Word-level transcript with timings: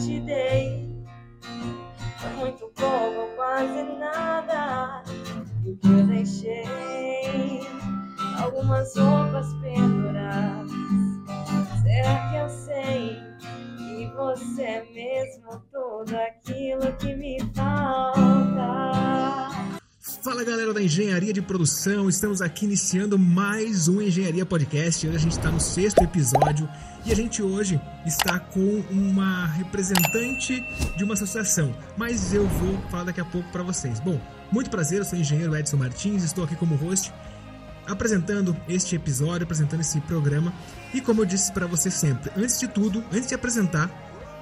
te 0.00 0.18
dei 0.24 0.69
Produção, 21.70 22.08
estamos 22.08 22.42
aqui 22.42 22.64
iniciando 22.64 23.16
mais 23.16 23.86
um 23.86 24.02
Engenharia 24.02 24.44
Podcast. 24.44 25.06
Hoje 25.06 25.16
a 25.16 25.20
gente 25.20 25.32
está 25.32 25.52
no 25.52 25.60
sexto 25.60 26.02
episódio 26.02 26.68
e 27.06 27.12
a 27.12 27.14
gente 27.14 27.42
hoje 27.42 27.80
está 28.04 28.40
com 28.40 28.82
uma 28.90 29.46
representante 29.46 30.60
de 30.96 31.04
uma 31.04 31.14
associação, 31.14 31.72
mas 31.96 32.34
eu 32.34 32.44
vou 32.48 32.76
falar 32.90 33.04
daqui 33.04 33.20
a 33.20 33.24
pouco 33.24 33.48
para 33.52 33.62
vocês. 33.62 34.00
Bom, 34.00 34.20
muito 34.50 34.68
prazer, 34.68 34.98
eu 34.98 35.04
sou 35.04 35.16
o 35.16 35.20
engenheiro 35.20 35.56
Edson 35.56 35.76
Martins, 35.76 36.24
estou 36.24 36.42
aqui 36.42 36.56
como 36.56 36.74
host 36.74 37.14
apresentando 37.86 38.54
este 38.68 38.96
episódio, 38.96 39.44
apresentando 39.44 39.80
esse 39.80 40.00
programa 40.00 40.52
e 40.92 41.00
como 41.00 41.22
eu 41.22 41.24
disse 41.24 41.52
para 41.52 41.68
você 41.68 41.88
sempre, 41.88 42.32
antes 42.36 42.58
de 42.58 42.66
tudo, 42.66 43.02
antes 43.12 43.28
de 43.28 43.34
apresentar, 43.34 43.88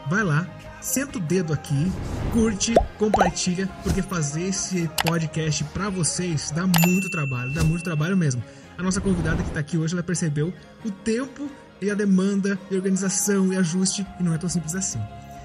vai 0.08 0.24
lá, 0.24 0.46
senta 0.80 1.18
o 1.18 1.20
dedo 1.20 1.52
aqui, 1.52 1.92
curte, 2.32 2.74
compartilha, 2.98 3.68
porque 3.82 4.02
fazer 4.02 4.48
esse 4.48 4.90
podcast 5.04 5.64
para 5.64 5.88
vocês 5.88 6.50
dá 6.50 6.66
muito 6.66 7.10
trabalho, 7.10 7.52
dá 7.52 7.64
muito 7.64 7.84
trabalho 7.84 8.16
mesmo. 8.16 8.42
A 8.76 8.82
nossa 8.82 9.00
convidada 9.00 9.42
que 9.42 9.48
está 9.48 9.60
aqui 9.60 9.76
hoje, 9.76 9.94
ela 9.94 10.02
percebeu 10.02 10.52
o 10.84 10.90
tempo 10.90 11.50
e 11.80 11.90
a 11.90 11.94
demanda 11.94 12.58
e 12.70 12.76
organização 12.76 13.52
e 13.52 13.56
ajuste 13.56 14.06
e 14.18 14.22
não 14.22 14.34
é 14.34 14.38
tão 14.38 14.48
simples 14.48 14.74
assim. 14.74 15.00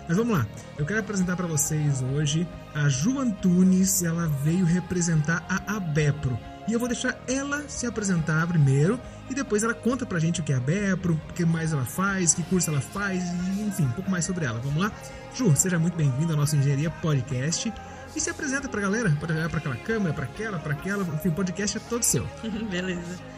Mas 0.07 0.17
vamos 0.17 0.37
lá, 0.37 0.45
eu 0.77 0.85
quero 0.85 0.99
apresentar 0.99 1.35
para 1.35 1.47
vocês 1.47 2.01
hoje 2.01 2.47
a 2.75 2.89
Ju 2.89 3.19
Antunes, 3.19 4.03
ela 4.03 4.27
veio 4.43 4.65
representar 4.65 5.45
a 5.47 5.77
ABEPRO. 5.77 6.37
E 6.67 6.71
eu 6.71 6.79
vou 6.79 6.87
deixar 6.87 7.21
ela 7.27 7.67
se 7.67 7.85
apresentar 7.85 8.47
primeiro 8.47 8.99
e 9.29 9.35
depois 9.35 9.63
ela 9.63 9.73
conta 9.73 10.05
pra 10.05 10.17
gente 10.17 10.39
o 10.39 10.43
que 10.43 10.53
é 10.53 10.55
a 10.55 10.59
Bepro, 10.59 11.19
o 11.29 11.33
que 11.33 11.43
mais 11.43 11.73
ela 11.73 11.85
faz, 11.85 12.33
que 12.33 12.43
curso 12.43 12.69
ela 12.69 12.79
faz, 12.79 13.21
e, 13.21 13.61
enfim, 13.61 13.83
um 13.83 13.91
pouco 13.91 14.09
mais 14.09 14.23
sobre 14.23 14.45
ela. 14.45 14.59
Vamos 14.59 14.81
lá? 14.81 14.91
Ju, 15.35 15.53
seja 15.55 15.77
muito 15.77 15.97
bem-vindo 15.97 16.31
ao 16.31 16.37
nosso 16.37 16.55
Engenharia 16.55 16.89
Podcast 16.89 17.73
e 18.15 18.19
se 18.19 18.29
apresenta 18.29 18.69
pra 18.69 18.79
galera. 18.79 19.15
Pode 19.19 19.33
olhar 19.33 19.49
pra 19.49 19.59
aquela 19.59 19.75
câmera, 19.75 20.13
pra 20.13 20.23
aquela, 20.23 20.59
pra 20.59 20.73
aquela, 20.73 21.03
enfim, 21.15 21.29
o 21.29 21.33
podcast 21.33 21.77
é 21.77 21.81
todo 21.81 22.03
seu. 22.03 22.25
Beleza. 22.71 23.33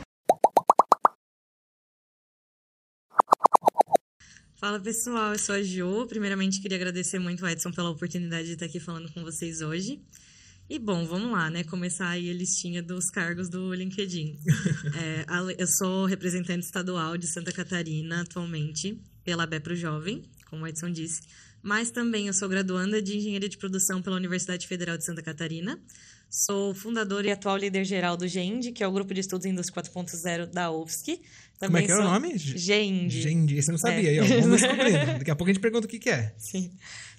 Fala 4.58 4.80
pessoal, 4.80 5.34
eu 5.34 5.40
sou 5.40 5.56
a 5.56 5.62
Jo. 5.64 6.06
Primeiramente, 6.08 6.62
queria 6.62 6.78
agradecer 6.78 7.20
muito 7.20 7.44
ao 7.44 7.52
Edson 7.52 7.72
pela 7.72 7.90
oportunidade 7.90 8.48
de 8.48 8.54
estar 8.54 8.66
aqui 8.66 8.80
falando 8.80 9.12
com 9.12 9.24
vocês 9.24 9.62
hoje. 9.62 10.02
E 10.68 10.80
bom, 10.80 11.06
vamos 11.06 11.32
lá, 11.32 11.48
né? 11.52 11.64
Começar 11.64 12.10
aí 12.10 12.28
a 12.28 12.34
listinha 12.34 12.82
dos 12.82 13.12
cargos 13.12 13.50
do 13.50 13.72
LinkedIn. 13.72 14.40
é, 14.98 15.26
eu 15.60 15.68
sou 15.68 16.08
representante 16.08 16.66
estadual 16.66 17.18
de 17.18 17.28
Santa 17.28 17.52
Catarina 17.52 18.22
atualmente, 18.22 19.00
pela 19.24 19.46
Bepro 19.46 19.76
Jovem, 19.76 20.24
como 20.50 20.64
o 20.64 20.68
Edson 20.68 20.90
disse. 20.90 21.22
Mas 21.62 21.92
também 21.92 22.26
eu 22.28 22.34
sou 22.34 22.50
graduanda 22.50 23.00
de 23.00 23.16
Engenharia 23.16 23.48
de 23.48 23.60
Produção 23.60 24.02
pela 24.02 24.16
Universidade 24.16 24.68
Federal 24.68 24.98
de 24.98 25.06
Santa 25.06 25.22
Catarina. 25.22 25.80
Sou 26.30 26.74
fundadora 26.74 27.28
e 27.28 27.32
atual 27.32 27.58
líder 27.58 27.86
geral 27.86 28.18
do 28.18 28.28
GEND, 28.28 28.72
que 28.72 28.84
é 28.84 28.88
o 28.88 28.92
Grupo 28.92 29.14
de 29.14 29.22
Estudos 29.22 29.46
Indústria 29.46 29.84
4.0 29.84 30.48
da 30.48 30.72
UFSC. 30.72 31.22
Também 31.60 31.60
Como 31.60 31.78
é 31.78 31.82
que 31.84 31.92
é 31.92 31.96
o 31.96 32.04
nome? 32.04 32.38
GEND. 32.38 33.22
GEND, 33.22 33.62
você 33.62 33.72
não 33.72 33.78
sabia. 33.78 34.10
É. 34.10 34.20
Aí, 34.20 34.20
ó, 34.20 34.42
vamos 34.42 34.62
descobrindo. 34.62 35.06
Daqui 35.20 35.32
a 35.32 35.36
pouco 35.36 35.50
a 35.50 35.54
gente 35.54 35.62
pergunta 35.62 35.86
o 35.86 35.90
que, 35.90 36.00
que 36.00 36.10
é. 36.10 36.34
Sim. 36.38 36.72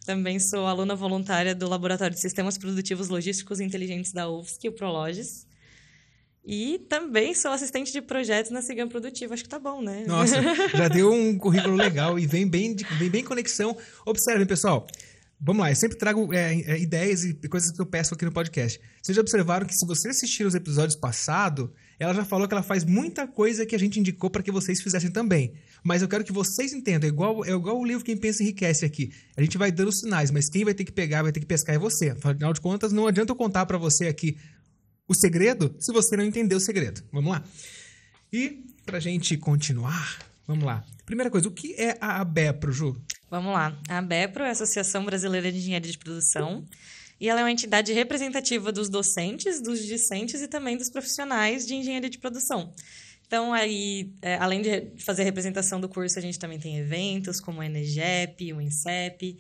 Também 0.07 0.39
sou 0.39 0.69
aluna 0.69 0.95
voluntária 0.95 1.53
do 1.53 1.69
Laboratório 1.69 2.15
de 2.15 2.21
Sistemas 2.21 2.57
Produtivos 2.57 3.09
Logísticos 3.09 3.59
Inteligentes 3.59 4.13
da 4.13 4.31
UFSC, 4.31 4.69
o 4.69 4.73
Prologes. 4.73 5.49
E 6.45 6.79
também 6.89 7.35
sou 7.35 7.51
assistente 7.51 7.93
de 7.93 8.01
projetos 8.01 8.53
na 8.53 8.63
Cigam 8.63 8.89
Produtiva. 8.89 9.35
Acho 9.35 9.43
que 9.43 9.49
tá 9.49 9.59
bom, 9.59 9.83
né? 9.83 10.05
Nossa, 10.07 10.37
já 10.73 10.87
deu 10.87 11.13
um 11.13 11.37
currículo 11.37 11.75
legal 11.75 12.21
e 12.21 12.25
vem 12.25 12.49
bem, 12.49 12.77
vem 13.01 13.11
bem 13.11 13.25
conexão. 13.25 13.77
Observem, 14.07 14.47
pessoal. 14.47 14.87
Vamos 15.41 15.61
lá, 15.61 15.73
eu 15.73 15.77
sempre 15.77 15.99
trago 15.99 16.33
é, 16.33 16.55
é, 16.55 16.79
ideias 16.79 17.25
e 17.25 17.35
coisas 17.49 17.73
que 17.73 17.81
eu 17.81 17.85
peço 17.85 18.15
aqui 18.15 18.25
no 18.25 18.33
podcast. 18.33 18.81
Vocês 19.03 19.17
já 19.17 19.21
observaram 19.21 19.67
que 19.67 19.75
se 19.75 19.85
você 19.85 20.09
assistir 20.11 20.47
os 20.47 20.55
episódios 20.55 20.95
passados, 20.95 21.69
ela 21.99 22.13
já 22.13 22.25
falou 22.25 22.47
que 22.47 22.53
ela 22.53 22.63
faz 22.63 22.85
muita 22.85 23.27
coisa 23.27 23.65
que 23.65 23.75
a 23.75 23.79
gente 23.79 23.99
indicou 23.99 24.29
para 24.29 24.43
que 24.43 24.53
vocês 24.53 24.83
fizessem 24.83 25.11
também. 25.11 25.55
Mas 25.83 26.03
eu 26.03 26.09
quero 26.09 26.25
que 26.25 26.33
vocês 26.33 26.73
entendam, 26.73 27.09
é 27.09 27.13
igual, 27.13 27.45
é 27.45 27.51
igual 27.51 27.79
o 27.79 27.85
livro 27.85 28.05
Quem 28.05 28.17
Pensa 28.17 28.43
Enriquece 28.43 28.85
aqui. 28.85 29.13
A 29.37 29.43
gente 29.43 29.57
vai 29.57 29.73
dando 29.73 29.91
sinais, 29.93 30.31
mas 30.31 30.49
quem 30.49 30.65
vai 30.65 30.75
ter 30.75 30.85
que 30.85 30.93
pegar, 30.93 31.23
vai 31.23 31.33
ter 31.33 31.41
que 31.41 31.47
pescar 31.47 31.75
é 31.75 31.79
você. 31.79 32.11
Afinal 32.11 32.53
de 32.53 32.61
contas, 32.61 32.93
não 32.93 33.07
adianta 33.07 33.33
eu 33.33 33.37
contar 33.37 33.65
para 33.65 33.79
você 33.79 34.07
aqui 34.07 34.37
o 35.09 35.15
segredo 35.15 35.75
se 35.79 35.93
você 35.93 36.17
não 36.17 36.25
entender 36.25 36.55
o 36.55 36.61
segredo. 36.61 37.03
Vamos 37.13 37.31
lá? 37.31 37.43
E 38.33 38.65
pra 38.85 39.01
gente 39.01 39.37
continuar, 39.39 40.19
vamos 40.47 40.65
lá. 40.65 40.85
Primeira 41.07 41.31
coisa, 41.31 41.49
o 41.49 41.53
que 41.53 41.75
é 41.75 41.97
a 42.01 42.21
ABEPRO, 42.21 42.73
Ju? 42.73 43.01
Vamos 43.31 43.53
lá. 43.53 43.79
A 43.89 43.99
ABEPRO 43.99 44.45
é 44.45 44.49
a 44.49 44.53
Associação 44.53 45.05
Brasileira 45.05 45.51
de 45.51 45.59
Engenharia 45.59 45.91
de 45.91 45.99
Produção 45.99 46.65
e 47.21 47.29
ela 47.29 47.41
é 47.41 47.45
uma 47.45 47.53
entidade 47.53 47.93
representativa 47.93 48.71
dos 48.71 48.89
docentes, 48.89 49.61
dos 49.61 49.85
discentes 49.85 50.43
e 50.43 50.49
também 50.49 50.77
dos 50.77 50.91
profissionais 50.91 51.67
de 51.67 51.75
engenharia 51.75 52.11
de 52.11 52.19
produção. 52.19 52.73
Então, 53.27 53.53
aí, 53.53 54.13
é, 54.23 54.37
além 54.37 54.63
de 54.63 54.93
fazer 54.99 55.23
a 55.23 55.25
representação 55.25 55.81
do 55.81 55.89
curso, 55.89 56.19
a 56.19 56.23
gente 56.23 56.39
também 56.39 56.59
tem 56.59 56.79
eventos 56.79 57.41
como 57.41 57.61
o 57.61 57.63
Enegep, 57.63 58.53
o 58.53 58.61
INSEP. 58.61 59.37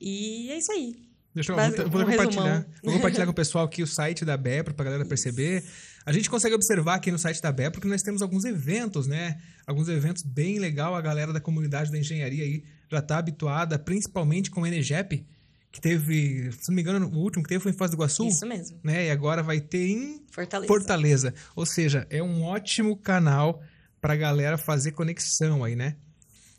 E 0.00 0.50
é 0.50 0.58
isso 0.58 0.70
aí. 0.70 0.94
Deixa 1.34 1.52
eu, 1.52 1.56
vou, 1.56 1.90
vou 1.90 2.00
um 2.02 2.04
compartilhar. 2.04 2.66
Vou 2.82 2.94
compartilhar 2.94 3.26
com 3.26 3.32
o 3.32 3.34
pessoal 3.34 3.64
aqui 3.66 3.82
o 3.82 3.86
site 3.86 4.24
da 4.24 4.36
BEPRO 4.36 4.74
para 4.74 4.84
a 4.84 4.86
galera 4.90 5.04
perceber. 5.04 5.62
A 6.06 6.12
gente 6.12 6.30
consegue 6.30 6.54
observar 6.54 6.94
aqui 6.94 7.10
no 7.10 7.18
site 7.18 7.42
da 7.42 7.52
BEPRO 7.52 7.80
que 7.80 7.88
nós 7.88 8.00
temos 8.00 8.22
alguns 8.22 8.44
eventos, 8.44 9.06
né? 9.06 9.38
Alguns 9.66 9.88
eventos 9.88 10.22
bem 10.22 10.58
legal. 10.58 10.94
A 10.94 11.00
galera 11.02 11.32
da 11.32 11.40
comunidade 11.40 11.90
da 11.90 11.98
engenharia 11.98 12.44
aí 12.44 12.64
já 12.90 13.00
está 13.00 13.18
habituada, 13.18 13.78
principalmente 13.78 14.50
com 14.50 14.62
o 14.62 14.66
Enegep, 14.66 15.26
que 15.70 15.80
teve, 15.80 16.50
se 16.52 16.68
não 16.68 16.74
me 16.74 16.82
engano, 16.82 17.08
o 17.08 17.18
último 17.18 17.42
que 17.42 17.48
teve 17.48 17.62
foi 17.62 17.72
em 17.72 17.74
Foz 17.74 17.90
do 17.90 17.96
Iguaçu. 17.96 18.26
Isso 18.26 18.46
mesmo. 18.46 18.78
Né? 18.82 19.06
E 19.06 19.10
agora 19.10 19.42
vai 19.42 19.60
ter 19.60 19.88
em 19.88 20.22
Fortaleza. 20.30 20.68
Fortaleza. 20.68 21.34
Ou 21.54 21.66
seja, 21.66 22.06
é 22.08 22.22
um 22.22 22.42
ótimo 22.42 22.96
canal 22.96 23.62
para 24.00 24.14
a 24.14 24.16
galera 24.16 24.56
fazer 24.56 24.92
conexão 24.92 25.64
aí, 25.64 25.76
né? 25.76 25.96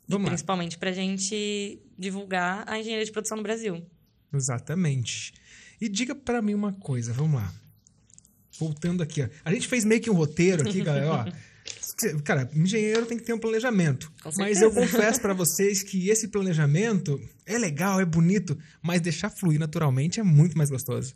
Vamos 0.08 0.28
e 0.28 0.30
principalmente 0.30 0.78
para 0.78 0.90
a 0.90 0.94
gente 0.94 1.82
divulgar 1.98 2.64
a 2.68 2.80
engenharia 2.80 3.06
de 3.06 3.12
produção 3.12 3.38
no 3.38 3.44
Brasil. 3.44 3.86
Exatamente. 4.34 5.34
E 5.80 5.90
diga 5.90 6.16
para 6.16 6.42
mim 6.42 6.54
uma 6.54 6.74
coisa, 6.74 7.14
vamos 7.14 7.42
lá. 7.42 7.54
Voltando 8.60 9.04
aqui, 9.04 9.22
ó. 9.22 9.30
A 9.46 9.54
gente 9.54 9.68
fez 9.68 9.86
meio 9.86 10.02
que 10.02 10.10
um 10.10 10.16
roteiro 10.16 10.68
aqui, 10.68 10.82
galera, 10.84 11.12
ó. 11.12 11.26
Cara, 12.24 12.50
engenheiro 12.54 13.06
tem 13.06 13.18
que 13.18 13.24
ter 13.24 13.34
um 13.34 13.40
planejamento. 13.40 14.12
Mas 14.38 14.62
eu 14.62 14.72
confesso 14.72 15.20
para 15.20 15.34
vocês 15.34 15.82
que 15.82 16.10
esse 16.10 16.28
planejamento 16.28 17.20
é 17.46 17.58
legal, 17.58 18.00
é 18.00 18.06
bonito, 18.06 18.58
mas 18.82 19.02
deixar 19.02 19.30
fluir 19.30 19.60
naturalmente 19.60 20.20
é 20.20 20.24
muito 20.24 20.58
mais 20.58 20.70
gostoso. 20.70 21.16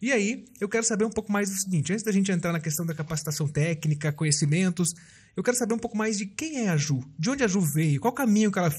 E 0.00 0.10
aí, 0.10 0.44
eu 0.60 0.68
quero 0.68 0.84
saber 0.84 1.04
um 1.04 1.10
pouco 1.10 1.30
mais 1.30 1.50
do 1.50 1.56
seguinte: 1.56 1.92
antes 1.92 2.04
da 2.04 2.10
gente 2.10 2.32
entrar 2.32 2.50
na 2.50 2.60
questão 2.60 2.84
da 2.84 2.94
capacitação 2.94 3.46
técnica, 3.46 4.10
conhecimentos, 4.10 4.94
eu 5.36 5.42
quero 5.42 5.56
saber 5.56 5.74
um 5.74 5.78
pouco 5.78 5.96
mais 5.96 6.18
de 6.18 6.26
quem 6.26 6.66
é 6.66 6.70
a 6.70 6.76
Ju, 6.76 7.04
de 7.18 7.30
onde 7.30 7.44
a 7.44 7.46
Ju 7.46 7.60
veio, 7.60 8.00
qual 8.00 8.12
caminho 8.12 8.50
que 8.50 8.58
ela 8.58 8.74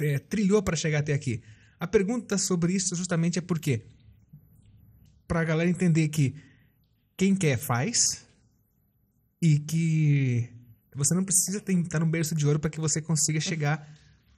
é, 0.00 0.18
trilhou 0.18 0.62
para 0.62 0.76
chegar 0.76 1.00
até 1.00 1.12
aqui. 1.12 1.42
A 1.78 1.86
pergunta 1.86 2.38
sobre 2.38 2.72
isso 2.72 2.94
justamente 2.94 3.38
é 3.38 3.42
por 3.42 3.58
quê? 3.58 3.82
Para 5.28 5.40
a 5.40 5.44
galera 5.44 5.68
entender 5.68 6.08
que 6.08 6.34
quem 7.16 7.34
quer 7.34 7.58
faz 7.58 8.24
e 9.40 9.58
que 9.58 10.48
você 10.96 11.14
não 11.14 11.24
precisa 11.24 11.58
estar 11.58 11.98
no 12.00 12.06
berço 12.06 12.34
de 12.34 12.46
ouro 12.46 12.58
para 12.58 12.70
que 12.70 12.80
você 12.80 13.00
consiga 13.00 13.40
chegar 13.40 13.88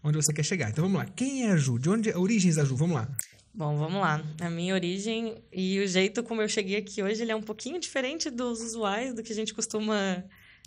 onde 0.04 0.16
você 0.16 0.32
quer 0.32 0.44
chegar. 0.44 0.70
Então 0.70 0.84
vamos 0.84 0.98
lá. 0.98 1.06
Quem 1.06 1.46
é 1.46 1.52
a 1.52 1.56
Ju? 1.56 1.78
De 1.78 1.88
onde 1.88 2.10
a 2.10 2.18
origens 2.18 2.56
da 2.56 2.64
Ju? 2.64 2.76
Vamos 2.76 2.94
lá. 2.94 3.08
Bom, 3.52 3.76
vamos 3.76 4.00
lá. 4.00 4.22
A 4.40 4.50
minha 4.50 4.74
origem 4.74 5.42
e 5.52 5.78
o 5.80 5.86
jeito 5.86 6.22
como 6.22 6.42
eu 6.42 6.48
cheguei 6.48 6.76
aqui 6.76 7.02
hoje, 7.02 7.22
ele 7.22 7.32
é 7.32 7.36
um 7.36 7.42
pouquinho 7.42 7.80
diferente 7.80 8.28
dos 8.28 8.60
usuais, 8.60 9.14
do 9.14 9.22
que 9.22 9.32
a 9.32 9.34
gente 9.34 9.54
costuma 9.54 10.22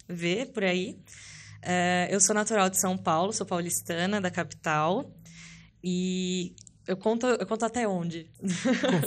ver 0.07 0.47
por 0.47 0.63
aí. 0.63 0.97
Uh, 1.63 2.09
eu 2.09 2.19
sou 2.19 2.33
natural 2.33 2.69
de 2.69 2.79
São 2.79 2.97
Paulo, 2.97 3.31
sou 3.31 3.45
paulistana, 3.45 4.19
da 4.19 4.31
capital. 4.31 5.13
E 5.83 6.55
eu 6.87 6.95
conto, 6.95 7.25
eu 7.27 7.45
conto 7.45 7.65
até 7.65 7.87
onde? 7.87 8.29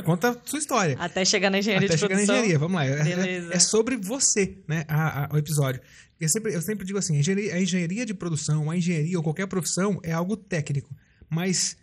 Conta 0.04 0.30
a 0.30 0.36
sua 0.44 0.58
história. 0.58 0.96
Até 0.98 1.24
chegar 1.24 1.50
na 1.50 1.58
engenharia 1.58 1.88
até 1.88 1.94
de 1.94 2.00
chegar 2.00 2.14
produção. 2.14 2.34
na 2.34 2.40
engenharia, 2.40 2.58
vamos 2.58 2.74
lá. 2.74 2.86
É, 2.86 3.00
é, 3.00 3.04
Beleza. 3.04 3.52
É, 3.52 3.56
é 3.56 3.58
sobre 3.58 3.96
você, 3.96 4.58
né, 4.68 4.84
a, 4.86 5.24
a, 5.24 5.34
o 5.34 5.38
episódio. 5.38 5.80
Eu 6.20 6.28
sempre, 6.28 6.54
eu 6.54 6.60
sempre 6.60 6.84
digo 6.84 6.98
assim, 6.98 7.16
a 7.16 7.20
engenharia, 7.20 7.54
a 7.54 7.60
engenharia 7.60 8.04
de 8.04 8.12
produção, 8.12 8.70
a 8.70 8.76
engenharia 8.76 9.16
ou 9.16 9.22
qualquer 9.22 9.46
profissão 9.46 9.98
é 10.02 10.12
algo 10.12 10.36
técnico. 10.36 10.94
Mas 11.28 11.76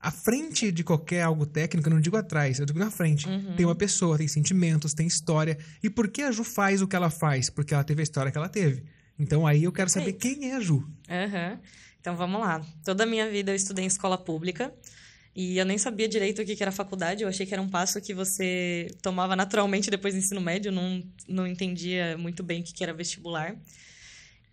à 0.00 0.10
frente 0.10 0.72
de 0.72 0.82
qualquer 0.82 1.22
algo 1.22 1.46
técnico, 1.46 1.88
eu 1.88 1.94
não 1.94 2.00
digo 2.00 2.16
atrás, 2.16 2.58
eu 2.58 2.66
digo 2.66 2.78
na 2.78 2.90
frente. 2.90 3.28
Uhum. 3.28 3.54
Tem 3.56 3.64
uma 3.64 3.74
pessoa, 3.74 4.18
tem 4.18 4.28
sentimentos, 4.28 4.92
tem 4.92 5.06
história. 5.06 5.56
E 5.82 5.88
por 5.88 6.08
que 6.08 6.22
a 6.22 6.32
Ju 6.32 6.44
faz 6.44 6.82
o 6.82 6.88
que 6.88 6.96
ela 6.96 7.08
faz? 7.08 7.48
Porque 7.48 7.72
ela 7.72 7.84
teve 7.84 8.02
a 8.02 8.04
história 8.04 8.30
que 8.30 8.36
ela 8.36 8.48
teve. 8.48 8.84
Então 9.18 9.46
aí 9.46 9.64
eu 9.64 9.72
quero 9.72 9.88
saber 9.88 10.14
quem 10.14 10.50
é 10.50 10.56
a 10.56 10.60
Ju. 10.60 10.76
Uhum. 10.76 11.58
Então 12.00 12.16
vamos 12.16 12.40
lá. 12.40 12.60
Toda 12.84 13.04
a 13.04 13.06
minha 13.06 13.30
vida 13.30 13.52
eu 13.52 13.56
estudei 13.56 13.84
em 13.84 13.88
escola 13.88 14.18
pública. 14.18 14.74
E 15.34 15.58
eu 15.58 15.64
nem 15.64 15.76
sabia 15.76 16.08
direito 16.08 16.40
o 16.40 16.44
que 16.44 16.62
era 16.62 16.70
faculdade, 16.70 17.24
eu 17.24 17.28
achei 17.28 17.44
que 17.44 17.52
era 17.52 17.60
um 17.60 17.68
passo 17.68 18.00
que 18.00 18.14
você 18.14 18.86
tomava 19.02 19.34
naturalmente 19.34 19.90
depois 19.90 20.14
do 20.14 20.18
ensino 20.18 20.40
médio, 20.40 20.70
não, 20.70 21.02
não 21.28 21.46
entendia 21.46 22.16
muito 22.16 22.42
bem 22.42 22.60
o 22.60 22.64
que 22.64 22.84
era 22.84 22.92
vestibular. 22.92 23.56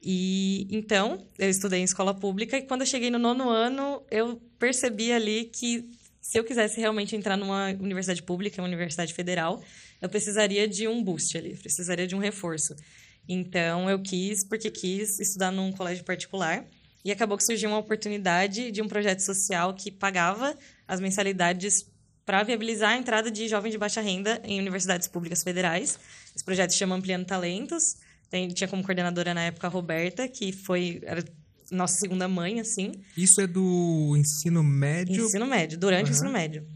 E 0.01 0.67
então, 0.71 1.23
eu 1.37 1.49
estudei 1.49 1.79
em 1.79 1.83
escola 1.83 2.15
pública 2.15 2.57
e 2.57 2.63
quando 2.63 2.81
eu 2.81 2.87
cheguei 2.87 3.11
no 3.11 3.19
nono 3.19 3.47
ano, 3.49 4.01
eu 4.09 4.41
percebi 4.57 5.11
ali 5.11 5.45
que 5.45 5.87
se 6.19 6.39
eu 6.39 6.43
quisesse 6.43 6.79
realmente 6.79 7.15
entrar 7.15 7.37
numa 7.37 7.69
universidade 7.79 8.23
pública, 8.23 8.61
uma 8.61 8.67
universidade 8.67 9.13
federal, 9.13 9.63
eu 10.01 10.09
precisaria 10.09 10.67
de 10.67 10.87
um 10.87 11.03
boost 11.03 11.37
ali, 11.37 11.55
precisaria 11.55 12.07
de 12.07 12.15
um 12.15 12.19
reforço. 12.19 12.75
Então, 13.27 13.89
eu 13.89 13.99
quis, 14.01 14.43
porque 14.47 14.71
quis 14.71 15.19
estudar 15.19 15.51
num 15.51 15.71
colégio 15.71 16.03
particular. 16.03 16.65
E 17.03 17.11
acabou 17.11 17.37
que 17.37 17.43
surgiu 17.43 17.69
uma 17.69 17.79
oportunidade 17.79 18.71
de 18.71 18.81
um 18.81 18.87
projeto 18.87 19.19
social 19.19 19.73
que 19.73 19.91
pagava 19.91 20.55
as 20.87 20.99
mensalidades 20.99 21.85
para 22.25 22.43
viabilizar 22.43 22.91
a 22.91 22.97
entrada 22.97 23.31
de 23.31 23.47
jovens 23.47 23.71
de 23.71 23.77
baixa 23.77 24.01
renda 24.01 24.41
em 24.43 24.59
universidades 24.59 25.07
públicas 25.07 25.43
federais. 25.43 25.99
Esse 26.35 26.45
projeto 26.45 26.71
se 26.71 26.77
chama 26.77 26.95
Ampliando 26.95 27.25
Talentos. 27.25 27.97
Tem, 28.29 28.47
tinha 28.49 28.67
como 28.67 28.83
coordenadora 28.83 29.33
na 29.33 29.43
época 29.43 29.67
a 29.67 29.69
Roberta, 29.69 30.27
que 30.27 30.51
foi 30.51 31.01
era 31.03 31.23
nossa 31.71 31.95
segunda 31.95 32.27
mãe, 32.27 32.59
assim. 32.59 32.91
Isso 33.17 33.41
é 33.41 33.47
do 33.47 34.15
ensino 34.17 34.61
médio? 34.61 35.25
Ensino 35.25 35.45
médio, 35.45 35.77
durante 35.77 36.05
uhum. 36.05 36.09
o 36.09 36.11
ensino 36.11 36.31
médio. 36.31 36.67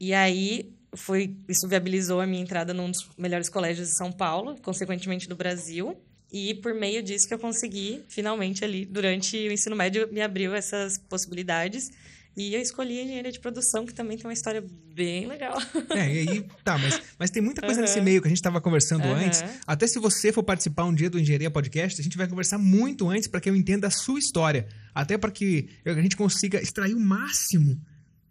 E 0.00 0.14
aí 0.14 0.72
foi 0.96 1.36
isso 1.48 1.68
viabilizou 1.68 2.20
a 2.20 2.26
minha 2.26 2.42
entrada 2.42 2.72
num 2.72 2.90
dos 2.90 3.08
melhores 3.18 3.48
colégios 3.48 3.88
de 3.88 3.96
São 3.96 4.12
Paulo, 4.12 4.56
consequentemente 4.62 5.28
do 5.28 5.36
Brasil. 5.36 5.96
E 6.34 6.52
por 6.52 6.74
meio 6.74 7.00
disso 7.00 7.28
que 7.28 7.34
eu 7.34 7.38
consegui, 7.38 8.02
finalmente 8.08 8.64
ali, 8.64 8.84
durante 8.84 9.36
o 9.36 9.52
ensino 9.52 9.76
médio, 9.76 10.08
me 10.12 10.20
abriu 10.20 10.52
essas 10.52 10.98
possibilidades. 10.98 11.92
E 12.36 12.52
eu 12.52 12.60
escolhi 12.60 12.98
a 12.98 13.02
engenharia 13.04 13.30
de 13.30 13.38
produção, 13.38 13.86
que 13.86 13.94
também 13.94 14.16
tem 14.16 14.26
uma 14.26 14.32
história 14.32 14.60
bem 14.92 15.28
legal. 15.28 15.56
É, 15.90 16.12
e 16.12 16.28
aí, 16.28 16.46
tá, 16.64 16.76
mas, 16.76 17.00
mas 17.16 17.30
tem 17.30 17.40
muita 17.40 17.60
coisa 17.60 17.76
uhum. 17.76 17.86
nesse 17.86 18.00
meio 18.00 18.20
que 18.20 18.26
a 18.26 18.30
gente 18.30 18.38
estava 18.38 18.60
conversando 18.60 19.04
uhum. 19.04 19.14
antes. 19.14 19.44
Até 19.64 19.86
se 19.86 20.00
você 20.00 20.32
for 20.32 20.42
participar 20.42 20.82
um 20.86 20.92
dia 20.92 21.08
do 21.08 21.20
Engenharia 21.20 21.52
Podcast, 21.52 22.00
a 22.00 22.02
gente 22.02 22.16
vai 22.16 22.26
conversar 22.26 22.58
muito 22.58 23.08
antes 23.08 23.28
para 23.28 23.40
que 23.40 23.48
eu 23.48 23.54
entenda 23.54 23.86
a 23.86 23.90
sua 23.90 24.18
história. 24.18 24.66
Até 24.92 25.16
para 25.16 25.30
que 25.30 25.68
a 25.86 26.02
gente 26.02 26.16
consiga 26.16 26.60
extrair 26.60 26.94
o 26.94 27.00
máximo 27.00 27.80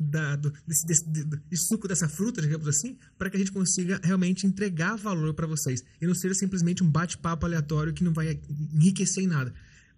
da, 0.03 0.35
do, 0.35 0.51
desse, 0.67 0.85
desse, 0.85 1.67
suco 1.67 1.87
dessa 1.87 2.07
fruta, 2.07 2.41
digamos 2.41 2.67
assim, 2.67 2.97
para 3.17 3.29
que 3.29 3.37
a 3.37 3.39
gente 3.39 3.51
consiga 3.51 3.99
realmente 4.03 4.45
entregar 4.45 4.95
valor 4.95 5.33
para 5.33 5.47
vocês. 5.47 5.83
E 6.01 6.05
não 6.05 6.13
seja 6.13 6.33
simplesmente 6.33 6.83
um 6.83 6.89
bate-papo 6.89 7.45
aleatório 7.45 7.93
que 7.93 8.03
não 8.03 8.13
vai 8.13 8.39
enriquecer 8.73 9.23
em 9.23 9.27
nada. 9.27 9.53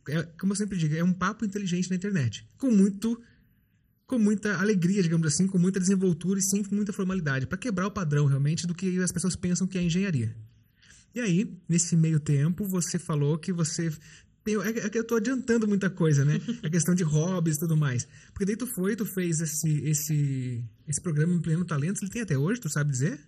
É, 0.08 0.24
como 0.40 0.54
eu 0.54 0.58
sempre 0.58 0.78
digo, 0.78 0.96
é 0.96 1.04
um 1.04 1.14
papo 1.14 1.46
inteligente 1.46 1.90
na 1.90 1.96
internet. 1.96 2.48
Com 2.58 2.72
muito. 2.72 3.22
Com 4.08 4.20
muita 4.20 4.56
alegria, 4.58 5.02
digamos 5.02 5.26
assim, 5.26 5.48
com 5.48 5.58
muita 5.58 5.80
desenvoltura 5.80 6.40
e 6.40 6.44
sem 6.44 6.64
muita 6.72 6.94
formalidade, 6.94 7.48
para 7.48 7.58
quebrar 7.58 7.88
o 7.88 7.92
padrão 7.92 8.28
realmente 8.28 8.68
do 8.68 8.76
que 8.76 9.00
as 9.00 9.12
pessoas 9.12 9.36
pensam 9.36 9.66
que 9.66 9.80
é 9.80 9.82
engenharia. 9.82 10.36
E 11.16 11.20
aí, 11.22 11.58
nesse 11.68 11.96
meio 11.96 12.20
tempo, 12.20 12.66
você 12.66 13.00
falou 13.00 13.38
que 13.40 13.52
você 13.52 13.90
é, 14.48 14.86
é 14.86 14.90
que 14.90 14.98
eu 14.98 15.04
tô 15.04 15.16
adiantando 15.16 15.68
muita 15.68 15.90
coisa, 15.90 16.24
né? 16.24 16.40
A 16.62 16.70
questão 16.70 16.94
de 16.94 17.04
hobbies 17.04 17.58
e 17.58 17.60
tudo 17.60 17.76
mais. 17.76 18.08
Porque 18.32 18.46
daí 18.46 18.56
tu 18.56 18.68
foi, 18.68 18.96
tu 18.96 19.06
fez 19.06 19.42
esse, 19.42 19.70
esse, 19.88 20.64
esse 20.88 21.02
programa 21.02 21.34
em 21.34 21.42
pleno 21.42 21.66
talento, 21.66 22.04
ele 22.04 22.12
tem 22.12 22.22
até 22.22 22.38
hoje, 22.38 22.62
tu 22.62 22.70
sabe 22.70 22.92
dizer? 22.92 23.20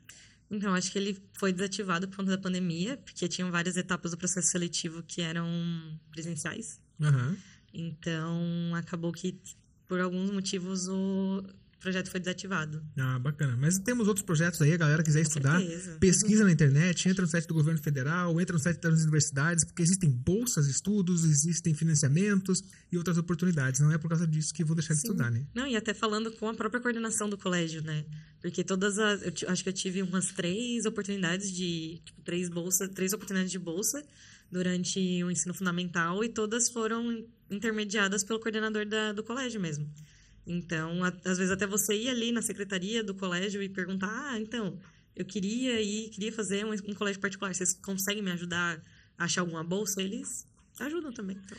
Então, 0.49 0.73
acho 0.73 0.91
que 0.91 0.97
ele 0.97 1.21
foi 1.33 1.51
desativado 1.51 2.07
por 2.07 2.17
conta 2.17 2.31
da 2.31 2.37
pandemia, 2.37 2.97
porque 2.97 3.27
tinham 3.27 3.51
várias 3.51 3.75
etapas 3.75 4.11
do 4.11 4.17
processo 4.17 4.47
seletivo 4.47 5.03
que 5.03 5.21
eram 5.21 5.47
presenciais. 6.11 6.79
Uhum. 6.99 7.35
Então, 7.73 8.73
acabou 8.75 9.11
que, 9.11 9.39
por 9.87 9.99
alguns 9.99 10.31
motivos, 10.31 10.87
o 10.87 11.43
o 11.77 11.79
projeto 11.79 12.09
foi 12.09 12.19
desativado. 12.19 12.83
Ah, 12.97 13.19
bacana. 13.19 13.55
Mas 13.55 13.77
temos 13.77 14.07
outros 14.07 14.25
projetos 14.25 14.59
aí, 14.61 14.73
a 14.73 14.77
galera 14.77 15.03
quiser 15.03 15.21
estudar, 15.21 15.61
pesquisa 15.99 16.43
na 16.43 16.51
internet, 16.51 17.07
entra 17.07 17.21
no 17.21 17.29
site 17.29 17.47
do 17.47 17.53
governo 17.53 17.79
federal, 17.79 18.41
entra 18.41 18.53
no 18.53 18.59
site 18.59 18.79
das 18.79 19.03
universidades, 19.03 19.63
porque 19.63 19.83
existem 19.83 20.09
bolsas 20.09 20.65
de 20.65 20.71
estudos, 20.71 21.23
existem 21.23 21.75
financiamentos 21.75 22.63
e 22.91 22.97
outras 22.97 23.17
oportunidades. 23.19 23.79
Não 23.79 23.91
é 23.91 23.97
por 23.99 24.09
causa 24.09 24.25
disso 24.25 24.51
que 24.53 24.63
vou 24.63 24.75
deixar 24.75 24.95
Sim. 24.95 25.01
de 25.01 25.07
estudar, 25.07 25.29
né? 25.29 25.45
Não, 25.53 25.67
e 25.67 25.75
até 25.75 25.93
falando 25.93 26.31
com 26.31 26.49
a 26.49 26.53
própria 26.55 26.81
coordenação 26.81 27.29
do 27.29 27.37
colégio, 27.37 27.83
né? 27.83 28.03
Porque 28.41 28.63
todas 28.63 28.97
as. 28.97 29.21
Eu 29.21 29.49
acho 29.49 29.63
que 29.63 29.69
eu 29.69 29.73
tive 29.73 30.01
umas 30.01 30.31
três 30.31 30.85
oportunidades 30.85 31.51
de. 31.51 32.01
Tipo, 32.03 32.21
três 32.23 32.49
bolsas, 32.49 32.89
três 32.89 33.13
oportunidades 33.13 33.51
de 33.51 33.59
bolsa 33.59 34.03
durante 34.51 35.23
o 35.23 35.29
ensino 35.29 35.53
fundamental 35.53 36.23
e 36.23 36.29
todas 36.29 36.69
foram 36.69 37.23
intermediadas 37.51 38.23
pelo 38.23 38.39
coordenador 38.39 38.85
da, 38.85 39.13
do 39.13 39.23
colégio 39.23 39.61
mesmo. 39.61 39.87
Então, 40.47 41.03
às 41.03 41.37
vezes 41.37 41.51
até 41.51 41.67
você 41.67 41.93
ir 41.93 42.07
ali 42.07 42.31
na 42.31 42.41
secretaria 42.41 43.03
do 43.03 43.13
colégio 43.13 43.61
e 43.61 43.67
perguntar, 43.67 44.09
ah, 44.09 44.39
então, 44.39 44.79
eu 45.13 45.25
queria 45.25 45.81
ir, 45.81 46.09
queria 46.09 46.31
fazer 46.31 46.65
um, 46.65 46.71
um 46.71 46.93
colégio 46.93 47.19
particular, 47.19 47.53
vocês 47.53 47.73
conseguem 47.73 48.23
me 48.23 48.31
ajudar 48.31 48.81
a 49.17 49.25
achar 49.25 49.41
alguma 49.41 49.61
bolsa? 49.61 50.01
Eles 50.01 50.47
ajudam 50.79 51.11
também, 51.11 51.37
então... 51.43 51.57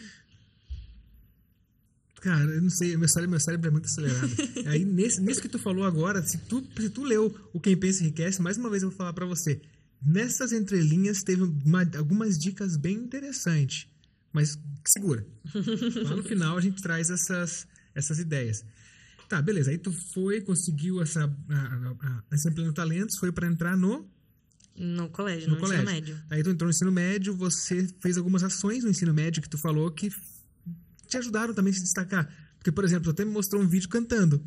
Cara, 2.23 2.51
eu 2.51 2.63
não 2.63 2.71
sei, 2.71 2.97
meu 2.97 3.07
cérebro, 3.07 3.31
meu 3.31 3.41
cérebro 3.41 3.69
é 3.69 3.71
muito 3.71 3.85
acelerado. 3.85 4.33
Aí, 4.67 4.85
nesse, 4.85 5.21
nisso 5.21 5.41
que 5.41 5.49
tu 5.49 5.59
falou 5.59 5.85
agora, 5.85 6.21
se 6.23 6.39
tu, 6.39 6.67
se 6.77 6.91
tu 6.91 7.05
leu 7.05 7.33
o 7.53 7.61
Quem 7.61 7.77
Pensa 7.77 8.03
Enriquece, 8.03 8.43
mais 8.43 8.57
uma 8.57 8.71
vez 8.71 8.83
eu 8.83 8.89
vou 8.89 8.97
falar 8.97 9.13
para 9.13 9.27
você. 9.27 9.61
Nessas 10.03 10.53
entrelinhas 10.53 11.23
teve 11.23 11.43
uma, 11.43 11.89
algumas 11.97 12.37
dicas 12.39 12.77
bem 12.77 12.97
interessantes, 12.97 13.87
mas 14.33 14.59
segura. 14.85 15.25
Lá 16.05 16.17
no 16.17 16.25
final 16.25 16.57
a 16.57 16.61
gente 16.61 16.83
traz 16.83 17.11
essas, 17.11 17.69
essas 17.95 18.19
ideias. 18.19 18.65
Tá, 19.29 19.43
beleza. 19.43 19.71
Aí 19.71 19.79
tu 19.79 19.93
foi, 19.93 20.41
conseguiu 20.41 21.03
essa, 21.03 21.25
a, 21.25 22.23
a, 22.31 22.35
esse 22.35 22.51
pleno 22.51 22.73
talentos, 22.73 23.19
foi 23.19 23.31
para 23.31 23.47
entrar 23.47 23.77
no 23.77 24.09
no 24.75 25.09
colégio, 25.09 25.49
no, 25.49 25.57
no 25.57 25.61
colégio. 25.61 25.83
ensino 25.83 25.95
médio. 25.95 26.17
Aí 26.31 26.43
tu 26.43 26.51
entrou 26.51 26.67
no 26.67 26.71
ensino 26.71 26.93
médio, 26.93 27.35
você 27.35 27.87
fez 28.01 28.17
algumas 28.17 28.45
ações 28.45 28.85
no 28.85 28.91
ensino 28.91 29.13
médio 29.13 29.43
que 29.43 29.49
tu 29.49 29.59
falou 29.59 29.91
que 29.91 30.09
te 31.09 31.17
ajudaram 31.17 31.53
também 31.53 31.73
a 31.73 31.75
se 31.75 31.83
destacar. 31.83 32.33
Porque, 32.59 32.71
por 32.71 32.85
exemplo, 32.85 33.05
tu 33.05 33.11
até 33.11 33.25
me 33.25 33.33
mostrou 33.33 33.61
um 33.61 33.67
vídeo 33.67 33.89
cantando. 33.89 34.43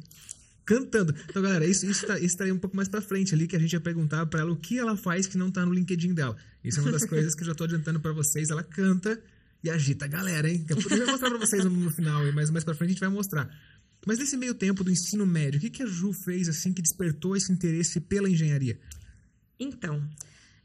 Cantando. 0.63 1.13
Então, 1.29 1.41
galera, 1.41 1.65
isso, 1.65 1.85
isso, 1.85 2.05
tá, 2.05 2.15
isso 2.15 2.27
estaria 2.27 2.53
um 2.53 2.57
pouco 2.57 2.75
mais 2.75 2.87
pra 2.87 3.01
frente 3.01 3.33
ali, 3.33 3.45
que 3.45 3.55
a 3.55 3.59
gente 3.59 3.73
ia 3.73 3.79
perguntar 3.79 4.25
pra 4.27 4.41
ela 4.41 4.51
o 4.51 4.55
que 4.55 4.79
ela 4.79 4.95
faz 4.95 5.27
que 5.27 5.37
não 5.37 5.51
tá 5.51 5.65
no 5.65 5.73
LinkedIn 5.73 6.13
dela. 6.13 6.35
Isso 6.63 6.79
é 6.79 6.83
uma 6.83 6.91
das 6.91 7.03
coisas 7.07 7.35
que 7.35 7.41
eu 7.41 7.47
já 7.47 7.53
tô 7.53 7.65
adiantando 7.65 7.99
para 7.99 8.13
vocês. 8.13 8.49
Ela 8.49 8.63
canta 8.63 9.19
e 9.63 9.69
agita 9.69 10.05
a 10.05 10.07
galera, 10.07 10.49
hein? 10.49 10.65
Eu 10.69 10.77
vou 10.77 11.07
mostrar 11.07 11.29
pra 11.29 11.39
vocês 11.39 11.65
no 11.65 11.91
final, 11.91 12.31
mas 12.33 12.49
mais 12.49 12.63
pra 12.63 12.73
frente 12.73 12.91
a 12.91 12.93
gente 12.93 12.99
vai 13.01 13.09
mostrar. 13.09 13.49
Mas 14.05 14.17
nesse 14.17 14.35
meio 14.35 14.55
tempo 14.55 14.83
do 14.83 14.91
ensino 14.91 15.25
médio, 15.25 15.57
o 15.57 15.61
que, 15.61 15.69
que 15.69 15.83
a 15.83 15.85
Ju 15.85 16.11
fez 16.11 16.49
assim 16.49 16.73
que 16.73 16.81
despertou 16.81 17.35
esse 17.35 17.51
interesse 17.51 17.99
pela 17.99 18.29
engenharia? 18.29 18.79
Então, 19.59 20.03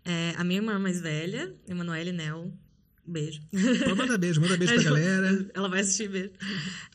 é, 0.04 0.34
a 0.36 0.44
minha 0.44 0.60
irmã 0.60 0.78
mais 0.78 1.00
velha, 1.00 1.54
Emanuele 1.68 2.12
Nel, 2.12 2.52
beijo. 3.06 3.42
Pode 3.50 3.94
mandar 3.94 4.16
beijo, 4.16 4.40
manda 4.40 4.56
beijo 4.56 4.72
pra 4.80 4.82
galera. 4.82 5.50
Ela 5.52 5.68
vai 5.68 5.80
assistir 5.80 6.08
beijo. 6.08 6.30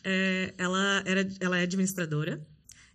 É, 0.03 0.53
ela, 0.57 1.03
era, 1.05 1.27
ela 1.39 1.59
é 1.59 1.63
administradora. 1.63 2.41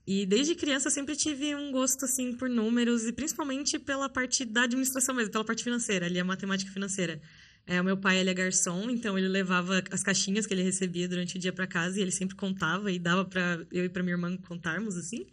E 0.06 0.24
desde 0.24 0.54
criança 0.54 0.88
sempre 0.88 1.16
tive 1.16 1.54
um 1.54 1.72
gosto 1.72 2.04
assim 2.04 2.32
por 2.32 2.48
números 2.48 3.06
e 3.06 3.12
principalmente 3.12 3.78
pela 3.78 4.08
parte 4.08 4.44
da 4.44 4.62
administração 4.62 5.14
mesmo, 5.14 5.32
pela 5.32 5.44
parte 5.44 5.64
financeira, 5.64 6.06
ali 6.06 6.18
a 6.18 6.24
matemática 6.24 6.70
financeira. 6.70 7.20
É, 7.66 7.80
o 7.80 7.84
meu 7.84 7.96
pai, 7.96 8.18
ele 8.20 8.30
é 8.30 8.34
garçom, 8.34 8.88
então 8.88 9.18
ele 9.18 9.26
levava 9.26 9.82
as 9.90 10.00
caixinhas 10.00 10.46
que 10.46 10.54
ele 10.54 10.62
recebia 10.62 11.08
durante 11.08 11.36
o 11.36 11.38
dia 11.38 11.52
para 11.52 11.66
casa 11.66 11.98
e 11.98 12.02
ele 12.02 12.12
sempre 12.12 12.36
contava 12.36 12.92
e 12.92 12.98
dava 12.98 13.24
para 13.24 13.66
eu 13.72 13.84
e 13.84 13.88
para 13.88 14.04
minha 14.04 14.14
irmã 14.14 14.36
contarmos, 14.36 14.96
assim. 14.96 15.26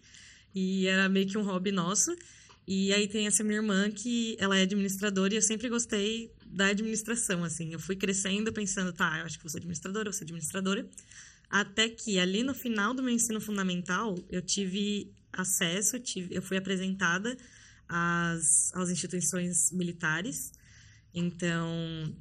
E 0.53 0.87
era 0.87 1.07
meio 1.07 1.27
que 1.27 1.37
um 1.37 1.43
hobby 1.43 1.71
nosso. 1.71 2.15
E 2.67 2.91
aí 2.91 3.07
tem 3.07 3.27
essa 3.27 3.43
minha 3.43 3.57
irmã 3.57 3.91
que 3.91 4.35
ela 4.39 4.57
é 4.57 4.63
administradora 4.63 5.33
e 5.33 5.37
eu 5.37 5.41
sempre 5.43 5.69
gostei 5.69 6.31
da 6.43 6.67
administração, 6.67 7.43
assim. 7.43 7.71
Eu 7.71 7.79
fui 7.79 7.95
crescendo 7.95 8.51
pensando, 8.51 8.91
tá, 8.91 9.19
eu 9.19 9.25
acho 9.25 9.37
que 9.37 9.43
vou 9.43 9.51
ser 9.51 9.57
administradora, 9.57 10.05
vou 10.05 10.13
ser 10.13 10.23
administradora. 10.23 10.87
Até 11.51 11.87
que 11.87 12.17
ali 12.17 12.41
no 12.41 12.55
final 12.55 12.95
do 12.95 13.03
meu 13.03 13.13
ensino 13.13 13.39
fundamental, 13.39 14.17
eu 14.31 14.41
tive 14.41 15.11
acesso, 15.31 15.99
tive, 15.99 16.33
eu 16.33 16.41
fui 16.41 16.57
apresentada 16.57 17.37
às, 17.87 18.73
às 18.73 18.89
instituições 18.89 19.71
militares 19.71 20.51
então, 21.13 22.13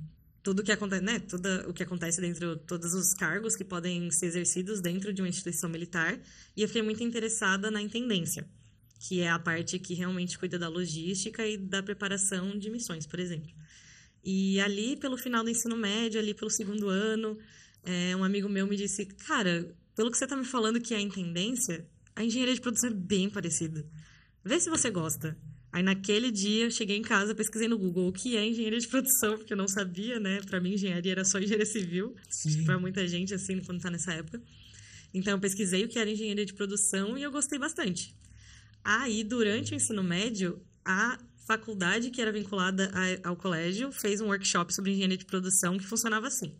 tudo 0.42 0.62
que 0.62 0.72
acontece, 0.72 1.02
né, 1.02 1.18
tudo 1.20 1.48
o 1.68 1.72
que 1.72 1.82
acontece 1.82 2.20
dentro, 2.20 2.56
todos 2.56 2.92
os 2.94 3.14
cargos 3.14 3.56
que 3.56 3.64
podem 3.64 4.10
ser 4.10 4.26
exercidos 4.26 4.80
dentro 4.80 5.12
de 5.12 5.22
uma 5.22 5.28
instituição 5.28 5.70
militar, 5.70 6.18
e 6.56 6.62
eu 6.62 6.68
fiquei 6.68 6.82
muito 6.82 7.02
interessada 7.02 7.70
na 7.70 7.80
intendência, 7.80 8.46
que 8.98 9.20
é 9.20 9.30
a 9.30 9.38
parte 9.38 9.78
que 9.78 9.94
realmente 9.94 10.38
cuida 10.38 10.58
da 10.58 10.68
logística 10.68 11.46
e 11.46 11.56
da 11.56 11.82
preparação 11.82 12.58
de 12.58 12.70
missões, 12.70 13.06
por 13.06 13.18
exemplo. 13.18 13.52
E 14.24 14.60
ali, 14.60 14.96
pelo 14.96 15.16
final 15.16 15.42
do 15.42 15.50
ensino 15.50 15.76
médio, 15.76 16.20
ali 16.20 16.34
pelo 16.34 16.50
segundo 16.50 16.88
ano, 16.88 17.38
é, 17.84 18.14
um 18.14 18.22
amigo 18.22 18.48
meu 18.48 18.66
me 18.66 18.76
disse, 18.76 19.06
cara, 19.06 19.74
pelo 19.96 20.10
que 20.10 20.16
você 20.16 20.24
está 20.24 20.36
me 20.36 20.44
falando 20.44 20.80
que 20.80 20.94
é 20.94 20.98
a 20.98 21.00
intendência, 21.00 21.86
a 22.14 22.24
engenharia 22.24 22.54
de 22.54 22.60
produção 22.60 22.90
é 22.90 22.94
bem 22.94 23.28
parecida. 23.28 23.84
Vê 24.44 24.60
se 24.60 24.70
você 24.70 24.90
gosta. 24.90 25.36
Aí 25.72 25.82
naquele 25.82 26.30
dia 26.30 26.64
eu 26.64 26.70
cheguei 26.70 26.98
em 26.98 27.02
casa, 27.02 27.34
pesquisei 27.34 27.66
no 27.66 27.78
Google 27.78 28.08
o 28.08 28.12
que 28.12 28.36
é 28.36 28.46
engenharia 28.46 28.78
de 28.78 28.86
produção, 28.86 29.38
porque 29.38 29.54
eu 29.54 29.56
não 29.56 29.66
sabia, 29.66 30.20
né? 30.20 30.40
Para 30.42 30.60
mim 30.60 30.74
engenharia 30.74 31.12
era 31.12 31.24
só 31.24 31.38
engenharia 31.38 31.64
civil, 31.64 32.14
para 32.66 32.78
muita 32.78 33.08
gente 33.08 33.32
assim, 33.32 33.58
quando 33.60 33.80
tá 33.80 33.90
nessa 33.90 34.12
época. 34.12 34.42
Então, 35.14 35.34
eu 35.34 35.40
pesquisei 35.40 35.84
o 35.84 35.88
que 35.88 35.98
era 35.98 36.10
engenharia 36.10 36.44
de 36.44 36.54
produção 36.54 37.16
e 37.16 37.22
eu 37.22 37.30
gostei 37.30 37.58
bastante. 37.58 38.14
Aí, 38.84 39.24
durante 39.24 39.72
o 39.72 39.74
ensino 39.74 40.02
médio, 40.02 40.60
a 40.84 41.18
faculdade 41.46 42.10
que 42.10 42.20
era 42.20 42.32
vinculada 42.32 42.90
ao 43.22 43.36
colégio 43.36 43.92
fez 43.92 44.20
um 44.20 44.26
workshop 44.26 44.74
sobre 44.74 44.92
engenharia 44.92 45.16
de 45.16 45.24
produção 45.24 45.78
que 45.78 45.86
funcionava 45.86 46.26
assim. 46.26 46.54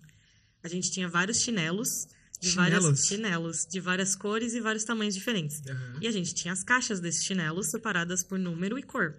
A 0.62 0.68
gente 0.68 0.90
tinha 0.90 1.08
vários 1.08 1.40
chinelos, 1.40 2.06
de 2.42 2.50
Chinelos? 2.50 2.82
várias 2.84 3.06
chinelos, 3.06 3.66
de 3.70 3.80
várias 3.80 4.16
cores 4.16 4.52
e 4.52 4.60
vários 4.60 4.84
tamanhos 4.84 5.14
diferentes. 5.14 5.62
Aham. 5.66 5.98
E 6.00 6.06
a 6.06 6.10
gente 6.10 6.34
tinha 6.34 6.52
as 6.52 6.62
caixas 6.64 6.98
desses 7.00 7.24
chinelos 7.24 7.70
separadas 7.70 8.22
por 8.24 8.38
número 8.38 8.78
e 8.78 8.82
cor. 8.82 9.14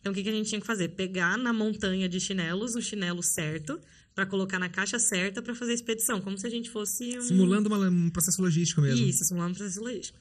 Então, 0.00 0.10
o 0.10 0.14
que, 0.14 0.22
que 0.22 0.28
a 0.28 0.32
gente 0.32 0.48
tinha 0.48 0.60
que 0.60 0.66
fazer? 0.66 0.88
Pegar 0.88 1.36
na 1.36 1.52
montanha 1.52 2.08
de 2.08 2.18
chinelos 2.18 2.74
o 2.74 2.80
chinelo 2.82 3.22
certo 3.22 3.78
para 4.14 4.26
colocar 4.26 4.58
na 4.58 4.68
caixa 4.68 4.98
certa 4.98 5.40
para 5.42 5.54
fazer 5.54 5.72
a 5.72 5.74
expedição, 5.74 6.20
como 6.20 6.36
se 6.36 6.46
a 6.46 6.50
gente 6.50 6.70
fosse 6.70 7.16
um... 7.18 7.22
Simulando 7.22 7.68
uma- 7.68 7.88
um 7.88 8.10
processo 8.10 8.42
logístico 8.42 8.80
mesmo. 8.80 9.06
Isso, 9.06 9.22
simulando 9.24 9.52
um 9.52 9.56
processo 9.56 9.80
logístico. 9.80 10.18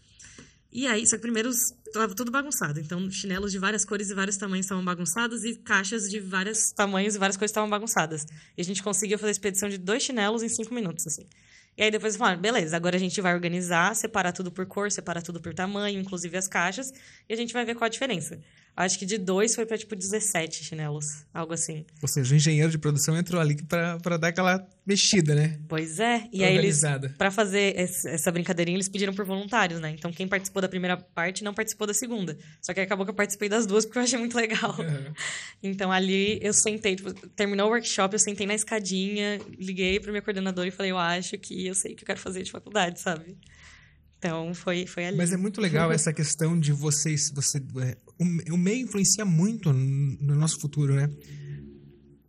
E 0.74 0.88
aí, 0.88 1.05
só 1.05 1.17
que 1.17 1.22
primeiro 1.24 1.50
estava 1.50 2.13
tudo 2.15 2.31
bagunçado. 2.31 2.79
Então, 2.79 3.10
chinelos 3.12 3.51
de 3.51 3.58
várias 3.60 3.84
cores 3.84 4.10
e 4.10 4.13
vários 4.13 4.38
tamanhos 4.38 4.65
estavam 4.65 4.86
bagunçados 4.86 5.43
e 5.43 5.55
caixas 5.55 6.10
de 6.10 6.20
vários 6.20 6.72
tamanhos 6.72 7.15
e 7.15 7.17
várias 7.17 7.36
coisas 7.36 7.51
estavam 7.51 7.70
bagunçadas. 7.70 8.25
E 8.58 8.62
a 8.62 8.63
gente 8.63 8.81
conseguiu 8.81 9.17
fazer 9.17 9.29
a 9.29 9.31
expedição 9.31 9.67
de 9.67 9.77
dois 9.77 10.01
chinelos 10.03 10.41
em 10.43 10.48
cinco 10.50 10.74
minutos, 10.74 11.05
assim. 11.08 11.25
E 11.78 11.84
aí 11.84 11.92
depois 11.92 12.16
falaram, 12.18 12.40
beleza, 12.40 12.75
agora 12.75 12.96
a 12.96 13.00
gente 13.00 13.20
vai 13.22 13.34
organizar, 13.34 13.96
separar 13.96 14.32
tudo 14.34 14.51
por 14.51 14.66
cor, 14.66 14.92
separar 14.92 15.22
tudo 15.22 15.42
por 15.42 15.54
tamanho, 15.54 16.00
inclusive 16.00 16.38
as 16.38 16.48
caixas, 16.48 16.94
e 17.28 17.34
a 17.34 17.38
gente 17.38 17.54
vai 17.54 17.66
ver 17.66 17.75
qual 17.75 17.86
a 17.86 17.90
diferença. 17.90 18.40
Acho 18.75 18.98
que 18.98 19.06
de 19.06 19.18
dois 19.18 19.54
foi 19.54 19.66
pra, 19.66 19.78
tipo, 19.78 19.96
17 19.96 20.63
chinelos, 20.63 21.25
algo 21.34 21.54
assim. 21.54 21.86
Ou 22.01 22.08
seja, 22.08 22.34
o 22.34 22.38
engenheiro 22.38 22.72
de 22.72 22.78
produção 22.78 23.18
entrou 23.18 23.42
ali 23.42 23.62
pra, 23.63 23.98
pra 24.00 24.18
dar 24.18 24.30
aquela 24.30 24.66
mexida, 24.86 25.36
né? 25.36 25.60
Pois 25.68 26.00
é, 26.00 26.28
e 26.32 26.44
aí 26.44 26.58
eles. 26.58 26.82
Pra 27.18 27.30
fazer 27.30 27.75
essa 27.78 28.32
brincadeirinha, 28.32 28.78
eles 28.78 28.88
pediram 28.88 29.13
por 29.13 29.25
voluntários, 29.25 29.80
né? 29.80 29.92
Então, 29.92 30.12
quem 30.12 30.28
participou 30.28 30.62
da 30.62 30.70
primeira 30.70 30.96
parte 30.98 31.44
não 31.44 31.54
participou 31.54 31.86
da 31.86 31.94
segunda. 31.94 32.38
Só 32.62 32.74
que 32.74 32.80
acabou 32.80 33.06
que 33.06 33.12
eu 33.12 33.16
participei 33.16 33.50
das 33.50 33.66
duas 33.66 33.86
porque 33.86 34.00
eu 34.00 34.04
achei 34.04 34.18
muito 34.18 34.36
legal. 34.36 34.75
Então, 35.63 35.92
ali 35.92 36.40
eu 36.42 36.54
sentei, 36.54 36.96
tipo, 36.96 37.13
terminou 37.30 37.68
o 37.68 37.72
workshop, 37.72 38.16
eu 38.16 38.20
sentei 38.20 38.48
na 38.48 38.56
escadinha, 38.56 39.40
liguei 39.60 40.00
pro 40.00 40.12
meu 40.12 40.22
coordenador 40.22 40.66
e 40.66 40.72
falei, 40.72 40.92
eu 40.92 40.98
acho 40.98 41.38
que 41.38 41.68
eu 41.68 41.75
sei 41.75 41.94
o 41.94 41.96
que 41.96 42.04
eu 42.04 42.08
quero 42.08 42.20
fazer 42.20 42.42
de 42.42 42.51
faculdade, 42.51 43.00
sabe? 43.00 43.38
Então, 44.24 44.54
foi, 44.54 44.86
foi 44.86 45.06
ali. 45.08 45.18
Mas 45.18 45.32
é 45.34 45.38
muito 45.38 45.60
legal 45.60 45.90
essa 45.92 46.13
questão 46.13 46.60
de 46.60 46.72
vocês. 46.72 47.32
Você, 47.34 47.58
é, 47.58 47.98
o, 48.20 48.54
o 48.54 48.58
meio 48.58 48.84
influencia 48.86 49.25
muito 49.25 49.74
no 49.74 50.18
no 50.22 50.36
nosso 50.36 50.60
futuro, 50.60 50.94
né? 50.94 51.10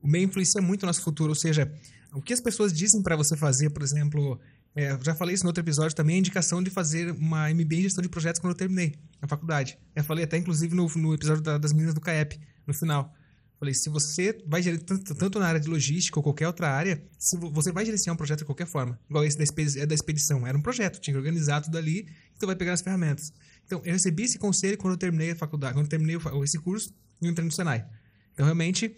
O 0.00 0.08
meio 0.08 0.24
influencia 0.24 0.62
muito 0.62 0.82
no 0.82 0.86
nosso 0.86 1.02
futuro. 1.02 1.28
Ou 1.30 1.34
seja, 1.34 1.70
o 2.14 2.22
que 2.22 2.32
as 2.32 2.40
pessoas 2.40 2.72
dizem 2.72 3.02
pra 3.02 3.14
você 3.14 3.36
fazer, 3.36 3.68
por 3.70 3.82
exemplo. 3.82 4.40
é, 4.74 4.98
já 5.02 5.14
falei 5.14 5.34
isso 5.34 5.44
no 5.44 5.50
outro 5.50 5.62
episódio 5.62 5.94
também, 5.94 6.16
a 6.16 6.18
indicação 6.18 6.62
de 6.62 6.70
fazer 6.70 7.10
uma 7.12 7.50
MBA 7.52 7.74
em 7.74 7.82
gestão 7.82 8.00
de 8.02 8.08
projetos 8.08 8.40
quando 8.40 8.52
eu 8.52 8.56
terminei 8.56 8.94
a 9.20 9.28
faculdade. 9.28 9.78
Eu 9.94 10.02
falei 10.02 10.24
até, 10.24 10.38
inclusive, 10.38 10.74
no, 10.74 10.88
no 10.96 11.12
episódio 11.12 11.42
da- 11.42 11.58
das 11.58 11.72
meninas 11.74 11.92
do 11.94 12.00
CAEP, 12.00 12.40
no 12.66 12.72
final. 12.72 13.12
Falei, 13.62 13.74
se 13.74 13.88
você 13.88 14.42
vai 14.44 14.60
tanto, 14.78 15.14
tanto 15.14 15.38
na 15.38 15.46
área 15.46 15.60
de 15.60 15.68
logística 15.68 16.18
ou 16.18 16.22
qualquer 16.24 16.48
outra 16.48 16.68
área, 16.68 17.00
se 17.16 17.36
vo- 17.36 17.48
você 17.48 17.70
vai 17.70 17.84
gerenciar 17.84 18.12
um 18.12 18.16
projeto 18.16 18.40
de 18.40 18.44
qualquer 18.44 18.66
forma. 18.66 18.98
Igual 19.08 19.24
esse 19.24 19.38
da, 19.38 19.44
expedi- 19.44 19.78
é 19.78 19.86
da 19.86 19.94
expedição. 19.94 20.44
Era 20.44 20.58
um 20.58 20.60
projeto, 20.60 20.98
tinha 20.98 21.14
que 21.14 21.18
organizar 21.18 21.60
tudo 21.60 21.78
ali, 21.78 22.08
e 22.34 22.38
tu 22.40 22.44
vai 22.44 22.56
pegar 22.56 22.72
as 22.72 22.80
ferramentas. 22.80 23.32
Então, 23.64 23.80
eu 23.84 23.92
recebi 23.92 24.24
esse 24.24 24.36
conselho 24.36 24.76
quando 24.76 24.94
eu 24.94 24.98
terminei 24.98 25.30
a 25.30 25.36
faculdade, 25.36 25.74
quando 25.74 25.84
eu 25.84 25.88
terminei 25.90 26.18
esse 26.42 26.58
curso 26.58 26.92
e 27.20 27.28
entrei 27.28 27.44
no 27.46 27.52
Senai. 27.52 27.86
Então, 28.34 28.44
realmente, 28.44 28.96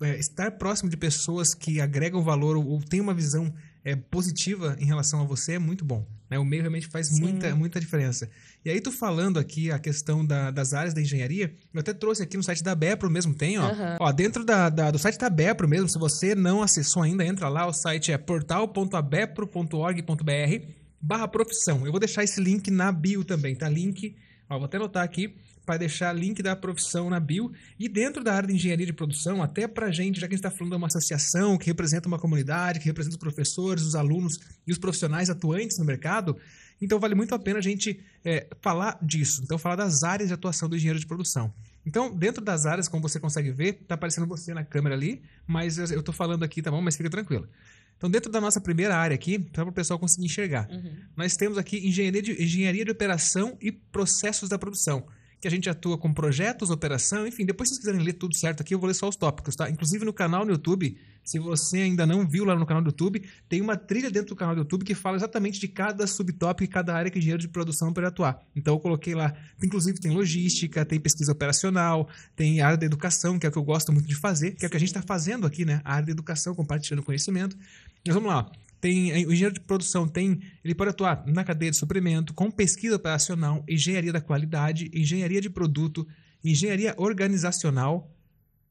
é, 0.00 0.16
estar 0.20 0.52
próximo 0.52 0.88
de 0.88 0.96
pessoas 0.96 1.52
que 1.52 1.80
agregam 1.80 2.22
valor 2.22 2.56
ou, 2.56 2.64
ou 2.64 2.80
têm 2.80 3.00
uma 3.00 3.12
visão 3.12 3.52
é, 3.82 3.96
positiva 3.96 4.76
em 4.78 4.86
relação 4.86 5.20
a 5.20 5.24
você 5.24 5.54
é 5.54 5.58
muito 5.58 5.84
bom. 5.84 6.06
Né? 6.30 6.38
O 6.38 6.44
meio 6.44 6.62
realmente 6.62 6.88
faz 6.88 7.08
Sim. 7.08 7.20
muita, 7.20 7.54
muita 7.54 7.78
diferença. 7.80 8.28
E 8.64 8.70
aí, 8.70 8.80
tu 8.80 8.90
falando 8.90 9.38
aqui 9.38 9.70
a 9.70 9.78
questão 9.78 10.24
da- 10.26 10.50
das 10.50 10.74
áreas 10.74 10.92
da 10.92 11.00
engenharia, 11.00 11.54
eu 11.72 11.80
até 11.80 11.92
trouxe 11.94 12.22
aqui 12.22 12.36
no 12.36 12.42
site 12.42 12.62
da 12.64 12.74
Bepro 12.74 13.08
mesmo, 13.10 13.32
tem, 13.34 13.58
ó. 13.58 13.70
Aham. 13.70 13.96
Ó, 14.00 14.12
dentro 14.12 14.44
da, 14.44 14.68
da- 14.68 14.90
do 14.90 14.98
site 14.98 15.18
da 15.18 15.30
Bepro 15.30 15.68
mesmo, 15.68 15.88
se 15.88 15.98
você 15.98 16.34
não 16.34 16.62
acessou 16.62 17.02
ainda, 17.02 17.24
entra 17.24 17.48
lá, 17.48 17.66
o 17.66 17.72
site 17.72 18.10
é 18.10 18.18
portal.abepro.org.br 18.18 20.66
barra 21.00 21.28
profissão. 21.28 21.84
Eu 21.86 21.92
vou 21.92 22.00
deixar 22.00 22.24
esse 22.24 22.40
link 22.40 22.70
na 22.70 22.90
bio 22.90 23.24
também, 23.24 23.54
tá? 23.54 23.68
Link, 23.68 24.16
ó, 24.48 24.56
vou 24.56 24.64
até 24.66 24.76
anotar 24.76 25.04
aqui 25.04 25.34
para 25.66 25.76
deixar 25.78 26.12
link 26.12 26.42
da 26.42 26.54
profissão 26.54 27.10
na 27.10 27.18
bio. 27.20 27.52
E 27.78 27.88
dentro 27.88 28.22
da 28.22 28.32
área 28.32 28.46
de 28.46 28.54
engenharia 28.54 28.86
de 28.86 28.92
produção, 28.92 29.42
até 29.42 29.66
pra 29.66 29.90
gente, 29.90 30.20
já 30.20 30.28
que 30.28 30.34
a 30.34 30.36
gente 30.36 30.46
está 30.46 30.50
falando 30.56 30.70
de 30.70 30.76
uma 30.76 30.86
associação 30.86 31.58
que 31.58 31.66
representa 31.66 32.06
uma 32.06 32.18
comunidade, 32.18 32.78
que 32.78 32.86
representa 32.86 33.16
os 33.16 33.20
professores, 33.20 33.82
os 33.82 33.96
alunos 33.96 34.38
e 34.66 34.72
os 34.72 34.78
profissionais 34.78 35.28
atuantes 35.28 35.76
no 35.78 35.84
mercado, 35.84 36.36
então 36.80 37.00
vale 37.00 37.14
muito 37.14 37.34
a 37.34 37.38
pena 37.38 37.58
a 37.58 37.62
gente 37.62 38.00
é, 38.24 38.46
falar 38.60 38.98
disso. 39.02 39.42
Então, 39.42 39.58
falar 39.58 39.76
das 39.76 40.04
áreas 40.04 40.28
de 40.28 40.34
atuação 40.34 40.68
do 40.68 40.76
engenheiro 40.76 41.00
de 41.00 41.06
produção. 41.06 41.52
Então, 41.84 42.14
dentro 42.14 42.44
das 42.44 42.66
áreas, 42.66 42.86
como 42.86 43.02
você 43.02 43.18
consegue 43.18 43.50
ver, 43.50 43.84
tá 43.88 43.94
aparecendo 43.94 44.26
você 44.26 44.52
na 44.54 44.64
câmera 44.64 44.94
ali, 44.94 45.22
mas 45.46 45.78
eu 45.90 46.02
tô 46.02 46.12
falando 46.12 46.42
aqui, 46.42 46.60
tá 46.62 46.70
bom? 46.70 46.80
Mas 46.80 46.96
fica 46.96 47.08
tranquilo. 47.10 47.48
Então, 47.96 48.10
dentro 48.10 48.30
da 48.30 48.42
nossa 48.42 48.60
primeira 48.60 48.94
área 48.94 49.14
aqui, 49.14 49.38
para 49.38 49.64
o 49.64 49.72
pessoal 49.72 49.98
conseguir 49.98 50.26
enxergar, 50.26 50.68
Uhum. 50.70 50.96
nós 51.16 51.34
temos 51.34 51.56
aqui 51.56 51.78
engenharia 51.88 52.20
de, 52.20 52.42
engenharia 52.42 52.84
de 52.84 52.90
operação 52.90 53.56
e 53.58 53.72
processos 53.72 54.50
da 54.50 54.58
produção. 54.58 55.06
Que 55.46 55.48
a 55.48 55.52
gente 55.52 55.70
atua 55.70 55.96
com 55.96 56.12
projetos, 56.12 56.70
operação, 56.70 57.24
enfim, 57.24 57.46
depois 57.46 57.68
se 57.68 57.76
vocês 57.76 57.84
quiserem 57.84 58.04
ler 58.04 58.14
tudo 58.14 58.34
certo 58.34 58.62
aqui, 58.62 58.74
eu 58.74 58.80
vou 58.80 58.88
ler 58.88 58.94
só 58.94 59.08
os 59.08 59.14
tópicos, 59.14 59.54
tá? 59.54 59.70
Inclusive 59.70 60.04
no 60.04 60.12
canal 60.12 60.44
no 60.44 60.50
YouTube, 60.50 60.98
se 61.22 61.38
você 61.38 61.82
ainda 61.82 62.04
não 62.04 62.26
viu 62.26 62.44
lá 62.44 62.56
no 62.56 62.66
canal 62.66 62.82
do 62.82 62.88
YouTube, 62.88 63.22
tem 63.48 63.60
uma 63.60 63.76
trilha 63.76 64.10
dentro 64.10 64.30
do 64.30 64.34
canal 64.34 64.56
do 64.56 64.62
YouTube 64.62 64.84
que 64.84 64.92
fala 64.92 65.16
exatamente 65.16 65.60
de 65.60 65.68
cada 65.68 66.04
subtópico 66.04 66.64
e 66.64 66.66
cada 66.66 66.92
área 66.92 67.12
que 67.12 67.16
o 67.16 67.20
engenheiro 67.20 67.40
de 67.40 67.46
produção 67.46 67.92
pode 67.92 68.08
atuar. 68.08 68.42
Então 68.56 68.74
eu 68.74 68.80
coloquei 68.80 69.14
lá, 69.14 69.36
inclusive 69.62 70.00
tem 70.00 70.10
logística, 70.10 70.84
tem 70.84 70.98
pesquisa 70.98 71.30
operacional, 71.30 72.08
tem 72.34 72.60
área 72.60 72.76
da 72.76 72.84
educação, 72.84 73.38
que 73.38 73.46
é 73.46 73.48
o 73.48 73.52
que 73.52 73.58
eu 73.58 73.62
gosto 73.62 73.92
muito 73.92 74.08
de 74.08 74.16
fazer, 74.16 74.56
que 74.56 74.64
é 74.64 74.66
o 74.66 74.70
que 74.70 74.76
a 74.76 74.80
gente 74.80 74.88
está 74.88 75.02
fazendo 75.02 75.46
aqui, 75.46 75.64
né? 75.64 75.80
A 75.84 75.94
área 75.94 76.06
da 76.06 76.10
educação, 76.10 76.56
compartilhando 76.56 77.04
conhecimento. 77.04 77.56
Mas 78.04 78.12
vamos 78.16 78.30
lá. 78.30 78.50
Tem, 78.80 79.12
o 79.26 79.32
engenheiro 79.32 79.54
de 79.54 79.60
produção 79.60 80.06
tem, 80.06 80.40
ele 80.64 80.74
pode 80.74 80.90
atuar 80.90 81.24
na 81.26 81.42
cadeia 81.42 81.70
de 81.70 81.76
suprimento, 81.76 82.34
com 82.34 82.50
pesquisa 82.50 82.96
operacional, 82.96 83.64
engenharia 83.68 84.12
da 84.12 84.20
qualidade, 84.20 84.90
engenharia 84.92 85.40
de 85.40 85.48
produto, 85.48 86.06
engenharia 86.44 86.94
organizacional, 86.96 88.12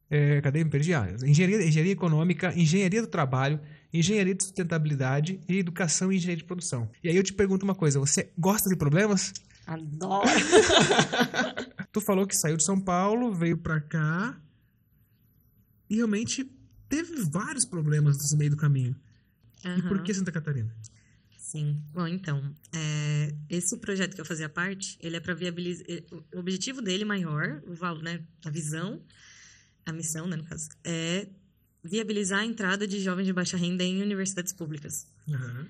é, 0.10 0.40
cadê? 0.42 0.64
Me 0.64 0.70
perdi. 0.70 0.94
Ah, 0.94 1.16
engenharia, 1.24 1.68
engenharia 1.68 1.94
econômica, 1.94 2.54
engenharia 2.56 3.02
do 3.02 3.08
trabalho, 3.08 3.60
engenharia 3.92 4.36
de 4.36 4.44
sustentabilidade 4.44 5.40
e 5.50 5.58
educação 5.58 6.12
e 6.12 6.18
engenharia 6.18 6.38
de 6.38 6.44
produção. 6.44 6.90
E 7.04 7.10
aí 7.10 7.16
eu 7.16 7.24
te 7.24 7.34
pergunto 7.34 7.66
uma 7.66 7.76
coisa, 7.76 8.00
você 8.00 8.32
gosta 8.38 8.70
de 8.70 8.76
problemas? 8.76 9.34
Adoro. 9.66 10.30
Tu 11.92 12.02
falou 12.02 12.28
que 12.28 12.36
saiu 12.36 12.58
de 12.58 12.64
São 12.64 12.80
Paulo, 12.80 13.34
veio 13.34 13.58
pra 13.58 13.80
cá 13.80 14.38
e 15.90 15.96
realmente 15.96 16.46
teve 16.90 17.24
vários 17.24 17.64
problemas 17.64 18.18
nesse 18.18 18.36
meio 18.36 18.52
do 18.52 18.58
caminho. 18.58 18.96
E 19.64 19.82
por 19.84 20.02
que 20.04 20.14
Santa 20.14 20.32
Catarina? 20.32 20.76
Sim. 21.38 21.82
Bom, 21.94 22.08
então, 22.08 22.54
é, 22.74 23.34
esse 23.50 23.78
projeto 23.78 24.16
que 24.16 24.22
eu 24.22 24.26
fazia 24.26 24.50
parte, 24.50 24.98
ele 25.00 25.16
é 25.16 25.20
para 25.20 25.34
viabilizar. 25.34 25.86
O 26.34 26.40
objetivo 26.40 26.82
dele 26.82 27.06
maior, 27.06 27.62
o 27.68 27.74
valor, 27.74 28.04
né, 28.04 28.22
a 28.44 28.50
visão, 28.50 29.02
a 29.86 29.94
missão, 29.94 30.28
né, 30.28 30.36
no 30.36 30.44
caso, 30.44 30.68
é 30.84 31.28
viabilizar 31.84 32.40
a 32.40 32.46
entrada 32.46 32.88
de 32.88 33.00
jovens 33.00 33.26
de 33.26 33.34
baixa 33.34 33.56
renda 33.56 33.84
em 33.84 34.02
universidades 34.02 34.52
públicas. 34.54 35.08
Aham. 35.30 35.68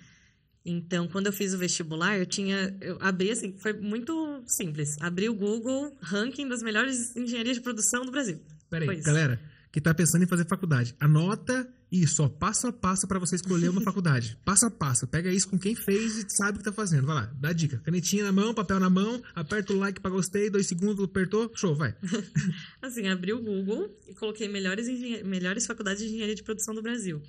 Então, 0.65 1.07
quando 1.07 1.27
eu 1.27 1.33
fiz 1.33 1.53
o 1.53 1.57
vestibular, 1.59 2.17
eu 2.17 2.25
tinha. 2.25 2.75
Eu 2.81 2.97
abri 2.99 3.29
assim, 3.29 3.55
foi 3.59 3.73
muito 3.73 4.43
simples. 4.47 4.97
Abri 4.99 5.29
o 5.29 5.35
Google, 5.35 5.95
ranking 6.01 6.47
das 6.47 6.63
melhores 6.63 7.15
engenharias 7.15 7.57
de 7.57 7.61
produção 7.61 8.03
do 8.03 8.11
Brasil. 8.11 8.41
Peraí, 8.67 8.99
galera, 9.01 9.39
que 9.71 9.79
tá 9.79 9.93
pensando 9.93 10.23
em 10.23 10.27
fazer 10.27 10.47
faculdade, 10.47 10.95
anota 10.99 11.71
isso, 11.91 12.23
ó, 12.23 12.27
passo 12.27 12.67
a 12.67 12.73
passo 12.73 13.07
pra 13.07 13.19
você 13.19 13.35
escolher 13.35 13.69
uma 13.69 13.79
faculdade. 13.81 14.37
Passo 14.43 14.65
a 14.65 14.71
passo. 14.71 15.07
Pega 15.07 15.31
isso 15.31 15.47
com 15.47 15.57
quem 15.57 15.75
fez 15.75 16.17
e 16.17 16.25
sabe 16.35 16.55
o 16.55 16.59
que 16.59 16.63
tá 16.65 16.71
fazendo. 16.73 17.05
Vai 17.05 17.15
lá, 17.15 17.33
dá 17.39 17.53
dica. 17.53 17.77
Canetinha 17.79 18.23
na 18.25 18.31
mão, 18.31 18.53
papel 18.53 18.79
na 18.79 18.89
mão, 18.89 19.21
aperta 19.33 19.71
o 19.71 19.77
like 19.77 19.99
pra 20.01 20.11
gostei, 20.11 20.49
dois 20.49 20.67
segundos, 20.67 21.03
apertou, 21.05 21.49
show, 21.55 21.75
vai. 21.75 21.95
Assim, 22.81 23.07
abri 23.07 23.31
o 23.33 23.41
Google 23.41 23.89
e 24.07 24.13
coloquei 24.15 24.47
melhores, 24.47 24.87
engenha- 24.87 25.23
melhores 25.23 25.65
faculdades 25.65 26.01
de 26.03 26.09
engenharia 26.09 26.35
de 26.35 26.43
produção 26.43 26.73
do 26.75 26.81
Brasil. 26.81 27.21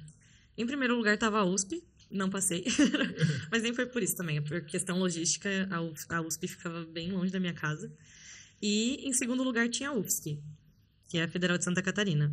Em 0.56 0.66
primeiro 0.66 0.96
lugar 0.96 1.14
estava 1.14 1.38
a 1.38 1.44
USP, 1.44 1.84
não 2.10 2.30
passei. 2.30 2.64
Mas 3.52 3.62
nem 3.62 3.74
foi 3.74 3.86
por 3.86 4.02
isso 4.02 4.16
também, 4.16 4.38
é 4.38 4.40
por 4.40 4.60
questão 4.62 4.98
logística, 4.98 5.48
a 6.10 6.20
USP 6.22 6.48
ficava 6.48 6.84
bem 6.86 7.12
longe 7.12 7.30
da 7.30 7.38
minha 7.38 7.52
casa. 7.54 7.92
E 8.60 9.06
em 9.06 9.12
segundo 9.12 9.42
lugar 9.42 9.68
tinha 9.68 9.90
a 9.90 9.92
UFSC, 9.94 10.40
que 11.08 11.18
é 11.18 11.24
a 11.24 11.28
Federal 11.28 11.58
de 11.58 11.64
Santa 11.64 11.82
Catarina. 11.82 12.32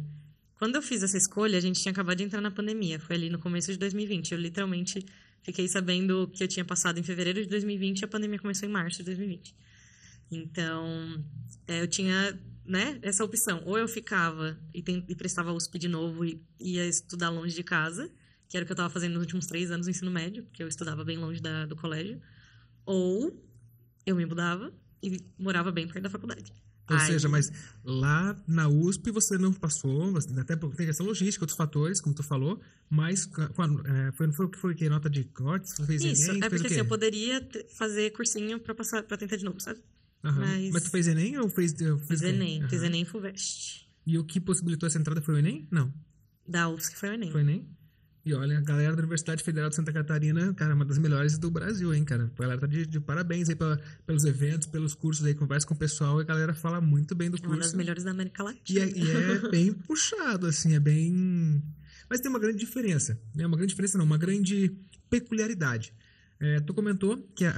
Quando 0.63 0.75
eu 0.77 0.81
fiz 0.81 1.03
essa 1.03 1.17
escolha, 1.17 1.57
a 1.57 1.59
gente 1.61 1.81
tinha 1.81 1.91
acabado 1.91 2.19
de 2.19 2.23
entrar 2.23 2.39
na 2.39 2.49
pandemia, 2.49 2.97
foi 2.97 3.17
ali 3.17 3.29
no 3.29 3.37
começo 3.37 3.69
de 3.69 3.77
2020. 3.77 4.31
Eu 4.31 4.37
literalmente 4.37 5.05
fiquei 5.41 5.67
sabendo 5.67 6.25
que 6.33 6.41
eu 6.41 6.47
tinha 6.47 6.63
passado 6.63 6.97
em 6.97 7.03
fevereiro 7.03 7.43
de 7.43 7.49
2020 7.49 7.99
e 7.99 8.05
a 8.05 8.07
pandemia 8.07 8.39
começou 8.39 8.69
em 8.69 8.71
março 8.71 8.99
de 8.99 9.03
2020. 9.03 9.53
Então, 10.31 11.21
é, 11.67 11.81
eu 11.81 11.87
tinha 11.89 12.39
né, 12.65 12.97
essa 13.01 13.25
opção. 13.25 13.61
Ou 13.65 13.77
eu 13.77 13.89
ficava 13.89 14.57
e, 14.73 14.81
ten- 14.81 15.03
e 15.09 15.13
prestava 15.15 15.51
USP 15.51 15.77
de 15.77 15.89
novo 15.89 16.23
e 16.23 16.41
ia 16.61 16.87
estudar 16.87 17.29
longe 17.29 17.53
de 17.53 17.63
casa, 17.63 18.09
que 18.47 18.55
era 18.55 18.63
o 18.63 18.65
que 18.65 18.71
eu 18.71 18.75
estava 18.75 18.89
fazendo 18.89 19.15
nos 19.15 19.23
últimos 19.23 19.45
três 19.45 19.69
anos 19.69 19.85
do 19.87 19.89
ensino 19.89 20.11
médio, 20.11 20.43
porque 20.45 20.63
eu 20.63 20.69
estudava 20.69 21.03
bem 21.03 21.17
longe 21.17 21.41
da- 21.41 21.65
do 21.65 21.75
colégio. 21.75 22.21
Ou 22.85 23.37
eu 24.05 24.15
me 24.15 24.25
mudava 24.25 24.73
e 25.03 25.19
morava 25.37 25.73
bem 25.73 25.85
perto 25.89 26.03
da 26.03 26.09
faculdade. 26.09 26.53
Ou 26.89 26.97
Aí- 26.97 27.07
seja, 27.07 27.29
mas 27.29 27.49
lá 27.83 28.35
na 28.45 28.67
USP 28.67 29.09
você 29.09 29.37
não 29.37 29.53
passou, 29.53 30.13
até 30.37 30.55
porque 30.55 30.75
tem 30.75 30.85
questão 30.85 31.05
logística, 31.05 31.43
outros 31.43 31.55
fatores, 31.57 32.01
como 32.01 32.13
tu 32.13 32.23
falou, 32.23 32.59
mas 32.89 33.29
a- 33.37 34.07
é, 34.07 34.11
foi, 34.11 34.31
foi 34.33 34.49
foi 34.57 34.75
que 34.75 34.89
nota 34.89 35.09
de 35.09 35.23
corte? 35.23 35.69
Você 35.69 35.85
fez 35.85 36.03
Isso, 36.03 36.29
Enem? 36.31 36.43
é 36.43 36.49
porque 36.49 36.67
assim, 36.67 36.75
eu 36.79 36.85
poderia 36.85 37.47
fazer 37.77 38.11
cursinho 38.11 38.59
pra, 38.59 38.75
passar, 38.75 39.01
pra 39.03 39.15
tentar 39.15 39.37
de 39.37 39.45
novo, 39.45 39.59
sabe? 39.61 39.79
Aham. 40.25 40.39
mas- 40.41 40.71
Mas... 40.73 40.83
tu 40.83 40.89
fez 40.91 41.07
Enem 41.07 41.37
ou 41.37 41.49
fez... 41.49 41.73
Fez, 41.73 42.01
Fiz 42.07 42.19
quê? 42.19 42.27
Enem, 42.27 42.67
fiz 42.67 42.79
Aham. 42.79 42.87
Enem 42.87 43.01
e 43.03 43.05
FUVEST. 43.05 43.87
E 44.05 44.17
o 44.17 44.23
que 44.25 44.39
possibilitou 44.41 44.85
essa 44.87 44.97
entrada 44.99 45.21
foi 45.21 45.35
o 45.35 45.37
Enem? 45.37 45.65
Não, 45.71 45.93
Da 46.45 46.67
UFSC 46.69 46.95
foi 46.97 47.09
o 47.09 47.13
Enem. 47.13 47.31
foi 47.31 47.41
o 47.41 47.43
Enem. 47.45 47.67
E 48.25 48.33
olha, 48.33 48.57
a 48.57 48.61
galera 48.61 48.93
da 48.95 48.99
Universidade 49.01 49.43
Federal 49.43 49.69
de 49.69 49.75
Santa 49.75 49.91
Catarina, 49.91 50.53
cara, 50.53 50.71
é 50.71 50.73
uma 50.75 50.85
das 50.85 50.97
melhores 50.97 51.37
do 51.37 51.51
Brasil, 51.51 51.93
hein, 51.93 52.05
cara. 52.05 52.31
A 52.37 52.41
galera 52.41 52.61
tá 52.61 52.67
de, 52.67 52.85
de 52.85 52.99
parabéns 52.99 53.49
aí 53.49 53.55
pela- 53.55 53.77
pelos 54.05 54.23
eventos, 54.23 54.65
pelos 54.67 54.95
cursos 54.95 55.25
aí, 55.25 55.33
conversa 55.33 55.67
com 55.67 55.73
o 55.73 55.77
pessoal 55.77 56.19
e 56.19 56.21
a 56.21 56.25
galera 56.25 56.53
fala 56.53 56.79
muito 56.79 57.13
bem 57.15 57.29
do 57.29 57.35
É 57.35 57.39
uma 57.45 57.57
das 57.57 57.65
curso. 57.65 57.77
melhores 57.77 58.03
da 58.05 58.11
América 58.11 58.41
E 58.41 58.45
Latina. 58.45 58.79
é, 58.85 58.89
e 58.97 59.11
é 59.11 59.49
bem 59.51 59.73
puxado, 59.73 60.47
assim, 60.47 60.73
é 60.73 60.79
bem. 60.79 61.61
Mas 62.09 62.21
tem 62.21 62.29
uma 62.29 62.39
grande 62.39 62.59
diferença. 62.59 63.19
Né? 63.35 63.45
Uma 63.45 63.57
grande 63.57 63.71
diferença, 63.71 63.97
não, 63.97 64.05
uma 64.05 64.17
grande 64.17 64.71
peculiaridade. 65.09 65.93
É, 66.45 66.59
tu 66.59 66.73
comentou 66.73 67.17
que 67.35 67.45
a, 67.45 67.51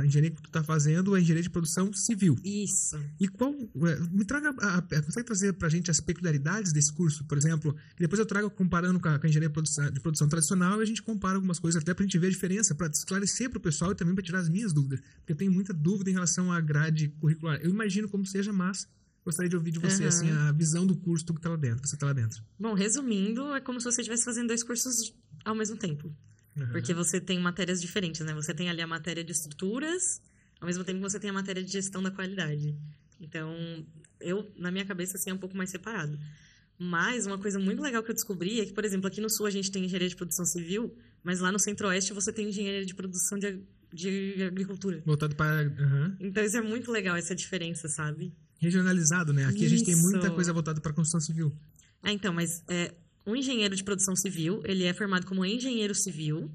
a- 0.00 0.04
engenharia 0.06 0.30
que 0.30 0.42
tu 0.42 0.50
tá 0.50 0.62
fazendo 0.62 1.16
é 1.16 1.20
engenharia 1.20 1.42
de 1.42 1.48
produção 1.48 1.90
civil. 1.92 2.36
Isso. 2.44 3.00
E 3.18 3.26
qual. 3.28 3.54
é, 3.54 4.00
Me 4.12 4.24
traga. 4.26 4.50
A, 4.60 4.78
a, 4.78 4.82
consegue 4.82 5.24
trazer 5.26 5.52
pra 5.54 5.70
gente 5.70 5.90
as 5.90 6.00
peculiaridades 6.00 6.70
desse 6.72 6.92
curso, 6.92 7.24
por 7.24 7.38
exemplo? 7.38 7.74
E 7.96 8.00
depois 8.00 8.18
eu 8.18 8.26
trago 8.26 8.50
comparando 8.50 9.00
com 9.00 9.08
a, 9.08 9.18
com 9.18 9.26
a 9.26 9.28
engenharia 9.30 9.48
de 9.48 9.54
produção, 9.54 9.90
de 9.90 10.00
produção 10.00 10.28
tradicional 10.28 10.80
e 10.80 10.82
a 10.82 10.86
gente 10.86 11.02
compara 11.02 11.36
algumas 11.36 11.58
coisas 11.58 11.80
até 11.80 11.94
pra 11.94 12.04
gente 12.04 12.18
ver 12.18 12.26
a 12.26 12.30
diferença, 12.30 12.74
pra 12.74 12.88
esclarecer 12.88 13.48
pro 13.48 13.58
pessoal 13.58 13.92
e 13.92 13.94
também 13.94 14.14
pra 14.14 14.22
tirar 14.22 14.40
as 14.40 14.48
minhas 14.50 14.72
dúvidas. 14.72 15.00
Porque 15.20 15.32
eu 15.32 15.36
tenho 15.36 15.50
muita 15.50 15.72
dúvida 15.72 16.10
em 16.10 16.12
relação 16.12 16.52
à 16.52 16.60
grade 16.60 17.08
curricular. 17.18 17.58
Eu 17.62 17.70
imagino 17.70 18.06
como 18.08 18.26
seja, 18.26 18.52
mas 18.52 18.86
gostaria 19.24 19.48
de 19.48 19.56
ouvir 19.56 19.70
de 19.70 19.78
você, 19.78 20.02
Aham. 20.02 20.08
assim, 20.08 20.30
a 20.30 20.52
visão 20.52 20.86
do 20.86 20.94
curso 20.94 21.24
tu 21.24 21.32
que 21.34 21.40
tá 21.40 21.48
lá 21.48 21.56
dentro, 21.56 21.88
você 21.88 21.96
tá 21.96 22.04
lá 22.06 22.12
dentro. 22.12 22.42
Bom, 22.60 22.74
resumindo, 22.74 23.54
é 23.54 23.60
como 23.62 23.80
se 23.80 23.84
você 23.90 24.02
estivesse 24.02 24.24
fazendo 24.24 24.48
dois 24.48 24.62
cursos 24.62 25.14
ao 25.44 25.54
mesmo 25.54 25.76
tempo. 25.76 26.14
Uhum. 26.56 26.68
Porque 26.68 26.94
você 26.94 27.20
tem 27.20 27.38
matérias 27.38 27.80
diferentes, 27.80 28.20
né? 28.22 28.34
Você 28.34 28.54
tem 28.54 28.68
ali 28.68 28.80
a 28.80 28.86
matéria 28.86 29.22
de 29.22 29.32
estruturas, 29.32 30.20
ao 30.60 30.66
mesmo 30.66 30.84
tempo 30.84 30.98
que 30.98 31.10
você 31.10 31.20
tem 31.20 31.30
a 31.30 31.32
matéria 31.32 31.62
de 31.62 31.70
gestão 31.70 32.02
da 32.02 32.10
qualidade. 32.10 32.74
Então, 33.20 33.54
eu, 34.20 34.50
na 34.56 34.70
minha 34.70 34.84
cabeça, 34.84 35.16
assim, 35.16 35.30
é 35.30 35.34
um 35.34 35.38
pouco 35.38 35.56
mais 35.56 35.70
separado. 35.70 36.18
Mas 36.78 37.26
uma 37.26 37.38
coisa 37.38 37.58
muito 37.58 37.80
legal 37.82 38.02
que 38.02 38.10
eu 38.10 38.14
descobri 38.14 38.60
é 38.60 38.66
que, 38.66 38.72
por 38.72 38.84
exemplo, 38.84 39.06
aqui 39.06 39.20
no 39.20 39.30
Sul 39.30 39.46
a 39.46 39.50
gente 39.50 39.70
tem 39.70 39.84
engenharia 39.84 40.08
de 40.08 40.16
produção 40.16 40.44
civil, 40.44 40.94
mas 41.22 41.40
lá 41.40 41.50
no 41.50 41.58
Centro-Oeste 41.58 42.12
você 42.12 42.32
tem 42.32 42.48
engenharia 42.48 42.84
de 42.84 42.94
produção 42.94 43.38
de, 43.38 43.62
de 43.92 44.42
agricultura. 44.42 45.02
Voltado 45.04 45.34
para. 45.34 45.62
aham. 45.62 46.16
Então, 46.20 46.44
isso 46.44 46.56
é 46.56 46.62
muito 46.62 46.90
legal, 46.90 47.16
essa 47.16 47.34
diferença, 47.34 47.88
sabe? 47.88 48.32
Regionalizado, 48.58 49.32
né? 49.32 49.46
Aqui 49.46 49.64
a 49.64 49.68
gente 49.68 49.84
tem 49.84 49.96
muita 49.96 50.26
Isso. 50.26 50.34
coisa 50.34 50.52
voltada 50.52 50.80
para 50.80 50.92
construção 50.92 51.20
civil. 51.20 51.54
Ah, 52.02 52.12
então, 52.12 52.32
mas 52.32 52.62
é, 52.68 52.94
um 53.26 53.34
engenheiro 53.36 53.74
de 53.74 53.82
produção 53.84 54.14
civil, 54.14 54.60
ele 54.64 54.84
é 54.84 54.94
formado 54.94 55.26
como 55.26 55.44
engenheiro 55.44 55.94
civil 55.94 56.50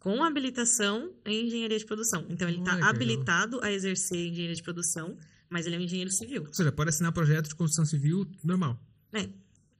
com 0.00 0.22
habilitação 0.22 1.12
em 1.24 1.46
engenharia 1.46 1.78
de 1.78 1.84
produção. 1.84 2.24
Então, 2.28 2.48
ele 2.48 2.58
está 2.58 2.88
habilitado 2.88 3.60
a 3.62 3.72
exercer 3.72 4.28
engenharia 4.28 4.54
de 4.54 4.62
produção, 4.62 5.16
mas 5.50 5.66
ele 5.66 5.76
é 5.76 5.78
um 5.78 5.82
engenheiro 5.82 6.10
civil. 6.10 6.44
Ou 6.46 6.54
seja, 6.54 6.70
pode 6.72 6.90
assinar 6.90 7.12
projeto 7.12 7.48
de 7.48 7.54
construção 7.54 7.84
civil 7.84 8.26
normal. 8.44 8.80
É, 9.12 9.28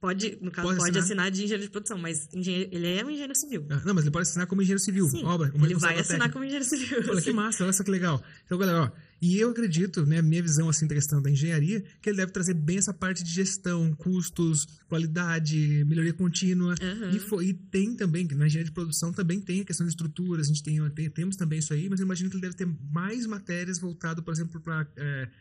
pode, 0.01 0.37
no 0.41 0.51
caso, 0.51 0.67
Pode 0.67 0.79
pode, 0.79 0.89
assinar? 0.97 1.03
assinar 1.27 1.31
de 1.31 1.39
engenheiro 1.43 1.63
de 1.63 1.69
produção, 1.69 1.97
mas 1.97 2.27
ele 2.33 2.87
é 2.87 3.03
um 3.05 3.09
engenheiro 3.09 3.35
civil. 3.35 3.65
Ah, 3.69 3.81
Não, 3.85 3.93
mas 3.93 4.03
ele 4.03 4.11
pode 4.11 4.27
assinar 4.27 4.45
como 4.47 4.61
engenheiro 4.61 4.81
civil, 4.81 5.07
Sim, 5.09 5.23
obra. 5.25 5.51
ele 5.55 5.75
vai 5.75 5.99
assinar 5.99 6.29
técnico. 6.29 6.33
como 6.33 6.45
engenheiro 6.45 6.65
civil. 6.65 6.99
Olha 7.09 7.21
que 7.21 7.31
massa, 7.33 7.63
olha 7.63 7.73
só 7.73 7.83
que 7.83 7.91
legal. 7.91 8.21
Então, 8.45 8.57
galera, 8.57 8.83
ó, 8.83 8.91
e 9.21 9.37
eu 9.37 9.49
acredito, 9.49 10.05
né, 10.05 10.21
minha 10.21 10.41
visão 10.41 10.69
assim 10.69 10.87
da 10.87 10.95
questão 10.95 11.21
da 11.21 11.29
engenharia, 11.29 11.83
que 12.01 12.09
ele 12.09 12.17
deve 12.17 12.31
trazer 12.31 12.53
bem 12.53 12.77
essa 12.77 12.93
parte 12.93 13.23
de 13.23 13.31
gestão, 13.31 13.93
custos, 13.95 14.65
qualidade, 14.87 15.83
melhoria 15.85 16.13
contínua. 16.13 16.75
Aham. 16.81 17.11
E, 17.15 17.19
foi, 17.19 17.47
e 17.47 17.53
tem 17.53 17.95
também, 17.95 18.25
na 18.27 18.45
engenharia 18.47 18.65
de 18.65 18.71
produção 18.71 19.11
também 19.11 19.39
tem 19.41 19.61
a 19.61 19.65
questão 19.65 19.85
de 19.85 19.91
estruturas, 19.91 20.45
a 20.45 20.49
gente 20.49 20.63
tem, 20.63 20.77
tem- 20.91 21.09
temos 21.09 21.35
também 21.35 21.59
isso 21.59 21.73
aí, 21.73 21.89
mas 21.89 21.99
eu 21.99 22.05
imagino 22.05 22.29
que 22.29 22.35
ele 22.35 22.41
deve 22.41 22.55
ter 22.55 22.67
mais 22.91 23.25
matérias 23.25 23.77
voltado, 23.79 24.23
por 24.23 24.33
exemplo, 24.33 24.59
para 24.61 24.87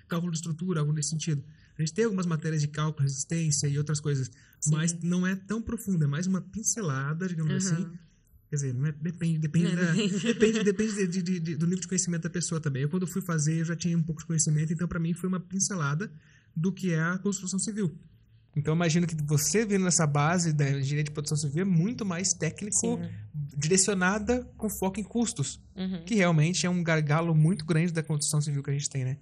cálculo 0.09 0.33
de 0.33 0.39
estrutura, 0.39 0.81
algo 0.81 0.93
nesse 0.93 1.11
sentido. 1.11 1.45
A 1.79 1.83
gente 1.83 1.95
tem 1.95 2.05
algumas 2.07 2.27
matérias 2.27 2.61
de 2.61 2.67
cálculo, 2.69 3.05
resistência 3.05 3.69
e 3.69 3.79
outras 3.79 4.01
coisas, 4.01 4.29
Sim. 4.61 4.73
mas 4.73 4.93
não 5.01 5.25
é 5.25 5.37
tão 5.37 5.63
profunda, 5.63 6.07
é 6.07 6.09
mais 6.09 6.27
uma 6.27 6.41
pincelada, 6.41 7.29
digamos 7.29 7.53
Aham. 7.67 7.75
assim. 7.77 7.87
Quer 8.51 8.57
dizer, 8.57 8.75
é- 8.75 8.93
depende, 8.93 9.39
depende, 9.39 9.67
É, 9.73 9.77
da- 9.77 9.93
depende. 9.93 10.65
depende, 10.65 11.07
de- 11.07 11.23
de- 11.23 11.41
de- 11.41 11.57
do 11.57 11.67
nível 11.67 11.81
de 11.83 11.89
conhecimento 11.89 12.23
da 12.23 12.31
pessoa 12.31 12.61
também. 12.61 12.83
Eu, 12.83 12.89
quando 12.89 13.07
fui 13.07 13.21
fazer, 13.23 13.61
eu 13.61 13.65
já 13.65 13.77
tinha 13.77 13.97
um 13.97 14.03
pouco 14.03 14.21
de 14.23 14.27
conhecimento, 14.27 14.73
então 14.73 14.89
para 14.89 14.99
mim 14.99 15.13
foi 15.15 15.29
uma 15.29 15.41
pincelada 15.41 16.11
do 16.57 16.73
que 16.73 16.93
é 16.93 17.01
a 17.01 17.19
construção 17.19 17.59
civil. 17.59 17.95
Então, 18.57 18.75
imagino 18.75 19.07
que 19.07 19.15
você 19.23 19.65
vindo 19.65 19.85
nessa 19.85 20.05
base 20.07 20.53
da 20.53 20.69
engenharia 20.69 21.05
de 21.05 21.11
produção 21.13 21.37
civil 21.37 21.63
é 21.63 21.65
muito 21.65 22.05
mais 22.05 22.33
técnico, 22.33 22.75
Sim. 22.77 22.99
direcionada 23.57 24.45
com 24.57 24.69
foco 24.69 24.99
em 24.99 25.05
custos, 25.05 25.61
Uhum. 25.77 26.03
que 26.05 26.15
realmente 26.15 26.67
é 26.67 26.71
um 26.71 26.83
gargalo 26.83 27.35
muito 27.35 27.65
grande 27.65 27.93
da 27.93 28.03
construção 28.03 28.41
civil 28.41 28.63
que 28.63 28.71
a 28.71 28.73
gente 28.73 28.89
tem, 28.91 29.05
né? 29.05 29.19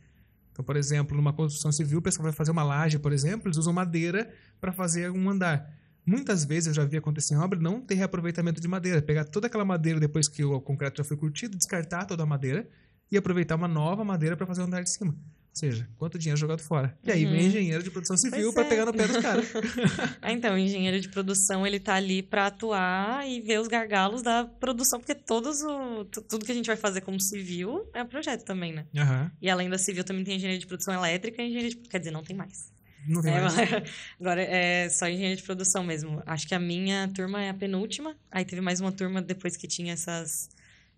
Então, 0.53 0.65
por 0.65 0.77
exemplo, 0.77 1.15
numa 1.17 1.33
construção 1.33 1.71
civil, 1.71 1.99
o 1.99 2.03
pessoal 2.03 2.23
vai 2.25 2.33
fazer 2.33 2.51
uma 2.51 2.63
laje, 2.63 2.99
por 2.99 3.13
exemplo, 3.13 3.49
eles 3.49 3.59
usam 3.59 3.73
madeira 3.73 4.31
para 4.61 4.73
fazer 4.73 5.11
um 5.11 5.29
andar. 5.29 5.71
Muitas 6.07 6.45
vezes 6.45 6.69
eu 6.69 6.75
já 6.75 6.85
vi 6.85 6.97
acontecer 6.97 7.35
em 7.35 7.39
obra 7.39 7.59
não 7.59 7.81
ter 7.81 7.97
reaproveitamento 7.97 8.61
de 8.61 8.69
madeira, 8.69 9.03
pegar 9.03 9.25
toda 9.25 9.49
aquela 9.49 9.65
madeira 9.65 9.99
depois 9.99 10.29
que 10.29 10.45
o 10.45 10.61
concreto 10.61 10.99
já 10.99 11.05
foi 11.05 11.17
curtido, 11.17 11.57
descartar 11.57 12.05
toda 12.05 12.23
a 12.23 12.27
madeira 12.27 12.69
e 13.11 13.17
aproveitar 13.17 13.57
uma 13.57 13.67
nova 13.69 14.05
madeira 14.05 14.37
para 14.37 14.47
fazer 14.47 14.61
o 14.61 14.65
andar 14.65 14.83
de 14.83 14.91
cima. 14.91 15.13
Ou 15.13 15.59
seja, 15.59 15.89
quanto 15.97 16.19
dinheiro 16.19 16.39
jogado 16.39 16.61
fora. 16.61 16.95
E 17.03 17.11
aí 17.11 17.25
Uhum. 17.25 17.33
vem 17.33 17.47
engenheiro 17.47 17.83
de 17.83 17.91
produção 17.91 18.15
civil 18.17 18.53
para 18.53 18.65
é. 18.67 18.69
pegar 18.69 18.85
no 18.85 18.93
pé 18.93 19.09
dos 19.09 19.17
caras. 19.17 19.47
Ah, 20.21 20.31
então, 20.31 20.55
o 20.55 20.59
engenheiro 20.59 21.01
de 21.01 21.09
produção, 21.09 21.67
ele 21.67 21.81
tá 21.81 21.95
ali 21.95 22.23
para 22.23 22.47
atuar 22.49 23.27
e 23.27 23.41
ver 23.41 23.59
os 23.61 23.67
gargalos 23.67 24.23
da 24.23 24.45
produção, 24.45 25.01
porque 25.01 25.15
todos 25.15 25.63
o, 25.63 26.05
tu- 26.05 26.21
tudo 26.23 26.45
que 26.45 26.53
a 26.53 26.55
gente 26.55 26.67
vai 26.67 26.77
fazer 26.77 27.01
como 27.01 27.19
civil 27.21 27.89
é 27.95 28.05
projeto 28.05 28.45
também, 28.45 28.73
né? 28.73 28.87
Aham. 28.97 29.31
E 29.41 29.49
além 29.49 29.71
da 29.71 29.79
civil 29.79 30.05
também 30.05 30.25
tem 30.25 30.37
engenharia 30.37 30.59
de 30.61 30.67
produção 30.67 30.93
elétrica 30.93 31.41
e 31.43 31.47
engenharia 31.47 31.71
de... 31.71 31.77
Quer 31.77 31.99
dizer, 32.01 32.11
não 32.11 32.23
tem 32.23 32.37
mais. 32.37 32.71
Não 33.09 33.23
tem 33.23 33.33
É, 33.35 33.41
mais. 33.41 33.55
agora 34.21 34.43
é 34.43 34.89
só 34.89 35.09
engenharia 35.09 35.37
de 35.37 35.43
produção 35.43 35.85
mesmo. 35.85 36.23
Acho 36.27 36.47
que 36.47 36.55
a 36.55 36.59
minha 36.61 37.09
turma 37.15 37.43
é 37.43 37.51
a 37.51 37.55
penúltima. 37.55 38.17
Aí 38.31 38.45
teve 38.45 38.61
mais 38.61 38.81
uma 38.81 38.93
turma 38.93 39.21
depois 39.23 39.57
que 39.57 39.67
tinha 39.67 39.93
essas, 39.93 40.49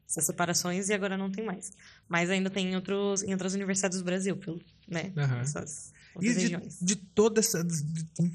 essas 0.09 0.25
separações 0.27 0.89
e 0.89 0.95
agora 0.95 1.17
não 1.17 1.31
tem 1.31 1.45
mais. 1.45 1.73
Mas 2.09 2.31
ainda 2.31 2.49
tem 2.51 2.71
em, 2.71 2.75
outros, 2.77 3.23
em 3.23 3.33
outras 3.33 3.55
universidades 3.55 3.99
do 3.99 4.05
Brasil, 4.05 4.37
pelo, 4.37 4.61
né? 4.87 5.13
Aham. 5.17 5.41
Essas 5.41 5.93
E 6.21 6.33
de, 6.33 6.41
regiões. 6.41 6.79
de 6.81 6.97
toda 6.97 7.41
essa. 7.41 7.59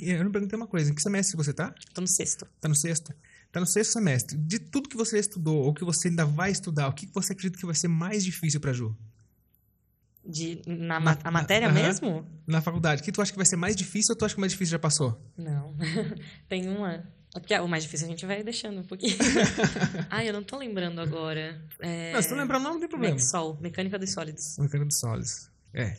eu 0.02 0.24
não 0.24 0.32
perguntei 0.32 0.56
uma 0.58 0.68
coisa. 0.68 0.92
Em 0.92 0.94
que 0.96 1.02
semestre 1.02 1.36
você 1.36 1.54
tá? 1.54 1.74
Tô 1.94 2.02
no 2.02 2.08
sexto. 2.08 2.48
Tá 2.62 2.70
no 2.70 2.76
sexto? 2.76 3.14
Tá 3.52 3.60
no 3.60 3.68
sexto 3.68 3.92
semestre. 3.94 4.38
De 4.38 4.58
tudo 4.60 4.90
que 4.90 4.98
você 4.98 5.20
estudou, 5.20 5.58
ou 5.64 5.74
que 5.74 5.84
você 5.84 6.08
ainda 6.08 6.26
vai 6.26 6.52
estudar, 6.52 6.88
o 6.88 6.94
que 6.94 7.06
que 7.06 7.14
você 7.14 7.34
acredita 7.34 7.60
que 7.60 7.66
vai 7.66 7.76
ser 7.76 7.88
mais 7.88 8.24
difícil 8.24 8.60
pra 8.60 8.74
Ju? 8.74 8.96
De, 10.26 10.62
na, 10.66 11.00
Na- 11.00 11.18
a 11.24 11.32
matéria 11.32 11.68
aham. 11.68 11.76
mesmo? 11.76 12.26
Na 12.48 12.62
faculdade. 12.62 13.02
O 13.02 13.04
que 13.06 13.12
tu 13.12 13.22
acha 13.22 13.32
que 13.32 13.38
vai 13.38 13.46
ser 13.46 13.58
mais 13.58 13.76
difícil 13.76 14.14
ou 14.14 14.18
tu 14.18 14.24
acha 14.26 14.34
que 14.34 14.40
o 14.40 14.42
mais 14.42 14.54
difícil 14.54 14.72
já 14.72 14.80
passou? 14.80 15.20
Não. 15.38 15.76
tem 16.48 16.68
uma. 16.70 17.04
Porque 17.34 17.54
o 17.60 17.68
mais 17.68 17.84
difícil 17.84 18.08
a 18.08 18.10
gente 18.12 18.26
vai 18.26 18.44
deixando 18.44 18.80
um 18.80 18.84
pouquinho. 18.84 19.18
Ai, 20.10 20.30
eu 20.30 20.34
não 20.34 20.44
tô 20.44 20.58
lembrando 20.58 21.02
agora. 21.02 21.62
É... 21.80 22.14
Não, 22.14 22.22
se 22.22 22.30
tu 22.30 22.36
lembrar 22.36 22.58
o 22.60 22.62
nome, 22.62 22.74
não 22.76 22.80
tem 22.80 22.90
problema. 22.90 23.16
Mexol, 23.16 23.58
mecânica 23.60 23.98
dos 24.00 24.12
sólidos. 24.12 24.56
Mecânica 24.60 24.86
dos 24.86 25.00
sólidos. 25.00 25.50
É. 25.74 25.98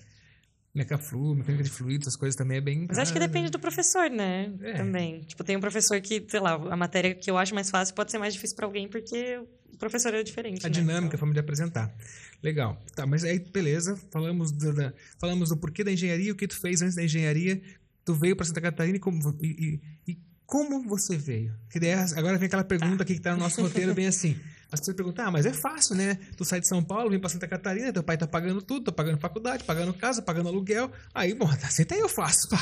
Mecaflu, 0.74 1.34
mecânica 1.36 1.62
de 1.62 1.70
fluidos, 1.70 2.06
essas 2.08 2.16
coisas 2.16 2.34
também 2.36 2.56
é 2.58 2.60
bem. 2.60 2.86
Mas 2.88 2.98
acho 2.98 3.12
que 3.12 3.18
Ah, 3.18 3.26
depende 3.26 3.50
do 3.50 3.58
professor, 3.60 4.08
né? 4.10 4.52
É. 4.62 4.72
Também. 4.74 5.20
Tipo, 5.20 5.44
tem 5.44 5.56
um 5.56 5.60
professor 5.60 6.00
que, 6.00 6.24
sei 6.28 6.40
lá, 6.40 6.54
a 6.54 6.76
matéria 6.76 7.14
que 7.14 7.30
eu 7.30 7.36
acho 7.38 7.54
mais 7.54 7.70
fácil 7.70 7.94
pode 7.94 8.10
ser 8.10 8.18
mais 8.18 8.32
difícil 8.34 8.56
pra 8.56 8.66
alguém 8.66 8.88
porque 8.88 9.40
o 9.74 9.78
professor 9.78 10.14
é 10.14 10.22
diferente. 10.22 10.64
A 10.64 10.68
né? 10.68 10.72
dinâmica, 10.74 11.04
a 11.04 11.08
Então, 11.08 11.18
forma 11.18 11.34
de 11.34 11.40
apresentar. 11.40 11.94
Legal. 12.42 12.82
Tá, 12.94 13.06
mas 13.06 13.24
aí, 13.24 13.38
beleza. 13.38 13.96
Falamos 14.10 14.50
do, 14.52 14.72
da- 14.72 14.92
falamos 15.18 15.48
do 15.50 15.56
porquê 15.56 15.82
da 15.84 15.92
engenharia, 15.92 16.32
o 16.32 16.36
que 16.36 16.46
tu 16.48 16.56
fez 16.58 16.82
antes 16.82 16.94
da 16.96 17.02
engenharia. 17.02 17.60
Tu 18.04 18.14
veio 18.14 18.36
para 18.36 18.44
Santa 18.46 18.60
Catarina 18.60 18.96
e 18.96 19.00
como, 19.00 19.36
e, 19.42 19.80
e- 20.06 20.12
e 20.12 20.18
como 20.46 20.82
você 20.86 21.16
veio? 21.16 21.54
Que 21.70 21.80
daí, 21.80 21.92
agora 21.92 22.36
vem 22.38 22.46
aquela 22.46 22.64
pergunta 22.64 23.02
aqui 23.02 23.14
que 23.14 23.20
tá 23.20 23.32
no 23.32 23.38
nosso 23.38 23.60
roteiro, 23.62 23.94
bem 23.94 24.06
assim. 24.06 24.38
As 24.70 24.80
pessoas 24.80 24.96
perguntam, 24.96 25.26
ah, 25.26 25.30
mas 25.30 25.46
é 25.46 25.52
fácil, 25.52 25.94
né? 25.94 26.18
Tu 26.36 26.44
sai 26.44 26.60
de 26.60 26.66
São 26.68 26.82
Paulo, 26.82 27.08
vem 27.10 27.18
para 27.20 27.30
Santa 27.30 27.46
Catarina, 27.48 27.92
teu 27.92 28.02
pai 28.02 28.18
tá 28.18 28.26
pagando 28.26 28.60
tudo, 28.60 28.86
tá 28.86 28.92
pagando 28.92 29.18
faculdade, 29.18 29.64
pagando 29.64 29.94
casa, 29.94 30.20
pagando 30.20 30.48
aluguel. 30.48 30.90
Aí, 31.14 31.32
bom, 31.34 31.48
senta 31.70 31.94
aí 31.94 32.00
eu 32.00 32.08
faço. 32.08 32.48
Pá. 32.48 32.58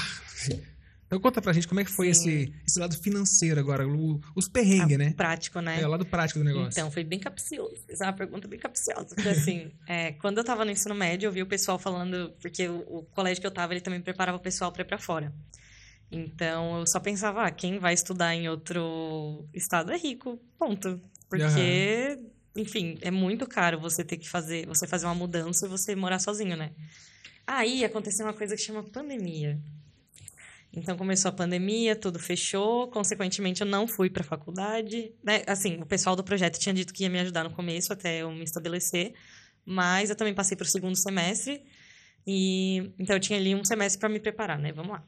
Então 1.13 1.21
conta 1.21 1.43
pra 1.43 1.53
gente 1.53 1.69
como 1.69 1.79
é 1.79 1.85
que 1.85 1.91
foi 1.91 2.09
esse, 2.09 2.55
esse 2.67 2.79
lado 2.81 2.97
financeiro 2.97 3.61
agora, 3.61 3.87
o- 3.87 4.19
os 4.35 4.49
perrengues, 4.49 4.97
né? 4.97 5.13
Prático, 5.15 5.61
né? 5.61 5.83
É, 5.83 5.87
o 5.87 5.91
lado 5.91 6.07
prático 6.07 6.39
do 6.39 6.45
negócio. 6.47 6.71
Então, 6.71 6.91
foi 6.91 7.05
bem 7.05 7.19
capcioso. 7.19 7.77
Essa 7.87 8.05
é 8.05 8.07
uma 8.07 8.15
pergunta 8.15 8.49
bem 8.49 8.59
capciosa. 8.59 9.15
Porque, 9.15 9.29
assim, 9.29 9.71
é, 9.87 10.13
quando 10.13 10.39
eu 10.39 10.45
tava 10.45 10.65
no 10.65 10.71
ensino 10.71 10.95
médio, 10.95 11.27
eu 11.27 11.33
vi 11.33 11.43
o 11.43 11.47
pessoal 11.47 11.79
falando... 11.79 12.33
Porque 12.41 12.67
o, 12.67 12.79
o 12.89 13.03
colégio 13.11 13.43
que 13.43 13.47
eu 13.47 13.51
tava, 13.51 13.75
ele 13.75 13.83
também 13.83 14.01
preparava 14.01 14.39
o 14.39 14.41
pessoal 14.41 14.73
pra 14.73 14.81
ir 14.81 14.87
pra 14.87 14.97
fora. 14.97 15.31
Então, 16.11 16.79
eu 16.81 16.87
só 16.87 16.99
pensava, 16.99 17.45
ah, 17.45 17.51
quem 17.51 17.79
vai 17.79 17.93
estudar 17.93 18.35
em 18.35 18.49
outro 18.49 19.47
estado 19.53 19.93
é 19.93 19.99
rico, 19.99 20.41
ponto. 20.59 20.99
Porque 21.29 22.19
enfim, 22.57 22.97
é 23.03 23.11
muito 23.11 23.47
caro 23.47 23.79
você 23.79 24.03
ter 24.03 24.17
que 24.17 24.29
fazer, 24.29 24.67
você 24.67 24.87
fazer 24.87 25.05
uma 25.07 25.15
mudança 25.15 25.67
e 25.67 25.69
você 25.69 25.95
morar 25.95 26.19
sozinho, 26.19 26.57
né? 26.57 26.73
Aí 27.47 27.85
aconteceu 27.85 28.25
uma 28.27 28.33
coisa 28.35 28.55
que 28.57 28.63
chama 28.63 28.83
pandemia. 28.83 29.59
Então 30.75 30.97
começou 30.97 31.29
a 31.29 31.33
pandemia, 31.33 31.95
tudo 31.95 32.19
fechou, 32.19 32.89
consequentemente 32.89 33.61
eu 33.61 33.67
não 33.67 33.87
fui 33.87 34.09
para 34.09 34.23
a 34.23 34.25
faculdade, 34.25 35.13
né? 35.23 35.43
Assim, 35.47 35.79
o 35.83 35.87
pessoal 35.87 36.17
do 36.17 36.25
projeto 36.25 36.59
tinha 36.59 36.75
dito 36.75 36.95
que 36.95 37.03
ia 37.03 37.11
me 37.11 37.21
ajudar 37.21 37.45
no 37.45 37.51
começo 37.51 37.93
até 37.93 38.23
eu 38.23 38.31
me 38.31 38.43
estabelecer, 38.43 39.13
mas 39.67 40.09
eu 40.09 40.17
também 40.17 40.33
passei 40.33 40.57
para 40.57 40.65
o 40.65 40.69
segundo 40.69 40.97
semestre 40.97 41.63
e 42.27 42.93
então 42.99 43.17
eu 43.17 43.21
tinha 43.21 43.39
ali 43.39 43.55
um 43.55 43.65
semestre 43.65 44.01
para 44.01 44.09
me 44.09 44.19
preparar, 44.19 44.59
né? 44.59 44.73
Vamos 44.73 44.93
lá. 44.93 45.05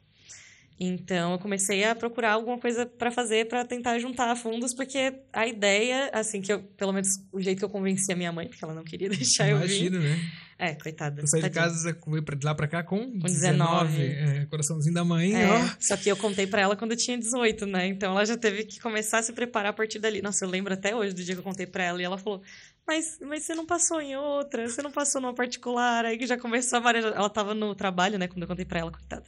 Então 0.79 1.33
eu 1.33 1.39
comecei 1.39 1.85
a 1.85 1.95
procurar 1.95 2.33
alguma 2.33 2.59
coisa 2.59 2.85
para 2.85 3.11
fazer 3.11 3.47
para 3.47 3.65
tentar 3.65 3.99
juntar 3.99 4.35
fundos, 4.37 4.75
porque 4.75 5.15
a 5.33 5.47
ideia, 5.47 6.11
assim, 6.13 6.43
que 6.43 6.53
eu, 6.53 6.63
pelo 6.77 6.93
menos 6.93 7.09
o 7.33 7.41
jeito 7.41 7.59
que 7.59 7.65
eu 7.65 7.71
convenci 7.71 8.13
a 8.13 8.17
minha 8.17 8.33
mãe, 8.33 8.49
porque 8.49 8.65
ela 8.65 8.75
não 8.75 8.85
queria 8.85 9.09
deixar 9.11 9.49
Imagina, 9.49 9.97
eu 9.97 10.03
vir. 10.03 10.09
né? 10.11 10.33
É, 10.59 10.75
coitada. 10.75 11.21
Eu 11.21 11.27
saí 11.27 11.43
de 11.43 11.51
casa, 11.51 11.93
pra, 12.25 12.35
de 12.37 12.47
lá 12.47 12.55
pra 12.55 12.69
cá 12.69 12.83
com, 12.83 12.99
Com 12.99 13.19
19. 13.19 13.99
19. 13.99 14.03
É, 14.03 14.47
coraçãozinho 14.47 14.95
da 14.95 15.05
mãe, 15.05 15.35
É, 15.35 15.49
ó. 15.51 15.69
só 15.81 15.97
que 15.97 16.09
eu 16.09 16.17
contei 16.17 16.47
pra 16.47 16.61
ela 16.63 16.77
quando 16.77 16.93
eu 16.93 16.97
tinha 16.97 17.19
18, 17.19 17.67
né? 17.67 17.87
Então 17.89 18.13
ela 18.13 18.25
já 18.25 18.37
teve 18.37 18.65
que 18.65 18.79
começar 18.81 19.19
a 19.19 19.23
se 19.23 19.33
preparar 19.33 19.71
a 19.71 19.73
partir 19.73 19.99
dali. 19.99 20.23
Nossa, 20.23 20.45
eu 20.45 20.49
lembro 20.49 20.73
até 20.73 20.95
hoje 20.95 21.13
do 21.15 21.23
dia 21.25 21.35
que 21.35 21.41
eu 21.41 21.45
contei 21.45 21.67
pra 21.67 21.83
ela 21.85 22.01
e 22.01 22.05
ela 22.05 22.17
falou: 22.19 22.41
Mas, 22.87 23.19
mas 23.21 23.43
você 23.43 23.55
não 23.55 23.67
passou 23.67 24.01
em 24.01 24.17
outra, 24.17 24.69
você 24.69 24.81
não 24.83 24.93
passou 24.93 25.21
numa 25.21 25.35
particular. 25.35 26.05
Aí 26.05 26.17
que 26.17 26.27
já 26.27 26.39
começou 26.39 26.79
a 26.79 26.81
marejar. 26.83 27.13
Ela 27.15 27.29
tava 27.31 27.53
no 27.55 27.75
trabalho, 27.75 28.19
né? 28.19 28.29
Quando 28.29 28.43
eu 28.43 28.49
contei 28.49 28.65
pra 28.65 28.79
ela, 28.81 28.93
coitada. 28.93 29.25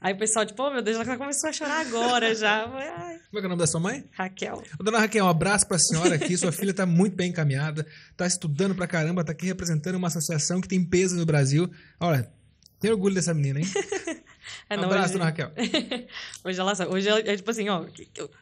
Aí 0.00 0.14
o 0.14 0.18
pessoal, 0.18 0.46
tipo, 0.46 0.62
oh 0.62 0.70
meu 0.70 0.80
Deus, 0.82 0.96
ela 0.96 1.16
começou 1.18 1.50
a 1.50 1.52
chorar 1.52 1.80
agora 1.80 2.34
já. 2.34 2.64
Ai, 2.64 3.18
Como 3.30 3.38
é 3.38 3.40
que 3.40 3.44
é 3.44 3.46
o 3.46 3.48
nome 3.50 3.58
da 3.58 3.66
sua 3.66 3.80
mãe? 3.80 4.04
Raquel. 4.12 4.62
Dona 4.78 4.98
Raquel, 4.98 5.26
um 5.26 5.28
abraço 5.28 5.66
pra 5.68 5.78
senhora 5.78 6.14
aqui. 6.14 6.36
Sua 6.38 6.50
filha 6.52 6.72
tá 6.72 6.86
muito 6.86 7.14
bem 7.14 7.28
encaminhada, 7.30 7.86
tá 8.16 8.26
estudando 8.26 8.74
pra 8.74 8.86
caramba, 8.86 9.22
tá 9.22 9.32
aqui 9.32 9.46
representando 9.46 9.96
uma 9.96 10.08
associação 10.08 10.60
que 10.60 10.68
tem 10.68 10.82
peso 10.82 11.16
no 11.16 11.26
Brasil. 11.26 11.70
Olha, 12.00 12.32
tem 12.80 12.90
orgulho 12.90 13.14
dessa 13.14 13.34
menina, 13.34 13.60
hein? 13.60 13.66
É, 14.68 14.74
Um 14.76 14.82
não, 14.82 14.84
abraço, 14.86 15.04
hoje, 15.04 15.12
Dona 15.14 15.24
Raquel. 15.26 15.52
hoje 16.44 16.60
ela 16.60 16.74
sabe. 16.74 16.92
Hoje 16.92 17.08
ela, 17.08 17.20
é 17.20 17.36
tipo 17.36 17.50
assim, 17.50 17.68
ó. 17.68 17.84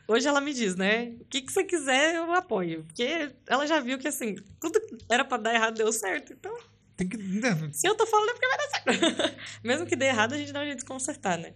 Hoje 0.06 0.28
ela 0.28 0.40
me 0.40 0.54
diz, 0.54 0.74
né? 0.76 1.12
O 1.20 1.24
que, 1.24 1.42
que 1.42 1.52
você 1.52 1.64
quiser, 1.64 2.16
eu 2.16 2.32
apoio. 2.32 2.84
Porque 2.84 3.30
ela 3.46 3.66
já 3.66 3.80
viu 3.80 3.98
que, 3.98 4.08
assim, 4.08 4.36
tudo 4.60 4.80
que 4.80 4.96
era 5.10 5.24
pra 5.24 5.36
dar 5.38 5.54
errado 5.54 5.76
deu 5.76 5.90
certo. 5.92 6.32
Então, 6.32 6.54
Tem 6.98 7.08
que. 7.08 7.16
né, 7.16 7.70
Se 7.72 7.86
eu 7.88 7.94
tô 7.94 8.04
falando 8.04 8.30
é 8.30 8.32
porque 8.32 8.48
vai 8.48 8.58
dar 8.58 8.68
certo. 8.68 9.38
Mesmo 9.62 9.86
que 9.86 9.94
dê 9.94 10.06
errado, 10.06 10.34
a 10.34 10.36
gente 10.36 10.52
dá 10.52 10.60
um 10.60 10.64
jeito 10.64 10.80
de 10.80 10.84
consertar, 10.84 11.38
né? 11.38 11.54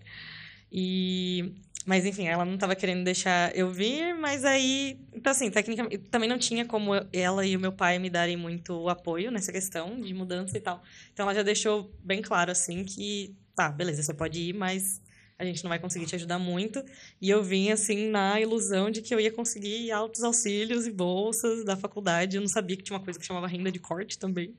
E... 0.70 1.52
Mas 1.84 2.06
enfim, 2.06 2.28
ela 2.28 2.44
não 2.44 2.56
tava 2.56 2.76
querendo 2.76 3.02
deixar 3.02 3.54
eu 3.56 3.68
vir, 3.68 4.14
mas 4.14 4.44
aí... 4.44 5.00
Então 5.12 5.32
assim, 5.32 5.50
tecnicamente... 5.50 5.98
Também 5.98 6.28
não 6.28 6.38
tinha 6.38 6.64
como 6.64 6.92
ela 7.12 7.44
e 7.44 7.56
o 7.56 7.60
meu 7.60 7.72
pai 7.72 7.98
me 7.98 8.08
darem 8.08 8.36
muito 8.36 8.88
apoio 8.88 9.32
nessa 9.32 9.50
questão 9.50 10.00
de 10.00 10.14
mudança 10.14 10.56
e 10.56 10.60
tal. 10.60 10.80
Então 11.12 11.24
ela 11.24 11.34
já 11.34 11.42
deixou 11.42 11.92
bem 12.04 12.22
claro, 12.22 12.52
assim, 12.52 12.84
que... 12.84 13.36
Tá, 13.56 13.68
beleza, 13.68 14.00
você 14.00 14.14
pode 14.14 14.40
ir, 14.40 14.54
mas 14.54 15.02
a 15.36 15.44
gente 15.44 15.64
não 15.64 15.68
vai 15.70 15.80
conseguir 15.80 16.06
te 16.06 16.14
ajudar 16.14 16.38
muito. 16.38 16.84
E 17.20 17.28
eu 17.28 17.42
vim, 17.42 17.70
assim, 17.70 18.08
na 18.08 18.40
ilusão 18.40 18.88
de 18.88 19.02
que 19.02 19.12
eu 19.12 19.18
ia 19.18 19.32
conseguir 19.32 19.90
altos 19.90 20.22
auxílios 20.22 20.86
e 20.86 20.92
bolsas 20.92 21.64
da 21.64 21.76
faculdade. 21.76 22.36
Eu 22.36 22.42
não 22.42 22.48
sabia 22.48 22.76
que 22.76 22.84
tinha 22.84 22.96
uma 22.96 23.04
coisa 23.04 23.18
que 23.18 23.26
chamava 23.26 23.48
renda 23.48 23.72
de 23.72 23.80
corte 23.80 24.16
também. 24.20 24.54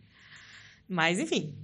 Mas, 0.94 1.20
enfim, 1.20 1.56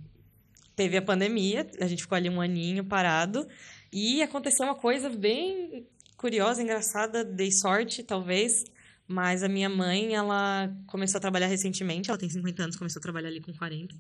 teve 0.76 0.98
a 0.98 1.02
pandemia, 1.04 1.70
a 1.80 1.86
gente 1.86 2.02
ficou 2.02 2.16
ali 2.16 2.28
um 2.28 2.42
aninho 2.42 2.84
parado, 2.84 3.48
e 3.94 4.24
aconteceu 4.24 4.66
uma 4.66 4.74
coisa 4.74 5.08
bem 5.08 5.88
curiosa, 6.18 6.64
engraçada, 6.64 7.24
dei 7.24 7.52
sorte, 7.52 8.02
talvez, 8.02 8.64
mas 9.08 9.44
a 9.44 9.48
minha 9.48 9.70
mãe, 9.70 10.16
ela 10.16 10.76
começou 10.88 11.20
a 11.20 11.22
trabalhar 11.22 11.46
recentemente, 11.46 12.10
ela 12.10 12.18
tem 12.18 12.28
50 12.28 12.64
anos, 12.64 12.76
começou 12.76 13.00
a 13.00 13.04
trabalhar 13.04 13.28
ali 13.28 13.40
com 13.40 13.54
40, 13.54 13.96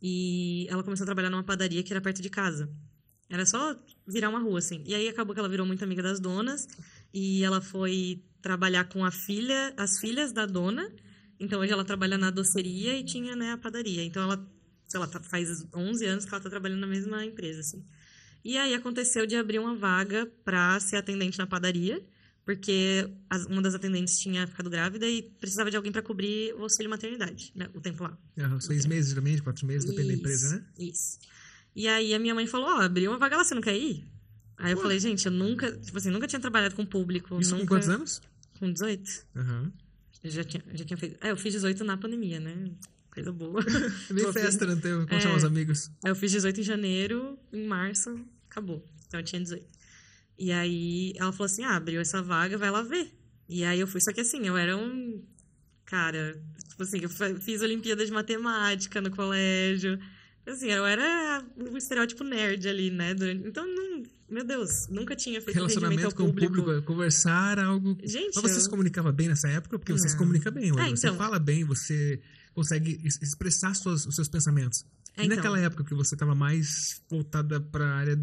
e 0.00 0.68
ela 0.70 0.84
começou 0.84 1.02
a 1.02 1.06
trabalhar 1.06 1.30
numa 1.30 1.42
padaria 1.42 1.82
que 1.82 1.92
era 1.92 2.00
perto 2.00 2.22
de 2.22 2.30
casa. 2.30 2.70
Era 3.28 3.44
só 3.44 3.74
virar 4.06 4.28
uma 4.28 4.38
rua, 4.38 4.60
assim. 4.60 4.84
E 4.86 4.94
aí 4.94 5.08
acabou 5.08 5.34
que 5.34 5.40
ela 5.40 5.48
virou 5.48 5.66
muito 5.66 5.82
amiga 5.82 6.02
das 6.02 6.20
donas, 6.20 6.68
e 7.12 7.42
ela 7.42 7.60
foi 7.60 8.22
trabalhar 8.40 8.84
com 8.84 9.04
a 9.04 9.10
filha, 9.10 9.74
as 9.76 9.98
filhas 9.98 10.32
da 10.32 10.46
dona, 10.46 10.92
então 11.38 11.60
hoje 11.60 11.72
ela 11.72 11.84
trabalha 11.84 12.16
na 12.18 12.30
doceria 12.30 12.96
e 12.98 13.04
tinha, 13.04 13.34
né, 13.36 13.52
a 13.52 13.58
padaria. 13.58 14.02
Então 14.04 14.22
ela, 14.22 14.46
sei 14.86 15.00
lá, 15.00 15.06
tá- 15.06 15.20
faz 15.20 15.66
11 15.74 16.04
anos 16.06 16.24
que 16.24 16.34
ela 16.34 16.42
tá 16.42 16.50
trabalhando 16.50 16.80
na 16.80 16.86
mesma 16.86 17.24
empresa, 17.24 17.60
assim. 17.60 17.84
E 18.44 18.56
aí 18.58 18.74
aconteceu 18.74 19.26
de 19.26 19.36
abrir 19.36 19.58
uma 19.58 19.74
vaga 19.74 20.26
pra 20.44 20.78
ser 20.80 20.96
atendente 20.96 21.38
na 21.38 21.46
padaria, 21.46 22.04
porque 22.44 23.10
as- 23.30 23.46
uma 23.46 23.62
das 23.62 23.74
atendentes 23.74 24.18
tinha 24.18 24.46
ficado 24.46 24.68
grávida 24.68 25.08
e 25.08 25.22
precisava 25.22 25.70
de 25.70 25.76
alguém 25.76 25.90
pra 25.90 26.02
cobrir 26.02 26.52
o 26.54 26.62
auxílio 26.62 26.90
maternidade, 26.90 27.52
né, 27.54 27.68
o 27.74 27.80
tempo 27.80 28.02
lá. 28.04 28.18
seis 28.60 28.84
meses, 28.86 29.10
geralmente, 29.10 29.42
quatro 29.42 29.66
meses, 29.66 29.88
depende 29.88 30.08
da 30.08 30.14
empresa, 30.14 30.56
né? 30.56 30.66
Isso. 30.78 31.18
E 31.74 31.88
aí 31.88 32.14
a 32.14 32.18
minha 32.18 32.34
mãe 32.34 32.46
falou, 32.46 32.68
ó, 32.68 32.80
abriu 32.82 33.10
uma 33.10 33.18
vaga 33.18 33.36
lá, 33.38 33.44
você 33.44 33.54
não 33.54 33.62
quer 33.62 33.76
ir? 33.76 34.06
Aí 34.56 34.72
eu 34.72 34.76
falei, 34.76 34.98
gente, 35.00 35.26
eu 35.26 35.32
nunca, 35.32 35.72
tipo 35.78 35.96
assim, 35.98 36.10
nunca 36.10 36.26
tinha 36.28 36.38
trabalhado 36.38 36.74
com 36.76 36.86
público, 36.86 37.40
Isso 37.40 37.50
nunca... 37.50 37.62
com 37.64 37.68
quantos 37.74 37.88
anos? 37.88 38.22
Com 38.58 38.72
18. 38.72 39.26
Aham. 39.34 39.72
Eu 40.24 40.30
já 40.30 40.42
tinha, 40.42 40.62
já 40.74 40.84
tinha 40.84 40.96
feito... 40.96 41.16
É, 41.24 41.30
eu 41.30 41.36
fiz 41.36 41.52
18 41.52 41.84
na 41.84 41.96
pandemia, 41.98 42.40
né? 42.40 42.70
Coisa 43.12 43.30
boa. 43.30 43.62
Fiz- 44.08 44.32
festa, 44.32 44.66
não 44.66 44.80
teve, 44.80 45.06
como 45.06 45.20
É. 45.20 45.36
os 45.36 45.44
amigos. 45.44 45.90
Aí 46.04 46.10
eu 46.10 46.16
fiz 46.16 46.32
18 46.32 46.60
em 46.60 46.64
janeiro, 46.64 47.38
em 47.52 47.64
março, 47.66 48.18
acabou. 48.50 48.84
Então 49.06 49.20
eu 49.20 49.24
tinha 49.24 49.40
18. 49.40 49.64
E 50.38 50.50
aí 50.50 51.12
ela 51.16 51.30
falou 51.30 51.44
assim: 51.46 51.62
ah, 51.62 51.76
abriu 51.76 52.00
essa 52.00 52.20
vaga, 52.20 52.58
vai 52.58 52.70
lá 52.72 52.82
ver. 52.82 53.12
E 53.48 53.62
aí 53.62 53.78
eu 53.78 53.86
fui, 53.86 54.00
só 54.00 54.12
que 54.12 54.20
assim, 54.22 54.44
eu 54.48 54.56
era 54.56 54.76
um. 54.76 55.22
Cara, 55.84 56.42
tipo 56.68 56.82
assim, 56.82 56.98
eu 57.02 57.08
fiz 57.40 57.62
Olimpíada 57.62 58.04
de 58.04 58.10
Matemática 58.10 59.00
no 59.00 59.10
colégio. 59.12 59.96
Assim, 60.46 60.70
eu 60.72 60.84
era 60.84 61.44
o 61.56 61.76
estereótipo 61.76 62.24
nerd 62.24 62.66
ali, 62.68 62.90
né? 62.90 63.14
durante- 63.14 63.46
Então, 63.46 63.64
não, 63.66 64.02
meu 64.34 64.44
Deus, 64.44 64.88
nunca 64.88 65.14
tinha 65.16 65.40
feito 65.40 65.58
atendimento 65.58 65.84
ao 65.84 65.90
Relacionamento 65.90 66.14
com 66.16 66.22
o 66.24 66.26
público. 66.26 66.54
público, 66.54 66.86
conversar, 66.86 67.58
algo. 67.58 67.96
Gente, 68.02 68.34
Mas 68.34 68.42
você 68.50 68.56
eu- 68.56 68.60
se 68.60 68.68
comunicava 68.68 69.12
bem 69.12 69.28
nessa 69.28 69.48
época? 69.48 69.78
Porque 69.78 69.92
você 69.92 70.08
se 70.08 70.14
Não. 70.14 70.18
comunica 70.20 70.50
bem 70.50 70.72
hoje. 70.72 70.80
É, 70.82 70.90
Você 70.90 71.06
então. 71.06 71.16
fala 71.18 71.38
bem, 71.38 71.64
você 71.64 72.20
consegue 72.52 73.00
es- 73.04 73.20
expressar 73.22 73.74
suas- 73.74 74.04
os 74.06 74.14
seus 74.14 74.28
pensamentos. 74.28 74.84
É, 75.16 75.22
e 75.22 75.26
então. 75.26 75.36
naquela 75.36 75.58
época 75.60 75.84
que 75.84 75.94
você 75.94 76.14
estava 76.14 76.34
mais 76.34 77.00
voltada 77.08 77.60
para 77.60 77.86
a 77.86 77.94
área. 77.94 78.20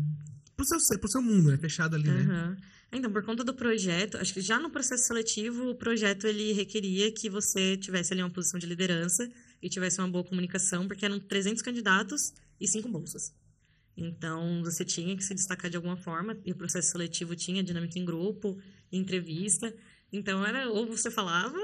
Pro 0.56 0.66
seu, 0.66 1.00
pro 1.00 1.10
seu 1.10 1.22
mundo, 1.22 1.50
né? 1.50 1.58
Fechado 1.58 1.96
ali, 1.96 2.08
né? 2.10 2.22
Aham. 2.22 2.58
Então, 2.94 3.10
por 3.10 3.24
conta 3.24 3.42
do 3.44 3.54
projeto, 3.54 4.18
acho 4.18 4.34
que 4.34 4.42
já 4.42 4.60
no 4.60 4.70
processo 4.70 5.06
seletivo, 5.08 5.70
o 5.70 5.76
projeto 5.76 6.28
ele 6.28 6.52
requeria 6.52 7.10
que 7.12 7.30
você 7.30 7.78
tivesse 7.78 8.12
ali 8.14 8.22
uma 8.22 8.30
posição 8.30 8.60
de 8.60 8.66
liderança 8.68 9.28
e 9.64 9.70
tivesse 9.70 10.00
uma 10.02 10.10
boa 10.10 10.26
comunicação, 10.26 10.86
porque 10.90 11.06
eram 11.06 11.18
300 11.18 11.62
candidatos 11.62 12.34
e 12.60 12.68
5 12.68 12.90
bolsas. 12.90 13.32
Então, 13.96 14.64
você 14.64 14.86
tinha 14.86 15.16
que 15.16 15.24
se 15.24 15.34
destacar 15.34 15.70
de 15.70 15.78
alguma 15.78 15.98
forma, 15.98 16.38
e 16.46 16.52
o 16.52 16.56
processo 16.56 16.92
seletivo 16.92 17.36
tinha 17.36 17.64
dinâmica 17.64 18.00
em 18.00 18.06
grupo, 18.06 18.58
entrevista. 18.92 19.74
Então, 20.12 20.46
era 20.46 20.70
ou 20.70 20.86
você 20.88 21.12
falava 21.12 21.58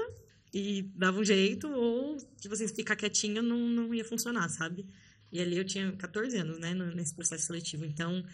e 0.52 0.82
dava 0.94 1.20
um 1.20 1.24
jeito, 1.24 1.68
ou 1.68 2.16
tipo 2.40 2.54
assim, 2.54 2.68
ficar 2.68 2.96
quietinho 2.96 3.42
não, 3.42 3.58
não 3.58 3.94
ia 3.94 4.04
funcionar, 4.04 4.48
sabe? 4.48 4.86
E 5.30 5.40
ali 5.40 5.58
eu 5.58 5.64
tinha 5.64 5.92
14 5.92 6.36
anos, 6.38 6.58
né, 6.58 6.74
nesse 6.74 7.14
processo 7.14 7.46
seletivo. 7.46 7.84
Então, 7.84 8.24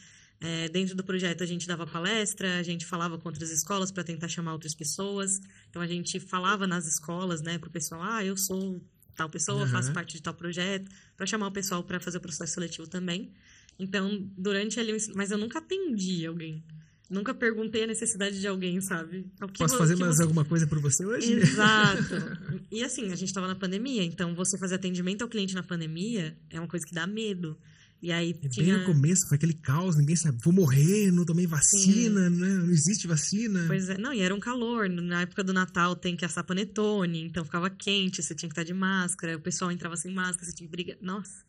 é, 0.41 0.69
dentro 0.69 0.95
do 0.95 1.03
projeto 1.03 1.43
a 1.43 1.47
gente 1.47 1.67
dava 1.67 1.87
palestra, 1.87 2.59
a 2.59 2.63
gente 2.63 2.85
falava 2.85 3.19
com 3.19 3.29
outras 3.29 3.51
escolas 3.51 3.91
para 3.91 4.05
tentar 4.05 4.29
chamar 4.29 4.53
outras 4.53 4.75
pessoas. 4.75 5.41
Então 5.71 5.81
a 5.81 5.87
gente 5.87 6.21
falava 6.21 6.67
nas 6.67 6.87
escolas, 6.87 7.43
né, 7.43 7.59
pro 7.59 7.71
pessoal, 7.71 8.03
ah, 8.03 8.25
eu 8.25 8.37
sou 8.37 8.81
tal 9.17 9.29
pessoa, 9.31 9.63
Aham. 9.63 9.73
faço 9.73 9.93
parte 9.93 10.15
de 10.15 10.23
tal 10.23 10.35
projeto, 10.35 10.91
para 11.17 11.27
chamar 11.27 11.47
o 11.47 11.53
pessoal 11.53 11.83
para 11.83 12.01
fazer 12.01 12.19
o 12.19 12.21
processo 12.21 12.55
seletivo 12.55 12.87
também. 12.87 13.33
Então, 13.79 14.29
durante 14.37 14.79
ali, 14.79 14.97
mas 15.15 15.31
eu 15.31 15.39
nunca 15.39 15.59
atendi 15.59 16.25
alguém. 16.27 16.63
Nunca 17.11 17.35
perguntei 17.35 17.85
a 17.85 17.87
necessidade 17.87 18.41
de 18.41 18.47
alguém, 18.47 18.81
sabe? 18.81 19.27
O 19.43 19.47
que 19.49 19.59
Posso 19.59 19.77
fazer 19.77 19.95
mais 19.97 20.17
você- 20.17 20.23
alguma 20.23 20.45
coisa 20.45 20.67
por 20.67 20.81
você 20.81 21.05
hoje? 21.05 21.33
Exato. 21.35 22.15
E 22.73 22.83
assim, 22.83 23.13
a 23.13 23.17
gente 23.17 23.33
tava 23.33 23.47
na 23.47 23.55
pandemia, 23.55 24.03
então 24.03 24.35
você 24.35 24.59
fazer 24.59 24.77
atendimento 24.77 25.23
ao 25.23 25.29
cliente 25.29 25.55
na 25.55 25.63
pandemia 25.63 26.37
é 26.51 26.59
uma 26.59 26.67
coisa 26.67 26.85
que 26.85 26.95
dá 26.95 27.07
medo. 27.07 27.57
E 28.03 28.11
aí 28.11 28.31
E 28.31 28.35
Bem 28.35 28.51
tinha. 28.51 28.79
no 28.79 28.85
começo, 28.87 29.29
foi 29.29 29.37
aquele 29.37 29.53
caos, 29.55 29.97
ninguém 29.97 30.17
sabe, 30.17 30.39
vou 30.43 30.53
morrer, 30.53 31.11
não 31.13 31.25
tomei 31.25 31.47
vacina, 31.47 32.29
né? 32.29 32.49
Não 32.49 32.71
existe 32.71 33.07
vacina. 33.07 33.65
Pois 33.67 33.89
é, 33.89 33.97
não, 33.97 34.13
e 34.13 34.21
era 34.21 34.35
um 34.35 34.41
calor. 34.41 34.89
Na 34.89 35.23
época 35.23 35.45
do 35.45 35.53
Natal 35.53 35.95
tem 35.95 36.17
que 36.17 36.25
assar 36.25 36.43
panetone, 36.45 37.23
então 37.23 37.45
ficava 37.45 37.71
quente, 37.71 38.23
você 38.23 38.35
tinha 38.35 38.49
que 38.49 38.53
estar 38.53 38.65
de 38.65 38.75
máscara, 38.75 39.37
o 39.37 39.41
pessoal 39.41 39.71
entrava 39.71 39.97
sem 39.97 40.13
máscara, 40.13 40.45
você 40.47 40.55
tinha 40.55 40.67
que 40.67 40.73
brigar. 40.73 40.97
Nossa, 41.01 41.45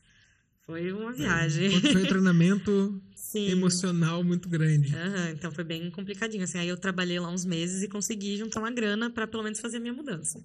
foi 0.65 0.91
uma 0.91 1.13
viagem. 1.13 1.69
Foi 1.69 2.03
um 2.03 2.07
treinamento 2.07 3.01
Sim. 3.15 3.51
emocional 3.51 4.23
muito 4.23 4.49
grande. 4.49 4.95
Aham, 4.95 5.31
então 5.31 5.51
foi 5.51 5.63
bem 5.63 5.89
complicadinho. 5.91 6.43
Assim, 6.43 6.57
aí 6.57 6.67
eu 6.67 6.77
trabalhei 6.77 7.19
lá 7.19 7.29
uns 7.29 7.45
meses 7.45 7.83
e 7.83 7.87
consegui 7.87 8.37
juntar 8.37 8.59
uma 8.59 8.71
grana 8.71 9.09
pra 9.09 9.27
pelo 9.27 9.43
menos 9.43 9.59
fazer 9.59 9.77
a 9.77 9.79
minha 9.79 9.93
mudança. 9.93 10.43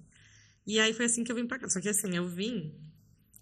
E 0.65 0.79
aí 0.79 0.93
foi 0.93 1.05
assim 1.05 1.23
que 1.23 1.31
eu 1.31 1.35
vim 1.35 1.47
pra 1.47 1.57
cá. 1.57 1.69
Só 1.69 1.79
que 1.81 1.89
assim, 1.89 2.15
eu 2.15 2.27
vim. 2.27 2.73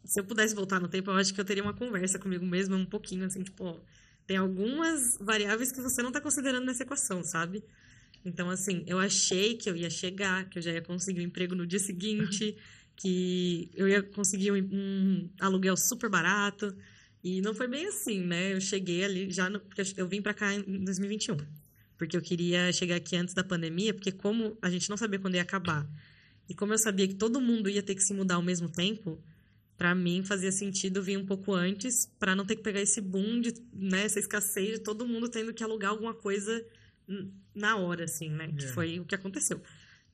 Se 0.06 0.20
eu 0.20 0.24
pudesse 0.24 0.56
voltar 0.56 0.80
no 0.80 0.88
tempo, 0.88 1.12
eu 1.12 1.16
acho 1.16 1.34
que 1.34 1.42
eu 1.42 1.46
teria 1.46 1.62
uma 1.62 1.74
conversa 1.74 2.18
comigo 2.18 2.46
mesma 2.46 2.76
um 2.78 2.86
pouquinho, 2.86 3.26
assim, 3.26 3.44
tipo, 3.44 3.66
ó, 3.66 3.80
tem 4.26 4.38
algumas 4.38 5.18
variáveis 5.20 5.72
que 5.72 5.82
você 5.82 6.02
não 6.02 6.12
tá 6.12 6.22
considerando 6.22 6.66
nessa 6.66 6.84
equação, 6.84 7.22
sabe? 7.24 7.64
Então, 8.24 8.50
assim, 8.50 8.84
eu 8.88 8.98
achei 9.00 9.56
que 9.56 9.70
eu 9.70 9.76
ia 9.76 9.90
chegar, 9.90 10.48
que 10.50 10.58
eu 10.60 10.62
já 10.62 10.72
ia 10.72 10.82
conseguir 10.82 11.20
um 11.20 11.24
emprego 11.24 11.54
no 11.56 11.66
dia 11.68 11.80
seguinte, 11.80 12.56
que 13.00 13.72
eu 13.76 13.88
ia 13.88 14.04
conseguir 14.04 14.52
um, 14.52 14.58
um 14.58 15.30
aluguel 15.40 15.78
super 15.78 16.10
barato. 16.10 16.76
E 17.24 17.42
não 17.42 17.54
foi 17.54 17.68
bem 17.68 17.88
assim, 17.88 18.22
né? 18.22 18.54
Eu 18.54 18.62
cheguei 18.62 19.04
ali 19.04 19.32
já. 19.32 19.50
No, 19.50 19.60
porque 19.62 19.82
eu 19.96 20.08
vim 20.08 20.22
para 20.22 20.34
cá 20.34 20.54
em 20.54 20.84
2021. 20.84 21.38
Porque 21.98 22.16
eu 22.16 22.22
queria 22.22 22.72
chegar 22.74 22.98
aqui 22.98 23.16
antes 23.16 23.34
da 23.34 23.44
pandemia, 23.44 23.94
porque 23.94 24.12
como 24.12 24.58
a 24.62 24.70
gente 24.70 24.90
não 24.90 24.98
sabia 24.98 25.18
quando 25.18 25.36
ia 25.36 25.42
acabar. 25.42 25.90
E 26.48 26.54
como 26.54 26.74
eu 26.74 26.78
sabia 26.78 27.08
que 27.08 27.16
todo 27.16 27.40
mundo 27.40 27.70
ia 27.70 27.82
ter 27.82 27.96
que 27.96 28.02
se 28.02 28.14
mudar 28.14 28.36
ao 28.36 28.42
mesmo 28.42 28.70
tempo, 28.70 29.22
para 29.78 29.96
mim 29.96 30.24
fazia 30.24 30.52
sentido 30.52 31.02
vir 31.02 31.18
um 31.18 31.26
pouco 31.26 31.54
antes, 31.54 32.06
para 32.20 32.36
não 32.36 32.46
ter 32.46 32.58
que 32.58 32.64
pegar 32.64 32.82
esse 32.82 33.00
boom 33.00 33.40
de, 33.40 33.54
né, 33.74 34.04
essa 34.04 34.20
escassez 34.20 34.80
de 34.80 34.80
todo 34.80 35.08
mundo 35.08 35.30
tendo 35.30 35.54
que 35.54 35.64
alugar 35.64 35.92
alguma 35.92 36.14
coisa 36.14 36.66
na 37.56 37.78
hora, 37.78 38.06
assim, 38.06 38.30
né? 38.30 38.52
Que 38.58 38.68
foi 38.68 39.00
o 39.00 39.06
que 39.06 39.16
aconteceu. 39.16 39.62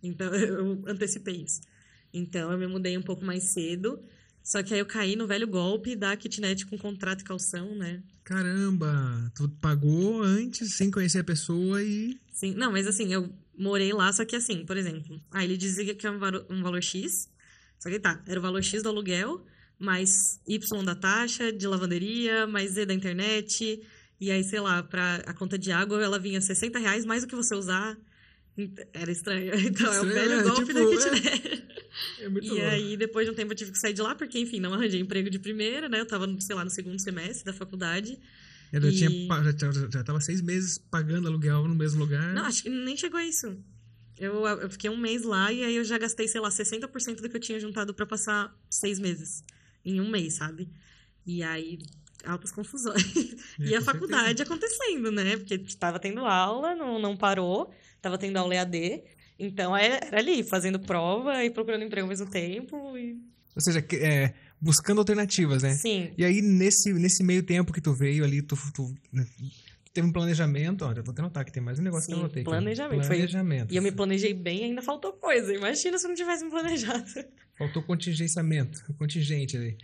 Então, 0.03 0.33
eu 0.35 0.83
antecipei 0.87 1.43
isso. 1.43 1.61
Então, 2.17 2.51
eu 2.51 2.57
me 2.57 2.65
mudei 2.65 2.97
um 2.97 3.01
pouco 3.01 3.25
mais 3.25 3.43
cedo. 3.53 4.01
Só 4.41 4.61
que 4.63 4.73
aí 4.73 4.79
eu 4.79 4.85
caí 4.85 5.15
no 5.15 5.27
velho 5.27 5.47
golpe 5.47 5.95
da 5.95 6.15
kitnet 6.15 6.65
com 6.67 6.77
contrato 6.77 7.21
e 7.21 7.23
calção, 7.23 7.75
né? 7.75 8.01
Caramba! 8.23 9.31
Tu 9.35 9.49
pagou 9.61 10.21
antes, 10.21 10.75
sem 10.75 10.89
conhecer 10.89 11.19
a 11.19 11.23
pessoa 11.23 11.81
e... 11.83 12.19
Sim, 12.31 12.53
não, 12.53 12.71
mas 12.71 12.87
assim, 12.87 13.11
eu 13.11 13.33
morei 13.57 13.91
lá, 13.91 14.13
só 14.13 14.23
que 14.23 14.35
assim, 14.35 14.63
por 14.63 14.77
exemplo... 14.77 15.19
Aí 15.31 15.45
ele 15.45 15.57
dizia 15.57 15.95
que 15.95 16.05
é 16.05 16.11
um 16.11 16.19
valor, 16.19 16.45
um 16.49 16.61
valor 16.61 16.81
X, 16.81 17.27
só 17.79 17.89
que 17.89 17.99
tá, 17.99 18.21
era 18.27 18.39
o 18.39 18.41
valor 18.41 18.63
X 18.63 18.83
do 18.83 18.89
aluguel, 18.89 19.43
mais 19.79 20.39
Y 20.47 20.83
da 20.83 20.93
taxa 20.93 21.51
de 21.51 21.67
lavanderia, 21.67 22.47
mais 22.47 22.71
Z 22.71 22.85
da 22.85 22.93
internet... 22.93 23.81
E 24.19 24.31
aí, 24.31 24.43
sei 24.43 24.59
lá, 24.61 24.81
pra 24.81 25.15
a 25.25 25.33
conta 25.33 25.57
de 25.57 25.71
água, 25.71 26.01
ela 26.01 26.17
vinha 26.17 26.39
60 26.39 26.79
reais 26.79 27.05
mais 27.05 27.23
do 27.23 27.27
que 27.27 27.35
você 27.35 27.53
usar. 27.53 27.97
Era 28.93 29.11
estranho. 29.11 29.51
Então, 29.59 29.93
é 29.93 30.01
o 30.01 30.05
velho 30.05 30.33
é, 30.33 30.43
golpe 30.43 30.65
tipo, 30.65 30.73
da 30.73 31.11
kitnet. 31.11 31.67
É, 31.71 31.74
é 32.19 32.29
muito 32.29 32.47
e 32.47 32.49
bom. 32.49 32.67
aí, 32.67 32.97
depois 32.97 33.25
de 33.25 33.31
um 33.31 33.35
tempo, 33.35 33.51
eu 33.51 33.55
tive 33.55 33.71
que 33.71 33.79
sair 33.79 33.93
de 33.93 34.01
lá, 34.01 34.15
porque, 34.15 34.39
enfim, 34.39 34.59
não 34.59 34.73
arranjei 34.73 34.99
emprego 34.99 35.29
de 35.29 35.39
primeira, 35.39 35.87
né? 35.89 35.99
Eu 35.99 36.05
tava, 36.05 36.27
sei 36.39 36.55
lá, 36.55 36.63
no 36.63 36.69
segundo 36.69 36.99
semestre 36.99 37.45
da 37.45 37.53
faculdade. 37.53 38.19
Eu 38.71 38.81
e... 38.81 38.91
já, 38.91 39.07
tinha, 39.09 39.71
já, 39.71 39.89
já 39.89 40.03
tava 40.03 40.19
seis 40.19 40.41
meses 40.41 40.77
pagando 40.77 41.27
aluguel 41.27 41.67
no 41.67 41.75
mesmo 41.75 41.99
lugar. 41.99 42.33
Não, 42.33 42.45
acho 42.45 42.63
que 42.63 42.69
nem 42.69 42.97
chegou 42.97 43.19
a 43.19 43.25
isso. 43.25 43.57
Eu, 44.17 44.45
eu 44.47 44.69
fiquei 44.69 44.89
um 44.89 44.97
mês 44.97 45.23
lá 45.23 45.51
e 45.51 45.63
aí 45.63 45.75
eu 45.75 45.83
já 45.83 45.97
gastei, 45.97 46.27
sei 46.27 46.39
lá, 46.39 46.49
60% 46.49 47.21
do 47.21 47.29
que 47.29 47.35
eu 47.35 47.41
tinha 47.41 47.59
juntado 47.59 47.93
para 47.93 48.05
passar 48.05 48.55
seis 48.69 48.97
meses. 48.97 49.43
Em 49.83 49.99
um 49.99 50.09
mês, 50.09 50.35
sabe? 50.35 50.69
E 51.25 51.43
aí, 51.43 51.79
altas 52.25 52.51
confusões. 52.51 53.03
É, 53.57 53.67
e 53.67 53.75
a 53.75 53.81
faculdade 53.81 54.39
certeza. 54.39 54.43
acontecendo, 54.43 55.11
né? 55.11 55.37
Porque 55.37 55.53
estava 55.53 55.97
tendo 55.97 56.25
aula, 56.25 56.75
não, 56.75 56.99
não 56.99 57.15
parou, 57.15 57.73
estava 57.95 58.17
tendo 58.17 58.35
aula 58.35 58.53
EAD. 58.53 59.01
Então 59.37 59.75
é, 59.75 59.99
era 60.01 60.19
ali, 60.19 60.43
fazendo 60.43 60.79
prova 60.79 61.43
e 61.43 61.49
procurando 61.49 61.83
emprego 61.83 62.05
ao 62.05 62.09
mesmo 62.09 62.29
tempo. 62.29 62.97
E... 62.97 63.17
Ou 63.55 63.61
seja, 63.61 63.85
é, 63.93 64.33
buscando 64.59 64.99
alternativas, 64.99 65.63
né? 65.63 65.73
Sim. 65.73 66.11
E 66.17 66.23
aí, 66.23 66.41
nesse, 66.41 66.93
nesse 66.93 67.23
meio 67.23 67.43
tempo 67.43 67.73
que 67.73 67.81
tu 67.81 67.93
veio 67.93 68.23
ali, 68.23 68.41
tu, 68.41 68.57
tu 68.73 68.93
né, 69.11 69.25
teve 69.93 70.07
um 70.07 70.11
planejamento. 70.11 70.85
Olha, 70.85 71.01
vou 71.01 71.11
até 71.11 71.21
notar 71.21 71.45
que 71.45 71.51
tem 71.51 71.63
mais 71.63 71.79
um 71.79 71.83
negócio 71.83 72.05
Sim, 72.05 72.13
que 72.13 72.19
eu 72.19 72.23
notei. 72.23 72.43
Planejamento. 72.43 73.07
planejamento. 73.07 73.67
Foi... 73.67 73.73
E 73.73 73.77
eu 73.77 73.83
me 73.83 73.91
planejei 73.91 74.33
bem 74.33 74.61
e 74.61 74.63
ainda 74.65 74.81
faltou 74.81 75.13
coisa. 75.13 75.53
Imagina 75.53 75.97
se 75.97 76.05
eu 76.05 76.09
não 76.09 76.15
tivesse 76.15 76.43
me 76.43 76.51
planejado. 76.51 77.05
Faltou 77.57 77.81
contingenciamento, 77.83 78.83
contingente 78.97 79.55
ali. 79.55 79.77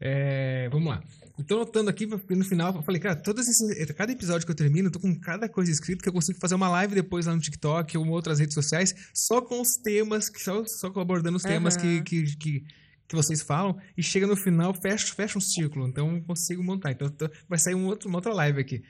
É, 0.00 0.68
vamos 0.70 0.88
lá. 0.88 1.02
Estou 1.36 1.58
notando 1.58 1.90
aqui 1.90 2.06
no 2.06 2.44
final, 2.44 2.72
eu 2.76 2.82
falei, 2.82 3.00
cara, 3.00 3.20
esses, 3.38 3.92
cada 3.94 4.12
episódio 4.12 4.46
que 4.46 4.52
eu 4.52 4.56
termino, 4.56 4.86
eu 4.86 4.92
tô 4.92 5.00
com 5.00 5.18
cada 5.18 5.48
coisa 5.48 5.68
escrita 5.68 6.00
que 6.00 6.08
eu 6.08 6.12
consigo 6.12 6.38
fazer 6.38 6.54
uma 6.54 6.68
live 6.68 6.94
depois 6.94 7.26
lá 7.26 7.34
no 7.34 7.40
TikTok 7.40 7.98
ou 7.98 8.06
em 8.06 8.10
outras 8.10 8.38
redes 8.38 8.54
sociais, 8.54 8.94
só 9.12 9.42
com 9.42 9.60
os 9.60 9.76
temas, 9.76 10.30
só, 10.36 10.64
só 10.64 10.86
abordando 10.86 11.36
os 11.36 11.42
temas 11.42 11.76
que, 11.76 12.02
que, 12.02 12.36
que, 12.36 12.64
que, 13.08 13.16
vocês 13.16 13.42
falam, 13.42 13.76
e 13.96 14.02
chega 14.02 14.28
no 14.28 14.36
final, 14.36 14.72
fecha, 14.80 15.12
fecha 15.12 15.36
um 15.36 15.40
círculo, 15.40 15.88
então 15.88 16.20
consigo 16.20 16.62
montar. 16.62 16.92
Então 16.92 17.08
tô, 17.08 17.28
vai 17.48 17.58
sair 17.58 17.74
um 17.74 17.86
outro, 17.86 18.08
uma 18.08 18.18
outra 18.18 18.32
live 18.32 18.60
aqui. 18.60 18.84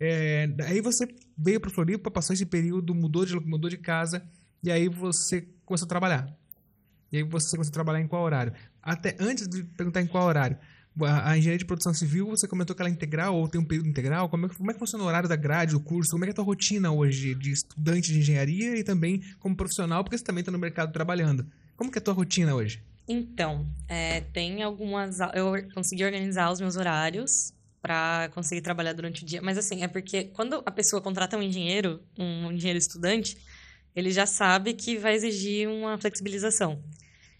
É, 0.00 0.48
aí 0.64 0.80
você 0.80 1.06
veio 1.38 1.60
para 1.60 1.70
Floripa, 1.70 2.10
passou 2.10 2.34
esse 2.34 2.44
período, 2.44 2.92
mudou 2.92 3.24
de, 3.24 3.38
mudou 3.38 3.70
de 3.70 3.78
casa, 3.78 4.20
e 4.64 4.70
aí 4.72 4.88
você 4.88 5.48
começou 5.64 5.86
a 5.86 5.88
trabalhar. 5.88 6.36
E 7.12 7.18
aí 7.18 7.22
você 7.22 7.52
começou 7.52 7.70
a 7.70 7.72
trabalhar 7.72 8.00
em 8.00 8.08
qual 8.08 8.24
horário? 8.24 8.52
Até 8.82 9.16
antes 9.20 9.46
de 9.46 9.62
perguntar 9.62 10.02
em 10.02 10.08
qual 10.08 10.26
horário, 10.26 10.58
a, 11.02 11.36
engenharia 11.36 11.58
de 11.58 11.64
produção 11.64 11.92
civil, 11.92 12.26
você 12.28 12.46
comentou 12.46 12.74
que 12.74 12.80
ela 12.80 12.88
é 12.88 12.92
integral 12.92 13.34
ou 13.36 13.48
tem 13.48 13.60
um 13.60 13.64
período 13.64 13.88
integral. 13.88 14.28
Como 14.28 14.46
é, 14.46 14.48
como 14.48 14.70
é 14.70 14.74
que 14.74 14.78
funciona 14.78 15.04
o 15.04 15.06
horário 15.06 15.28
da 15.28 15.36
grade, 15.36 15.72
do 15.72 15.80
curso? 15.80 16.12
Como 16.12 16.24
é 16.24 16.26
que 16.26 16.30
é 16.30 16.32
a 16.32 16.34
tua 16.36 16.44
rotina 16.44 16.92
hoje 16.92 17.34
de 17.34 17.50
estudante 17.50 18.12
de 18.12 18.18
engenharia 18.20 18.76
e 18.76 18.84
também 18.84 19.22
como 19.40 19.56
profissional, 19.56 20.04
porque 20.04 20.16
você 20.16 20.24
também 20.24 20.40
está 20.40 20.52
no 20.52 20.58
mercado 20.58 20.92
trabalhando. 20.92 21.46
Como 21.76 21.90
que 21.90 21.98
é 21.98 22.00
a 22.00 22.04
tua 22.04 22.14
rotina 22.14 22.54
hoje? 22.54 22.82
Então, 23.08 23.66
é, 23.88 24.20
tem 24.20 24.62
algumas... 24.62 25.18
Eu 25.34 25.52
consegui 25.74 26.04
organizar 26.04 26.50
os 26.50 26.60
meus 26.60 26.76
horários 26.76 27.52
para 27.82 28.30
conseguir 28.32 28.62
trabalhar 28.62 28.94
durante 28.94 29.22
o 29.22 29.26
dia. 29.26 29.42
Mas 29.42 29.58
assim, 29.58 29.82
é 29.82 29.88
porque 29.88 30.24
quando 30.24 30.62
a 30.64 30.70
pessoa 30.70 31.02
contrata 31.02 31.36
um 31.36 31.42
engenheiro, 31.42 32.00
um 32.18 32.50
engenheiro 32.50 32.78
estudante, 32.78 33.36
ele 33.94 34.10
já 34.10 34.24
sabe 34.24 34.72
que 34.72 34.96
vai 34.96 35.14
exigir 35.14 35.68
uma 35.68 35.98
flexibilização. 35.98 36.82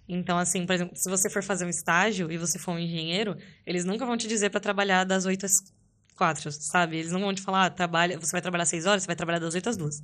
Então, 0.08 0.38
assim, 0.38 0.66
por 0.66 0.74
exemplo, 0.74 0.96
se 0.96 1.08
você 1.08 1.30
for 1.30 1.42
fazer 1.42 1.64
um 1.64 1.68
estágio 1.68 2.30
e 2.30 2.36
você 2.36 2.58
for 2.58 2.72
um 2.72 2.78
engenheiro, 2.78 3.36
eles 3.66 3.84
nunca 3.84 4.04
vão 4.04 4.16
te 4.16 4.28
dizer 4.28 4.50
para 4.50 4.60
trabalhar 4.60 5.04
das 5.04 5.24
8 5.24 5.46
às 5.46 5.72
4, 6.16 6.52
sabe? 6.52 6.98
Eles 6.98 7.12
não 7.12 7.20
vão 7.20 7.34
te 7.34 7.40
falar, 7.40 7.66
ah, 7.66 7.70
trabalha, 7.70 8.18
você 8.18 8.32
vai 8.32 8.42
trabalhar 8.42 8.66
6 8.66 8.86
horas, 8.86 9.02
você 9.02 9.06
vai 9.06 9.16
trabalhar 9.16 9.38
das 9.38 9.54
8 9.54 9.68
às 9.68 9.76
2. 9.76 10.02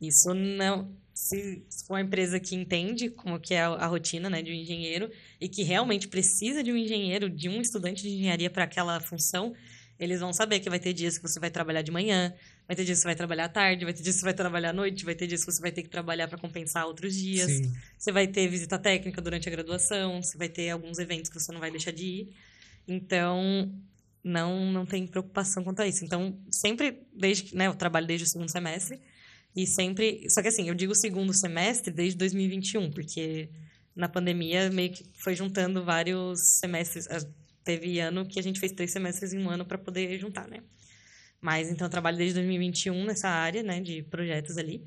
Isso 0.00 0.34
não. 0.34 0.90
Se 1.12 1.64
for 1.86 1.94
uma 1.94 2.00
empresa 2.00 2.40
que 2.40 2.56
entende 2.56 3.08
como 3.08 3.38
que 3.38 3.54
é 3.54 3.62
a, 3.62 3.86
rotina 3.86 4.28
né, 4.28 4.42
de 4.42 4.50
um 4.50 4.54
engenheiro 4.54 5.10
e 5.40 5.48
que 5.48 5.62
realmente 5.62 6.08
precisa 6.08 6.62
de 6.62 6.72
um 6.72 6.76
engenheiro, 6.76 7.30
de 7.30 7.48
um 7.48 7.60
estudante 7.60 8.02
de 8.02 8.08
engenharia 8.08 8.50
para 8.50 8.64
aquela 8.64 8.98
função, 8.98 9.54
eles 9.98 10.20
vão 10.20 10.32
saber 10.32 10.58
que 10.58 10.68
vai 10.68 10.80
ter 10.80 10.92
dias 10.92 11.16
que 11.16 11.22
você 11.22 11.38
vai 11.38 11.50
trabalhar 11.50 11.82
de 11.82 11.92
manhã, 11.92 12.34
vai 12.66 12.76
ter 12.76 12.84
dias 12.84 12.98
que 12.98 13.02
você 13.02 13.08
vai 13.08 13.14
trabalhar 13.14 13.44
à 13.44 13.48
tarde, 13.48 13.84
vai 13.84 13.92
ter 13.92 14.02
dias 14.02 14.16
que 14.16 14.20
você 14.20 14.26
vai 14.26 14.34
trabalhar 14.34 14.70
à 14.70 14.72
noite, 14.72 15.04
vai 15.04 15.14
ter 15.14 15.26
dias 15.26 15.44
que 15.44 15.52
você 15.52 15.60
vai 15.60 15.72
ter 15.72 15.82
que 15.82 15.88
trabalhar 15.88 16.28
para 16.28 16.38
compensar 16.38 16.86
outros 16.86 17.14
dias. 17.14 17.50
Sim. 17.50 17.72
Você 17.98 18.10
vai 18.10 18.26
ter 18.26 18.48
visita 18.48 18.78
técnica 18.78 19.20
durante 19.20 19.48
a 19.48 19.52
graduação, 19.52 20.22
você 20.22 20.36
vai 20.38 20.48
ter 20.48 20.70
alguns 20.70 20.98
eventos 20.98 21.30
que 21.30 21.38
você 21.38 21.52
não 21.52 21.60
vai 21.60 21.70
deixar 21.70 21.92
de 21.92 22.04
ir. 22.04 22.34
Então, 22.88 23.70
não 24.22 24.72
não 24.72 24.86
tem 24.86 25.06
preocupação 25.06 25.62
quanto 25.62 25.80
a 25.80 25.86
isso. 25.86 26.04
Então, 26.04 26.38
sempre 26.50 27.02
desde 27.12 27.44
que, 27.44 27.56
né, 27.56 27.66
eu 27.66 27.74
trabalho 27.74 28.06
desde 28.06 28.24
o 28.24 28.28
segundo 28.28 28.50
semestre 28.50 29.00
e 29.54 29.66
sempre, 29.66 30.26
só 30.30 30.40
que 30.42 30.48
assim, 30.48 30.68
eu 30.68 30.74
digo 30.74 30.94
segundo 30.94 31.32
semestre 31.32 31.92
desde 31.92 32.16
2021, 32.18 32.90
porque 32.90 33.50
na 33.94 34.08
pandemia 34.08 34.70
meio 34.70 34.90
que 34.90 35.04
foi 35.14 35.34
juntando 35.36 35.84
vários 35.84 36.58
semestres, 36.58 37.06
teve 37.62 38.00
ano 38.00 38.26
que 38.26 38.40
a 38.40 38.42
gente 38.42 38.58
fez 38.58 38.72
três 38.72 38.90
semestres 38.90 39.32
em 39.32 39.38
um 39.38 39.48
ano 39.48 39.64
para 39.64 39.78
poder 39.78 40.18
juntar, 40.18 40.48
né? 40.48 40.60
Mas 41.44 41.68
então 41.68 41.84
eu 41.84 41.90
trabalho 41.90 42.16
desde 42.16 42.36
2021 42.36 43.04
nessa 43.04 43.28
área, 43.28 43.62
né, 43.62 43.78
de 43.78 44.02
projetos 44.04 44.56
ali. 44.56 44.82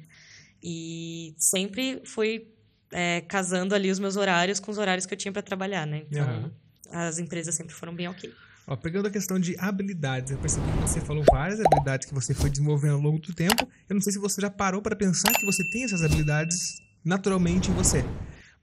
E 0.64 1.36
sempre 1.38 2.02
fui 2.04 2.48
é, 2.92 3.22
casando 3.22 3.76
ali 3.76 3.92
os 3.92 4.00
meus 4.00 4.16
horários 4.16 4.60
com 4.60 4.72
os 4.72 4.80
horários 4.80 5.06
que 5.06 5.14
eu 5.14 5.18
tinha 5.20 5.32
para 5.32 5.44
trabalhar, 5.44 5.86
né? 5.86 6.06
Então 6.10 6.28
uhum. 6.28 6.52
as 6.92 7.20
empresas 7.20 7.54
sempre 7.54 7.76
foram 7.76 7.94
bem 7.94 8.08
ok. 8.08 8.34
Ó, 8.66 8.76
pegando 8.76 9.08
a 9.08 9.12
questão 9.12 9.40
de 9.40 9.56
habilidades, 9.60 10.32
eu 10.32 10.40
percebi 10.40 10.66
que 10.72 10.80
você 10.80 11.00
falou 11.00 11.24
várias 11.32 11.60
habilidades 11.60 12.08
que 12.08 12.14
você 12.16 12.34
foi 12.34 12.50
desenvolvendo 12.50 12.96
ao 12.96 13.02
longo 13.02 13.20
do 13.20 13.36
tempo. 13.36 13.70
Eu 13.88 13.94
não 13.94 14.02
sei 14.02 14.14
se 14.14 14.18
você 14.18 14.42
já 14.42 14.50
parou 14.50 14.82
para 14.82 14.96
pensar 14.96 15.32
que 15.34 15.46
você 15.46 15.64
tem 15.70 15.84
essas 15.84 16.02
habilidades 16.02 16.82
naturalmente 17.06 17.70
em 17.70 17.74
você. 17.76 18.04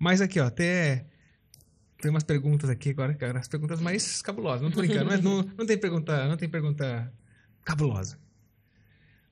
Mas 0.00 0.20
aqui, 0.20 0.40
ó, 0.40 0.46
até 0.46 1.06
tem 2.02 2.10
umas 2.10 2.24
perguntas 2.24 2.68
aqui 2.68 2.90
agora, 2.90 3.14
cara, 3.14 3.38
as 3.38 3.46
perguntas 3.46 3.80
mais 3.80 4.20
cabulosas. 4.20 4.62
Não 4.62 4.72
tô 4.72 4.80
brincando, 4.80 5.06
mas 5.06 5.22
não, 5.22 5.44
não 5.56 5.64
tem 5.64 5.78
pergunta, 5.78 6.26
não 6.26 6.36
tem 6.36 6.48
pergunta 6.48 7.12
cabulosa. 7.64 8.18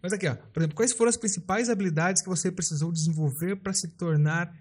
Mas 0.03 0.13
aqui, 0.13 0.27
ó, 0.27 0.35
por 0.35 0.61
exemplo, 0.61 0.75
quais 0.75 0.93
foram 0.93 1.09
as 1.11 1.17
principais 1.17 1.69
habilidades 1.69 2.23
que 2.23 2.29
você 2.29 2.51
precisou 2.51 2.91
desenvolver 2.91 3.57
para 3.57 3.73
se 3.73 3.89
tornar 3.89 4.53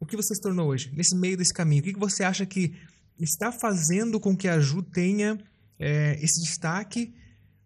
o 0.00 0.04
que 0.04 0.16
você 0.16 0.34
se 0.34 0.40
tornou 0.40 0.68
hoje, 0.68 0.92
nesse 0.96 1.14
meio 1.14 1.36
desse 1.36 1.54
caminho? 1.54 1.80
O 1.80 1.84
que, 1.84 1.92
que 1.92 2.00
você 2.00 2.24
acha 2.24 2.44
que 2.44 2.74
está 3.20 3.52
fazendo 3.52 4.18
com 4.18 4.36
que 4.36 4.48
a 4.48 4.58
Ju 4.58 4.82
tenha 4.82 5.38
é, 5.78 6.18
esse 6.20 6.40
destaque 6.40 7.14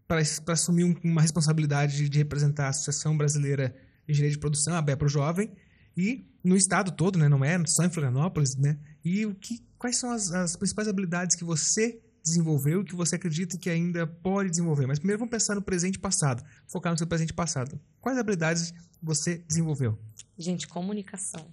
para 0.07 0.21
assumir 0.53 0.85
um, 0.85 0.95
uma 1.03 1.23
responsabilidade 1.23 2.11
de 2.11 2.19
representar 2.19 2.67
a 2.67 2.69
Associação 2.69 3.17
Brasileira 3.17 3.75
de 4.07 4.13
Engenharia 4.13 4.33
de 4.33 4.39
Produção, 4.39 4.75
a 4.75 4.83
BEPRO 4.83 5.09
Jovem, 5.09 5.51
e 5.97 6.27
no 6.45 6.57
estado 6.57 6.93
todo, 6.93 7.19
né, 7.19 7.29
não 7.29 7.43
é 7.43 7.59
só 7.67 7.85
em 7.85 7.91
Florianópolis, 7.91 8.55
né? 8.57 8.79
E 9.03 9.25
o 9.25 9.35
que, 9.35 9.65
quais 9.79 9.99
são 9.99 10.11
as, 10.11 10.31
as 10.31 10.57
principais 10.57 10.89
habilidades 10.89 11.35
que 11.35 11.45
você 11.45 11.99
desenvolveu 12.27 12.83
e 12.83 12.85
que 12.85 12.95
você 12.95 13.15
acredita 13.15 13.57
que 13.57 13.71
ainda 13.71 14.07
pode 14.07 14.51
desenvolver. 14.51 14.87
Mas 14.87 14.99
primeiro 14.99 15.21
vamos 15.21 15.31
pensar 15.31 15.55
no 15.55 15.62
presente 15.62 15.99
passado, 15.99 16.45
focar 16.67 16.93
no 16.93 16.99
seu 16.99 17.07
presente 17.07 17.33
passado. 17.33 17.81
Quais 18.01 18.19
habilidades 18.19 18.75
você 19.01 19.39
desenvolveu? 19.47 19.99
Gente, 20.37 20.67
comunicação. 20.67 21.47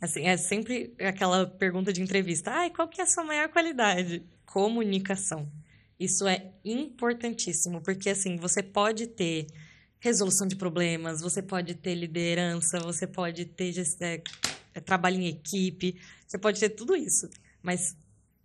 Assim, 0.00 0.22
é 0.22 0.36
sempre 0.36 0.94
aquela 0.98 1.46
pergunta 1.46 1.92
de 1.92 2.02
entrevista. 2.02 2.50
Ah, 2.50 2.70
qual 2.70 2.88
que 2.88 3.00
é 3.00 3.04
a 3.04 3.06
sua 3.06 3.22
maior 3.22 3.48
qualidade? 3.50 4.24
Comunicação. 4.46 5.48
Isso 6.00 6.26
é 6.26 6.50
importantíssimo, 6.64 7.80
porque 7.80 8.10
assim, 8.10 8.36
você 8.36 8.62
pode 8.62 9.06
ter 9.06 9.46
resolução 10.00 10.48
de 10.48 10.56
problemas, 10.56 11.20
você 11.20 11.40
pode 11.40 11.76
ter 11.76 11.94
liderança, 11.94 12.80
você 12.80 13.06
pode 13.06 13.44
ter 13.44 13.72
é, 14.00 14.80
trabalho 14.80 15.20
em 15.20 15.28
equipe, 15.28 16.00
você 16.26 16.38
pode 16.38 16.58
ter 16.58 16.70
tudo 16.70 16.96
isso. 16.96 17.30
Mas 17.62 17.96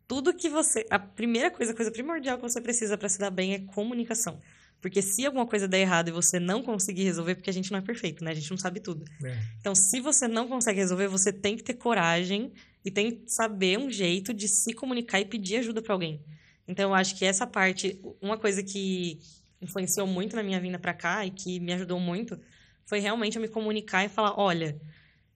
tudo 0.07 0.33
que 0.33 0.49
você. 0.49 0.85
A 0.89 0.97
primeira 0.97 1.51
coisa, 1.51 1.73
a 1.73 1.75
coisa 1.75 1.91
primordial 1.91 2.37
que 2.37 2.43
você 2.43 2.61
precisa 2.61 2.97
para 2.97 3.09
se 3.09 3.19
dar 3.19 3.29
bem 3.29 3.53
é 3.53 3.59
comunicação. 3.59 4.39
Porque 4.79 5.01
se 5.01 5.25
alguma 5.25 5.45
coisa 5.45 5.67
der 5.67 5.81
errado 5.81 6.09
e 6.09 6.11
você 6.11 6.39
não 6.39 6.61
conseguir 6.61 7.03
resolver, 7.03 7.35
porque 7.35 7.49
a 7.49 7.53
gente 7.53 7.71
não 7.71 7.79
é 7.79 7.81
perfeito, 7.81 8.23
né? 8.23 8.31
A 8.31 8.33
gente 8.33 8.49
não 8.51 8.57
sabe 8.57 8.79
tudo. 8.79 9.03
É. 9.23 9.37
Então, 9.59 9.73
se 9.73 9.99
você 9.99 10.27
não 10.27 10.47
consegue 10.47 10.79
resolver, 10.79 11.07
você 11.07 11.33
tem 11.33 11.57
que 11.57 11.63
ter 11.63 11.73
coragem 11.73 12.53
e 12.85 12.91
tem 12.91 13.11
que 13.11 13.31
saber 13.31 13.79
um 13.79 13.89
jeito 13.89 14.33
de 14.33 14.47
se 14.47 14.73
comunicar 14.73 15.19
e 15.19 15.25
pedir 15.25 15.57
ajuda 15.57 15.81
para 15.81 15.93
alguém. 15.93 16.23
Então, 16.67 16.91
eu 16.91 16.95
acho 16.95 17.15
que 17.15 17.25
essa 17.25 17.47
parte, 17.47 17.99
uma 18.21 18.37
coisa 18.37 18.61
que 18.61 19.19
influenciou 19.59 20.05
muito 20.05 20.35
na 20.35 20.43
minha 20.43 20.59
vinda 20.59 20.77
para 20.77 20.93
cá 20.93 21.25
e 21.25 21.31
que 21.31 21.59
me 21.59 21.73
ajudou 21.73 21.99
muito, 21.99 22.39
foi 22.85 22.99
realmente 22.99 23.35
eu 23.35 23.41
me 23.41 23.47
comunicar 23.47 24.05
e 24.05 24.09
falar, 24.09 24.39
olha, 24.39 24.79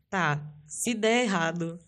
tá, 0.08 0.40
se 0.68 0.94
der 0.94 1.24
errado, 1.24 1.80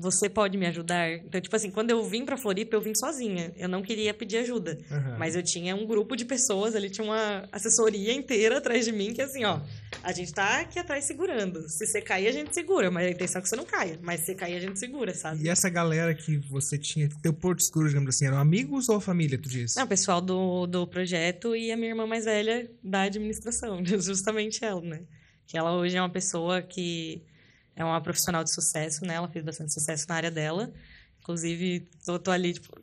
você 0.00 0.28
pode 0.28 0.56
me 0.56 0.66
ajudar? 0.66 1.12
Então, 1.12 1.40
tipo 1.40 1.54
assim, 1.54 1.70
quando 1.70 1.90
eu 1.90 2.02
vim 2.02 2.24
pra 2.24 2.36
Floripa, 2.36 2.74
eu 2.74 2.80
vim 2.80 2.94
sozinha. 2.94 3.52
Eu 3.56 3.68
não 3.68 3.82
queria 3.82 4.14
pedir 4.14 4.38
ajuda. 4.38 4.78
Uhum. 4.90 5.18
Mas 5.18 5.36
eu 5.36 5.42
tinha 5.42 5.76
um 5.76 5.86
grupo 5.86 6.16
de 6.16 6.24
pessoas, 6.24 6.74
ali 6.74 6.88
tinha 6.88 7.04
uma 7.04 7.46
assessoria 7.52 8.12
inteira 8.12 8.58
atrás 8.58 8.84
de 8.84 8.92
mim, 8.92 9.12
que 9.12 9.20
assim, 9.20 9.44
ó, 9.44 9.60
a 10.02 10.12
gente 10.12 10.32
tá 10.32 10.60
aqui 10.60 10.78
atrás 10.78 11.04
segurando. 11.04 11.68
Se 11.68 11.86
você 11.86 12.00
cair, 12.00 12.28
a 12.28 12.32
gente 12.32 12.54
segura, 12.54 12.90
mas 12.90 13.06
a 13.06 13.10
intenção 13.10 13.40
é 13.40 13.42
que 13.42 13.48
você 13.48 13.56
não 13.56 13.66
caia. 13.66 13.98
Mas 14.02 14.20
se 14.20 14.26
você 14.26 14.34
cair, 14.34 14.56
a 14.56 14.60
gente 14.60 14.78
segura, 14.78 15.14
sabe? 15.14 15.44
E 15.44 15.48
essa 15.48 15.68
galera 15.68 16.14
que 16.14 16.38
você 16.38 16.78
tinha, 16.78 17.08
teu 17.22 17.32
porto 17.32 17.62
seguro, 17.62 17.88
digamos 17.88 18.14
assim, 18.14 18.26
eram 18.26 18.38
amigos 18.38 18.88
ou 18.88 19.00
família, 19.00 19.38
tu 19.38 19.48
disse? 19.48 19.76
Não, 19.76 19.84
o 19.84 19.88
pessoal 19.88 20.20
do, 20.20 20.66
do 20.66 20.86
projeto 20.86 21.54
e 21.54 21.70
a 21.70 21.76
minha 21.76 21.90
irmã 21.90 22.06
mais 22.06 22.24
velha 22.24 22.70
da 22.82 23.02
administração, 23.02 23.84
justamente 23.84 24.64
ela, 24.64 24.80
né? 24.80 25.02
Que 25.46 25.58
ela 25.58 25.76
hoje 25.76 25.96
é 25.96 26.00
uma 26.00 26.08
pessoa 26.08 26.62
que 26.62 27.22
é 27.80 27.84
uma 27.84 28.00
profissional 28.00 28.44
de 28.44 28.52
sucesso, 28.52 29.04
né? 29.04 29.14
Ela 29.14 29.28
fez 29.28 29.44
bastante 29.44 29.72
sucesso 29.72 30.06
na 30.08 30.14
área 30.14 30.30
dela. 30.30 30.70
Inclusive, 31.20 31.88
eu 32.06 32.18
tô 32.18 32.30
ali, 32.30 32.52
tipo, 32.52 32.78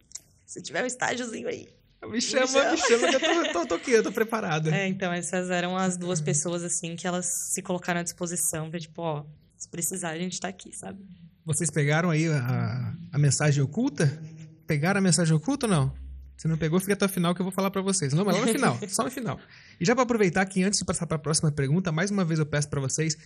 se 0.45 0.62
tiver 0.62 0.83
um 0.83 0.88
estágiozinho 0.88 1.47
aí. 1.47 1.69
Me 2.10 2.21
chama, 2.21 2.45
me 2.45 2.47
chama, 2.47 2.71
me 2.71 2.77
chama 2.77 3.07
que 3.07 3.15
eu 3.15 3.19
tô, 3.19 3.60
tô, 3.60 3.65
tô 3.67 3.75
aqui, 3.75 3.91
eu 3.91 4.03
tô 4.03 4.12
preparada. 4.12 4.75
É, 4.75 4.88
então, 4.88 5.12
essas 5.13 5.49
eram 5.49 5.77
as 5.77 5.97
duas 5.97 6.21
pessoas, 6.21 6.63
assim, 6.63 6.95
que 6.95 7.07
elas 7.07 7.25
se 7.25 7.62
colocaram 7.62 7.99
à 7.99 8.03
disposição 8.03 8.69
pra, 8.69 8.79
tipo, 8.79 9.01
ó, 9.01 9.25
se 9.55 9.69
precisar, 9.69 10.10
a 10.10 10.17
gente 10.17 10.39
tá 10.39 10.47
aqui, 10.47 10.75
sabe? 10.75 10.99
Vocês 11.45 11.69
pegaram 11.69 12.10
aí 12.10 12.27
a, 12.27 12.93
a 13.12 13.17
mensagem 13.17 13.63
oculta? 13.63 14.19
Pegaram 14.65 14.99
a 14.99 15.01
mensagem 15.01 15.36
oculta 15.36 15.65
ou 15.65 15.71
não? 15.71 15.93
Se 16.38 16.47
não 16.47 16.57
pegou, 16.57 16.79
fica 16.79 16.93
até 16.93 17.05
o 17.05 17.10
final 17.10 17.33
que 17.33 17.41
eu 17.41 17.45
vou 17.45 17.51
falar 17.51 17.71
para 17.71 17.81
vocês. 17.81 18.13
Não, 18.13 18.23
mas 18.23 18.36
lá 18.36 18.45
no 18.45 18.51
final, 18.51 18.79
só 18.89 19.03
no 19.03 19.12
final. 19.12 19.39
E 19.79 19.86
já 19.86 19.95
para 19.95 20.03
aproveitar 20.03 20.45
que 20.45 20.63
antes 20.63 20.77
de 20.79 20.86
passar 20.86 21.07
para 21.07 21.17
a 21.17 21.19
próxima 21.19 21.51
pergunta, 21.51 21.91
mais 21.91 22.12
uma 22.12 22.23
vez 22.23 22.39
eu 22.39 22.45
peço 22.45 22.69
para 22.69 22.79
vocês 22.79 23.17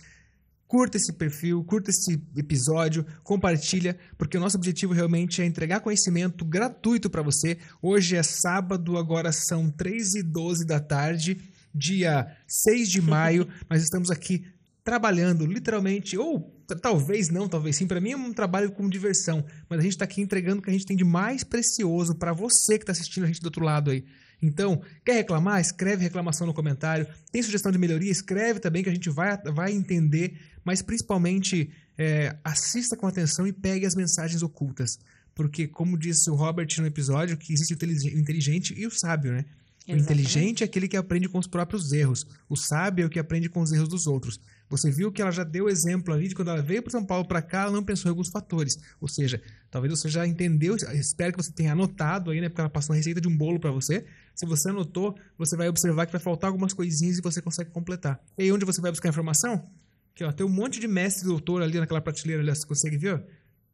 Curta 0.72 0.96
esse 0.96 1.12
perfil, 1.12 1.62
curta 1.64 1.90
esse 1.90 2.18
episódio, 2.34 3.04
compartilha, 3.22 3.94
porque 4.16 4.38
o 4.38 4.40
nosso 4.40 4.56
objetivo 4.56 4.94
realmente 4.94 5.42
é 5.42 5.44
entregar 5.44 5.80
conhecimento 5.80 6.46
gratuito 6.46 7.10
para 7.10 7.20
você. 7.20 7.58
Hoje 7.82 8.16
é 8.16 8.22
sábado, 8.22 8.96
agora 8.96 9.32
são 9.32 9.70
3 9.70 10.14
e 10.14 10.22
12 10.22 10.64
da 10.64 10.80
tarde, 10.80 11.38
dia 11.74 12.26
6 12.48 12.88
de 12.88 13.02
maio. 13.02 13.46
Nós 13.68 13.82
estamos 13.82 14.10
aqui 14.10 14.46
trabalhando, 14.82 15.44
literalmente, 15.44 16.16
ou 16.16 16.58
talvez 16.80 17.28
não, 17.28 17.46
talvez 17.46 17.76
sim. 17.76 17.86
Para 17.86 18.00
mim 18.00 18.12
é 18.12 18.16
um 18.16 18.32
trabalho 18.32 18.72
com 18.72 18.88
diversão, 18.88 19.44
mas 19.68 19.78
a 19.78 19.82
gente 19.82 19.92
está 19.92 20.06
aqui 20.06 20.22
entregando 20.22 20.60
o 20.60 20.62
que 20.62 20.70
a 20.70 20.72
gente 20.72 20.86
tem 20.86 20.96
de 20.96 21.04
mais 21.04 21.44
precioso 21.44 22.14
para 22.14 22.32
você 22.32 22.78
que 22.78 22.84
está 22.84 22.92
assistindo 22.92 23.24
a 23.24 23.26
gente 23.26 23.42
do 23.42 23.46
outro 23.48 23.62
lado 23.62 23.90
aí. 23.90 24.06
Então, 24.42 24.82
quer 25.04 25.12
reclamar? 25.12 25.60
Escreve 25.60 26.02
reclamação 26.02 26.46
no 26.48 26.52
comentário. 26.52 27.06
Tem 27.30 27.40
sugestão 27.42 27.70
de 27.70 27.78
melhoria? 27.78 28.10
Escreve 28.10 28.58
também 28.58 28.82
que 28.82 28.88
a 28.88 28.92
gente 28.92 29.08
vai, 29.08 29.36
vai 29.54 29.70
entender. 29.70 30.36
Mas 30.64 30.82
principalmente, 30.82 31.70
é, 31.98 32.36
assista 32.44 32.96
com 32.96 33.06
atenção 33.06 33.46
e 33.46 33.52
pegue 33.52 33.86
as 33.86 33.94
mensagens 33.94 34.42
ocultas. 34.42 34.98
Porque, 35.34 35.66
como 35.66 35.98
disse 35.98 36.30
o 36.30 36.34
Robert 36.34 36.68
no 36.78 36.86
episódio, 36.86 37.36
que 37.36 37.52
existe 37.52 37.72
o 37.74 38.18
inteligente 38.18 38.74
e 38.78 38.86
o 38.86 38.90
sábio, 38.90 39.32
né? 39.32 39.44
O 39.88 39.96
inteligente 39.96 40.62
é 40.62 40.66
aquele 40.66 40.86
que 40.86 40.96
aprende 40.96 41.28
com 41.28 41.38
os 41.38 41.46
próprios 41.46 41.92
erros. 41.92 42.24
O 42.48 42.56
sábio 42.56 43.02
é 43.02 43.06
o 43.06 43.10
que 43.10 43.18
aprende 43.18 43.48
com 43.48 43.60
os 43.60 43.72
erros 43.72 43.88
dos 43.88 44.06
outros. 44.06 44.38
Você 44.70 44.90
viu 44.90 45.10
que 45.10 45.20
ela 45.20 45.30
já 45.30 45.42
deu 45.42 45.68
exemplo 45.68 46.14
ali 46.14 46.28
de 46.28 46.34
quando 46.34 46.48
ela 46.48 46.62
veio 46.62 46.82
para 46.82 46.92
São 46.92 47.04
Paulo 47.04 47.26
para 47.26 47.42
cá, 47.42 47.62
ela 47.62 47.72
não 47.72 47.82
pensou 47.82 48.08
em 48.08 48.10
alguns 48.10 48.28
fatores. 48.28 48.78
Ou 49.00 49.08
seja, 49.08 49.42
talvez 49.70 49.92
você 49.98 50.08
já 50.08 50.26
entendeu, 50.26 50.76
espero 50.76 51.32
que 51.32 51.42
você 51.42 51.52
tenha 51.52 51.72
anotado 51.72 52.30
aí, 52.30 52.40
né? 52.40 52.48
Porque 52.48 52.60
ela 52.60 52.70
passou 52.70 52.94
a 52.94 52.96
receita 52.96 53.20
de 53.20 53.28
um 53.28 53.36
bolo 53.36 53.58
para 53.58 53.70
você. 53.70 54.04
Se 54.34 54.46
você 54.46 54.70
anotou, 54.70 55.16
você 55.36 55.56
vai 55.56 55.68
observar 55.68 56.06
que 56.06 56.12
vai 56.12 56.20
faltar 56.20 56.48
algumas 56.48 56.72
coisinhas 56.72 57.18
e 57.18 57.20
você 57.20 57.42
consegue 57.42 57.70
completar. 57.70 58.20
E 58.38 58.44
aí 58.44 58.52
onde 58.52 58.64
você 58.64 58.80
vai 58.80 58.90
buscar 58.90 59.08
informação? 59.08 59.68
Aqui, 60.12 60.24
ó, 60.24 60.32
tem 60.32 60.44
um 60.44 60.50
monte 60.50 60.78
de 60.78 60.86
mestre 60.86 61.24
e 61.24 61.26
doutor 61.26 61.62
ali 61.62 61.78
naquela 61.78 62.00
prateleira 62.00 62.42
ali, 62.42 62.50
ó, 62.50 62.54
você 62.54 62.66
consegue 62.66 62.96
ver? 62.96 63.14
Ó? 63.14 63.20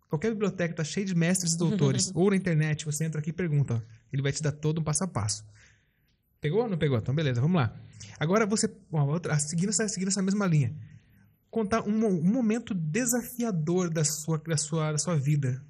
Qualquer 0.08 0.30
biblioteca 0.30 0.72
está 0.72 0.84
cheia 0.84 1.04
de 1.04 1.14
mestres 1.14 1.52
e 1.52 1.58
doutores. 1.58 2.10
Ou 2.16 2.30
na 2.30 2.36
internet, 2.36 2.84
você 2.84 3.04
entra 3.04 3.20
aqui 3.20 3.30
e 3.30 3.32
pergunta. 3.32 3.74
Ó. 3.74 3.80
Ele 4.12 4.22
vai 4.22 4.32
te 4.32 4.42
dar 4.42 4.52
todo 4.52 4.80
um 4.80 4.84
passo 4.84 5.04
a 5.04 5.06
passo. 5.06 5.44
Pegou 6.40 6.62
ou 6.62 6.68
não 6.68 6.78
pegou? 6.78 6.96
Então, 6.96 7.12
beleza, 7.12 7.40
vamos 7.40 7.56
lá. 7.56 7.74
Agora 8.18 8.46
você, 8.46 8.72
ó, 8.92 9.04
outra, 9.04 9.36
seguindo, 9.38 9.70
essa, 9.70 9.88
seguindo 9.88 10.08
essa 10.08 10.22
mesma 10.22 10.46
linha, 10.46 10.72
contar 11.50 11.82
um, 11.82 12.06
um, 12.06 12.22
momento 12.22 12.72
desafiador 12.72 13.90
da 13.90 14.04
sua, 14.04 14.38
da, 14.38 14.56
sua, 14.56 14.92
da 14.92 14.98
sua 14.98 15.16
vida. 15.16 15.60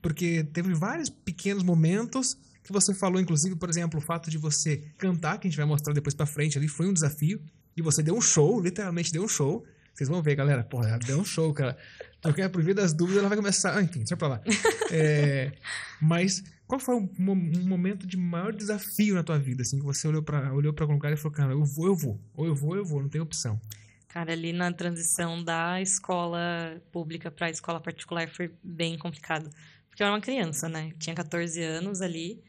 Porque 0.00 0.44
teve 0.44 0.74
vários 0.74 1.10
pequenos 1.10 1.64
momentos 1.64 2.38
que 2.62 2.72
você 2.72 2.94
falou, 2.94 3.20
inclusive, 3.20 3.56
por 3.56 3.68
exemplo, 3.68 3.98
o 3.98 4.02
fato 4.02 4.30
de 4.30 4.38
você 4.38 4.76
cantar, 4.96 5.38
que 5.38 5.48
a 5.48 5.50
gente 5.50 5.56
vai 5.56 5.66
mostrar 5.66 5.92
depois 5.92 6.14
pra 6.14 6.24
frente 6.24 6.56
ali, 6.56 6.68
foi 6.68 6.86
um 6.88 6.92
desafio. 6.92 7.42
E 7.76 7.82
você 7.82 8.02
deu 8.02 8.14
um 8.14 8.20
show, 8.20 8.60
literalmente 8.60 9.12
deu 9.12 9.24
um 9.24 9.28
show. 9.28 9.64
Vocês 9.94 10.08
vão 10.08 10.22
ver, 10.22 10.34
galera. 10.34 10.64
Porra, 10.64 10.98
deu 10.98 11.18
um 11.18 11.24
show, 11.24 11.52
cara. 11.52 11.76
Porque 12.20 12.48
por 12.48 12.62
das 12.74 12.92
dúvidas 12.92 13.20
ela 13.20 13.28
vai 13.28 13.36
começar. 13.36 13.76
Ah, 13.76 13.82
enfim, 13.82 14.00
deixa 14.00 14.16
pra 14.16 14.28
lá. 14.28 14.42
É, 14.90 15.52
mas 16.00 16.42
qual 16.66 16.78
foi 16.78 16.94
um, 16.94 17.08
um, 17.18 17.66
momento 17.66 18.06
de 18.06 18.16
maior 18.16 18.52
desafio 18.52 19.14
na 19.14 19.22
tua 19.22 19.38
vida, 19.38 19.62
assim, 19.62 19.78
que 19.78 19.84
você 19.84 20.06
olhou 20.08 20.22
pra, 20.22 20.52
olhou 20.52 20.72
pra 20.72 20.84
algum 20.84 20.94
lugar 20.94 21.12
e 21.12 21.16
falou, 21.16 21.32
cara, 21.32 21.52
eu 21.52 21.64
vou, 21.64 21.86
eu 21.86 21.96
vou. 21.96 22.20
Ou 22.34 22.46
eu 22.46 22.54
vou, 22.54 22.76
eu 22.76 22.84
vou, 22.84 23.02
não 23.02 23.08
tem 23.08 23.20
opção. 23.20 23.60
Cara, 24.08 24.32
ali 24.32 24.52
na 24.52 24.72
transição 24.72 25.42
da 25.42 25.80
escola 25.80 26.80
pública 26.92 27.30
para 27.30 27.46
a 27.46 27.50
escola 27.50 27.80
particular 27.80 28.28
foi 28.28 28.52
bem 28.62 28.98
complicado. 28.98 29.48
Porque 29.88 30.02
eu 30.02 30.06
era 30.06 30.14
uma 30.14 30.20
criança, 30.20 30.68
né? 30.68 30.92
Tinha 30.98 31.14
14 31.14 31.62
anos 31.62 32.00
ali. 32.00 32.42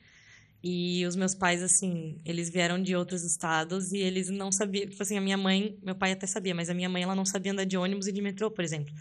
E 0.64 1.06
os 1.06 1.16
meus 1.18 1.36
pais, 1.36 1.62
assim, 1.62 2.22
eles 2.24 2.50
vieram 2.50 2.82
de 2.82 2.96
outros 2.96 3.24
estados 3.24 3.92
e 3.92 3.98
eles 3.98 4.30
não 4.30 4.50
sabiam. 4.50 4.88
Tipo 4.88 5.04
assim, 5.04 5.18
a 5.18 5.22
minha 5.22 5.36
mãe, 5.36 5.78
meu 5.84 5.94
pai 5.94 6.14
até 6.14 6.26
sabia, 6.26 6.56
mas 6.56 6.70
a 6.70 6.74
minha 6.74 6.88
mãe, 6.88 7.04
ela 7.04 7.14
não 7.14 7.26
sabia 7.26 7.52
andar 7.52 7.66
de 7.66 7.76
ônibus 7.76 8.08
e 8.08 8.14
de 8.14 8.22
metrô, 8.22 8.50
por 8.50 8.64
exemplo. 8.64 8.94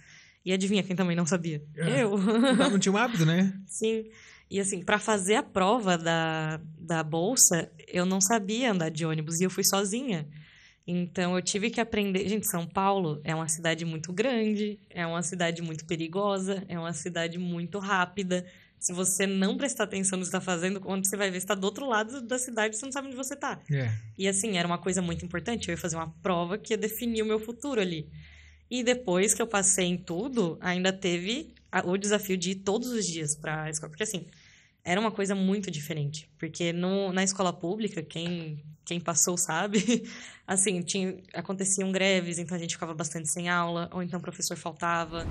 E 0.44 0.53
adivinha 0.53 0.83
quem 0.83 0.96
também 0.96 1.16
não 1.16 1.25
sabia? 1.25 1.62
É. 1.77 2.03
Eu. 2.03 2.18
Não 2.18 2.79
tinha 2.81 2.92
um 2.92 2.96
hábito, 2.96 3.25
né? 3.25 3.57
Sim. 3.64 4.07
E 4.51 4.59
assim, 4.59 4.83
para 4.83 4.98
fazer 4.98 5.37
a 5.37 5.42
prova 5.42 5.96
da, 5.96 6.61
da 6.77 7.03
bolsa, 7.03 7.70
eu 7.87 8.05
não 8.05 8.20
sabia 8.20 8.72
andar 8.72 8.90
de 8.90 9.07
ônibus 9.07 9.40
e 9.40 9.44
eu 9.44 9.51
fui 9.51 9.62
sozinha. 9.62 10.27
Então 10.87 11.37
eu 11.37 11.42
tive 11.42 11.70
que 11.70 11.81
aprender. 11.81 12.29
Gente, 12.29 12.46
São 12.46 12.66
Paulo 12.66 13.20
é 13.22 13.35
uma 13.35 13.48
cidade 13.48 13.85
muito 13.85 14.12
grande, 14.12 14.81
é 14.90 15.07
uma 15.07 15.22
cidade 15.22 15.62
muito 15.62 15.87
perigosa, 15.87 16.64
é 16.68 16.79
uma 16.79 16.92
cidade 16.92 17.38
muito 17.38 17.79
rápida. 17.79 18.44
Se 18.83 18.92
você 18.92 19.29
não 19.29 19.57
prestar 19.57 19.85
atenção 19.85 20.18
no 20.18 20.25
que 20.25 20.29
está 20.29 20.40
fazendo, 20.40 20.81
quando 20.81 21.07
você 21.07 21.16
vai 21.16 21.31
ver, 21.31 21.38
está 21.38 21.55
do 21.55 21.62
outro 21.62 21.87
lado 21.87 22.21
da 22.21 22.37
cidade, 22.37 22.77
você 22.77 22.85
não 22.85 22.90
sabe 22.90 23.07
onde 23.07 23.16
você 23.16 23.35
está. 23.35 23.61
Yeah. 23.71 23.92
É. 23.92 23.99
E 24.18 24.27
assim, 24.27 24.59
era 24.59 24.66
uma 24.66 24.77
coisa 24.77 25.01
muito 25.01 25.25
importante. 25.25 25.68
Eu 25.68 25.75
ia 25.75 25.79
fazer 25.79 25.95
uma 25.95 26.12
prova 26.21 26.59
que 26.59 26.73
ia 26.73 26.77
definir 26.77 27.23
o 27.23 27.27
meu 27.27 27.38
futuro 27.38 27.81
ali. 27.81 28.11
E 28.68 28.83
depois 28.83 29.35
que 29.35 29.40
eu 29.40 29.47
passei 29.47 29.85
em 29.87 29.97
tudo, 29.97 30.59
ainda 30.61 30.92
teve 30.92 31.55
o 31.85 31.97
desafio 31.97 32.37
de 32.37 32.51
ir 32.51 32.55
todos 32.57 32.88
os 32.88 33.07
dias 33.07 33.37
para 33.37 33.62
a 33.62 33.71
escola. 33.71 33.88
Porque 33.88 34.03
assim, 34.03 34.27
era 34.85 35.01
uma 35.01 35.12
coisa 35.12 35.33
muito 35.33 35.71
diferente. 35.71 36.29
Porque 36.37 36.73
no, 36.73 37.12
na 37.12 37.23
escola 37.23 37.53
pública, 37.53 38.03
quem, 38.03 38.64
quem 38.85 38.99
passou 38.99 39.37
sabe, 39.37 40.11
assim, 40.44 40.83
tinha, 40.83 41.19
aconteciam 41.33 41.92
greves, 41.92 42.40
então 42.40 42.57
a 42.57 42.61
gente 42.61 42.75
ficava 42.75 42.94
bastante 42.94 43.31
sem 43.31 43.48
aula, 43.48 43.88
ou 43.92 44.02
então 44.02 44.19
o 44.19 44.23
professor 44.23 44.57
faltava, 44.57 45.25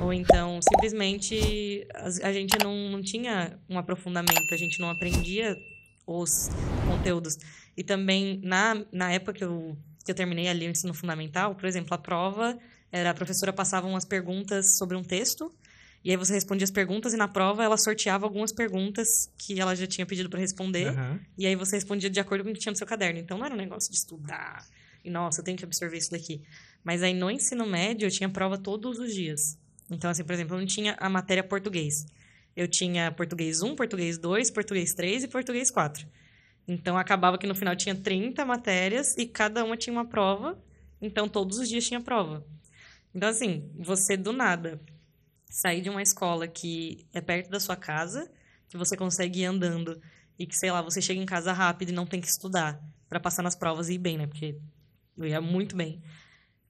ou 0.00 0.12
então 0.12 0.60
simplesmente 0.62 1.86
a, 1.94 2.32
gente 2.32 2.56
não, 2.62 2.90
não 2.90 3.02
tinha 3.02 3.58
um 3.68 3.78
aprofundamento, 3.78 4.52
a 4.52 4.56
gente 4.56 4.80
não 4.80 4.90
aprendia 4.90 5.56
os 6.06 6.48
conteúdos. 6.86 7.36
E 7.76 7.84
também, 7.84 8.40
na, 8.42 8.84
na 8.92 9.12
época 9.12 9.32
que 9.34 9.44
eu, 9.44 9.76
que 10.04 10.10
eu 10.10 10.14
terminei 10.14 10.48
ali 10.48 10.66
o 10.66 10.70
ensino 10.70 10.94
fundamental, 10.94 11.54
por 11.54 11.66
exemplo, 11.66 11.94
a 11.94 11.98
prova 11.98 12.58
era 12.90 13.10
a 13.10 13.14
professora 13.14 13.52
passava 13.52 13.86
umas 13.86 14.04
perguntas 14.04 14.78
sobre 14.78 14.96
um 14.96 15.02
texto, 15.02 15.52
e 16.02 16.10
aí 16.10 16.16
você 16.16 16.32
respondia 16.32 16.64
as 16.64 16.70
perguntas 16.70 17.12
e 17.12 17.16
na 17.16 17.28
prova 17.28 17.62
ela 17.62 17.76
sorteava 17.76 18.24
algumas 18.24 18.52
perguntas 18.52 19.30
que 19.36 19.60
ela 19.60 19.74
já 19.74 19.86
tinha 19.86 20.06
pedido 20.06 20.30
para 20.30 20.38
responder. 20.38 20.96
Uhum. 20.96 21.18
E 21.36 21.46
aí 21.46 21.56
você 21.56 21.76
respondia 21.76 22.08
de 22.08 22.20
acordo 22.20 22.44
com 22.44 22.50
o 22.50 22.52
que 22.54 22.60
tinha 22.60 22.70
no 22.70 22.78
seu 22.78 22.86
caderno. 22.86 23.18
Então 23.18 23.36
não 23.36 23.44
era 23.44 23.52
um 23.54 23.58
negócio 23.58 23.90
de 23.90 23.98
estudar 23.98 24.64
e 25.04 25.10
nossa, 25.10 25.40
eu 25.40 25.44
tenho 25.44 25.56
que 25.56 25.64
absorver 25.64 25.96
isso 25.96 26.10
daqui. 26.10 26.42
Mas 26.84 27.02
aí 27.02 27.14
no 27.14 27.30
ensino 27.30 27.66
médio 27.66 28.06
eu 28.06 28.10
tinha 28.10 28.28
prova 28.28 28.58
todos 28.58 28.98
os 28.98 29.12
dias. 29.12 29.58
Então 29.90 30.10
assim, 30.10 30.24
por 30.24 30.32
exemplo, 30.32 30.56
eu 30.56 30.60
não 30.60 30.66
tinha 30.66 30.96
a 30.98 31.08
matéria 31.08 31.42
português. 31.42 32.06
Eu 32.56 32.66
tinha 32.68 33.12
português 33.12 33.62
1, 33.62 33.74
português 33.76 34.18
2, 34.18 34.50
português 34.50 34.92
3 34.94 35.24
e 35.24 35.28
português 35.28 35.70
4. 35.70 36.06
Então 36.66 36.98
acabava 36.98 37.38
que 37.38 37.46
no 37.46 37.54
final 37.54 37.74
tinha 37.74 37.94
30 37.94 38.44
matérias 38.44 39.16
e 39.16 39.26
cada 39.26 39.64
uma 39.64 39.76
tinha 39.76 39.92
uma 39.92 40.04
prova. 40.04 40.58
Então 41.00 41.28
todos 41.28 41.58
os 41.58 41.68
dias 41.68 41.86
tinha 41.86 42.00
prova. 42.00 42.44
Então, 43.14 43.28
assim, 43.28 43.70
você 43.78 44.16
do 44.16 44.32
nada 44.32 44.80
sair 45.50 45.80
de 45.80 45.88
uma 45.88 46.02
escola 46.02 46.46
que 46.46 47.06
é 47.12 47.20
perto 47.20 47.50
da 47.50 47.58
sua 47.58 47.74
casa, 47.74 48.30
que 48.68 48.76
você 48.76 48.96
consegue 48.96 49.40
ir 49.40 49.46
andando 49.46 50.00
e 50.38 50.46
que, 50.46 50.54
sei 50.54 50.70
lá, 50.70 50.82
você 50.82 51.00
chega 51.00 51.20
em 51.20 51.26
casa 51.26 51.52
rápido 51.52 51.88
e 51.88 51.92
não 51.92 52.06
tem 52.06 52.20
que 52.20 52.28
estudar 52.28 52.80
para 53.08 53.18
passar 53.18 53.42
nas 53.42 53.56
provas 53.56 53.88
e 53.88 53.94
ir 53.94 53.98
bem, 53.98 54.18
né? 54.18 54.26
Porque 54.26 54.56
eu 55.16 55.26
ia 55.26 55.40
muito 55.40 55.74
bem. 55.74 56.02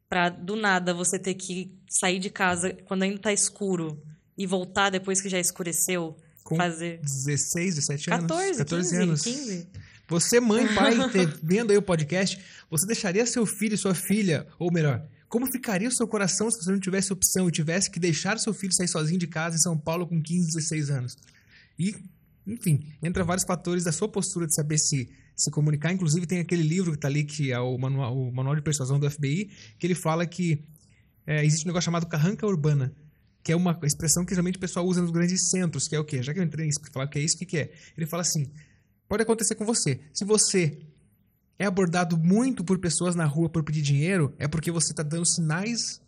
Pra 0.09 0.28
do 0.30 0.56
nada 0.56 0.94
você 0.94 1.18
ter 1.18 1.34
que 1.34 1.70
sair 1.88 2.18
de 2.18 2.30
casa 2.30 2.72
quando 2.86 3.02
ainda 3.02 3.18
tá 3.18 3.32
escuro 3.32 4.02
e 4.36 4.46
voltar 4.46 4.90
depois 4.90 5.20
que 5.20 5.28
já 5.28 5.38
escureceu. 5.38 6.16
Com 6.44 6.56
fazer 6.56 6.98
16, 7.02 7.74
17 7.74 8.11
anos? 8.11 8.22
14, 8.26 8.59
14 8.59 8.90
15, 8.90 9.02
anos. 9.02 9.22
15. 9.22 9.68
Você, 10.09 10.40
mãe, 10.40 10.66
pai, 10.74 10.94
te- 11.12 11.38
vendo 11.42 11.70
aí 11.70 11.76
o 11.76 11.82
podcast, 11.82 12.42
você 12.70 12.86
deixaria 12.86 13.26
seu 13.26 13.44
filho 13.44 13.74
e 13.74 13.76
sua 13.78 13.94
filha, 13.94 14.46
ou 14.59 14.72
melhor, 14.72 15.04
como 15.28 15.46
ficaria 15.46 15.86
o 15.88 15.92
seu 15.92 16.09
coração 16.09 16.50
se 16.50 16.56
você 16.64 16.70
não 16.70 16.80
tivesse 16.80 17.12
opção 17.12 17.46
e 17.46 17.52
tivesse 17.52 17.90
que 17.90 18.00
deixar 18.00 18.38
seu 18.38 18.54
filho 18.54 18.72
sair 18.72 18.88
sozinho 18.88 19.18
de 19.18 19.26
casa 19.26 19.56
em 19.56 19.59
São 19.59 19.76
Paulo 19.76 20.06
com 20.06 20.22
15, 20.22 20.46
16 20.54 20.88
anos? 20.90 21.18
E, 21.78 21.94
enfim, 22.49 22.80
entra 23.03 23.22
vários 23.22 23.44
fatores 23.44 23.84
da 23.84 23.92
sua 23.92 24.09
postura 24.09 24.46
de 24.46 24.55
saber 24.55 24.78
se 24.78 25.09
se 25.38 25.53
comunicar. 25.53 25.92
Inclusive, 25.92 26.26
tem 26.26 26.40
aquele 26.40 26.64
livro 26.64 26.90
que 26.92 26.99
tá 26.99 27.07
ali, 27.07 27.22
que 27.22 27.53
é 27.53 27.61
o 27.61 27.78
manual, 27.78 28.18
o 28.18 28.32
manual 28.32 28.57
de 28.57 28.62
persuasão 28.62 28.99
do 28.99 29.09
FBI, 29.09 29.49
que 29.78 29.86
ele 29.86 29.94
fala 29.94 30.26
que 30.26 30.64
é, 31.24 31.44
existe 31.44 31.64
um 31.64 31.68
negócio 31.68 31.84
chamado 31.84 32.07
carranca 32.07 32.44
urbana, 32.44 32.92
que 33.42 33.53
é 33.53 33.57
uma 33.57 33.78
expressão 33.84 34.24
que 34.24 34.30
geralmente 34.30 34.57
o 34.57 34.61
pessoal 34.61 34.84
usa 34.84 35.01
nos 35.01 35.12
grandes 35.12 35.49
centros, 35.49 35.86
que 35.86 35.94
é 35.94 36.01
o 36.01 36.05
quê? 36.05 36.22
Já 36.22 36.34
que 36.34 36.40
eu 36.40 36.42
entrei 36.42 36.66
nisso 36.66 36.80
falar 36.92 37.07
o 37.07 37.09
que 37.09 37.20
é 37.20 37.22
isso, 37.22 37.36
o 37.36 37.46
que 37.46 37.57
é? 37.57 37.72
Ele 37.96 38.07
fala 38.07 38.22
assim, 38.22 38.51
pode 39.09 39.22
acontecer 39.22 39.55
com 39.55 39.64
você. 39.64 40.01
Se 40.12 40.24
você 40.24 40.76
é 41.57 41.66
abordado 41.66 42.18
muito 42.18 42.64
por 42.64 42.78
pessoas 42.78 43.14
na 43.14 43.24
rua 43.24 43.49
por 43.49 43.62
pedir 43.62 43.82
dinheiro, 43.82 44.34
é 44.38 44.49
porque 44.49 44.72
você 44.72 44.92
está 44.92 45.05
dando 45.05 45.24
sinais 45.24 46.01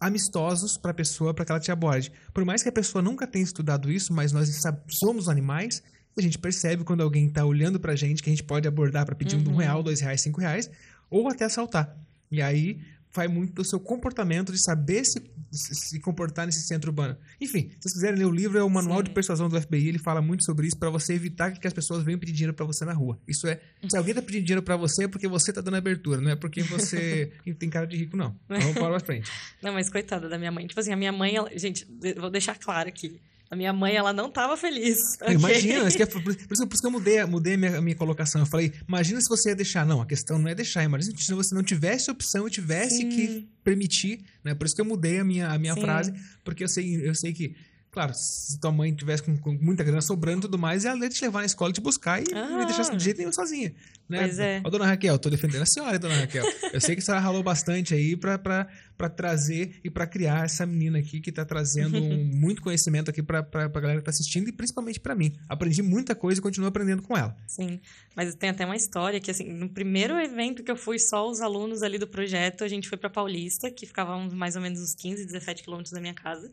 amistosos 0.00 0.76
para 0.76 0.90
a 0.90 0.94
pessoa 0.94 1.32
para 1.32 1.44
que 1.44 1.52
ela 1.52 1.60
te 1.60 1.70
aborde. 1.72 2.12
Por 2.32 2.44
mais 2.44 2.62
que 2.62 2.68
a 2.68 2.72
pessoa 2.72 3.00
nunca 3.02 3.26
tenha 3.26 3.44
estudado 3.44 3.90
isso, 3.90 4.12
mas 4.12 4.32
nós 4.32 4.48
somos 4.88 5.28
animais, 5.28 5.82
a 6.16 6.22
gente 6.22 6.38
percebe 6.38 6.84
quando 6.84 7.02
alguém 7.02 7.26
está 7.26 7.44
olhando 7.44 7.80
para 7.80 7.92
a 7.92 7.96
gente 7.96 8.22
que 8.22 8.30
a 8.30 8.32
gente 8.32 8.44
pode 8.44 8.68
abordar 8.68 9.04
para 9.06 9.14
pedir 9.14 9.36
um 9.36 9.44
Uhum. 9.48 9.56
real, 9.56 9.82
dois 9.82 10.00
reais, 10.00 10.20
cinco 10.20 10.40
reais, 10.40 10.70
ou 11.10 11.28
até 11.28 11.44
assaltar. 11.44 11.96
E 12.30 12.40
aí 12.42 12.80
vai 13.14 13.28
muito 13.28 13.54
do 13.54 13.64
seu 13.64 13.78
comportamento 13.78 14.52
de 14.52 14.60
saber 14.62 15.04
se, 15.04 15.22
se 15.52 16.00
comportar 16.00 16.46
nesse 16.46 16.66
centro 16.66 16.90
urbano. 16.90 17.16
Enfim, 17.40 17.70
se 17.70 17.82
vocês 17.82 17.94
quiserem 17.94 18.18
ler 18.18 18.24
o 18.24 18.30
livro, 18.30 18.58
é 18.58 18.62
o 18.62 18.68
Manual 18.68 18.98
Sim. 18.98 19.04
de 19.04 19.10
Persuasão 19.10 19.48
do 19.48 19.60
FBI, 19.60 19.88
ele 19.88 19.98
fala 19.98 20.20
muito 20.20 20.44
sobre 20.44 20.66
isso 20.66 20.76
para 20.76 20.90
você 20.90 21.14
evitar 21.14 21.52
que 21.52 21.66
as 21.66 21.72
pessoas 21.72 22.02
venham 22.02 22.18
pedir 22.18 22.32
dinheiro 22.32 22.52
para 22.54 22.66
você 22.66 22.84
na 22.84 22.92
rua. 22.92 23.18
Isso 23.28 23.46
é, 23.46 23.60
se 23.88 23.96
alguém 23.96 24.14
tá 24.14 24.20
pedindo 24.20 24.44
dinheiro 24.44 24.62
para 24.62 24.76
você 24.76 25.04
é 25.04 25.08
porque 25.08 25.28
você 25.28 25.52
tá 25.52 25.60
dando 25.60 25.76
abertura, 25.76 26.20
não 26.20 26.30
é 26.32 26.36
porque 26.36 26.62
você 26.62 27.32
tem 27.58 27.70
cara 27.70 27.86
de 27.86 27.96
rico 27.96 28.16
não. 28.16 28.36
Então, 28.46 28.60
Vamos 28.60 28.74
para 28.74 29.00
frente. 29.00 29.30
Não, 29.62 29.72
mas 29.72 29.88
coitada 29.88 30.28
da 30.28 30.36
minha 30.36 30.50
mãe. 30.50 30.66
Tipo 30.66 30.80
assim, 30.80 30.92
a 30.92 30.96
minha 30.96 31.12
mãe, 31.12 31.36
ela- 31.36 31.50
gente, 31.56 31.86
vou 32.18 32.30
deixar 32.30 32.58
claro 32.58 32.88
aqui. 32.88 33.20
A 33.50 33.56
minha 33.56 33.72
mãe, 33.72 33.94
ela 33.94 34.12
não 34.12 34.30
tava 34.30 34.56
feliz. 34.56 34.98
ok? 35.20 35.34
Imagina, 35.34 35.86
isso 35.86 35.96
que 35.96 36.02
é- 36.02 36.06
por, 36.06 36.22
por 36.22 36.32
isso, 36.32 36.46
por 36.66 36.72
isso 36.74 36.80
que 36.80 36.86
eu 36.86 36.90
mudei, 36.90 37.24
mudei 37.24 37.54
a 37.54 37.58
minha, 37.58 37.78
a 37.78 37.80
minha 37.80 37.94
colocação. 37.94 38.40
Eu 38.40 38.46
falei, 38.46 38.72
imagina 38.88 39.20
se 39.20 39.28
você 39.28 39.50
ia 39.50 39.54
deixar. 39.56 39.84
Não, 39.86 40.00
a 40.00 40.06
questão 40.06 40.38
não 40.38 40.48
é 40.48 40.54
deixar. 40.54 40.82
Imagina 40.82 41.16
se 41.16 41.32
você 41.34 41.54
não 41.54 41.62
tivesse 41.62 42.10
opção 42.10 42.48
e 42.48 42.50
tivesse 42.50 42.96
Sim. 42.96 43.08
que 43.10 43.48
permitir. 43.62 44.24
Né? 44.42 44.54
Por 44.54 44.66
isso 44.66 44.74
que 44.74 44.80
eu 44.80 44.84
mudei 44.84 45.20
a 45.20 45.24
minha, 45.24 45.48
a 45.48 45.58
minha 45.58 45.74
Sim. 45.74 45.80
frase, 45.82 46.14
porque 46.42 46.64
eu 46.64 46.68
sei, 46.68 47.06
eu 47.08 47.14
sei 47.14 47.32
que, 47.32 47.54
claro, 47.94 48.12
se 48.12 48.58
tua 48.60 48.72
mãe 48.72 48.92
tivesse 48.92 49.22
com, 49.22 49.36
com 49.38 49.52
muita 49.52 49.84
grana 49.84 50.00
sobrando 50.02 50.38
e 50.38 50.42
tudo 50.42 50.58
mais, 50.58 50.84
ela 50.84 50.98
ia 50.98 51.08
te 51.08 51.22
levar 51.24 51.38
na 51.40 51.46
escola 51.46 51.70
e 51.70 51.72
te 51.72 51.80
buscar 51.80 52.20
e 52.20 52.24
não 52.32 52.58
ia 52.58 52.62
Ah. 52.62 52.64
deixar 52.66 52.82
de 52.96 53.02
jeito 53.04 53.18
nenhum 53.18 53.32
sozinha. 53.32 53.72
Né? 54.08 54.18
Pois 54.18 54.38
é. 54.38 54.60
Ó, 54.64 54.68
dona 54.68 54.84
Raquel, 54.86 55.18
tô 55.18 55.30
defendendo 55.30 55.62
a 55.62 55.66
senhora, 55.66 55.98
dona 55.98 56.14
Raquel. 56.16 56.44
Eu 56.72 56.80
sei 56.80 56.94
que 56.94 57.00
a 57.00 57.04
senhora 57.04 57.22
ralou 57.22 57.42
bastante 57.42 57.94
aí 57.94 58.16
pra, 58.16 58.36
pra, 58.38 58.66
pra 58.98 59.08
trazer 59.08 59.80
e 59.82 59.88
pra 59.88 60.06
criar 60.06 60.44
essa 60.44 60.66
menina 60.66 60.98
aqui 60.98 61.20
que 61.20 61.32
tá 61.32 61.44
trazendo 61.44 61.96
um- 62.02 62.24
muito 62.34 62.60
conhecimento 62.60 63.08
aqui 63.10 63.22
pra, 63.22 63.42
pra, 63.42 63.70
pra 63.70 63.80
galera 63.80 64.00
que 64.00 64.04
tá 64.04 64.10
assistindo 64.10 64.48
e 64.48 64.52
principalmente 64.52 64.98
pra 65.00 65.14
mim. 65.14 65.32
Aprendi 65.48 65.80
muita 65.82 66.14
coisa 66.14 66.40
e 66.40 66.42
continuo 66.42 66.68
aprendendo 66.68 67.00
com 67.02 67.16
ela. 67.16 67.34
Sim, 67.46 67.80
mas 68.14 68.34
tem 68.34 68.50
até 68.50 68.66
uma 68.66 68.76
história 68.76 69.18
que, 69.20 69.30
assim, 69.30 69.50
no 69.52 69.68
primeiro 69.70 70.18
evento 70.18 70.62
que 70.62 70.70
eu 70.70 70.76
fui 70.76 70.98
só 70.98 71.30
os 71.30 71.40
alunos 71.40 71.82
ali 71.82 71.96
do 71.96 72.06
projeto, 72.08 72.64
a 72.64 72.68
gente 72.68 72.88
foi 72.88 72.98
pra 72.98 73.08
Paulista, 73.08 73.70
que 73.70 73.86
ficava 73.86 74.18
mais 74.18 74.56
ou 74.56 74.60
menos 74.62 74.80
uns 74.80 74.94
15, 74.94 75.24
17 75.24 75.62
quilômetros 75.62 75.92
da 75.92 76.00
minha 76.00 76.14
casa. 76.14 76.50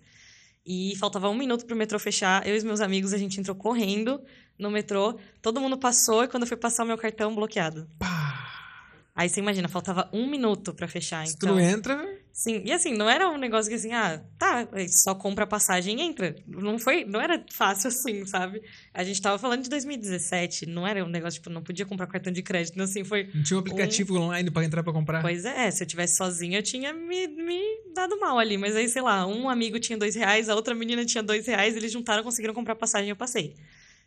E 0.66 0.96
faltava 0.98 1.30
um 1.30 1.36
minuto 1.36 1.66
pro 1.66 1.76
metrô 1.76 1.98
fechar. 2.00 2.46
Eu 2.48 2.56
e 2.56 2.58
os 2.58 2.64
meus 2.64 2.82
amigos, 2.82 3.14
a 3.14 3.18
gente 3.18 3.40
entrou 3.40 3.56
correndo 3.56 4.22
no 4.58 4.70
metrô. 4.70 5.18
Todo 5.42 5.60
mundo 5.60 5.78
passou 5.78 6.24
e 6.24 6.28
quando 6.28 6.44
eu 6.44 6.48
fui 6.48 6.58
passar 6.58 6.84
o 6.84 6.88
meu 6.88 6.98
cartão, 6.98 7.34
bloqueado. 7.34 7.90
Pá! 7.98 8.48
Aí 9.16 9.28
você 9.28 9.40
imagina, 9.40 9.68
faltava 9.68 10.10
um 10.14 10.28
minuto 10.30 10.74
pra 10.74 10.88
fechar. 10.88 11.26
Se 11.28 11.38
tu 11.38 11.46
Então, 11.46 11.56
não 11.56 11.62
entra, 11.62 12.08
sim. 12.34 12.62
E 12.66 12.72
assim, 12.72 12.94
não 12.94 13.10
era 13.10 13.30
um 13.30 13.38
negócio 13.38 13.70
que 13.70 13.76
assim, 13.76 13.92
ah, 13.92 14.22
tá, 14.38 14.68
só 15.04 15.14
compra 15.16 15.44
a 15.44 15.48
passagem 15.48 16.00
e 16.00 16.02
entra. 16.02 16.36
Não 16.48 16.78
foi, 16.78 17.04
não 17.06 17.22
era 17.22 17.44
fácil 17.52 17.90
assim, 17.90 18.26
sabe? 18.26 18.62
A 18.94 19.04
gente 19.04 19.22
tava 19.22 19.38
falando 19.38 19.64
de 19.64 19.70
2017, 19.70 20.66
não 20.66 20.88
era 20.88 21.04
um 21.04 21.08
negócio, 21.08 21.40
tipo, 21.40 21.50
não 21.50 21.62
podia 21.62 21.86
comprar 21.86 22.08
cartão 22.08 22.32
de 22.32 22.42
crédito. 22.42 22.74
Então, 22.74 22.86
assim, 22.86 23.04
foi 23.04 23.30
não 23.34 23.44
tinha 23.44 23.58
um 23.58 23.62
aplicativo 23.62 24.18
online 24.18 24.50
pra 24.50 24.64
entrar 24.64 24.84
pra 24.84 24.94
comprar. 24.94 25.22
Pois 25.22 25.46
é, 25.46 25.70
se 25.72 25.84
eu 25.84 25.88
tivesse 25.88 26.18
sozinha, 26.18 26.60
eu 26.60 26.64
tinha 26.64 26.94
me, 26.94 27.28
me 27.28 27.62
dado 27.94 28.20
mal 28.20 28.38
ali. 28.40 28.58
Mas 28.58 28.76
aí, 28.76 28.88
sei 28.88 29.02
lá, 29.02 29.26
um 29.26 29.50
amigo 29.50 29.80
tinha 29.80 29.98
dois 29.98 30.16
reais, 30.16 30.50
a 30.50 30.56
outra 30.56 30.74
menina 30.74 31.06
tinha 31.06 31.24
dois 31.24 31.48
reais, 31.48 31.76
eles 31.76 31.92
juntaram, 31.92 32.24
conseguiram 32.24 32.54
comprar 32.54 32.76
passagem 32.76 33.08
e 33.08 33.12
eu 33.12 33.16
passei. 33.16 33.56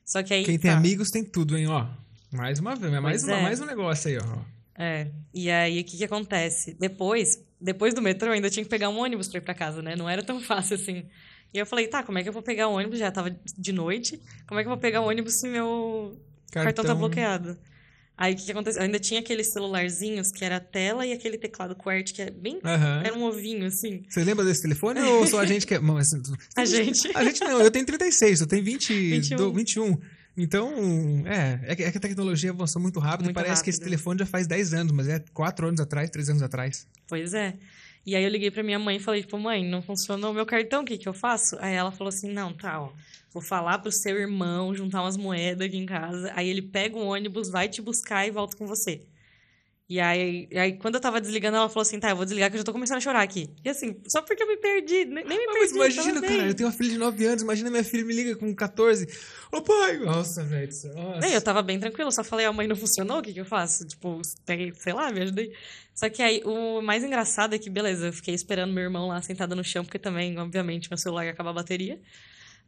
Só 0.05 0.23
que 0.23 0.35
aí. 0.35 0.45
Quem 0.45 0.59
tem 0.59 0.71
tá. 0.71 0.77
amigos 0.77 1.11
tem 1.11 1.25
tudo, 1.25 1.57
hein, 1.57 1.67
ó. 1.67 1.87
Mais 2.33 2.59
uma 2.59 2.75
vez, 2.75 2.93
mais, 2.93 3.23
Pois 3.23 3.25
uma, 3.25 3.39
é. 3.39 3.43
mais 3.43 3.61
um 3.61 3.65
negócio 3.65 4.11
aí, 4.11 4.19
ó. 4.19 4.39
É. 4.77 5.09
E 5.33 5.51
aí, 5.51 5.81
o 5.81 5.85
que 5.85 5.97
que 5.97 6.05
acontece? 6.05 6.75
Depois, 6.75 7.39
depois 7.61 7.95
do 7.95 8.03
metrô, 8.03 8.29
eu 8.29 8.33
ainda 8.35 8.51
tinha 8.51 8.63
que 8.65 8.71
pegar 8.71 8.89
um 8.89 8.99
ônibus 8.99 9.29
pra 9.29 9.39
ir 9.39 9.43
pra 9.43 9.55
casa, 9.55 9.81
né? 9.83 9.97
Não 9.97 10.09
era 10.09 10.23
tão 10.23 10.41
fácil 10.43 10.75
assim. 10.77 11.05
E 11.53 11.59
eu 11.59 11.65
falei, 11.67 11.87
tá, 11.87 12.03
como 12.03 12.19
é 12.19 12.23
que 12.23 12.29
eu 12.29 12.33
vou 12.33 12.43
pegar 12.43 12.69
o 12.69 12.73
ônibus? 12.75 12.99
Já 12.99 13.11
tava 13.13 13.31
de 13.57 13.73
noite. 13.73 14.21
Como 14.47 14.59
é 14.59 14.63
que 14.65 14.67
eu 14.69 14.73
vou 14.73 14.81
pegar 14.81 15.01
o 15.01 15.09
ônibus 15.09 15.35
se 15.35 15.49
meu 15.49 16.19
cartão, 16.53 16.85
tá 16.85 16.95
bloqueado? 16.95 17.57
Aí, 18.17 18.33
o 18.33 18.37
que 18.37 18.45
que 18.45 18.53
aconteceu? 18.53 18.81
Eu 18.81 18.87
ainda 18.87 18.99
tinha 19.01 19.19
aqueles 19.19 19.49
celularzinhos 19.49 20.31
que 20.31 20.45
era 20.45 20.57
a 20.57 20.61
tela 20.61 21.05
e 21.05 21.13
aquele 21.13 21.37
teclado 21.37 21.75
QWERTY, 21.75 22.13
que 22.15 22.23
é 22.23 22.31
bem... 22.31 22.61
Aham. 22.65 23.03
Era 23.05 23.15
um 23.17 23.25
ovinho, 23.25 23.67
assim. 23.67 24.05
Você 24.09 24.23
lembra 24.23 24.45
desse 24.45 24.63
telefone 24.63 25.01
ou 25.03 25.27
só 25.27 25.41
a 25.41 25.47
gente 25.47 25.67
que 25.67 25.75
é. 25.75 25.81
A 26.57 26.65
gente. 26.65 27.11
A 27.13 27.25
gente 27.25 27.41
não, 27.41 27.61
eu 27.61 27.71
tenho 27.73 27.85
36, 27.85 28.41
eu 28.41 28.47
tenho 28.47 28.63
20, 28.65 28.93
21. 29.11 29.37
do- 29.37 29.53
21. 29.53 29.99
Então, 30.37 30.73
é, 31.27 31.61
é 31.73 31.77
que 31.77 31.83
é 31.85 31.93
que 31.93 31.99
a 31.99 32.01
tecnologia 32.01 32.51
avançou 32.51 32.83
muito 32.83 32.99
rápido 32.99 33.27
e 33.27 33.29
Muito 33.29 33.37
parece 33.37 33.63
que 33.63 33.71
esse 33.71 33.79
rápido. 33.79 33.91
telefone 33.91 34.19
já 34.19 34.27
faz 34.27 34.47
10 34.47 34.75
anos, 34.75 34.93
mas 34.93 35.09
é 35.09 35.23
4 35.33 35.69
anos 35.69 35.81
atrás, 35.81 36.11
3 36.11 36.31
anos 36.31 36.43
atrás. 36.43 36.87
Pois 37.09 37.35
é. 37.35 37.55
E 38.07 38.15
aí 38.15 38.23
eu 38.25 38.29
liguei 38.29 38.51
pra 38.51 38.63
minha 38.63 38.79
mãe 38.79 38.97
e 38.97 39.01
falei, 39.01 39.23
tipo, 39.23 39.39
mãe, 39.39 39.65
não 39.67 39.81
funcionou 39.81 40.31
o 40.31 40.35
meu 40.35 40.45
cartão, 40.45 40.83
o 40.83 40.85
que 40.85 40.99
que 40.99 41.09
eu 41.09 41.15
faço? 41.15 41.57
Aí 41.61 41.75
ela 41.75 41.91
falou 41.91 42.09
assim, 42.09 42.31
não, 42.31 42.53
tá, 42.53 42.83
ó, 42.83 42.93
vou 43.33 43.43
falar 43.43 43.79
pro 43.79 43.91
seu 43.91 44.17
irmão 44.19 44.75
juntar 44.75 45.01
umas 45.01 45.17
moedas 45.17 45.67
aqui 45.67 45.79
em 45.79 45.87
casa, 45.87 46.31
aí 46.37 46.47
ele 46.49 46.61
pega 46.61 46.97
um 46.97 47.07
ônibus, 47.07 47.49
vai 47.49 47.67
te 47.67 47.81
buscar 47.81 48.27
e 48.27 48.31
volta 48.31 48.57
com 48.59 48.67
você. 48.67 49.01
E 49.87 50.01
aí, 50.01 50.49
e 50.51 50.59
aí 50.59 50.79
quando 50.79 50.95
eu 50.95 51.01
tava 51.01 51.21
desligando, 51.21 51.59
ela 51.59 51.69
falou 51.69 51.83
assim, 51.83 52.01
tá, 52.01 52.09
eu 52.09 52.17
vou 52.17 52.25
desligar 52.25 52.49
que 52.51 52.57
eu 52.57 52.59
já 52.59 52.65
tô 52.65 52.73
começando 52.73 52.97
a 52.97 53.01
chorar 53.01 53.21
aqui. 53.21 53.51
E 53.63 53.69
assim, 53.69 54.01
só 54.09 54.23
porque 54.23 54.43
eu 54.43 54.47
me 54.47 54.57
perdi, 54.57 55.05
nem, 55.05 55.25
nem 55.27 55.39
me 55.39 55.53
perdi, 55.53 55.75
mas 55.77 55.95
imagina, 55.95 56.23
cara, 56.23 56.49
eu 56.49 56.55
tenho 56.55 56.69
uma 56.71 56.75
filha 56.75 56.91
de 56.91 56.99
9 56.99 57.27
anos, 57.27 57.43
imagina 57.43 57.71
minha 57.71 57.85
filha 57.85 58.03
me 58.03 58.15
liga 58.15 58.35
com 58.35 58.55
14. 58.55 59.07
Ô 59.53 59.61
pai! 59.61 59.99
Nossa, 59.99 60.43
velho. 60.43 60.73
eu 61.35 61.43
tava 61.43 61.63
bem 61.63 61.79
tranquila, 61.79 62.11
só 62.11 62.25
falei, 62.25 62.47
a 62.47 62.53
mãe 62.53 62.67
não 62.67 62.77
funcionou, 62.77 63.19
o 63.19 63.23
que 63.23 63.35
que 63.35 63.41
eu 63.41 63.45
faço? 63.45 63.87
Tipo, 63.87 64.23
sei 64.25 64.93
lá, 64.95 65.13
me 65.13 65.21
ajudei. 65.21 65.53
Só 65.95 66.09
que 66.09 66.23
aí, 66.23 66.41
o 66.45 66.81
mais 66.81 67.05
engraçado 67.05 67.55
é 67.55 67.59
que, 67.59 67.69
beleza, 67.69 68.07
eu 68.07 68.13
fiquei 68.13 68.35
esperando 68.35 68.73
meu 68.73 68.85
irmão 68.85 69.09
lá 69.09 69.21
sentado 69.21 69.55
no 69.55 69.63
chão, 69.63 69.85
porque 69.85 69.99
também, 69.99 70.39
obviamente, 70.39 70.89
meu 70.91 70.97
celular 70.97 71.27
ia 71.27 71.33
acabar 71.33 71.51
a 71.51 71.55
bateria. 71.55 72.01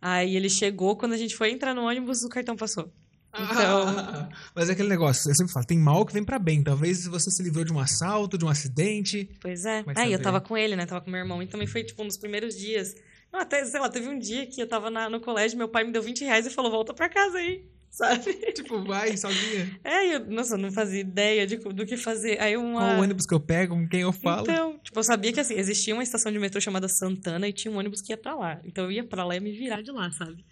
Aí 0.03 0.37
ele 0.37 0.51
chegou, 0.51 0.97
quando 0.97 1.15
a 1.15 1.17
gente 1.17 1.35
foi 1.35 1.51
entrar 1.51 1.75
no 1.75 1.83
ônibus, 1.87 2.23
o 2.25 2.29
cartão 2.29 2.55
passou. 2.55 2.93
Então, 3.39 3.89
Ah, 3.89 4.29
mas 4.55 4.69
é 4.69 4.73
aquele 4.73 4.89
negócio, 4.89 5.31
eu 5.31 5.35
sempre 5.35 5.53
falo, 5.53 5.67
tem 5.67 5.79
mal 5.79 6.05
que 6.07 6.13
vem 6.13 6.25
pra 6.25 6.39
bem. 6.39 6.63
Talvez 6.63 7.07
você 7.07 7.31
se 7.31 7.43
livrou 7.43 7.65
de 7.65 7.73
um 7.73 7.79
assalto, 7.81 8.39
de 8.39 8.45
um 8.45 8.49
acidente. 8.49 9.29
pois 9.41 9.65
é. 9.65 9.85
Aí 9.95 10.11
eu 10.13 10.13
saber. 10.13 10.23
tava 10.23 10.41
com 10.41 10.57
ele, 10.57 10.77
né? 10.77 10.87
Tava 10.87 11.01
com 11.01 11.11
meu 11.11 11.21
irmão. 11.21 11.43
E 11.43 11.47
também 11.47 11.67
foi, 11.67 11.85
tipo, 11.85 12.03
um 12.03 12.07
dos 12.07 12.19
primeiros 12.19 12.57
dias. 12.57 12.95
Não, 13.33 13.41
até, 13.41 13.65
sei 13.65 13.81
lá, 13.81 13.89
teve 13.89 14.09
um 14.09 14.19
dia 14.19 14.47
que 14.47 14.61
eu 14.63 14.69
tava 14.69 14.89
na- 14.91 15.11
no 15.11 15.21
colégio, 15.21 15.59
meu 15.59 15.69
pai 15.69 15.85
me 15.85 15.93
deu 15.93 16.01
20 16.03 16.25
reais 16.25 16.47
e 16.47 16.51
falou, 16.51 16.71
volta 16.71 16.95
pra 16.95 17.09
casa 17.09 17.37
aí, 17.39 17.65
sabe? 17.91 18.33
tipo, 18.53 18.83
vai 18.85 19.17
sozinha. 19.17 19.79
É, 19.85 20.15
eu, 20.15 20.27
nossa, 20.27 20.55
eu 20.55 20.59
não 20.59 20.71
fazia 20.71 21.01
ideia 21.01 21.47
de, 21.47 21.57
do 21.57 21.85
que 21.85 21.97
fazer. 21.97 22.41
Aí 22.41 22.57
uma... 22.57 22.81
Qual 22.81 23.01
ônibus 23.01 23.27
que 23.27 23.35
eu 23.35 23.41
pego, 23.41 23.75
com 23.75 23.87
quem 23.89 24.01
eu 24.03 24.13
falo. 24.13 24.43
Então, 24.43 24.79
tipo, 24.83 24.99
eu 24.99 25.03
sabia 25.05 25.33
que 25.33 25.41
assim, 25.41 25.55
existia 25.55 25.93
uma 25.93 26.03
estação 26.05 26.31
de 26.33 26.39
metrô 26.39 26.61
chamada 26.61 26.89
Santana 26.89 27.49
e 27.49 27.53
tinha 27.53 27.73
um 27.73 27.77
ônibus 27.79 28.01
que 28.01 28.13
ia 28.13 28.17
pra 28.17 28.35
lá. 28.35 28.61
Então 28.65 28.85
eu 28.85 28.93
ia 28.93 29.05
pra 29.05 29.25
lá 29.25 29.37
e 29.37 29.41
me 29.41 29.51
virar 29.53 29.83
de 29.83 29.91
lá, 29.91 30.11
sabe? 30.13 30.45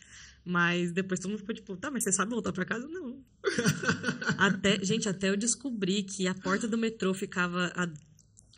Mas 0.44 0.92
depois 0.92 1.18
todo 1.18 1.30
mundo 1.30 1.40
ficou 1.40 1.54
tipo, 1.54 1.76
tá, 1.76 1.90
mas 1.90 2.04
você 2.04 2.12
sabe 2.12 2.30
voltar 2.30 2.52
pra 2.52 2.66
casa? 2.66 2.86
Não. 2.86 3.18
até, 4.36 4.84
gente, 4.84 5.08
até 5.08 5.30
eu 5.30 5.36
descobri 5.36 6.02
que 6.02 6.28
a 6.28 6.34
porta 6.34 6.68
do 6.68 6.76
metrô 6.76 7.14
ficava 7.14 7.72
a 7.74 7.88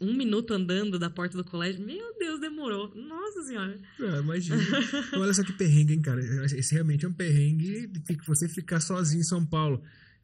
um 0.01 0.14
minuto 0.14 0.53
andando 0.53 0.99
da 0.99 1.09
porta 1.09 1.37
do 1.37 1.45
colégio. 1.45 1.84
Meu 1.84 2.14
Deus, 2.18 2.41
demorou. 2.41 2.93
Nossa 2.95 3.43
senhora. 3.45 3.78
Ah, 4.01 4.18
imagina. 4.18 4.62
Então, 4.62 5.20
olha 5.20 5.32
só 5.32 5.43
que 5.43 5.53
perrengue, 5.53 5.95
hein, 5.95 6.03
cara. 6.03 6.20
Esse 6.45 6.74
realmente 6.74 7.05
é 7.07 7.09
um 7.09 7.12
perrengue 7.12 7.87
de 7.87 8.01
que 8.16 8.26
você 8.26 8.49
ficar 8.49 8.80
sozinho 8.80 9.20
em 9.20 9.24
São 9.24 9.45
Paulo. 9.45 9.82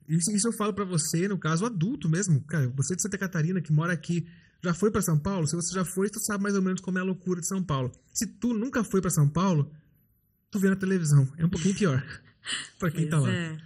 Isso, 0.08 0.30
isso 0.32 0.48
eu 0.48 0.52
falo 0.52 0.74
pra 0.74 0.84
você, 0.84 1.28
no 1.28 1.38
caso 1.38 1.64
adulto 1.64 2.08
mesmo. 2.08 2.42
Cara, 2.42 2.68
você 2.76 2.94
de 2.94 3.02
Santa 3.02 3.16
Catarina 3.16 3.62
que 3.62 3.72
mora 3.72 3.92
aqui, 3.92 4.26
já 4.62 4.74
foi 4.74 4.90
pra 4.90 5.00
São 5.00 5.18
Paulo? 5.18 5.46
Se 5.46 5.56
você 5.56 5.74
já 5.74 5.84
foi, 5.84 6.10
tu 6.10 6.20
sabe 6.20 6.42
mais 6.42 6.54
ou 6.54 6.62
menos 6.62 6.80
como 6.80 6.98
é 6.98 7.00
a 7.00 7.04
loucura 7.04 7.40
de 7.40 7.48
São 7.48 7.62
Paulo. 7.62 7.90
Se 8.12 8.26
tu 8.26 8.52
nunca 8.52 8.84
foi 8.84 9.00
pra 9.00 9.10
São 9.10 9.28
Paulo, 9.28 9.70
tu 10.52 10.60
vê 10.60 10.68
na 10.68 10.76
televisão. 10.76 11.26
É 11.36 11.44
um 11.44 11.48
pouquinho 11.48 11.74
pior. 11.74 12.04
pra 12.78 12.90
quem 12.92 13.08
tá 13.08 13.18
Pois 13.18 13.32
lá. 13.32 13.36
é. 13.38 13.56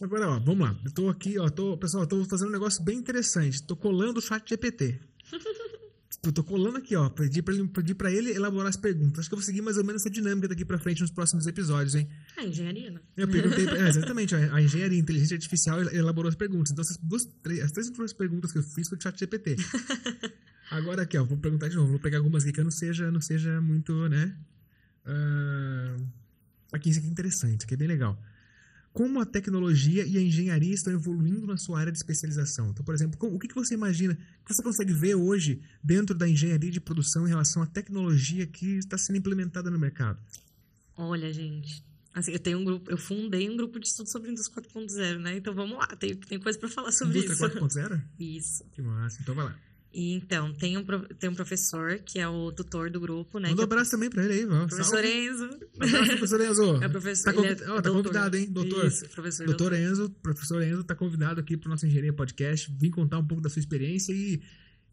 Agora, 0.00 0.28
ó, 0.28 0.38
vamos 0.40 0.66
lá. 0.66 0.76
Eu 0.84 0.90
tô 0.90 1.08
aqui, 1.10 1.38
ó, 1.38 1.48
tô, 1.50 1.76
pessoal, 1.76 2.04
eu 2.04 2.08
tô 2.08 2.24
fazendo 2.24 2.48
um 2.48 2.52
negócio 2.52 2.82
bem 2.82 2.96
interessante. 2.98 3.62
Tô 3.62 3.76
colando 3.76 4.18
o 4.18 4.22
chat 4.22 4.48
GPT. 4.48 4.98
Eu 6.22 6.32
tô 6.32 6.42
colando 6.42 6.78
aqui, 6.78 6.96
ó. 6.96 7.10
Pedi 7.10 7.42
pra, 7.42 7.52
ele, 7.52 7.68
pedi 7.68 7.94
pra 7.94 8.10
ele 8.10 8.30
elaborar 8.30 8.68
as 8.68 8.78
perguntas. 8.78 9.18
Acho 9.18 9.28
que 9.28 9.34
eu 9.34 9.38
vou 9.38 9.44
seguir 9.44 9.60
mais 9.60 9.76
ou 9.76 9.84
menos 9.84 10.00
essa 10.00 10.08
dinâmica 10.08 10.48
daqui 10.48 10.64
pra 10.64 10.78
frente 10.78 11.02
nos 11.02 11.10
próximos 11.10 11.46
episódios, 11.46 11.94
hein? 11.94 12.08
É 12.38 12.46
engenharia, 12.46 12.90
né? 12.92 13.00
Eu 13.14 13.28
perguntei, 13.28 13.68
é, 13.68 13.88
exatamente, 13.90 14.34
a, 14.34 14.54
a 14.54 14.62
engenharia 14.62 14.96
a 14.96 15.00
inteligência 15.00 15.34
artificial 15.34 15.82
elaborou 15.82 16.30
as 16.30 16.34
perguntas. 16.34 16.70
Então, 16.72 16.80
essas 16.82 16.96
duas, 16.96 17.26
três, 17.42 17.60
as 17.60 17.72
três 17.72 17.88
últimas 17.88 18.14
perguntas 18.14 18.52
que 18.52 18.58
eu 18.58 18.62
fiz 18.62 18.88
foi 18.88 18.96
do 18.96 19.02
chat 19.02 19.18
GPT. 19.18 19.56
Agora 20.70 21.02
aqui, 21.02 21.18
ó, 21.18 21.24
vou 21.24 21.36
perguntar 21.36 21.68
de 21.68 21.76
novo. 21.76 21.90
Vou 21.90 22.00
pegar 22.00 22.16
algumas 22.18 22.42
aqui 22.44 22.52
que 22.54 22.60
eu 22.60 22.64
não 22.64 22.70
seja, 22.70 23.10
não 23.10 23.20
seja 23.20 23.60
muito, 23.60 24.08
né? 24.08 24.34
Ah, 25.04 25.96
aqui, 26.72 26.90
isso 26.90 26.98
aqui 26.98 27.08
é 27.08 27.10
interessante, 27.10 27.58
isso 27.58 27.64
aqui 27.64 27.74
é 27.74 27.76
bem 27.76 27.88
legal. 27.88 28.20
Como 28.92 29.20
a 29.20 29.26
tecnologia 29.26 30.06
e 30.06 30.16
a 30.16 30.20
engenharia 30.20 30.72
estão 30.72 30.92
evoluindo 30.92 31.48
na 31.48 31.56
sua 31.56 31.80
área 31.80 31.90
de 31.90 31.98
especialização? 31.98 32.70
Então, 32.70 32.84
por 32.84 32.94
exemplo, 32.94 33.18
o 33.34 33.38
que, 33.40 33.48
que 33.48 33.54
você 33.54 33.74
imagina, 33.74 34.16
o 34.40 34.44
que 34.46 34.54
você 34.54 34.62
consegue 34.62 34.92
ver 34.92 35.16
hoje 35.16 35.60
dentro 35.82 36.14
da 36.14 36.28
engenharia 36.28 36.70
de 36.70 36.80
produção 36.80 37.26
em 37.26 37.28
relação 37.28 37.60
à 37.60 37.66
tecnologia 37.66 38.46
que 38.46 38.78
está 38.78 38.96
sendo 38.96 39.16
implementada 39.16 39.68
no 39.68 39.78
mercado? 39.78 40.20
Olha, 40.96 41.32
gente. 41.32 41.84
Assim, 42.14 42.30
eu 42.30 42.38
tenho 42.38 42.58
um 42.58 42.64
grupo, 42.64 42.88
eu 42.88 42.96
fundei 42.96 43.50
um 43.50 43.56
grupo 43.56 43.80
de 43.80 43.88
estudo 43.88 44.08
sobre 44.08 44.30
indústria 44.30 44.62
4.0, 44.62 45.18
né? 45.18 45.36
Então 45.38 45.52
vamos 45.52 45.76
lá, 45.76 45.88
tem, 45.88 46.14
tem 46.14 46.38
coisa 46.38 46.56
pra 46.56 46.68
falar 46.68 46.92
sobre 46.92 47.18
Indústria 47.18 47.48
isso. 47.48 47.58
4.0? 47.58 48.02
Isso. 48.16 48.64
Que 48.70 48.80
massa, 48.80 49.20
então 49.20 49.34
vai 49.34 49.46
lá. 49.46 49.58
E, 49.94 50.12
então, 50.14 50.52
tem 50.54 50.76
um, 50.76 50.84
tem 51.18 51.30
um 51.30 51.34
professor 51.34 51.98
que 52.00 52.18
é 52.18 52.26
o 52.28 52.50
tutor 52.50 52.90
do 52.90 52.98
grupo, 52.98 53.38
né? 53.38 53.50
Manda 53.50 53.52
um 53.52 53.56
que 53.56 53.60
é 53.62 53.64
abraço 53.64 53.92
também 53.92 54.10
pra 54.10 54.24
ele 54.24 54.32
aí, 54.32 54.44
ó. 54.44 54.66
professor 54.66 54.84
Salve. 55.02 55.08
Enzo. 55.26 55.44
Abraço, 55.80 56.06
professor 56.08 56.40
Enzo. 56.40 56.82
É 56.82 56.88
professor, 56.88 57.24
Tá, 57.24 57.32
convi- 57.32 57.48
é 57.48 57.54
tá 57.54 57.64
doutor. 57.66 57.92
convidado, 57.92 58.36
hein, 58.36 58.46
doutor? 58.50 58.86
Isso, 58.86 59.08
professor 59.08 59.46
Doutor 59.46 59.72
Enzo, 59.72 60.10
professor 60.22 60.62
Enzo 60.62 60.82
tá 60.82 60.94
convidado 60.96 61.40
aqui 61.40 61.56
pro 61.56 61.70
nosso 61.70 61.86
Engenharia 61.86 62.12
Podcast, 62.12 62.70
vir 62.76 62.90
contar 62.90 63.18
um 63.18 63.26
pouco 63.26 63.40
da 63.42 63.48
sua 63.48 63.60
experiência 63.60 64.12
e 64.12 64.42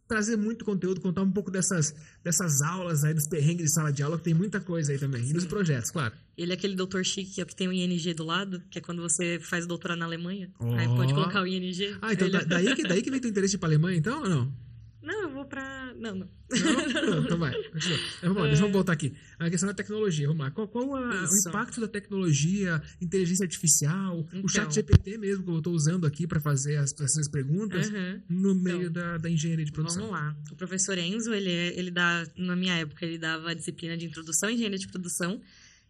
trazer 0.08 0.36
muito 0.36 0.66
conteúdo, 0.66 1.00
contar 1.00 1.22
um 1.24 1.32
pouco 1.32 1.50
dessas, 1.50 1.96
dessas 2.22 2.62
aulas 2.62 3.04
aí, 3.06 3.14
dos 3.14 3.28
perrengues 3.30 3.68
de 3.68 3.72
sala 3.74 3.92
de 3.94 4.04
aula, 4.04 4.18
que 4.18 4.26
tem 4.26 4.34
muita 4.34 4.60
coisa 4.60 4.92
aí 4.92 5.00
também. 5.00 5.28
E 5.28 5.32
dos 5.34 5.46
projetos, 5.46 5.90
claro. 5.90 6.14
Ele 6.38 6.52
é 6.52 6.54
aquele 6.56 6.76
doutor 6.76 7.04
chique 7.06 7.32
que 7.36 7.42
é 7.42 7.46
tem 7.46 7.68
o 7.70 7.72
ING 7.72 8.14
do 8.14 8.26
lado, 8.26 8.62
que 8.70 8.78
é 8.78 8.82
quando 8.82 9.02
você 9.02 9.40
faz 9.40 9.66
doutorado 9.66 9.98
na 10.00 10.06
Alemanha. 10.06 10.52
Aí 10.78 10.86
Ó. 10.88 10.96
pode 10.98 11.14
colocar 11.14 11.42
o 11.42 11.48
ING. 11.48 11.96
Ah, 12.02 12.12
então 12.14 12.28
Ele- 12.28 12.38
da- 12.40 12.44
daí, 12.44 12.76
que, 12.76 12.84
daí 12.84 13.02
que 13.02 13.10
vem 13.10 13.22
teu 13.22 13.30
interesse 13.30 13.58
pra 13.58 13.70
Alemanha, 13.70 13.98
então, 13.98 14.22
ou 14.22 14.30
não? 14.30 14.54
Não, 15.02 15.24
eu 15.24 15.30
vou 15.32 15.46
pra. 15.46 15.94
Não, 15.98 16.14
não. 16.14 16.30
Não? 16.52 17.02
Não, 17.16 17.24
então 17.24 17.38
vai. 17.40 17.52
Continua. 17.70 17.98
Vamos 18.22 18.38
lá, 18.38 18.48
deixa 18.48 18.64
eu 18.66 18.72
voltar 18.72 18.94
aqui. 18.94 19.14
A 19.40 19.50
questão 19.50 19.68
da 19.68 19.74
tecnologia, 19.74 20.28
vamos 20.28 20.44
lá. 20.44 20.52
Qual, 20.52 20.68
qual 20.68 20.96
a- 20.96 21.24
o 21.32 21.50
impacto 21.50 21.82
da 21.82 21.88
tecnologia, 21.88 22.82
inteligência 23.02 23.44
artificial, 23.44 24.20
o 24.20 24.28
Então. 24.32 24.48
chat 24.50 24.74
GPT 24.76 25.18
mesmo, 25.18 25.44
que 25.44 25.50
eu 25.50 25.58
estou 25.58 25.74
usando 25.74 26.06
aqui 26.06 26.28
para 26.28 26.40
fazer 26.40 26.76
as, 26.78 26.94
essas 27.00 27.28
perguntas, 27.28 27.90
Aham. 27.90 28.22
no 28.30 28.54
meio 28.54 28.82
Então, 28.84 28.94
da, 28.94 29.18
da 29.18 29.30
engenharia 29.30 29.66
de 29.66 29.72
produção? 29.72 30.04
Vamos 30.08 30.20
lá. 30.20 30.38
O 30.52 30.56
professor 30.56 30.98
Enzo, 30.98 31.34
ele, 31.34 31.50
é- 31.52 31.80
ele 31.80 31.90
dá, 31.90 32.24
na 32.38 32.56
minha 32.56 32.76
época, 32.76 33.04
ele 33.06 33.18
dava 33.18 33.50
a 33.52 33.54
disciplina 33.56 33.98
de 33.98 34.06
introdução 34.06 34.50
à 34.50 34.52
engenharia 34.52 34.78
de 34.78 34.88
produção. 34.88 35.42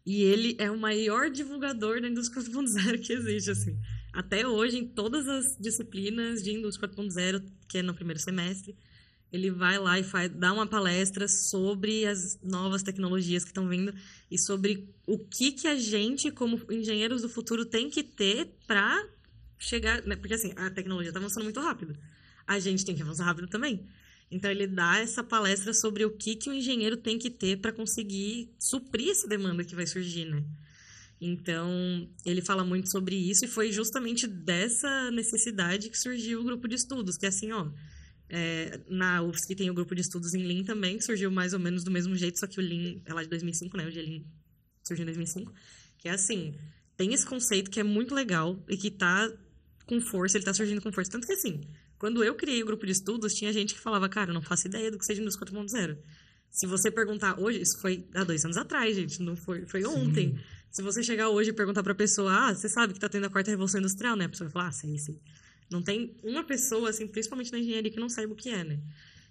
E 0.05 0.23
ele 0.23 0.55
é 0.57 0.71
o 0.71 0.79
maior 0.79 1.29
divulgador 1.29 2.01
da 2.01 2.07
indústria 2.07 2.41
4.0 2.43 2.97
que 2.99 3.13
existe, 3.13 3.51
assim. 3.51 3.77
Até 4.13 4.47
hoje, 4.47 4.77
em 4.77 4.87
todas 4.87 5.27
as 5.27 5.55
disciplinas 5.59 6.41
de 6.41 6.51
indústria 6.51 6.87
4.0, 6.89 7.43
que 7.67 7.77
é 7.77 7.81
no 7.83 7.93
primeiro 7.93 8.19
semestre, 8.19 8.75
ele 9.31 9.49
vai 9.49 9.79
lá 9.79 9.97
e 9.97 10.03
faz, 10.03 10.29
dá 10.29 10.51
uma 10.51 10.67
palestra 10.67 11.27
sobre 11.27 12.05
as 12.05 12.37
novas 12.43 12.83
tecnologias 12.83 13.43
que 13.43 13.49
estão 13.49 13.67
vindo 13.67 13.93
e 14.29 14.37
sobre 14.37 14.89
o 15.07 15.17
que, 15.17 15.53
que 15.53 15.67
a 15.67 15.75
gente, 15.75 16.29
como 16.31 16.59
engenheiros 16.69 17.21
do 17.21 17.29
futuro, 17.29 17.65
tem 17.65 17.89
que 17.89 18.03
ter 18.03 18.49
para 18.67 19.07
chegar. 19.57 20.01
né? 20.03 20.15
Porque 20.15 20.33
assim, 20.33 20.53
a 20.57 20.69
tecnologia 20.69 21.09
está 21.09 21.19
avançando 21.19 21.43
muito 21.43 21.59
rápido. 21.59 21.97
A 22.45 22.59
gente 22.59 22.83
tem 22.83 22.95
que 22.95 23.01
avançar 23.01 23.23
rápido 23.23 23.47
também. 23.47 23.87
Então 24.29 24.51
ele 24.51 24.67
dá 24.67 24.97
essa 24.97 25.23
palestra 25.23 25.73
sobre 25.73 26.05
o 26.05 26.11
que, 26.11 26.35
que 26.35 26.49
o 26.49 26.53
engenheiro 26.53 26.97
tem 26.97 27.17
que 27.17 27.29
ter 27.29 27.57
para 27.57 27.71
conseguir 27.71 28.53
suprir 28.59 29.11
essa 29.11 29.27
demanda 29.27 29.63
que 29.63 29.75
vai 29.75 29.87
surgir, 29.87 30.25
né? 30.25 30.43
Então, 31.23 32.09
ele 32.25 32.41
fala 32.41 32.63
muito 32.63 32.89
sobre 32.89 33.15
isso 33.15 33.45
e 33.45 33.47
foi 33.47 33.71
justamente 33.71 34.25
dessa 34.25 35.11
necessidade 35.11 35.89
que 35.89 35.97
surgiu 35.97 36.41
o 36.41 36.43
grupo 36.43 36.67
de 36.67 36.75
estudos, 36.75 37.15
que 37.15 37.27
é 37.27 37.29
assim, 37.29 37.51
ó, 37.51 37.69
é, 38.33 38.79
na 38.87 39.21
UFSC 39.21 39.55
tem 39.55 39.69
o 39.69 39.73
grupo 39.73 39.93
de 39.93 39.99
estudos 39.99 40.33
em 40.33 40.41
Lean 40.41 40.63
também, 40.63 40.97
que 40.97 41.03
surgiu 41.03 41.29
mais 41.29 41.51
ou 41.53 41.59
menos 41.59 41.83
do 41.83 41.91
mesmo 41.91 42.15
jeito, 42.15 42.39
só 42.39 42.47
que 42.47 42.59
o 42.59 42.63
Lean 42.63 43.01
é 43.05 43.13
lá 43.13 43.21
de 43.21 43.29
2005, 43.29 43.75
né? 43.75 43.85
O 43.85 43.89
Lean 43.89 44.23
surgiu 44.87 45.03
em 45.03 45.05
2005, 45.05 45.53
que 45.97 46.07
é 46.07 46.11
assim, 46.11 46.55
tem 46.95 47.13
esse 47.13 47.25
conceito 47.25 47.69
que 47.69 47.79
é 47.79 47.83
muito 47.83 48.15
legal 48.15 48.57
e 48.69 48.77
que 48.77 48.89
tá 48.89 49.29
com 49.85 49.99
força, 49.99 50.37
ele 50.37 50.45
tá 50.45 50.53
surgindo 50.53 50.81
com 50.81 50.93
força. 50.93 51.11
Tanto 51.11 51.27
que 51.27 51.33
assim, 51.33 51.59
quando 51.99 52.23
eu 52.23 52.33
criei 52.35 52.63
o 52.63 52.65
grupo 52.65 52.85
de 52.85 52.93
estudos, 52.93 53.33
tinha 53.33 53.51
gente 53.51 53.73
que 53.73 53.81
falava, 53.81 54.07
cara, 54.07 54.29
eu 54.29 54.33
não 54.33 54.41
faço 54.41 54.65
ideia 54.65 54.89
do 54.89 54.97
que 54.97 55.05
seja 55.05 55.21
indústria 55.21 55.51
4.0. 55.51 55.97
Se 56.49 56.65
você 56.65 56.89
perguntar 56.89 57.37
hoje, 57.37 57.61
isso 57.61 57.81
foi 57.81 58.07
há 58.15 58.23
dois 58.23 58.45
anos 58.45 58.55
atrás, 58.55 58.95
gente, 58.95 59.21
não 59.21 59.35
foi, 59.35 59.65
foi 59.65 59.83
ontem. 59.83 60.39
Se 60.69 60.81
você 60.81 61.03
chegar 61.03 61.27
hoje 61.27 61.49
e 61.49 61.53
perguntar 61.53 61.83
pra 61.83 61.93
pessoa, 61.93 62.31
ah, 62.31 62.55
você 62.55 62.69
sabe 62.69 62.93
que 62.93 62.99
tá 62.99 63.09
tendo 63.09 63.25
a 63.25 63.29
quarta 63.29 63.51
revolução 63.51 63.81
industrial, 63.81 64.15
né? 64.15 64.23
A 64.23 64.29
pessoa 64.29 64.47
vai 64.47 64.53
falar, 64.53 64.67
ah, 64.69 64.71
sei, 64.71 64.97
sei. 64.97 65.19
Não 65.71 65.81
tem 65.81 66.13
uma 66.21 66.43
pessoa, 66.43 66.89
assim, 66.89 67.07
principalmente 67.07 67.51
na 67.51 67.59
engenharia, 67.59 67.89
que 67.89 67.99
não 67.99 68.09
saiba 68.09 68.33
o 68.33 68.35
que 68.35 68.49
é, 68.49 68.63
né? 68.63 68.79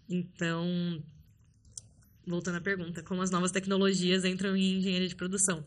Então, 0.08 1.02
voltando 2.26 2.56
à 2.56 2.60
pergunta, 2.60 3.02
como 3.02 3.20
as 3.20 3.30
novas 3.30 3.50
tecnologias 3.50 4.24
entram 4.24 4.56
em 4.56 4.78
engenharia 4.78 5.06
de 5.06 5.14
produção? 5.14 5.62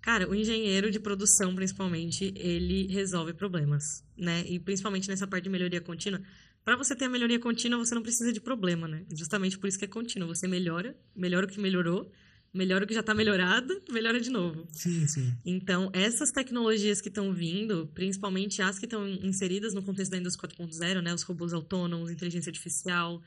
Cara, 0.00 0.28
o 0.28 0.34
engenheiro 0.34 0.90
de 0.90 0.98
produção, 0.98 1.54
principalmente, 1.54 2.32
ele 2.36 2.86
resolve 2.88 3.32
problemas, 3.34 4.04
né? 4.16 4.44
E 4.46 4.58
principalmente 4.58 5.08
nessa 5.08 5.26
parte 5.26 5.44
de 5.44 5.50
melhoria 5.50 5.80
contínua. 5.80 6.20
Para 6.64 6.76
você 6.76 6.96
ter 6.96 7.04
a 7.04 7.08
melhoria 7.08 7.38
contínua, 7.38 7.78
você 7.78 7.94
não 7.94 8.02
precisa 8.02 8.32
de 8.32 8.40
problema, 8.40 8.88
né? 8.88 9.04
Justamente 9.14 9.58
por 9.58 9.68
isso 9.68 9.78
que 9.78 9.84
é 9.84 9.88
contínuo. 9.88 10.28
Você 10.28 10.48
melhora, 10.48 10.96
melhora 11.14 11.46
o 11.46 11.48
que 11.48 11.60
melhorou, 11.60 12.10
melhora 12.54 12.84
o 12.84 12.86
que 12.86 12.94
já 12.94 13.00
está 13.00 13.12
melhorado, 13.12 13.82
melhora 13.90 14.20
de 14.20 14.30
novo. 14.30 14.64
Sim, 14.70 15.06
sim. 15.08 15.36
Então, 15.44 15.90
essas 15.92 16.30
tecnologias 16.30 17.00
que 17.00 17.08
estão 17.08 17.32
vindo, 17.32 17.90
principalmente 17.92 18.62
as 18.62 18.78
que 18.78 18.86
estão 18.86 19.06
inseridas 19.08 19.74
no 19.74 19.82
contexto 19.82 20.12
da 20.12 20.18
indústria 20.18 20.48
4.0, 20.48 21.02
né, 21.02 21.12
os 21.12 21.22
robôs 21.24 21.52
autônomos, 21.52 22.12
inteligência 22.12 22.50
artificial, 22.50 23.20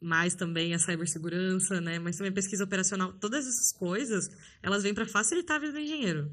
mais 0.00 0.34
também 0.34 0.72
a 0.72 0.78
cibersegurança, 0.78 1.78
né, 1.80 1.98
mas 1.98 2.16
também 2.16 2.30
a 2.30 2.34
pesquisa 2.34 2.64
operacional, 2.64 3.12
todas 3.12 3.46
essas 3.46 3.70
coisas, 3.70 4.30
elas 4.62 4.82
vêm 4.82 4.94
para 4.94 5.06
facilitar 5.06 5.56
a 5.56 5.60
vida 5.60 5.72
do 5.72 5.78
engenheiro. 5.78 6.30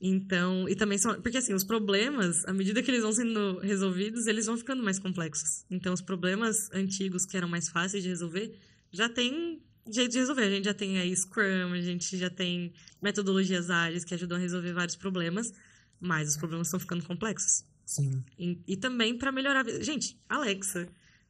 Então, 0.00 0.68
e 0.68 0.74
também 0.74 0.98
são, 0.98 1.22
porque 1.22 1.38
assim, 1.38 1.54
os 1.54 1.64
problemas, 1.64 2.44
à 2.44 2.52
medida 2.52 2.82
que 2.82 2.90
eles 2.90 3.02
vão 3.02 3.12
sendo 3.12 3.60
resolvidos, 3.60 4.26
eles 4.26 4.46
vão 4.46 4.56
ficando 4.58 4.82
mais 4.82 4.98
complexos. 4.98 5.64
Então, 5.70 5.94
os 5.94 6.02
problemas 6.02 6.70
antigos 6.72 7.24
que 7.24 7.36
eram 7.36 7.48
mais 7.48 7.68
fáceis 7.68 8.02
de 8.02 8.08
resolver, 8.08 8.58
já 8.92 9.08
tem 9.08 9.62
jeito 9.90 10.12
de 10.12 10.18
resolver. 10.18 10.42
A 10.42 10.50
gente 10.50 10.64
já 10.64 10.74
tem 10.74 10.98
aí 10.98 11.14
Scrum, 11.14 11.72
a 11.72 11.80
gente 11.80 12.16
já 12.16 12.30
tem 12.30 12.72
metodologias 13.02 13.70
ágeis 13.70 14.04
que 14.04 14.14
ajudam 14.14 14.38
a 14.38 14.40
resolver 14.40 14.72
vários 14.72 14.96
problemas, 14.96 15.52
mas 16.00 16.30
os 16.30 16.36
problemas 16.36 16.66
estão 16.68 16.80
ficando 16.80 17.04
complexos. 17.04 17.64
Sim. 17.84 18.22
E, 18.38 18.58
e 18.66 18.76
também 18.76 19.16
para 19.16 19.30
melhorar 19.30 19.60
a 19.60 19.62
vida. 19.62 19.82
Gente, 19.82 20.18
Alexa. 20.28 20.88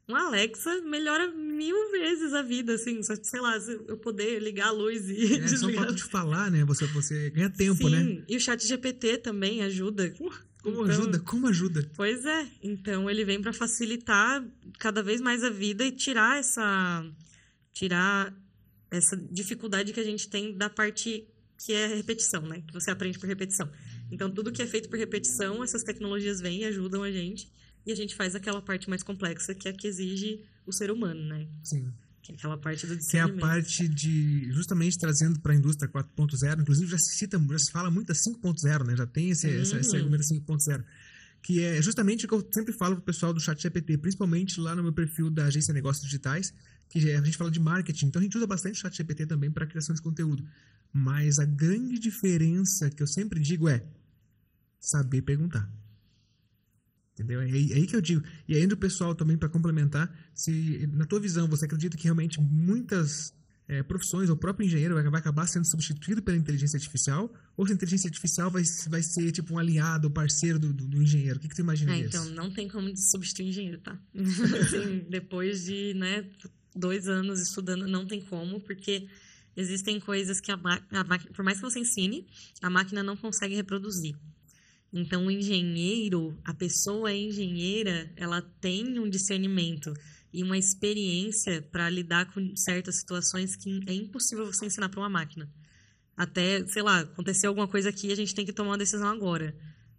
Uma 0.08 0.28
Alexa 0.28 0.80
melhora 0.82 1.28
mil 1.32 1.90
vezes 1.90 2.32
a 2.32 2.40
vida, 2.40 2.74
assim. 2.74 3.02
Só, 3.02 3.14
sei 3.20 3.40
lá, 3.40 3.58
se 3.60 3.72
eu 3.88 3.96
poder 3.98 4.40
ligar 4.40 4.68
a 4.68 4.70
luz 4.70 5.08
e 5.10 5.34
É, 5.34 5.48
só 5.48 5.68
fato 5.72 5.94
de 5.94 6.04
falar, 6.04 6.50
né? 6.50 6.64
Você, 6.64 6.86
você 6.86 7.30
ganha 7.30 7.50
tempo, 7.50 7.88
Sim, 7.88 7.90
né? 7.90 8.24
e 8.28 8.36
o 8.36 8.40
chat 8.40 8.64
GPT 8.66 9.18
também 9.18 9.62
ajuda. 9.64 10.10
Como 10.10 10.32
Então- 10.62 10.84
ajuda? 10.84 11.18
Como 11.18 11.46
ajuda? 11.48 11.90
Pois 11.96 12.24
é. 12.24 12.46
Então 12.62 13.10
ele 13.10 13.24
vem 13.24 13.40
para 13.42 13.52
facilitar 13.52 14.44
cada 14.78 15.02
vez 15.02 15.20
mais 15.20 15.42
a 15.44 15.50
vida 15.50 15.84
e 15.84 15.90
tirar 15.92 16.38
essa 16.38 17.04
tirar 17.72 18.32
essa 18.90 19.16
dificuldade 19.16 19.92
que 19.92 20.00
a 20.00 20.04
gente 20.04 20.28
tem 20.28 20.56
da 20.56 20.68
parte 20.70 21.26
que 21.58 21.72
é 21.72 21.86
a 21.86 21.96
repetição, 21.96 22.42
né? 22.42 22.62
Que 22.66 22.72
você 22.74 22.90
aprende 22.90 23.18
por 23.18 23.26
repetição. 23.26 23.70
Então 24.10 24.30
tudo 24.30 24.52
que 24.52 24.62
é 24.62 24.66
feito 24.66 24.88
por 24.88 24.98
repetição, 24.98 25.64
essas 25.64 25.82
tecnologias 25.82 26.40
vêm 26.40 26.60
e 26.60 26.64
ajudam 26.66 27.02
a 27.02 27.10
gente 27.10 27.50
e 27.86 27.92
a 27.92 27.94
gente 27.94 28.14
faz 28.14 28.34
aquela 28.34 28.60
parte 28.60 28.88
mais 28.90 29.02
complexa 29.02 29.54
que 29.54 29.68
é 29.68 29.70
a 29.70 29.74
que 29.74 29.86
exige 29.86 30.44
o 30.66 30.72
ser 30.72 30.90
humano, 30.90 31.22
né? 31.22 31.46
Sim. 31.62 31.92
Que 32.22 32.32
é 32.32 32.34
aquela 32.34 32.58
parte 32.58 32.86
do 32.86 32.98
Que 32.98 33.16
é 33.16 33.20
a 33.20 33.28
parte 33.28 33.88
de, 33.88 34.50
justamente 34.52 34.98
trazendo 34.98 35.40
para 35.40 35.52
a 35.52 35.56
indústria 35.56 35.88
4.0, 35.88 36.60
inclusive 36.60 36.90
já 36.90 36.98
se 36.98 37.16
cita, 37.16 37.40
já 37.52 37.58
se 37.58 37.70
fala 37.70 37.90
muito 37.90 38.08
da 38.08 38.14
5.0, 38.14 38.84
né? 38.84 38.96
Já 38.96 39.06
tem 39.06 39.30
esse, 39.30 39.48
esse, 39.48 39.76
esse 39.76 39.90
Uhum. 39.90 39.96
argumento 39.98 40.24
5.0. 40.24 40.84
Que 41.42 41.62
é 41.62 41.80
justamente 41.80 42.24
o 42.24 42.28
que 42.28 42.34
eu 42.34 42.48
sempre 42.52 42.72
falo 42.72 42.96
pro 42.96 43.04
pessoal 43.04 43.32
do 43.32 43.38
chat 43.40 43.62
GPT, 43.62 43.98
principalmente 43.98 44.60
lá 44.60 44.74
no 44.74 44.82
meu 44.82 44.92
perfil 44.92 45.30
da 45.30 45.44
agência 45.46 45.72
Negócios 45.72 46.04
Digitais, 46.04 46.52
que 46.88 47.10
a 47.10 47.22
gente 47.22 47.36
fala 47.36 47.50
de 47.50 47.60
marketing. 47.60 48.06
Então 48.06 48.20
a 48.20 48.22
gente 48.22 48.36
usa 48.36 48.46
bastante 48.46 48.74
o 48.74 48.80
chat 48.80 48.96
GPT 48.96 49.26
também 49.26 49.50
para 49.50 49.66
criação 49.66 49.94
de 49.94 50.02
conteúdo. 50.02 50.46
Mas 50.92 51.38
a 51.38 51.44
grande 51.44 51.98
diferença 51.98 52.88
que 52.90 53.02
eu 53.02 53.06
sempre 53.06 53.40
digo 53.40 53.68
é 53.68 53.84
saber 54.80 55.22
perguntar. 55.22 55.70
Entendeu? 57.12 57.40
É 57.40 57.44
aí, 57.46 57.72
é 57.72 57.86
que 57.86 57.96
eu 57.96 58.00
digo. 58.00 58.22
E 58.46 58.54
ainda 58.54 58.74
o 58.74 58.78
pessoal 58.78 59.14
também, 59.14 59.38
para 59.38 59.48
complementar, 59.48 60.14
se 60.34 60.86
na 60.92 61.06
tua 61.06 61.18
visão 61.18 61.48
você 61.48 61.64
acredita 61.64 61.96
que 61.96 62.04
realmente 62.04 62.38
muitas 62.40 63.34
é, 63.68 63.82
profissões, 63.82 64.28
o 64.30 64.36
próprio 64.36 64.66
engenheiro 64.66 64.94
vai, 64.94 65.02
vai 65.04 65.20
acabar 65.20 65.46
sendo 65.46 65.64
substituído 65.64 66.22
pela 66.22 66.36
inteligência 66.36 66.76
artificial, 66.76 67.32
ou 67.56 67.66
se 67.66 67.72
a 67.72 67.74
inteligência 67.74 68.06
artificial 68.06 68.50
vai, 68.50 68.62
vai 68.88 69.02
ser 69.02 69.32
tipo 69.32 69.54
um 69.54 69.58
aliado, 69.58 70.10
parceiro 70.10 70.58
do, 70.58 70.72
do, 70.72 70.86
do 70.86 71.02
engenheiro? 71.02 71.38
O 71.38 71.40
que, 71.40 71.48
que 71.48 71.54
tu 71.54 71.62
imagina 71.62 71.96
É, 71.96 72.02
disso? 72.02 72.16
então, 72.16 72.30
não 72.34 72.50
tem 72.52 72.68
como 72.68 72.94
substituir 72.96 73.48
engenheiro, 73.48 73.80
tá? 73.80 73.98
Assim, 74.14 75.06
depois 75.08 75.64
de, 75.64 75.94
né, 75.94 76.22
dois 76.76 77.08
anos 77.08 77.40
estudando, 77.40 77.86
não 77.86 78.06
tem 78.06 78.20
como, 78.20 78.60
porque 78.60 79.08
existem 79.56 79.98
coisas 79.98 80.40
que 80.40 80.52
a, 80.52 80.54
a 80.54 81.04
máquina, 81.04 81.32
por 81.32 81.44
mais 81.44 81.58
que 81.58 81.64
você 81.64 81.80
ensine, 81.80 82.26
a 82.62 82.68
máquina 82.68 83.02
não 83.02 83.16
consegue 83.16 83.54
reproduzir. 83.54 84.14
Então, 84.92 85.26
o 85.26 85.30
engenheiro, 85.30 86.38
a 86.44 86.54
pessoa 86.54 87.12
engenheira, 87.12 88.10
ela 88.16 88.40
tem 88.60 88.98
um 88.98 89.08
discernimento 89.08 89.92
e 90.32 90.42
uma 90.42 90.56
experiência 90.56 91.62
para 91.62 91.88
lidar 91.88 92.32
com 92.32 92.54
certas 92.56 92.96
situações 92.96 93.56
que 93.56 93.80
é 93.86 93.92
impossível 93.94 94.46
você 94.46 94.66
ensinar 94.66 94.88
para 94.88 95.00
uma 95.00 95.08
máquina. 95.08 95.50
Até, 96.16 96.66
sei 96.66 96.82
lá, 96.82 97.00
aconteceu 97.00 97.50
alguma 97.50 97.68
coisa 97.68 97.90
aqui 97.90 98.10
a 98.10 98.14
gente 98.14 98.34
tem 98.34 98.44
que 98.44 98.52
tomar 98.52 98.70
uma 98.70 98.78
decisão 98.78 99.08
agora. 99.08 99.54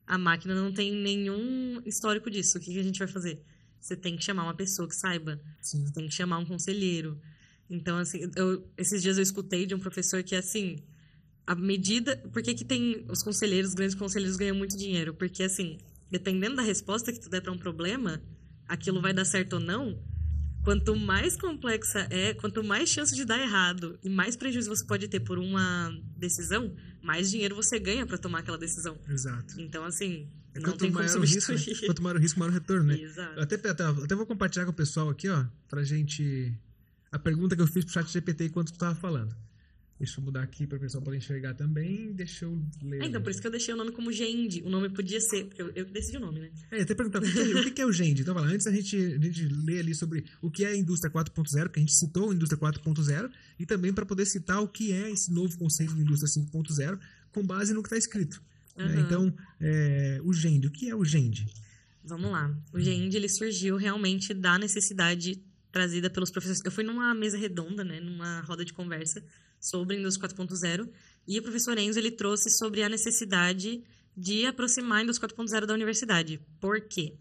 A 0.05 0.17
máquina 0.17 0.55
não 0.55 0.71
tem 0.71 0.91
nenhum 0.91 1.81
histórico 1.85 2.29
disso. 2.29 2.57
O 2.57 2.61
que 2.61 2.77
a 2.79 2.83
gente 2.83 2.99
vai 2.99 3.07
fazer? 3.07 3.43
Você 3.79 3.95
tem 3.95 4.15
que 4.17 4.23
chamar 4.23 4.43
uma 4.43 4.55
pessoa 4.55 4.87
que 4.87 4.95
saiba. 4.95 5.39
Sim. 5.61 5.85
Você 5.85 5.93
tem 5.93 6.07
que 6.07 6.13
chamar 6.13 6.39
um 6.39 6.45
conselheiro. 6.45 7.19
Então, 7.69 7.97
assim, 7.97 8.29
eu, 8.35 8.67
esses 8.77 9.01
dias 9.01 9.17
eu 9.17 9.23
escutei 9.23 9.65
de 9.65 9.75
um 9.75 9.79
professor 9.79 10.23
que, 10.23 10.35
assim, 10.35 10.77
a 11.45 11.55
medida. 11.55 12.17
Por 12.31 12.41
que, 12.41 12.53
que 12.53 12.65
tem 12.65 13.05
os 13.09 13.23
conselheiros, 13.23 13.69
os 13.69 13.75
grandes 13.75 13.95
conselheiros 13.95 14.37
ganham 14.37 14.55
muito 14.55 14.77
dinheiro? 14.77 15.13
Porque, 15.13 15.43
assim, 15.43 15.77
dependendo 16.09 16.55
da 16.55 16.61
resposta 16.61 17.11
que 17.11 17.19
tu 17.19 17.29
der 17.29 17.41
para 17.41 17.51
um 17.51 17.57
problema, 17.57 18.21
aquilo 18.67 19.01
vai 19.01 19.13
dar 19.13 19.25
certo 19.25 19.53
ou 19.53 19.59
não. 19.59 20.01
Quanto 20.63 20.95
mais 20.97 21.37
complexa 21.37 22.07
é, 22.09 22.33
quanto 22.33 22.61
mais 22.61 22.89
chance 22.89 23.15
de 23.15 23.23
dar 23.23 23.39
errado 23.39 23.97
e 24.03 24.09
mais 24.09 24.35
prejuízo 24.35 24.69
você 24.69 24.85
pode 24.85 25.07
ter 25.07 25.21
por 25.21 25.39
uma 25.39 25.89
decisão, 26.17 26.75
mais 27.01 27.31
dinheiro 27.31 27.55
você 27.55 27.79
ganha 27.79 28.05
para 28.05 28.17
tomar 28.17 28.39
aquela 28.39 28.57
decisão. 28.57 28.97
Exato. 29.07 29.61
Então, 29.61 29.85
assim, 29.85 30.27
É 30.53 30.59
não 30.59 30.71
quanto 30.71 30.79
como 30.79 30.93
maior 30.93 31.17
o 31.17 31.21
risco, 31.21 31.51
né? 31.51 31.59
quanto 31.85 32.01
maior 32.01 32.15
o 32.15 32.19
risco, 32.19 32.39
maior 32.39 32.51
o 32.51 32.53
retorno, 32.53 32.83
né? 32.85 32.99
Exato. 32.99 33.39
Até, 33.39 33.55
até, 33.55 33.83
até 33.83 34.15
vou 34.15 34.25
compartilhar 34.25 34.65
com 34.65 34.71
o 34.71 34.75
pessoal 34.75 35.09
aqui, 35.09 35.29
ó, 35.29 35.45
pra 35.67 35.83
gente. 35.83 36.53
A 37.11 37.19
pergunta 37.19 37.55
que 37.55 37.61
eu 37.61 37.67
fiz 37.67 37.85
pro 37.85 37.93
chat 37.93 38.11
GPT 38.11 38.45
enquanto 38.45 38.71
tu 38.71 38.79
tava 38.79 38.95
falando. 38.95 39.35
Deixa 39.99 40.19
eu 40.19 40.23
mudar 40.23 40.43
aqui 40.43 40.67
para 40.67 40.77
o 40.77 40.79
pessoal 40.79 41.03
poder 41.03 41.17
enxergar 41.17 41.55
também. 41.55 42.13
Deixa 42.13 42.45
eu 42.45 42.61
ler. 42.83 43.01
É, 43.01 43.05
então, 43.07 43.19
por 43.19 43.31
isso 43.31 43.41
que 43.41 43.47
eu 43.47 43.51
deixei 43.51 43.73
o 43.73 43.77
nome 43.77 43.91
como 43.91 44.11
Gendi. 44.11 44.61
O 44.63 44.69
nome 44.69 44.89
podia 44.89 45.19
ser, 45.19 45.45
porque 45.45 45.59
eu, 45.59 45.71
eu 45.73 45.85
decidi 45.85 46.17
o 46.17 46.19
nome, 46.19 46.39
né? 46.39 46.51
É, 46.69 46.81
até 46.83 46.93
perguntar, 46.93 47.23
o 47.23 47.23
que 47.23 47.39
é, 47.39 47.61
o 47.61 47.73
que 47.73 47.81
é 47.81 47.85
o 47.85 47.91
GEND? 47.91 48.21
Então, 48.21 48.35
vai 48.35 48.43
lá, 48.43 48.49
antes 48.51 48.67
a 48.67 48.71
gente, 48.71 48.95
a 48.95 49.19
gente 49.19 49.47
lê 49.47 49.79
ali 49.79 49.95
sobre 49.95 50.23
o 50.39 50.51
que 50.51 50.63
é 50.63 50.67
a 50.67 50.75
indústria 50.75 51.11
4.0, 51.11 51.69
que 51.69 51.79
a 51.79 51.81
gente 51.81 51.95
citou 51.95 52.29
a 52.29 52.33
indústria 52.33 52.59
4.0, 52.59 53.31
e 53.57 53.65
também 53.65 53.91
para 53.91 54.05
poder 54.05 54.27
citar 54.27 54.61
o 54.61 54.67
que 54.67 54.91
é 54.91 55.09
esse 55.09 55.33
novo 55.33 55.57
conceito 55.57 55.95
de 55.95 56.01
indústria 56.01 56.43
5.0, 56.43 56.99
com 57.31 57.43
base 57.43 57.73
no 57.73 57.81
que 57.81 57.87
está 57.87 57.97
escrito. 57.97 58.39
Né? 58.77 58.85
Aham. 58.85 58.99
Então, 59.01 59.33
é, 59.59 60.19
o 60.23 60.31
GEND, 60.31 60.65
o 60.67 60.71
que 60.71 60.89
é 60.89 60.95
o 60.95 61.03
GEND? 61.03 61.45
Vamos 62.07 62.31
lá. 62.31 62.57
O 62.73 62.79
Gendi, 62.79 63.17
ele 63.17 63.27
surgiu 63.27 63.75
realmente 63.75 64.33
da 64.33 64.57
necessidade 64.57 65.43
trazida 65.73 66.09
pelos 66.09 66.31
professores. 66.31 66.61
Eu 66.63 66.71
fui 66.71 66.83
numa 66.83 67.13
mesa 67.13 67.37
redonda, 67.37 67.83
né, 67.83 67.99
numa 67.99 68.39
roda 68.41 68.63
de 68.63 68.71
conversa 68.71 69.21
sobre 69.59 69.97
indústria 69.97 70.29
4.0, 70.29 70.89
e 71.27 71.37
o 71.37 71.43
professor 71.43 71.77
Enzo, 71.77 71.99
ele 71.99 72.11
trouxe 72.11 72.49
sobre 72.49 72.81
a 72.81 72.87
necessidade 72.87 73.83
de 74.15 74.45
aproximar 74.45 74.99
a 74.99 75.03
indústria 75.03 75.27
4.0 75.27 75.65
da 75.65 75.73
universidade. 75.73 76.39
Por 76.61 76.79
quê? 76.79 77.17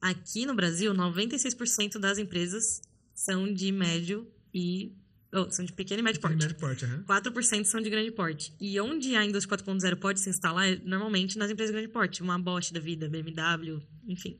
Aqui 0.00 0.46
no 0.46 0.54
Brasil, 0.54 0.94
96% 0.94 1.98
das 1.98 2.16
empresas 2.16 2.80
são 3.14 3.52
de 3.52 3.70
médio 3.70 4.26
e... 4.52 4.92
oh, 5.32 5.50
são 5.50 5.64
de 5.64 5.72
pequeno 5.72 6.00
e 6.00 6.02
médio 6.02 6.20
porte. 6.20 6.36
Médio 6.36 6.56
porte, 6.56 6.84
aham. 6.84 7.04
4% 7.04 7.64
são 7.64 7.80
de 7.80 7.90
grande 7.90 8.10
porte. 8.10 8.54
E 8.60 8.78
onde 8.80 9.14
a 9.16 9.24
indústria 9.24 9.56
4.0 9.58 9.96
pode 9.96 10.20
se 10.20 10.30
instalar 10.30 10.68
é 10.72 10.76
normalmente 10.84 11.38
nas 11.38 11.50
empresas 11.50 11.74
de 11.74 11.78
grande 11.80 11.92
porte, 11.92 12.22
uma 12.22 12.38
Bosch 12.38 12.72
da 12.72 12.80
vida, 12.80 13.08
BMW, 13.08 13.80
enfim. 14.06 14.38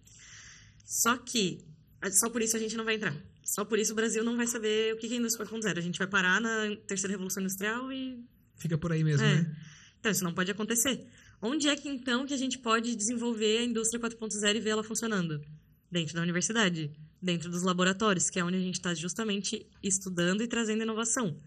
Só 0.85 1.17
que, 1.17 1.65
só 2.13 2.29
por 2.29 2.43
isso 2.43 2.57
a 2.57 2.61
gente 2.61 2.77
não 2.77 2.85
vai 2.85 2.97
entrar. 2.97 3.15
Só 3.45 3.65
por 3.65 3.79
isso 3.79 3.93
o 3.93 3.97
Brasil 3.97 4.23
não 4.23 4.37
vai 4.37 4.47
saber 4.47 4.95
o 4.95 4.97
que 4.99 5.13
é 5.13 5.17
indústria 5.17 5.47
4.0. 5.47 5.79
A 5.79 5.81
gente 5.81 5.99
vai 5.99 6.07
parar 6.07 6.41
na 6.41 6.77
terceira 6.87 7.13
revolução 7.13 7.43
industrial 7.43 7.93
e. 7.93 8.23
Fica 8.57 8.79
por 8.79 8.93
aí 8.93 9.03
mesmo, 9.03 9.27
É. 9.27 9.37
né? 9.37 9.57
Então, 9.99 10.11
isso 10.13 10.25
não 10.25 10.33
pode 10.35 10.51
acontecer. 10.51 11.07
Onde 11.41 11.69
é 11.69 11.75
que 11.77 11.89
então 11.89 12.25
que 12.27 12.35
a 12.35 12.37
gente 12.37 12.59
pode 12.59 12.95
desenvolver 12.95 13.59
a 13.59 13.65
indústria 13.65 14.01
4.0 14.01 14.57
e 14.57 14.61
ver 14.61 14.71
ela 14.71 14.85
funcionando? 14.85 15.41
Dentro 15.91 16.15
da 16.15 16.23
universidade, 16.23 16.91
dentro 17.23 17.49
dos 17.51 17.63
laboratórios, 17.63 18.29
que 18.29 18.41
é 18.41 18.45
onde 18.45 18.57
a 18.57 18.61
gente 18.61 18.75
está 18.75 18.93
justamente 18.95 19.67
estudando 19.83 20.43
e 20.43 20.49
trazendo 20.49 20.83
inovação. 20.83 21.39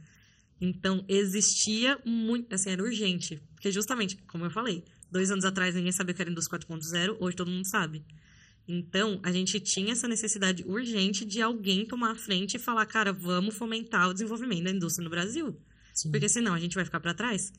Então, 0.60 1.04
existia 1.10 2.00
muito, 2.06 2.56
assim, 2.56 2.70
era 2.70 2.82
urgente. 2.82 3.42
Porque 3.54 3.72
justamente, 3.72 4.16
como 4.28 4.46
eu 4.46 4.50
falei, 4.50 4.86
dois 5.12 5.30
anos 5.30 5.44
atrás 5.44 5.76
ninguém 5.76 5.92
sabia 5.92 6.14
o 6.14 6.16
que 6.16 6.22
era 6.22 6.32
indústria 6.32 6.60
4.0, 6.60 7.18
hoje 7.20 7.36
todo 7.36 7.52
mundo 7.52 7.68
sabe. 7.68 8.06
Então, 8.68 9.20
a 9.22 9.32
gente 9.32 9.60
tinha 9.60 9.92
essa 9.92 10.08
necessidade 10.08 10.64
urgente 10.66 11.26
de 11.26 11.42
alguém 11.42 11.86
tomar 11.86 12.12
a 12.12 12.16
frente 12.16 12.56
e 12.56 12.60
falar, 12.60 12.86
cara, 12.86 13.12
vamos 13.12 13.56
fomentar 13.56 14.10
o 14.10 14.14
desenvolvimento 14.14 14.64
da 14.64 14.72
indústria 14.72 15.04
no 15.04 15.10
Brasil. 15.10 15.60
Sim. 15.94 16.10
Porque 16.10 16.30
senão 16.30 16.54
a 16.54 16.60
gente 16.60 16.74
vai 16.74 16.86
ficar 16.86 17.00
para 17.00 17.14
trás. 17.14 17.52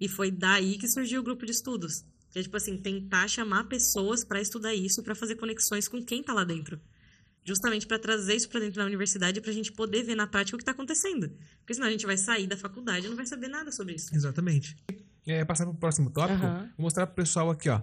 E 0.00 0.08
foi 0.08 0.30
daí 0.30 0.78
que 0.78 0.88
surgiu 0.88 1.20
o 1.20 1.24
grupo 1.24 1.44
de 1.44 1.52
estudos. 1.52 2.04
Que 2.30 2.40
é 2.40 2.42
tipo 2.42 2.56
assim, 2.56 2.76
tentar 2.76 3.28
chamar 3.28 3.64
pessoas 3.64 4.24
para 4.24 4.40
estudar 4.40 4.74
isso, 4.74 5.02
para 5.02 5.14
fazer 5.14 5.36
conexões 5.36 5.86
com 5.86 6.04
quem 6.04 6.22
tá 6.22 6.32
lá 6.32 6.44
dentro. 6.44 6.80
Justamente 7.48 7.86
para 7.86 7.98
trazer 7.98 8.34
isso 8.34 8.46
para 8.46 8.60
dentro 8.60 8.76
da 8.76 8.84
universidade 8.84 9.40
pra 9.40 9.50
gente 9.50 9.72
poder 9.72 10.02
ver 10.02 10.14
na 10.14 10.26
prática 10.26 10.54
o 10.54 10.58
que 10.58 10.64
tá 10.66 10.72
acontecendo. 10.72 11.30
Porque 11.60 11.72
senão 11.72 11.88
a 11.88 11.90
gente 11.90 12.04
vai 12.04 12.18
sair 12.18 12.46
da 12.46 12.58
faculdade 12.58 13.06
e 13.06 13.08
não 13.08 13.16
vai 13.16 13.24
saber 13.24 13.48
nada 13.48 13.72
sobre 13.72 13.94
isso. 13.94 14.14
Exatamente. 14.14 14.76
É, 15.26 15.42
passar 15.46 15.64
para 15.64 15.72
o 15.72 15.78
próximo 15.78 16.10
tópico, 16.10 16.44
Aham. 16.44 16.70
vou 16.76 16.84
mostrar 16.84 17.06
para 17.06 17.14
o 17.14 17.16
pessoal 17.16 17.48
aqui, 17.50 17.70
ó. 17.70 17.80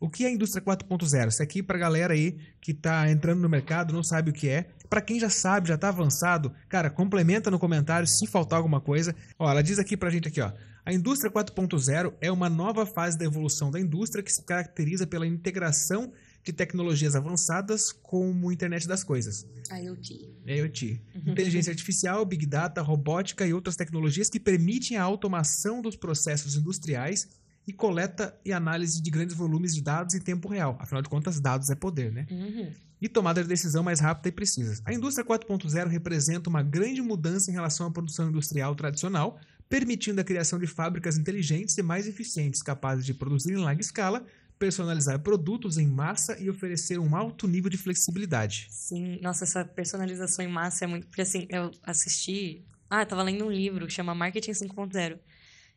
O 0.00 0.08
que 0.08 0.24
é 0.24 0.28
a 0.28 0.30
indústria 0.30 0.64
4.0? 0.64 1.28
Isso 1.28 1.42
aqui 1.42 1.62
para 1.62 1.78
galera 1.78 2.14
aí 2.14 2.38
que 2.58 2.72
tá 2.72 3.10
entrando 3.10 3.42
no 3.42 3.50
mercado, 3.50 3.92
não 3.92 4.02
sabe 4.02 4.30
o 4.30 4.32
que 4.32 4.48
é. 4.48 4.70
Para 4.88 5.02
quem 5.02 5.20
já 5.20 5.28
sabe, 5.28 5.68
já 5.68 5.76
tá 5.76 5.90
avançado, 5.90 6.50
cara, 6.66 6.88
complementa 6.88 7.50
no 7.50 7.58
comentário 7.58 8.08
se 8.08 8.26
faltar 8.26 8.56
alguma 8.56 8.80
coisa. 8.80 9.14
Ó, 9.38 9.48
ela 9.48 9.62
diz 9.62 9.78
aqui 9.78 9.94
pra 9.94 10.08
gente 10.08 10.26
aqui, 10.26 10.40
ó. 10.40 10.50
A 10.86 10.92
indústria 10.92 11.30
4.0 11.30 12.14
é 12.20 12.32
uma 12.32 12.48
nova 12.48 12.86
fase 12.86 13.18
da 13.18 13.26
evolução 13.26 13.70
da 13.70 13.78
indústria 13.78 14.24
que 14.24 14.32
se 14.32 14.42
caracteriza 14.42 15.06
pela 15.06 15.26
integração 15.26 16.10
de 16.44 16.52
tecnologias 16.52 17.14
avançadas 17.14 17.92
como 17.92 18.50
internet 18.50 18.86
das 18.88 19.04
coisas. 19.04 19.46
IoT. 19.70 20.28
IoT. 20.46 21.00
Inteligência 21.26 21.70
artificial, 21.70 22.24
Big 22.24 22.46
Data, 22.46 22.82
robótica 22.82 23.46
e 23.46 23.54
outras 23.54 23.76
tecnologias 23.76 24.28
que 24.28 24.40
permitem 24.40 24.96
a 24.96 25.02
automação 25.02 25.80
dos 25.80 25.94
processos 25.94 26.56
industriais 26.56 27.28
e 27.66 27.72
coleta 27.72 28.36
e 28.44 28.52
análise 28.52 29.00
de 29.00 29.10
grandes 29.10 29.36
volumes 29.36 29.74
de 29.74 29.82
dados 29.82 30.14
em 30.14 30.20
tempo 30.20 30.48
real. 30.48 30.76
Afinal 30.80 31.02
de 31.02 31.08
contas, 31.08 31.40
dados 31.40 31.70
é 31.70 31.74
poder, 31.74 32.10
né? 32.10 32.26
Uhum. 32.30 32.70
E 33.00 33.08
tomada 33.08 33.42
de 33.42 33.48
decisão 33.48 33.82
mais 33.82 34.00
rápida 34.00 34.28
e 34.28 34.32
precisa. 34.32 34.80
A 34.84 34.92
indústria 34.92 35.24
4.0 35.24 35.86
representa 35.86 36.50
uma 36.50 36.62
grande 36.62 37.00
mudança 37.02 37.50
em 37.50 37.54
relação 37.54 37.86
à 37.86 37.90
produção 37.90 38.28
industrial 38.28 38.74
tradicional, 38.74 39.38
permitindo 39.68 40.20
a 40.20 40.24
criação 40.24 40.58
de 40.58 40.66
fábricas 40.66 41.16
inteligentes 41.16 41.76
e 41.78 41.82
mais 41.82 42.06
eficientes, 42.06 42.62
capazes 42.62 43.06
de 43.06 43.14
produzir 43.14 43.52
em 43.52 43.56
larga 43.56 43.80
escala, 43.80 44.24
personalizar 44.62 45.18
produtos 45.18 45.76
em 45.76 45.88
massa 45.88 46.40
e 46.40 46.48
oferecer 46.48 46.96
um 46.96 47.16
alto 47.16 47.48
nível 47.48 47.68
de 47.68 47.76
flexibilidade. 47.76 48.68
Sim, 48.70 49.18
nossa, 49.20 49.42
essa 49.42 49.64
personalização 49.64 50.44
em 50.44 50.48
massa 50.48 50.84
é 50.84 50.86
muito. 50.86 51.08
Porque 51.08 51.22
assim, 51.22 51.48
eu 51.50 51.72
assisti. 51.82 52.64
Ah, 52.88 53.02
eu 53.02 53.06
tava 53.06 53.24
lendo 53.24 53.44
um 53.44 53.50
livro 53.50 53.88
que 53.88 53.92
chama 53.92 54.14
Marketing 54.14 54.52
5.0. 54.52 55.18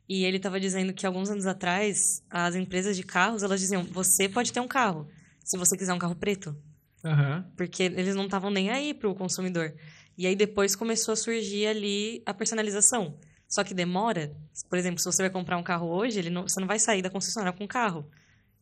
E 0.07 0.23
ele 0.23 0.37
tava 0.37 0.59
dizendo 0.59 0.93
que 0.93 1.03
alguns 1.03 1.31
anos 1.31 1.47
atrás, 1.47 2.21
as 2.29 2.53
empresas 2.53 2.95
de 2.95 3.01
carros, 3.01 3.41
elas 3.41 3.59
diziam: 3.59 3.83
você 3.85 4.29
pode 4.29 4.53
ter 4.53 4.59
um 4.59 4.67
carro, 4.67 5.09
se 5.43 5.57
você 5.57 5.75
quiser 5.75 5.93
um 5.93 5.97
carro 5.97 6.15
preto. 6.15 6.55
Aham. 7.03 7.51
Porque 7.57 7.81
eles 7.81 8.13
não 8.13 8.25
estavam 8.25 8.51
nem 8.51 8.69
aí 8.69 8.93
pro 8.93 9.15
consumidor. 9.15 9.73
E 10.15 10.27
aí 10.27 10.35
depois 10.35 10.75
começou 10.75 11.13
a 11.13 11.15
surgir 11.15 11.65
ali 11.65 12.21
a 12.23 12.35
personalização. 12.35 13.17
Só 13.47 13.63
que 13.63 13.73
demora. 13.73 14.31
Por 14.69 14.77
exemplo, 14.77 14.99
se 14.99 15.05
você 15.05 15.23
vai 15.23 15.31
comprar 15.31 15.57
um 15.57 15.63
carro 15.63 15.87
hoje, 15.87 16.19
ele 16.19 16.29
não, 16.29 16.43
você 16.43 16.59
não 16.59 16.67
vai 16.67 16.77
sair 16.77 17.01
da 17.01 17.09
concessionária 17.09 17.57
com 17.57 17.63
o 17.63 17.67
carro. 17.67 18.07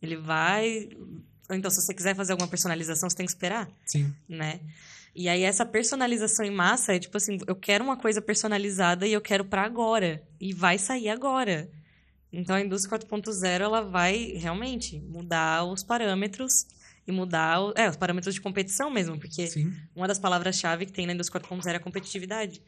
Ele 0.04 0.18
vai. 0.18 0.90
Ou 1.50 1.56
então, 1.56 1.72
se 1.72 1.82
você 1.82 1.94
quiser 1.94 2.16
fazer 2.16 2.34
alguma 2.34 2.48
personalização, 2.50 3.10
você 3.10 3.16
tem 3.16 3.26
que 3.26 3.32
esperar 3.32 3.68
Sim. 3.86 4.14
né? 4.30 4.60
E 5.16 5.30
aí 5.30 5.44
essa 5.44 5.66
personalização 5.66 6.44
em 6.46 6.52
massa 6.52 6.96
é 6.96 7.00
tipo 7.00 7.16
assim, 7.18 7.38
eu 7.48 7.56
quero 7.56 7.84
uma 7.84 7.96
coisa 7.96 8.22
personalizada 8.22 9.06
e 9.08 9.14
eu 9.14 9.22
quero 9.22 9.46
pra 9.46 9.62
agora 9.64 10.22
e 10.40 10.54
vai 10.54 10.78
sair 10.78 11.08
agora. 11.10 11.70
Então 12.32 12.56
a 12.56 12.62
indústria 12.62 12.98
4.0 13.00 13.62
ela 13.62 13.82
vai 13.82 14.34
realmente 14.36 15.00
mudar 15.00 15.64
os 15.66 15.84
parâmetros 15.84 16.66
e 17.06 17.12
mudar 17.12 17.62
o- 17.62 17.74
é, 17.76 17.88
os 17.88 17.96
parâmetros 17.96 18.34
de 18.34 18.42
competição 18.42 18.90
mesmo, 18.90 19.20
porque 19.20 19.46
Sim. 19.46 19.72
uma 19.96 20.08
das 20.08 20.18
palavras-chave 20.18 20.88
que 20.88 20.92
tem 20.92 21.06
na 21.06 21.14
indústria 21.14 21.40
4.0 21.40 21.74
é 21.74 21.78
a 21.78 21.80
competitividade. 21.80 22.62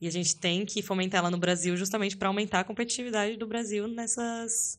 E 0.00 0.06
a 0.06 0.10
gente 0.12 0.36
tem 0.36 0.64
que 0.64 0.80
fomentar 0.82 1.18
ela 1.18 1.30
no 1.32 1.38
Brasil 1.38 1.76
justamente 1.76 2.16
para 2.16 2.28
aumentar 2.28 2.60
a 2.60 2.64
competitividade 2.64 3.36
do 3.36 3.46
Brasil 3.48 3.88
nessas 3.88 4.78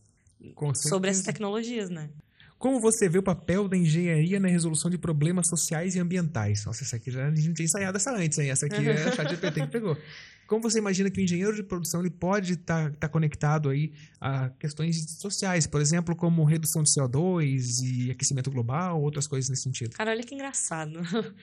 sobre 0.75 1.09
essas 1.09 1.23
tecnologias, 1.23 1.89
né? 1.89 2.09
Como 2.57 2.79
você 2.81 3.07
vê 3.07 3.17
o 3.17 3.23
papel 3.23 3.69
da 3.69 3.77
engenharia 3.77 4.37
na 4.37 4.49
resolução 4.49 4.91
de 4.91 4.97
problemas 4.97 5.47
sociais 5.47 5.95
e 5.95 5.99
ambientais? 5.99 6.65
Nossa, 6.65 6.83
essa 6.83 6.97
aqui 6.97 7.09
já 7.09 7.25
a 7.25 7.33
gente 7.33 7.53
tinha 7.53 7.65
ensaiado 7.65 7.95
essa 7.95 8.11
antes, 8.13 8.37
hein? 8.37 8.49
Essa 8.49 8.65
aqui 8.65 8.85
é 8.85 8.91
a 8.91 9.11
ChatGPT 9.13 9.61
que 9.61 9.67
pegou. 9.71 9.97
Como 10.45 10.61
você 10.61 10.79
imagina 10.79 11.09
que 11.09 11.21
o 11.21 11.23
engenheiro 11.23 11.55
de 11.55 11.63
produção 11.63 12.01
ele 12.01 12.09
pode 12.09 12.53
estar 12.53 12.89
tá, 12.89 12.97
tá 13.01 13.07
conectado 13.07 13.69
aí 13.69 13.93
a 14.19 14.49
questões 14.49 15.17
sociais, 15.19 15.67
por 15.67 15.79
exemplo, 15.79 16.13
como 16.15 16.43
redução 16.43 16.83
de 16.83 16.89
CO2 16.89 17.81
e 17.81 18.11
aquecimento 18.11 18.51
global, 18.51 19.01
outras 19.01 19.25
coisas 19.25 19.49
nesse 19.49 19.61
sentido? 19.61 19.95
Cara, 19.95 20.11
olha 20.11 20.23
que 20.23 20.35
engraçado. 20.35 20.99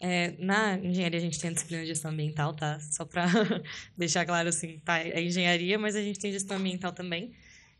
É, 0.00 0.34
na 0.38 0.76
engenharia 0.76 1.18
a 1.18 1.22
gente 1.22 1.38
tem 1.38 1.50
a 1.50 1.52
disciplina 1.52 1.82
de 1.82 1.88
gestão 1.88 2.10
ambiental, 2.10 2.52
tá? 2.52 2.78
Só 2.80 3.04
para 3.04 3.26
deixar 3.96 4.26
claro 4.26 4.48
assim, 4.48 4.80
tá? 4.84 4.98
É 4.98 5.22
engenharia, 5.22 5.78
mas 5.78 5.94
a 5.94 6.02
gente 6.02 6.18
tem 6.18 6.32
gestão 6.32 6.56
ambiental 6.56 6.92
também. 6.92 7.32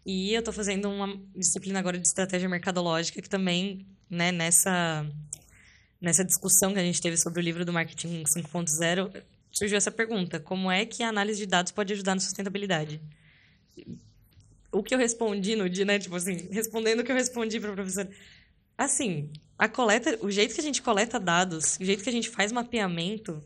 E 0.04 0.34
eu 0.34 0.40
estou 0.40 0.52
fazendo 0.52 0.88
uma 0.90 1.18
disciplina 1.34 1.78
agora 1.78 1.98
de 1.98 2.06
estratégia 2.06 2.48
mercadológica 2.48 3.22
que 3.22 3.28
também, 3.28 3.86
né, 4.08 4.30
nessa 4.30 5.06
nessa 6.00 6.22
discussão 6.22 6.74
que 6.74 6.78
a 6.78 6.82
gente 6.82 7.00
teve 7.00 7.16
sobre 7.16 7.40
o 7.40 7.42
livro 7.42 7.64
do 7.64 7.72
marketing 7.72 8.24
5.0, 8.24 9.22
surgiu 9.50 9.78
essa 9.78 9.90
pergunta: 9.90 10.38
como 10.38 10.70
é 10.70 10.84
que 10.84 11.02
a 11.02 11.08
análise 11.08 11.38
de 11.38 11.46
dados 11.46 11.72
pode 11.72 11.92
ajudar 11.94 12.14
na 12.14 12.20
sustentabilidade? 12.20 13.00
O 14.70 14.82
que 14.82 14.94
eu 14.94 14.98
respondi 14.98 15.56
no 15.56 15.70
dia, 15.70 15.84
né, 15.84 15.98
tipo 15.98 16.14
assim, 16.14 16.48
respondendo 16.50 17.00
o 17.00 17.04
que 17.04 17.10
eu 17.10 17.16
respondi 17.16 17.58
para 17.58 17.70
a 17.70 17.74
professora, 17.74 18.10
assim, 18.76 19.30
a 19.56 19.68
coleta, 19.68 20.18
o 20.20 20.30
jeito 20.30 20.54
que 20.54 20.60
a 20.60 20.64
gente 20.64 20.82
coleta 20.82 21.18
dados, 21.18 21.78
o 21.80 21.84
jeito 21.84 22.02
que 22.02 22.10
a 22.10 22.12
gente 22.12 22.28
faz 22.28 22.52
mapeamento 22.52 23.42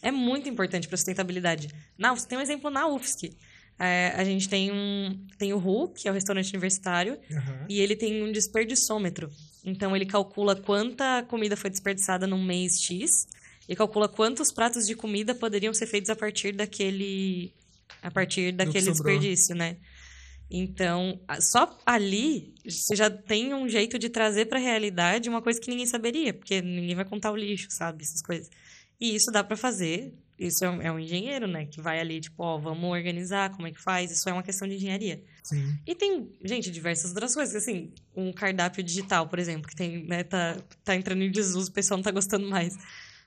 é 0.00 0.10
muito 0.10 0.48
importante 0.48 0.86
para 0.86 0.94
a 0.94 0.98
sustentabilidade. 0.98 1.68
Na, 1.98 2.16
tem 2.16 2.38
um 2.38 2.40
exemplo 2.40 2.70
na 2.70 2.86
UFSC. 2.86 3.36
É, 3.78 4.12
a 4.16 4.24
gente 4.24 4.48
tem 4.48 4.72
um 4.72 5.26
tem 5.38 5.52
o 5.52 5.58
RU, 5.58 5.88
que 5.88 6.08
é 6.08 6.10
o 6.10 6.14
restaurante 6.14 6.50
universitário, 6.50 7.18
uhum. 7.30 7.66
e 7.68 7.80
ele 7.80 7.94
tem 7.94 8.22
um 8.22 8.32
desperdiçômetro. 8.32 9.30
Então 9.64 9.94
ele 9.94 10.04
calcula 10.04 10.56
quanta 10.56 11.22
comida 11.28 11.56
foi 11.56 11.70
desperdiçada 11.70 12.26
num 12.26 12.42
mês 12.42 12.80
X 12.80 13.28
e 13.68 13.76
calcula 13.76 14.08
quantos 14.08 14.50
pratos 14.50 14.86
de 14.86 14.94
comida 14.94 15.34
poderiam 15.34 15.72
ser 15.72 15.86
feitos 15.86 16.10
a 16.10 16.16
partir 16.16 16.52
daquele 16.52 17.52
a 18.02 18.10
partir 18.10 18.52
daquele 18.52 18.90
desperdício, 18.90 19.54
né? 19.54 19.76
Então, 20.50 21.20
só 21.40 21.78
ali 21.84 22.54
você 22.64 22.96
já 22.96 23.10
tem 23.10 23.52
um 23.52 23.68
jeito 23.68 23.98
de 23.98 24.08
trazer 24.08 24.46
para 24.46 24.58
a 24.58 24.62
realidade 24.62 25.28
uma 25.28 25.42
coisa 25.42 25.60
que 25.60 25.68
ninguém 25.68 25.86
saberia, 25.86 26.32
porque 26.32 26.62
ninguém 26.62 26.94
vai 26.94 27.04
contar 27.04 27.30
o 27.32 27.36
lixo, 27.36 27.68
sabe? 27.70 28.02
Essas 28.02 28.22
coisas. 28.22 28.50
E 28.98 29.14
isso 29.14 29.30
dá 29.30 29.44
para 29.44 29.56
fazer 29.56 30.14
isso 30.38 30.64
é 30.64 30.70
um, 30.70 30.82
é 30.82 30.92
um, 30.92 30.98
engenheiro, 30.98 31.48
né? 31.48 31.66
Que 31.66 31.80
vai 31.80 31.98
ali, 31.98 32.20
tipo, 32.20 32.42
ó, 32.42 32.58
vamos 32.58 32.88
organizar, 32.90 33.50
como 33.50 33.66
é 33.66 33.72
que 33.72 33.80
faz? 33.80 34.10
Isso 34.12 34.28
é 34.28 34.32
uma 34.32 34.42
questão 34.42 34.68
de 34.68 34.74
engenharia. 34.74 35.22
Sim. 35.42 35.76
E 35.86 35.94
tem, 35.94 36.30
gente, 36.44 36.70
diversas 36.70 37.10
outras 37.10 37.34
coisas. 37.34 37.56
Assim, 37.56 37.92
um 38.14 38.32
cardápio 38.32 38.82
digital, 38.82 39.26
por 39.26 39.38
exemplo, 39.38 39.68
que 39.68 39.74
tem, 39.74 40.04
né, 40.04 40.22
tá, 40.22 40.56
tá 40.84 40.94
entrando 40.94 41.22
em 41.22 41.30
desuso, 41.30 41.70
o 41.70 41.72
pessoal 41.72 41.98
não 41.98 42.04
tá 42.04 42.12
gostando 42.12 42.48
mais. 42.48 42.76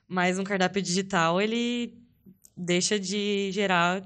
Mas 0.08 0.38
um 0.38 0.44
cardápio 0.44 0.80
digital, 0.80 1.40
ele 1.40 1.94
deixa 2.56 2.98
de 2.98 3.50
gerar 3.52 4.02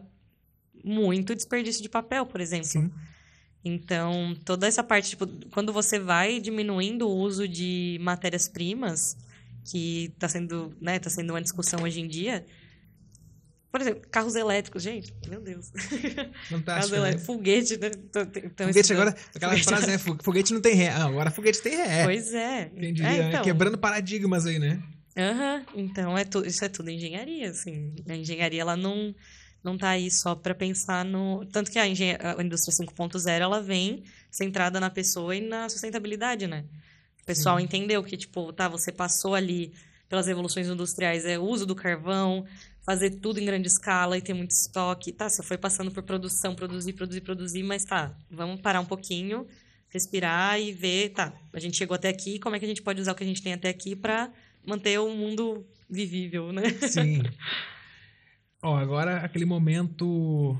muito 0.84 1.34
desperdício 1.34 1.82
de 1.82 1.88
papel, 1.88 2.26
por 2.26 2.40
exemplo. 2.40 2.66
Sim. 2.66 2.90
Então, 3.64 4.36
toda 4.44 4.66
essa 4.66 4.82
parte, 4.82 5.10
tipo, 5.10 5.26
quando 5.50 5.72
você 5.72 5.98
vai 5.98 6.40
diminuindo 6.40 7.08
o 7.08 7.16
uso 7.16 7.48
de 7.48 7.98
matérias-primas, 8.00 9.16
que 9.64 10.12
está 10.14 10.28
sendo, 10.28 10.72
né, 10.80 10.98
tá 10.98 11.10
sendo 11.10 11.30
uma 11.30 11.42
discussão 11.42 11.82
hoje 11.82 12.00
em 12.00 12.06
dia, 12.06 12.46
por 13.76 13.82
exemplo, 13.82 14.08
carros 14.10 14.34
elétricos, 14.34 14.82
gente, 14.82 15.12
meu 15.28 15.38
Deus. 15.38 15.70
Fantástico. 16.48 16.96
Né? 16.96 17.18
Foguete, 17.18 17.76
né? 17.76 17.90
foguete 18.56 18.92
agora, 18.94 19.14
aquela 19.34 19.52
foguete. 19.52 19.68
frase, 19.68 19.86
né? 19.86 19.98
Foguete 19.98 20.54
não 20.54 20.60
tem 20.62 20.74
ré. 20.74 20.88
Ah, 20.88 21.04
agora 21.04 21.30
foguete 21.30 21.60
tem 21.60 21.76
ré. 21.76 22.04
Pois 22.04 22.32
é. 22.32 22.70
Diria, 22.74 23.06
é, 23.06 23.18
né? 23.18 23.28
então... 23.28 23.42
Quebrando 23.42 23.76
paradigmas 23.76 24.46
aí, 24.46 24.58
né? 24.58 24.82
Aham, 25.14 25.62
uhum. 25.74 25.80
então 25.80 26.16
é 26.16 26.24
tu, 26.24 26.46
isso 26.46 26.64
é 26.64 26.70
tudo 26.70 26.90
engenharia, 26.90 27.50
assim. 27.50 27.94
A 28.08 28.16
engenharia, 28.16 28.62
ela 28.62 28.76
não, 28.78 29.14
não 29.62 29.76
tá 29.76 29.90
aí 29.90 30.10
só 30.10 30.34
para 30.34 30.54
pensar 30.54 31.04
no... 31.04 31.44
Tanto 31.52 31.70
que 31.70 31.78
a, 31.78 31.82
a 31.82 32.42
indústria 32.42 32.74
5.0, 32.74 33.28
ela 33.28 33.60
vem 33.60 34.04
centrada 34.30 34.80
na 34.80 34.88
pessoa 34.88 35.36
e 35.36 35.40
na 35.42 35.68
sustentabilidade, 35.68 36.46
né? 36.46 36.64
O 37.22 37.26
pessoal 37.26 37.60
entendeu 37.60 38.02
que, 38.02 38.16
tipo, 38.16 38.52
tá, 38.54 38.68
você 38.68 38.90
passou 38.90 39.34
ali 39.34 39.72
pelas 40.08 40.26
revoluções 40.26 40.66
industriais, 40.66 41.24
é 41.24 41.38
o 41.38 41.42
uso 41.42 41.66
do 41.66 41.74
carvão, 41.74 42.46
fazer 42.86 43.10
tudo 43.10 43.40
em 43.40 43.44
grande 43.44 43.66
escala 43.66 44.16
e 44.16 44.22
ter 44.22 44.32
muito 44.32 44.52
estoque. 44.52 45.12
Tá, 45.12 45.28
você 45.28 45.42
foi 45.42 45.58
passando 45.58 45.90
por 45.90 46.04
produção, 46.04 46.54
produzir, 46.54 46.92
produzir, 46.92 47.20
produzir, 47.20 47.62
mas 47.64 47.84
tá, 47.84 48.16
vamos 48.30 48.60
parar 48.60 48.80
um 48.80 48.84
pouquinho, 48.86 49.44
respirar 49.88 50.60
e 50.60 50.72
ver, 50.72 51.10
tá, 51.10 51.32
a 51.52 51.58
gente 51.58 51.76
chegou 51.76 51.96
até 51.96 52.08
aqui, 52.08 52.38
como 52.38 52.54
é 52.54 52.60
que 52.60 52.64
a 52.64 52.68
gente 52.68 52.82
pode 52.82 53.00
usar 53.00 53.10
o 53.10 53.14
que 53.16 53.24
a 53.24 53.26
gente 53.26 53.42
tem 53.42 53.52
até 53.52 53.68
aqui 53.68 53.96
para 53.96 54.30
manter 54.64 55.00
o 55.00 55.10
mundo 55.10 55.66
vivível, 55.90 56.52
né? 56.52 56.62
Sim. 56.88 57.22
Ó, 58.62 58.76
agora 58.76 59.18
aquele 59.18 59.44
momento 59.44 60.56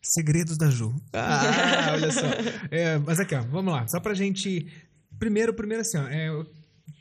segredos 0.00 0.56
da 0.56 0.70
Ju. 0.70 0.94
Ah, 1.12 1.90
olha 1.92 2.10
só. 2.10 2.26
É, 2.70 2.98
mas 2.98 3.20
aqui, 3.20 3.34
ó, 3.34 3.42
vamos 3.42 3.72
lá. 3.72 3.86
Só 3.86 4.00
pra 4.00 4.14
gente 4.14 4.66
primeiro, 5.18 5.52
primeiro 5.52 5.82
assim, 5.82 5.98
ó, 5.98 6.08
é, 6.08 6.44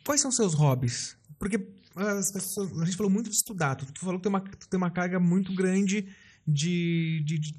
quais 0.05 0.19
são 0.21 0.31
seus 0.31 0.53
hobbies? 0.53 1.17
Porque 1.39 1.57
as 1.99 2.31
pessoas, 2.31 2.71
a 2.79 2.85
gente 2.85 2.97
falou 2.97 3.11
muito 3.11 3.29
de 3.29 3.35
estudar, 3.35 3.75
tu, 3.75 3.85
tu 3.85 3.99
falou 3.99 4.19
que 4.19 4.23
tem 4.23 4.29
uma, 4.29 4.41
tu 4.41 4.67
tem 4.67 4.77
uma 4.77 4.89
carga 4.89 5.19
muito 5.19 5.53
grande 5.53 6.07
de, 6.47 7.21
de, 7.25 7.39
de, 7.39 7.55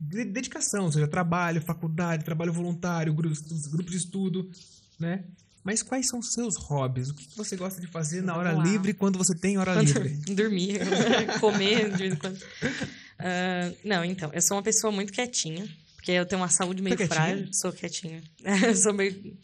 de 0.00 0.24
dedicação, 0.24 0.84
ou 0.84 0.92
seja, 0.92 1.06
trabalho, 1.06 1.60
faculdade, 1.60 2.24
trabalho 2.24 2.52
voluntário, 2.52 3.12
grupos, 3.14 3.66
grupos 3.66 3.92
de 3.92 3.98
estudo, 3.98 4.50
né? 4.98 5.24
Mas 5.64 5.82
quais 5.82 6.08
são 6.08 6.18
os 6.18 6.32
seus 6.32 6.56
hobbies? 6.56 7.10
O 7.10 7.14
que 7.14 7.36
você 7.36 7.56
gosta 7.56 7.80
de 7.80 7.86
fazer 7.86 8.20
na 8.20 8.36
hora 8.36 8.52
Uau. 8.52 8.62
livre 8.62 8.92
quando 8.92 9.16
você 9.16 9.34
tem 9.34 9.58
hora 9.58 9.74
quando 9.74 9.86
livre? 9.86 10.14
Dormir, 10.34 10.80
comer 11.38 11.90
de 11.90 11.98
vez 11.98 12.14
em 12.14 12.16
quando. 12.16 12.36
Uh, 12.36 13.76
não, 13.84 14.04
então, 14.04 14.30
eu 14.32 14.42
sou 14.42 14.56
uma 14.56 14.62
pessoa 14.62 14.92
muito 14.92 15.12
quietinha, 15.12 15.64
porque 15.94 16.10
eu 16.10 16.26
tenho 16.26 16.40
uma 16.40 16.48
saúde 16.48 16.82
meio 16.82 16.98
frágil. 17.06 17.48
Sou 17.52 17.72
quietinha. 17.72 18.20
eu 18.66 18.74
sou 18.74 18.92
meio 18.92 19.38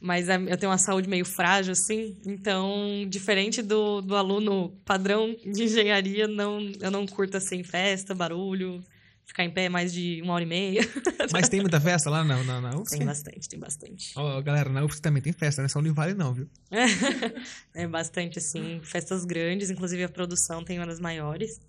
mas 0.00 0.28
eu 0.28 0.56
tenho 0.56 0.70
uma 0.70 0.78
saúde 0.78 1.08
meio 1.08 1.24
frágil, 1.24 1.72
assim, 1.72 2.16
então, 2.24 3.04
diferente 3.08 3.60
do, 3.62 4.00
do 4.00 4.14
aluno 4.14 4.70
padrão 4.84 5.34
de 5.44 5.64
engenharia, 5.64 6.28
não, 6.28 6.60
eu 6.80 6.90
não 6.90 7.06
curto, 7.06 7.36
assim, 7.36 7.64
festa, 7.64 8.14
barulho, 8.14 8.82
ficar 9.26 9.44
em 9.44 9.50
pé 9.50 9.68
mais 9.68 9.92
de 9.92 10.20
uma 10.22 10.34
hora 10.34 10.44
e 10.44 10.46
meia. 10.46 10.82
Mas 11.32 11.48
tem 11.48 11.60
muita 11.60 11.80
festa 11.80 12.08
lá 12.08 12.22
na, 12.22 12.42
na, 12.44 12.60
na 12.60 12.76
UFSC? 12.78 12.98
Tem 12.98 13.06
bastante, 13.06 13.48
tem 13.48 13.58
bastante. 13.58 14.12
Oh, 14.16 14.40
galera, 14.40 14.70
na 14.70 14.84
UFSC 14.84 15.02
também 15.02 15.20
tem 15.20 15.32
festa, 15.32 15.62
não 15.62 15.66
é 15.66 15.68
só 15.68 15.82
no 15.82 15.92
Vale 15.92 16.14
não, 16.14 16.32
viu? 16.32 16.48
é 17.74 17.86
bastante, 17.88 18.38
assim, 18.38 18.80
festas 18.84 19.24
grandes, 19.24 19.68
inclusive 19.68 20.04
a 20.04 20.08
produção 20.08 20.64
tem 20.64 20.78
uma 20.78 20.86
das 20.86 21.00
maiores, 21.00 21.60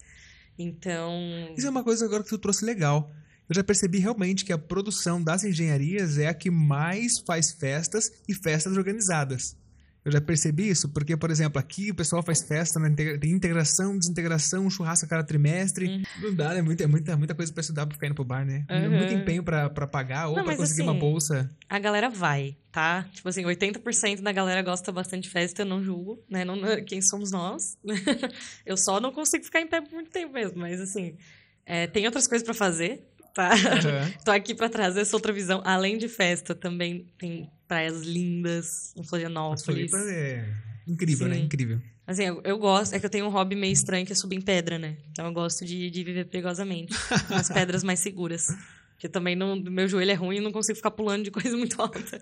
então... 0.57 1.19
Isso 1.57 1.65
é 1.65 1.69
uma 1.69 1.83
coisa 1.83 2.05
agora 2.05 2.23
que 2.23 2.29
tu 2.29 2.37
trouxe 2.37 2.63
legal 2.63 3.09
eu 3.49 3.55
já 3.55 3.63
percebi 3.63 3.97
realmente 3.97 4.45
que 4.45 4.53
a 4.53 4.57
produção 4.57 5.21
das 5.21 5.43
engenharias 5.43 6.17
é 6.19 6.27
a 6.27 6.33
que 6.33 6.51
mais 6.51 7.19
faz 7.19 7.51
festas 7.51 8.11
e 8.27 8.33
festas 8.33 8.77
organizadas. 8.77 9.57
Eu 10.05 10.13
já 10.13 10.21
percebi 10.21 10.69
isso, 10.69 10.87
porque, 10.89 11.17
por 11.17 11.29
exemplo, 11.29 11.59
aqui 11.59 11.91
o 11.91 11.95
pessoal 11.95 12.23
faz 12.23 12.41
festa, 12.41 12.79
né? 12.79 12.89
tem 13.19 13.31
integração, 13.31 13.97
desintegração, 13.97 14.69
churrasco 14.69 15.05
a 15.05 15.09
cada 15.09 15.23
trimestre. 15.23 15.87
Uhum. 15.87 16.03
Não 16.21 16.35
dá, 16.35 16.53
né? 16.53 16.61
Muita, 16.61 16.87
muita, 16.87 17.17
muita 17.17 17.35
coisa 17.35 17.51
pra 17.51 17.59
estudar 17.59 17.85
pra 17.85 17.95
ficar 17.95 18.07
indo 18.07 18.15
pro 18.15 18.23
bar, 18.23 18.45
né? 18.45 18.65
Uhum. 18.69 18.97
Muito 18.97 19.13
empenho 19.13 19.43
pra, 19.43 19.69
pra 19.69 19.85
pagar 19.85 20.27
ou 20.27 20.37
Não, 20.37 20.45
pra 20.45 20.55
conseguir 20.55 20.81
assim, 20.81 20.89
uma 20.89 20.97
bolsa. 20.97 21.49
A 21.67 21.77
galera 21.79 22.09
vai, 22.09 22.55
tá? 22.71 23.03
Tipo 23.11 23.27
assim, 23.27 23.43
80% 23.43 24.21
da 24.21 24.31
galera 24.31 24.61
gosta 24.61 24.89
bastante 24.91 25.23
de 25.23 25.29
festa, 25.29 25.63
eu 25.63 25.65
não 25.65 25.83
julgo, 25.83 26.23
né? 26.29 26.45
Não, 26.45 26.57
quem 26.85 27.01
somos 27.01 27.31
nós? 27.31 27.77
eu 28.65 28.77
só 28.77 29.01
não 29.01 29.11
consigo 29.11 29.43
ficar 29.43 29.59
em 29.59 29.67
pé 29.67 29.81
por 29.81 29.91
muito 29.91 30.11
tempo 30.11 30.33
mesmo, 30.33 30.59
mas 30.59 30.79
assim, 30.79 31.17
é, 31.65 31.87
tem 31.87 32.05
outras 32.05 32.25
coisas 32.25 32.45
para 32.45 32.53
fazer, 32.53 33.05
tá? 33.33 33.51
Uhum. 33.51 34.13
Tô 34.25 34.31
aqui 34.31 34.53
para 34.53 34.69
trazer 34.69 35.01
essa 35.01 35.15
outra 35.15 35.31
visão. 35.31 35.61
Além 35.65 35.97
de 35.97 36.07
festa, 36.07 36.53
também 36.55 37.05
tem 37.17 37.49
praias 37.67 38.01
lindas 38.01 38.93
em 38.95 39.03
Florianópolis. 39.03 39.63
Floripa 39.63 39.97
é 39.97 40.45
incrível, 40.87 41.27
né? 41.27 41.35
Sim. 41.35 41.39
né? 41.39 41.45
Incrível. 41.45 41.81
Assim, 42.05 42.23
eu, 42.23 42.41
eu, 42.43 42.57
gosto, 42.57 42.95
é 42.95 42.99
que 42.99 43.05
eu 43.05 43.09
tenho 43.09 43.27
um 43.27 43.29
hobby 43.29 43.55
meio 43.55 43.71
estranho 43.71 44.03
que 44.03 44.11
é 44.11 44.15
subir 44.15 44.35
em 44.35 44.41
pedra, 44.41 44.79
né? 44.79 44.97
Então 45.11 45.27
eu 45.27 45.31
gosto 45.31 45.63
de, 45.63 45.91
de 45.91 46.03
viver 46.03 46.25
perigosamente. 46.25 46.91
nas 47.29 47.49
pedras 47.49 47.83
mais 47.83 47.99
seguras. 47.99 48.47
Porque 48.93 49.07
também 49.07 49.35
não, 49.35 49.55
meu 49.55 49.87
joelho 49.87 50.11
é 50.11 50.15
ruim 50.15 50.37
e 50.37 50.41
não 50.41 50.51
consigo 50.51 50.75
ficar 50.75 50.91
pulando 50.91 51.23
de 51.23 51.31
coisa 51.31 51.55
muito 51.55 51.79
alta. 51.81 52.19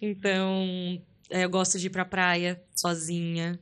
Então, 0.00 1.00
é, 1.30 1.44
eu 1.44 1.50
gosto 1.50 1.78
de 1.78 1.86
ir 1.86 1.90
pra 1.90 2.04
praia 2.04 2.60
sozinha. 2.74 3.60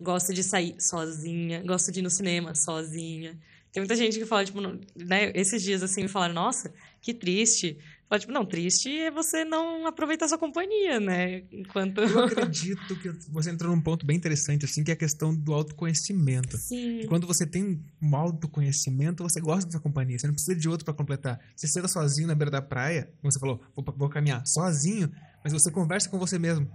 Gosto 0.00 0.32
de 0.32 0.42
sair 0.42 0.76
sozinha. 0.78 1.62
Gosto 1.64 1.90
de 1.90 2.00
ir 2.00 2.02
no 2.02 2.10
cinema 2.10 2.54
sozinha. 2.54 3.36
Tem 3.74 3.80
muita 3.80 3.96
gente 3.96 4.20
que 4.20 4.24
fala, 4.24 4.44
tipo, 4.44 4.60
né, 4.94 5.32
esses 5.34 5.60
dias 5.60 5.82
assim, 5.82 6.02
me 6.02 6.08
falaram, 6.08 6.32
nossa, 6.32 6.72
que 7.02 7.12
triste. 7.12 7.76
Fala, 8.08 8.20
tipo, 8.20 8.32
não, 8.32 8.46
triste 8.46 8.88
é 9.00 9.10
você 9.10 9.44
não 9.44 9.84
aproveitar 9.84 10.28
sua 10.28 10.38
companhia, 10.38 11.00
né? 11.00 11.42
Enquanto. 11.50 12.00
Eu 12.00 12.20
acredito 12.22 12.94
que 13.00 13.10
você 13.32 13.50
entrou 13.50 13.74
num 13.74 13.82
ponto 13.82 14.06
bem 14.06 14.16
interessante, 14.16 14.64
assim, 14.64 14.84
que 14.84 14.92
é 14.92 14.94
a 14.94 14.96
questão 14.96 15.34
do 15.34 15.52
autoconhecimento. 15.52 16.56
Sim. 16.56 17.00
E 17.00 17.06
quando 17.08 17.26
você 17.26 17.44
tem 17.44 17.84
um 18.00 18.14
autoconhecimento, 18.14 19.24
você 19.24 19.40
gosta 19.40 19.64
da 19.66 19.72
sua 19.72 19.80
companhia, 19.80 20.20
você 20.20 20.28
não 20.28 20.34
precisa 20.34 20.54
de 20.54 20.68
outro 20.68 20.84
para 20.84 20.94
completar. 20.94 21.40
Você 21.56 21.66
senta 21.66 21.88
sozinho 21.88 22.28
na 22.28 22.34
beira 22.36 22.52
da 22.52 22.62
praia, 22.62 23.12
como 23.20 23.32
você 23.32 23.40
falou, 23.40 23.60
vou, 23.74 23.84
vou 23.96 24.08
caminhar 24.08 24.46
sozinho, 24.46 25.10
mas 25.42 25.52
você 25.52 25.68
conversa 25.68 26.08
com 26.08 26.16
você 26.16 26.38
mesmo. 26.38 26.70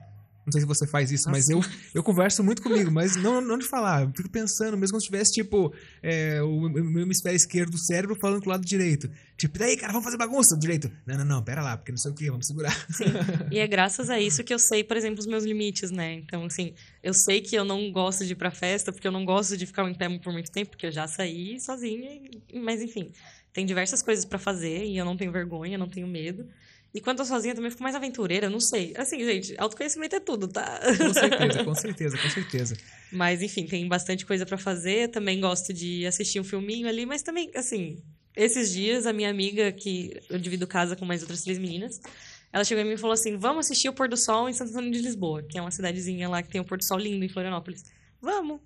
Não 0.50 0.54
sei 0.54 0.62
se 0.62 0.68
você 0.68 0.88
faz 0.88 1.12
isso, 1.12 1.30
mas 1.30 1.47
Nossa. 1.47 1.70
eu, 1.70 1.80
eu 1.93 2.04
converso 2.04 2.43
muito 2.43 2.62
comigo, 2.62 2.91
mas 2.91 3.16
não, 3.16 3.39
não 3.39 3.56
de 3.56 3.68
falar. 3.68 4.02
Eu 4.02 4.12
fico 4.16 4.30
pensando, 4.30 4.76
mesmo 4.76 5.00
se 5.00 5.06
tivesse, 5.06 5.32
tipo, 5.32 5.72
é, 6.02 6.41
o, 6.41 6.66
o 6.66 6.70
meu 6.70 7.04
hemisfério 7.04 7.36
esquerdo 7.36 7.72
do 7.72 7.78
cérebro 7.78 8.18
falando 8.20 8.41
com 8.41 8.47
o 8.47 8.52
lado 8.52 8.66
direito. 8.66 9.10
Tipo, 9.38 9.60
daí, 9.60 9.78
cara, 9.78 9.93
vamos 9.93 10.06
fazer 10.06 10.18
bagunça? 10.18 10.56
O 10.56 10.60
direito. 10.60 10.91
Não, 11.06 11.20
não, 11.20 11.26
não, 11.26 11.43
pera 11.43 11.62
lá, 11.62 11.78
porque 11.78 11.91
não 11.91 12.00
sei 12.00 12.12
o 12.12 12.16
que, 12.16 12.30
vamos 12.32 12.47
segurar. 12.47 12.76
E 13.52 13.60
é 13.60 13.68
graças 13.68 14.10
a 14.10 14.20
isso 14.20 14.43
que 14.43 14.54
eu 14.54 14.60
sei, 14.60 14.84
por 14.84 14.97
exemplo, 14.97 15.20
os 15.20 15.28
meus 15.28 15.43
limites, 15.43 15.91
né? 15.91 16.14
Então, 16.14 16.43
assim, 16.45 16.74
eu 17.04 17.14
sei 17.14 17.41
que 17.41 17.56
eu 17.56 17.64
não 17.64 17.91
gosto 17.91 18.26
de 18.26 18.34
ir 18.34 18.36
pra 18.36 18.50
festa, 18.50 18.91
porque 18.91 19.08
eu 19.08 19.12
não 19.12 19.24
gosto 19.24 19.56
de 19.56 19.68
ficar 19.68 19.88
em 19.88 19.93
pé 19.93 20.10
por 20.18 20.34
muito 20.34 20.52
tempo, 20.52 20.72
porque 20.72 20.88
eu 20.88 20.91
já 20.91 21.08
saí 21.08 21.60
sozinha, 21.60 22.22
mas 22.56 22.82
enfim, 22.82 23.12
tem 23.54 23.66
diversas 23.66 24.02
coisas 24.02 24.26
pra 24.26 24.39
fazer 24.39 24.84
e 24.86 24.97
eu 24.97 25.06
não 25.06 25.16
tenho 25.16 25.32
vergonha, 25.32 25.78
não 25.78 25.88
tenho 25.88 26.08
medo. 26.08 26.47
E 26.94 27.00
quando 27.00 27.20
eu 27.20 27.26
tô 27.26 27.30
sozinha 27.30 27.54
também 27.54 27.70
fico 27.70 27.84
mais 27.84 27.96
aventureira, 27.96 28.48
eu 28.48 28.50
não 28.50 28.60
sei. 28.60 28.94
Assim, 28.98 29.24
gente, 29.24 29.54
autoconhecimento 29.58 30.16
é 30.16 30.20
tudo, 30.20 30.48
tá? 30.48 30.80
Com 30.98 31.14
certeza, 31.14 31.64
com 31.66 31.76
certeza, 31.76 32.18
com 32.18 32.30
certeza. 32.30 32.78
Mas 33.12 33.44
enfim, 33.44 33.66
tem 33.66 33.88
bastante 33.88 34.26
coisa 34.26 34.46
pra 34.46 34.58
fazer. 34.58 35.10
Também 35.10 35.40
gosto 35.40 35.72
de 35.72 36.06
assistir 36.08 36.40
um 36.40 36.44
filminho 36.44 36.88
ali, 36.88 37.06
mas 37.06 37.22
também, 37.22 37.52
assim, 37.56 38.02
esses 38.36 38.72
dias 38.72 39.06
a 39.06 39.14
minha 39.14 39.30
amiga, 39.30 39.72
que 39.72 40.20
eu 40.30 40.40
divido 40.40 40.66
casa 40.66 40.96
com 40.96 41.06
mais 41.06 41.22
outras 41.22 41.44
três 41.44 41.60
meninas, 41.60 42.02
ela 42.52 42.64
chegou 42.64 42.84
em 42.84 42.88
mim 42.88 42.94
e 42.94 42.98
falou 42.98 43.14
assim: 43.14 43.38
Vamos 43.38 43.68
assistir 43.68 43.90
o 43.90 43.94
pôr 43.94 44.08
do 44.08 44.18
sol 44.18 44.50
em 44.50 44.54
Santo 44.54 44.72
Antônio 44.72 44.92
de 44.92 45.00
Lisboa, 45.00 45.44
que 45.44 45.58
é 45.58 45.62
uma 45.62 45.72
cidadezinha 45.72 46.28
lá 46.28 46.42
que 46.42 46.50
tem 46.50 46.60
um 46.60 46.64
pôr 46.64 46.78
do 46.78 46.84
sol 46.84 46.98
lindo 46.98 47.24
em 47.24 47.30
Florianópolis. 47.30 47.84
Vamos! 48.20 48.62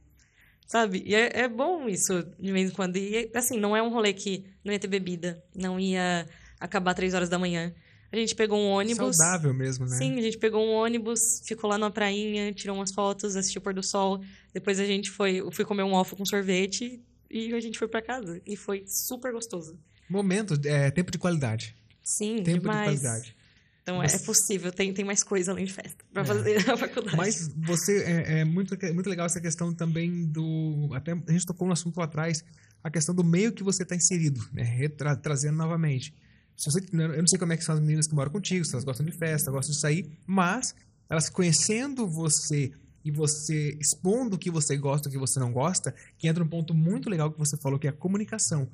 Sabe? 0.65 1.03
E 1.05 1.13
é, 1.13 1.41
é 1.41 1.47
bom 1.47 1.89
isso 1.89 2.24
de 2.39 2.51
vez 2.51 2.71
em 2.71 2.74
quando. 2.74 2.95
E 2.95 3.30
assim, 3.36 3.59
não 3.59 3.76
é 3.76 3.84
um 3.84 3.89
rolê 3.89 4.13
que 4.13 4.45
não 4.63 4.71
ia 4.71 4.80
ter 4.80 4.88
bebida, 4.88 5.43
não 5.53 5.78
ia 5.80 6.28
acabar 6.59 6.93
três 6.93 7.13
horas 7.13 7.28
da 7.28 7.38
manhã. 7.38 7.74
A 8.14 8.16
gente 8.16 8.36
pegou 8.36 8.59
um 8.59 8.68
ônibus. 8.70 9.18
Saudável 9.18 9.53
mesmo, 9.55 9.86
né? 9.88 9.97
Sim, 9.97 10.20
a 10.20 10.22
gente 10.22 10.38
pegou 10.38 10.64
um 10.64 10.72
ônibus, 10.72 11.41
ficou 11.43 11.68
lá 11.68 11.80
na 11.80 11.89
prainha, 11.89 12.53
tirou 12.53 12.76
umas 12.78 12.91
fotos, 12.93 13.36
assistiu 13.36 13.59
o 13.59 13.64
pôr 13.64 13.74
do 13.74 13.82
sol. 13.82 14.22
Depois 14.53 14.80
a 14.80 14.86
gente 14.86 15.09
foi, 15.09 15.38
eu 15.38 15.51
fui 15.51 15.66
comer 15.66 15.82
um 15.82 15.93
waffle 15.93 16.16
com 16.16 16.24
sorvete 16.26 17.01
e 17.30 17.51
a 17.55 17.59
gente 17.59 17.80
foi 17.80 17.88
pra 17.88 18.03
casa. 18.03 18.39
E 18.45 18.55
foi 18.55 18.84
super 18.86 19.32
gostoso. 19.34 19.76
Momento, 20.07 20.53
é, 20.66 20.91
tempo 20.91 21.09
de 21.11 21.18
qualidade. 21.18 21.76
Sim, 22.03 22.43
Tempo 22.43 22.59
demais. 22.61 22.80
de 22.99 22.99
qualidade. 23.01 23.36
Então 23.82 23.97
Mas- 23.97 24.14
é 24.14 24.20
possível, 24.20 24.72
tem, 24.72 24.93
tem 24.93 25.03
mais 25.03 25.24
coisa 25.24 25.51
além 25.51 25.66
de 25.66 25.74
festa 25.74 26.05
pra 26.14 26.22
É. 26.22 26.26
fazer 26.26 26.66
na 26.68 26.78
faculdade. 26.78 27.18
Mas 27.18 27.49
você 27.66 28.03
é, 28.03 28.39
é 28.41 28.45
muito, 28.45 28.78
muito 28.93 29.09
legal 29.09 29.26
essa 29.26 29.41
questão 29.41 29.74
também 29.74 30.26
do. 30.26 30.89
Até 30.93 31.14
a 31.14 31.32
gente 31.32 31.45
tocou 31.47 31.66
no 31.68 31.74
assunto 31.74 31.97
lá 31.97 32.05
atrás, 32.05 32.43
a 32.84 32.91
questão 32.91 33.16
do 33.16 33.24
meio 33.24 33.51
que 33.51 33.64
você 33.64 33.82
está 33.84 33.95
inserido, 33.95 34.39
né? 34.53 34.88
Trazendo 35.22 35.57
novamente. 35.57 36.14
Você, 36.55 36.79
eu 36.93 37.17
não 37.21 37.27
sei 37.27 37.39
como 37.39 37.51
é 37.53 37.57
que 37.57 37.63
são 37.63 37.75
as 37.75 37.81
meninas 37.81 38.07
que 38.07 38.13
moram 38.15 38.31
contigo, 38.31 38.63
se 38.63 38.73
elas 38.73 38.83
gostam 38.83 39.05
de 39.05 39.11
festa, 39.11 39.51
gostam 39.51 39.73
de 39.73 39.79
sair, 39.79 40.17
mas 40.25 40.73
elas 41.09 41.29
conhecendo 41.29 42.07
você 42.07 42.71
e 43.03 43.11
você 43.11 43.77
expondo 43.81 44.35
o 44.35 44.39
que 44.39 44.49
você 44.49 44.77
gosta, 44.77 45.09
o 45.09 45.11
que 45.11 45.17
você 45.17 45.39
não 45.39 45.51
gosta, 45.51 45.93
que 46.17 46.27
entra 46.27 46.43
um 46.43 46.47
ponto 46.47 46.73
muito 46.73 47.09
legal 47.09 47.31
que 47.31 47.37
você 47.37 47.57
falou, 47.57 47.77
que 47.77 47.87
é 47.87 47.89
a 47.89 47.93
comunicação. 47.93 48.69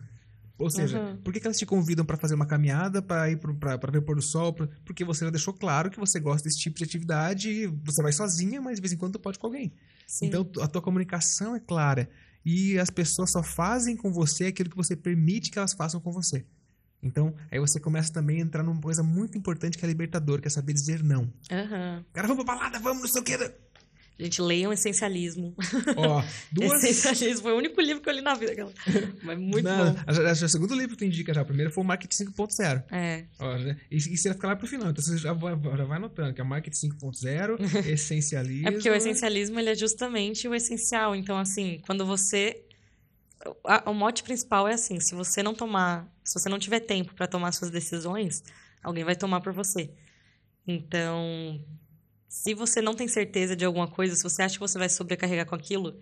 Ou 0.58 0.70
seja, 0.70 1.00
Uhum. 1.00 1.18
por 1.18 1.32
que, 1.34 1.40
que 1.40 1.48
elas 1.48 1.58
te 1.58 1.66
convidam 1.66 2.04
para 2.06 2.18
fazer 2.18 2.36
uma 2.36 2.46
caminhada, 2.46 3.02
para 3.02 3.32
ir 3.32 3.38
para 3.40 3.92
ver 3.92 4.00
o 4.00 4.02
pôr 4.02 4.18
do 4.18 4.22
sol? 4.22 4.52
pra- 4.54 4.68
porque 4.86 5.06
você 5.06 5.24
já 5.24 5.32
deixou 5.32 5.54
claro 5.54 5.90
que 5.90 5.98
você 5.98 6.20
gosta 6.20 6.44
desse 6.48 6.60
tipo 6.60 6.78
de 6.78 6.84
atividade, 6.84 7.50
e 7.50 7.66
você 7.68 8.04
vai 8.04 8.12
sozinha, 8.12 8.62
mas 8.62 8.76
de 8.76 8.82
vez 8.82 8.92
em 8.92 8.98
quando 8.98 9.18
pode 9.18 9.40
com 9.40 9.48
alguém. 9.48 9.72
Sim. 10.06 10.26
Então 10.28 10.48
a 10.62 10.68
tua 10.68 10.82
comunicação 10.82 11.56
é 11.56 11.60
clara. 11.62 12.10
E 12.46 12.78
as 12.78 12.90
pessoas 12.90 13.32
só 13.32 13.42
fazem 13.42 13.96
com 13.96 14.12
você 14.12 14.48
aquilo 14.48 14.70
que 14.70 14.76
você 14.76 14.96
permite 14.98 15.50
que 15.50 15.58
elas 15.58 15.74
façam 15.74 16.00
com 16.02 16.12
você. 16.12 16.46
Então, 17.02 17.34
aí 17.50 17.60
você 17.60 17.80
começa 17.80 18.12
também 18.12 18.38
a 18.38 18.42
entrar 18.42 18.62
numa 18.64 18.82
coisa 18.82 19.02
muito 19.02 19.38
importante 19.38 19.78
que 19.78 19.86
é 19.86 19.88
libertador, 19.88 20.42
que 20.42 20.48
é 20.48 20.52
saber 20.52 20.74
dizer 20.74 21.02
não. 21.04 21.32
Aham. 21.52 22.04
Cara, 22.14 22.28
vamos 22.28 22.44
pra 22.44 22.56
balada, 22.56 22.80
vamos, 22.80 23.02
não 23.04 23.08
sei 23.10 23.22
o 23.22 23.24
que. 23.24 23.52
Gente, 24.20 24.42
leiam 24.42 24.74
Essencialismo. 24.74 25.56
Ó, 25.96 26.22
duas. 26.52 26.84
Essencialismo 26.84 27.44
foi 27.44 27.54
o 27.54 27.58
único 27.58 27.80
livro 27.80 28.04
que 28.04 28.10
eu 28.10 28.14
li 28.14 28.22
na 28.22 28.34
vida. 28.34 28.54
Mas 29.24 29.40
muito 29.40 29.64
Não, 29.64 29.94
bom. 29.94 30.14
já 30.14 30.28
é 30.28 30.32
o 30.34 30.50
segundo 30.50 30.76
livro 30.76 30.90
que 30.90 30.98
tu 30.98 31.06
indica 31.06 31.34
já. 31.34 31.42
O 31.42 31.46
primeiro 31.46 31.72
foi 31.72 31.82
o 31.82 31.88
Marketing 31.88 32.26
5.0. 32.26 32.84
É. 32.92 33.24
Ó, 33.40 33.58
né? 33.58 33.78
E, 33.90 33.96
e 33.96 34.18
você 34.18 34.28
vai 34.28 34.36
ficar 34.36 34.48
lá 34.50 34.56
pro 34.58 34.68
final. 34.68 34.90
Então 34.90 35.02
você 35.02 35.18
já 35.18 35.32
vai, 35.32 35.54
já 35.78 35.86
vai 35.86 35.96
anotando 35.96 36.34
que 36.34 36.42
é 36.42 36.44
Marketing 36.44 36.90
5.0, 37.00 37.86
Essencialismo. 37.88 38.68
É 38.68 38.72
porque 38.72 38.90
o 38.90 38.94
essencialismo 38.94 39.58
ele 39.58 39.70
é 39.70 39.76
justamente 39.76 40.50
o 40.50 40.54
essencial. 40.54 41.16
Então, 41.16 41.38
assim, 41.38 41.82
quando 41.86 42.06
você. 42.06 42.62
A- 43.66 43.90
o 43.90 43.94
mote 43.94 44.24
principal 44.24 44.68
é 44.68 44.74
assim: 44.74 45.00
se 45.00 45.16
você 45.16 45.42
não 45.44 45.54
tomar. 45.56 46.08
Se 46.24 46.34
você 46.40 46.50
não 46.50 46.60
tiver 46.60 46.80
tempo 46.82 47.14
para 47.16 47.28
tomar 47.28 47.52
suas 47.52 47.72
decisões, 47.72 48.44
alguém 48.84 49.04
vai 49.04 49.16
tomar 49.16 49.42
por 49.42 49.54
você. 49.54 49.92
Então, 50.68 51.60
se 52.28 52.54
você 52.54 52.82
não 52.82 52.94
tem 52.96 53.08
certeza 53.08 53.56
de 53.56 53.66
alguma 53.66 53.88
coisa, 53.88 54.16
se 54.16 54.24
você 54.24 54.42
acha 54.44 54.56
que 54.56 54.60
você 54.60 54.78
vai 54.78 54.90
sobrecarregar 54.90 55.46
com 55.46 55.56
aquilo, 55.56 56.00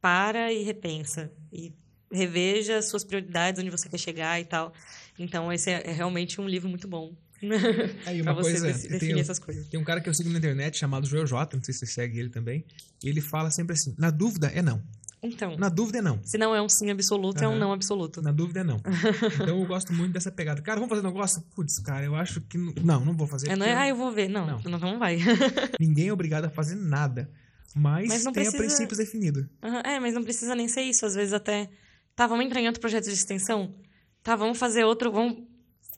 para 0.00 0.52
e 0.52 0.62
repensa. 0.62 1.32
E 1.52 1.72
reveja 2.12 2.78
as 2.78 2.88
suas 2.88 3.04
prioridades, 3.04 3.60
onde 3.60 3.70
você 3.70 3.88
quer 3.88 3.98
chegar 3.98 4.40
e 4.40 4.44
tal. 4.44 4.72
Então, 5.18 5.52
esse 5.52 5.70
é, 5.70 5.82
é 5.88 5.92
realmente 5.92 6.40
um 6.40 6.46
livro 6.48 6.68
muito 6.68 6.86
bom. 6.88 7.14
Aí 8.06 8.22
pra 8.22 8.32
uma 8.32 8.40
coisa, 8.40 8.66
deci- 8.66 8.88
tem, 8.88 8.98
definir 8.98 9.20
essas 9.20 9.38
coisas. 9.38 9.66
tem 9.68 9.78
um 9.78 9.84
cara 9.84 10.00
que 10.00 10.08
eu 10.08 10.14
sigo 10.14 10.30
na 10.30 10.38
internet 10.38 10.76
chamado 10.78 11.06
Joel 11.06 11.26
J, 11.26 11.56
não 11.56 11.62
sei 11.62 11.72
se 11.74 11.80
você 11.80 11.86
segue 11.86 12.18
ele 12.18 12.30
também. 12.30 12.64
E 13.02 13.08
ele 13.08 13.20
fala 13.20 13.50
sempre 13.50 13.74
assim: 13.74 13.94
na 13.98 14.10
dúvida 14.10 14.48
é 14.48 14.62
não. 14.62 14.82
Então, 15.22 15.56
Na 15.56 15.68
dúvida 15.68 15.98
é 15.98 16.02
não. 16.02 16.20
se 16.22 16.38
não 16.38 16.54
é 16.54 16.62
um 16.62 16.68
sim 16.68 16.90
absoluto, 16.90 17.42
é 17.42 17.48
um 17.48 17.58
não 17.58 17.72
absoluto. 17.72 18.22
Na 18.22 18.30
dúvida 18.30 18.60
é 18.60 18.64
não. 18.64 18.80
Então 19.34 19.58
eu 19.60 19.66
gosto 19.66 19.92
muito 19.92 20.12
dessa 20.12 20.30
pegada. 20.30 20.62
Cara, 20.62 20.78
vamos 20.78 20.88
fazer 20.90 21.04
um 21.04 21.10
negócio? 21.10 21.42
Putz, 21.54 21.78
cara, 21.80 22.04
eu 22.04 22.14
acho 22.14 22.40
que. 22.42 22.56
Não, 22.56 23.04
não, 23.04 23.16
vou 23.16 23.26
fazer. 23.26 23.50
É, 23.50 23.56
não 23.56 23.66
é, 23.66 23.70
porque 23.70 23.82
ah, 23.82 23.88
eu 23.88 23.96
vou 23.96 24.12
ver. 24.12 24.28
Não, 24.28 24.46
Não. 24.46 24.60
não, 24.70 24.78
não 24.78 24.98
vai. 24.98 25.18
Ninguém 25.80 26.08
é 26.08 26.12
obrigado 26.12 26.44
a 26.44 26.50
fazer 26.50 26.76
nada. 26.76 27.28
Mas, 27.74 28.08
Mas 28.08 28.24
não 28.24 28.32
tenha 28.32 28.44
precisa- 28.50 28.62
princípios 28.64 28.98
definidos. 28.98 29.44
Aham, 29.62 29.80
É, 29.84 30.00
mas 30.00 30.14
não 30.14 30.22
precisa 30.22 30.54
nem 30.54 30.68
ser 30.68 30.82
isso. 30.82 31.04
Às 31.04 31.14
vezes 31.14 31.32
até. 31.32 31.68
Tá, 32.14 32.26
vamos 32.26 32.44
entrar 32.46 32.60
em 32.60 32.66
outro 32.66 32.80
projeto 32.80 33.04
de 33.04 33.10
extensão? 33.12 33.74
Tá, 34.22 34.36
vamos 34.36 34.56
fazer 34.58 34.84
outro. 34.84 35.10
Vamos 35.12 35.38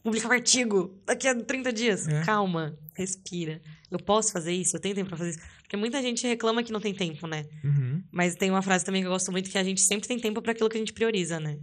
publicar 0.03 0.29
um 0.29 0.33
artigo 0.33 0.99
daqui 1.07 1.29
a 1.29 1.35
30 1.35 1.73
dias. 1.73 2.09
É. 2.09 2.23
Calma, 2.25 2.75
respira. 2.95 3.61
Eu 3.91 3.99
posso 3.99 4.33
fazer 4.33 4.53
isso? 4.53 4.77
Eu 4.77 4.81
tenho 4.81 4.95
tempo 4.95 5.09
pra 5.09 5.16
fazer 5.18 5.31
isso? 5.31 5.41
Porque 5.71 5.77
muita 5.77 6.03
gente 6.03 6.27
reclama 6.27 6.64
que 6.64 6.73
não 6.73 6.81
tem 6.81 6.93
tempo, 6.93 7.29
né? 7.29 7.47
Uhum. 7.62 8.03
Mas 8.11 8.35
tem 8.35 8.51
uma 8.51 8.61
frase 8.61 8.85
também 8.85 9.03
que 9.03 9.07
eu 9.07 9.12
gosto 9.12 9.31
muito 9.31 9.49
que 9.49 9.57
a 9.57 9.62
gente 9.62 9.81
sempre 9.81 10.09
tem 10.09 10.18
tempo 10.18 10.43
para 10.43 10.51
aquilo 10.51 10.68
que 10.68 10.77
a 10.77 10.81
gente 10.81 10.93
prioriza, 10.93 11.39
né? 11.39 11.61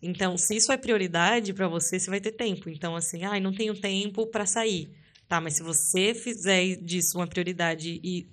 Então, 0.00 0.38
se 0.38 0.56
isso 0.56 0.72
é 0.72 0.76
prioridade 0.78 1.52
para 1.52 1.68
você, 1.68 2.00
você 2.00 2.08
vai 2.08 2.18
ter 2.18 2.32
tempo. 2.32 2.70
Então, 2.70 2.96
assim, 2.96 3.24
ai, 3.24 3.40
não 3.40 3.52
tenho 3.52 3.78
tempo 3.78 4.26
para 4.26 4.46
sair. 4.46 4.90
Tá, 5.28 5.38
mas 5.38 5.52
se 5.52 5.62
você 5.62 6.14
fizer 6.14 6.76
disso 6.76 7.18
uma 7.18 7.26
prioridade 7.26 8.00
e 8.02 8.26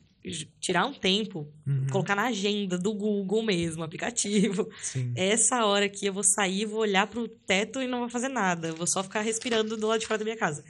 tirar 0.61 0.85
um 0.85 0.93
tempo, 0.93 1.51
Uhum. 1.67 1.87
colocar 1.91 2.15
na 2.15 2.27
agenda 2.27 2.77
do 2.77 2.93
Google 2.93 3.43
mesmo, 3.43 3.83
aplicativo, 3.83 4.69
Sim. 4.81 5.11
essa 5.17 5.65
hora 5.65 5.87
aqui 5.87 6.05
eu 6.05 6.13
vou 6.13 6.23
sair, 6.23 6.63
vou 6.63 6.79
olhar 6.79 7.07
pro 7.07 7.27
teto 7.27 7.81
e 7.81 7.87
não 7.87 7.99
vou 7.99 8.09
fazer 8.09 8.29
nada. 8.29 8.69
Eu 8.69 8.75
vou 8.77 8.87
só 8.87 9.03
ficar 9.03 9.19
respirando 9.19 9.75
do 9.75 9.85
lado 9.85 9.99
de 9.99 10.07
fora 10.07 10.17
da 10.17 10.23
minha 10.23 10.37
casa. 10.37 10.63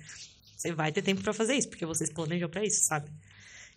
Você 0.58 0.72
vai 0.72 0.92
ter 0.92 1.04
tempo 1.04 1.22
para 1.22 1.34
fazer 1.34 1.54
isso, 1.54 1.70
porque 1.70 1.86
você 1.86 2.08
se 2.08 2.14
planejou 2.14 2.50
para 2.50 2.66
isso, 2.66 2.84
sabe? 2.86 3.12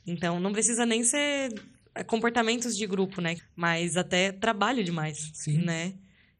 Então, 0.06 0.40
não 0.40 0.52
precisa 0.52 0.84
nem 0.84 1.04
ser 1.04 1.52
é, 1.94 2.02
comportamentos 2.02 2.76
de 2.76 2.86
grupo, 2.86 3.20
né? 3.20 3.36
Mas 3.54 3.96
até 3.96 4.32
trabalho 4.32 4.82
demais, 4.82 5.30
Sim. 5.34 5.58
né? 5.64 5.94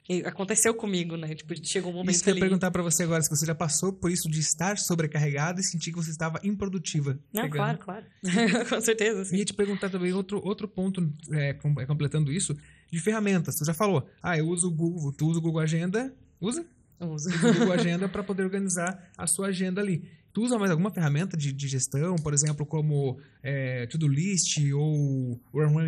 Que 0.04 0.24
aconteceu 0.26 0.74
comigo, 0.74 1.16
né? 1.16 1.32
Tipo, 1.34 1.54
chegou 1.64 1.92
um 1.92 1.94
momento 1.94 2.14
Isso 2.14 2.24
que 2.24 2.30
eu 2.30 2.34
ia 2.34 2.40
perguntar 2.40 2.72
pra 2.72 2.82
você 2.82 3.04
agora, 3.04 3.22
se 3.22 3.30
você 3.30 3.46
já 3.46 3.54
passou 3.54 3.92
por 3.92 4.10
isso 4.10 4.28
de 4.28 4.40
estar 4.40 4.76
sobrecarregado 4.76 5.60
e 5.60 5.64
sentir 5.64 5.92
que 5.92 5.96
você 5.96 6.10
estava 6.10 6.40
improdutiva. 6.42 7.16
Não, 7.32 7.42
Pegando. 7.42 7.52
claro, 7.52 7.78
claro. 7.78 8.06
Com 8.68 8.80
certeza, 8.80 9.22
E 9.22 9.26
sim. 9.26 9.36
ia 9.36 9.44
te 9.44 9.54
perguntar 9.54 9.90
também 9.90 10.12
outro, 10.12 10.40
outro 10.44 10.66
ponto, 10.66 11.08
é, 11.30 11.50
é, 11.50 11.86
completando 11.86 12.32
isso, 12.32 12.56
de 12.90 12.98
ferramentas. 12.98 13.54
Tu 13.54 13.64
já 13.64 13.72
falou, 13.74 14.08
ah, 14.20 14.36
eu 14.36 14.48
uso 14.48 14.68
o 14.68 14.70
Google, 14.72 15.12
tu 15.12 15.28
usa 15.28 15.38
o 15.38 15.42
Google 15.42 15.60
Agenda, 15.60 16.12
usa? 16.40 16.66
Usa 16.98 17.30
o 17.30 17.38
Google 17.38 17.72
Agenda 17.72 18.08
para 18.08 18.24
poder 18.24 18.42
organizar 18.42 19.08
a 19.16 19.26
sua 19.28 19.48
agenda 19.48 19.80
ali. 19.80 20.08
Tu 20.33 20.43
usa 20.43 20.59
mais 20.59 20.70
alguma 20.70 20.91
ferramenta 20.91 21.37
de, 21.37 21.53
de 21.53 21.68
gestão, 21.68 22.16
por 22.16 22.33
exemplo, 22.33 22.64
como 22.64 23.18
é, 23.43 23.87
To-Do 23.89 24.09
List 24.09 24.59
ou 24.74 25.39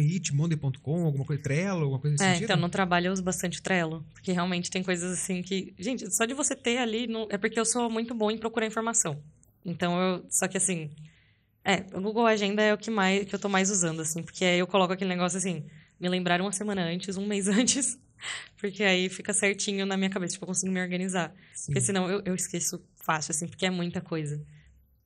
It, 0.01 0.35
Monday.com, 0.35 1.05
alguma 1.07 1.25
coisa, 1.25 1.43
Trello, 1.43 1.81
alguma 1.81 1.99
coisa 1.99 2.13
nesse 2.13 2.25
É, 2.25 2.29
sentido? 2.35 2.45
então 2.45 2.57
no 2.59 2.69
trabalho 2.69 3.07
eu 3.07 3.13
uso 3.15 3.23
bastante 3.23 3.59
o 3.59 3.63
Trello. 3.63 4.05
Porque 4.13 4.33
realmente 4.33 4.71
tem 4.71 4.83
coisas 4.83 5.11
assim 5.13 5.43
que. 5.43 5.73
Gente, 5.79 6.11
só 6.15 6.27
de 6.27 6.35
você 6.35 6.55
ter 6.55 6.77
ali. 6.77 7.07
não- 7.07 7.27
É 7.31 7.39
porque 7.39 7.59
eu 7.59 7.65
sou 7.65 7.89
muito 7.89 8.15
boa 8.15 8.33
em 8.33 8.37
procurar 8.39 8.67
informação. 8.67 9.19
Então 9.65 9.99
eu. 9.99 10.27
Só 10.29 10.47
que 10.47 10.59
assim. 10.59 10.91
É, 11.65 11.87
o 11.97 12.01
Google 12.03 12.27
Agenda 12.27 12.61
é 12.63 12.75
o 12.75 12.77
que, 12.77 12.91
mais, 12.91 13.25
que 13.27 13.35
eu 13.35 13.39
tô 13.39 13.49
mais 13.49 13.71
usando, 13.71 14.03
assim. 14.03 14.23
Porque 14.23 14.45
aí 14.45 14.59
eu 14.59 14.67
coloco 14.67 14.93
aquele 14.93 15.09
negócio 15.09 15.39
assim. 15.39 15.65
Me 15.99 16.07
lembrar 16.09 16.39
uma 16.43 16.53
semana 16.53 16.83
antes, 16.85 17.17
um 17.17 17.27
mês 17.27 17.49
antes. 17.49 17.99
Porque 18.59 18.83
aí 18.83 19.09
fica 19.09 19.33
certinho 19.33 19.87
na 19.87 19.97
minha 19.97 20.11
cabeça. 20.11 20.35
Tipo, 20.35 20.45
eu 20.45 20.49
consigo 20.49 20.71
me 20.71 20.83
organizar. 20.83 21.35
Sim. 21.55 21.67
Porque 21.73 21.81
senão 21.81 22.11
eu, 22.11 22.21
eu 22.27 22.35
esqueço 22.35 22.83
fácil, 23.05 23.33
assim, 23.33 23.47
porque 23.47 23.67
é 23.67 23.71
muita 23.71 24.01
coisa. 24.01 24.43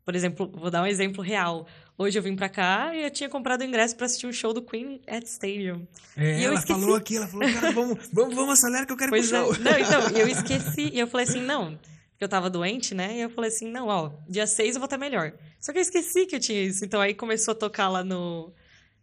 Por 0.05 0.14
exemplo, 0.14 0.51
vou 0.55 0.70
dar 0.70 0.82
um 0.82 0.86
exemplo 0.86 1.22
real. 1.22 1.66
Hoje 1.99 2.18
eu 2.18 2.22
vim 2.22 2.34
pra 2.34 2.49
cá 2.49 2.94
e 2.94 3.03
eu 3.03 3.11
tinha 3.11 3.28
comprado 3.28 3.61
o 3.61 3.64
ingresso 3.64 3.94
pra 3.94 4.07
assistir 4.07 4.26
um 4.26 4.32
show 4.32 4.55
do 4.55 4.62
Queen 4.62 5.03
at 5.07 5.24
Stadium. 5.26 5.86
É, 6.16 6.40
E 6.40 6.44
eu 6.44 6.51
ela 6.51 6.59
esqueci. 6.59 6.80
falou 6.80 6.96
aqui, 6.96 7.16
ela 7.16 7.26
falou, 7.28 7.53
cara, 7.53 7.72
vamos, 7.72 8.09
vamos, 8.12 8.34
vamos 8.34 8.53
acelerar 8.59 8.86
que 8.86 8.92
eu 8.92 8.96
quero 8.96 9.11
ir 9.11 9.18
Pois 9.18 9.28
pro 9.28 9.36
é. 9.36 9.40
show. 9.40 9.59
Não, 9.59 9.78
então, 9.78 10.09
eu 10.16 10.26
esqueci. 10.30 10.90
E 10.94 10.99
eu 10.99 11.07
falei 11.07 11.26
assim, 11.26 11.42
não, 11.42 11.72
porque 12.12 12.24
eu 12.24 12.28
tava 12.28 12.49
doente, 12.49 12.94
né? 12.94 13.16
E 13.16 13.20
eu 13.20 13.28
falei 13.30 13.49
assim, 13.49 13.70
não, 13.70 13.88
ó, 13.88 14.12
dia 14.26 14.46
6 14.46 14.76
eu 14.76 14.80
vou 14.80 14.86
estar 14.86 14.96
melhor. 14.96 15.34
Só 15.61 15.72
que 15.72 15.78
eu 15.78 15.82
esqueci 15.82 16.24
que 16.24 16.36
eu 16.36 16.40
tinha 16.40 16.62
isso. 16.62 16.84
Então 16.86 17.01
aí 17.03 17.12
começou 17.12 17.53
a 17.53 17.55
tocar 17.55 17.88
lá 17.90 18.03
no, 18.03 18.51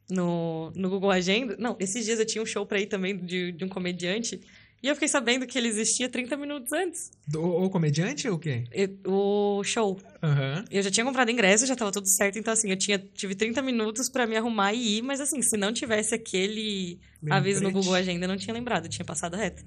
no, 0.09 0.71
no 0.75 0.89
Google 0.89 1.11
Agenda. 1.11 1.55
Não, 1.59 1.75
esses 1.79 2.03
dias 2.03 2.19
eu 2.19 2.25
tinha 2.25 2.41
um 2.41 2.45
show 2.47 2.65
pra 2.65 2.79
ir 2.79 2.87
também 2.87 3.15
de, 3.15 3.51
de 3.51 3.63
um 3.63 3.69
comediante. 3.69 4.41
E 4.83 4.87
eu 4.87 4.93
fiquei 4.95 5.07
sabendo 5.07 5.47
que 5.47 5.57
ele 5.57 5.67
existia 5.67 6.07
30 6.07 6.37
minutos 6.37 6.71
antes. 6.71 7.11
Do, 7.27 7.41
o 7.43 7.69
comediante 7.69 8.27
ou 8.29 8.35
o 8.35 8.39
quê? 8.39 8.65
O 9.05 9.63
show. 9.63 9.99
Aham. 10.21 10.63
Eu 10.69 10.81
já 10.83 10.91
tinha 10.91 11.03
comprado 11.05 11.31
ingresso, 11.31 11.65
já 11.65 11.75
tava 11.75 11.91
tudo 11.91 12.07
certo. 12.07 12.37
Então, 12.37 12.53
assim, 12.53 12.69
eu 12.69 12.77
tinha, 12.77 12.99
tive 12.99 13.33
30 13.33 13.61
minutos 13.63 14.09
pra 14.09 14.27
me 14.27 14.35
arrumar 14.37 14.73
e 14.73 14.97
ir. 14.97 15.01
Mas, 15.01 15.19
assim, 15.19 15.41
se 15.41 15.57
não 15.57 15.73
tivesse 15.73 16.13
aquele 16.13 16.99
aviso 17.29 17.63
no. 17.63 17.71
Google 17.71 17.95
Agenda, 17.95 18.25
eu 18.25 18.29
não 18.29 18.37
tinha 18.37 18.53
lembrado. 18.53 18.85
Eu 18.85 18.89
tinha 18.89 19.05
passado 19.05 19.35
reto. 19.35 19.63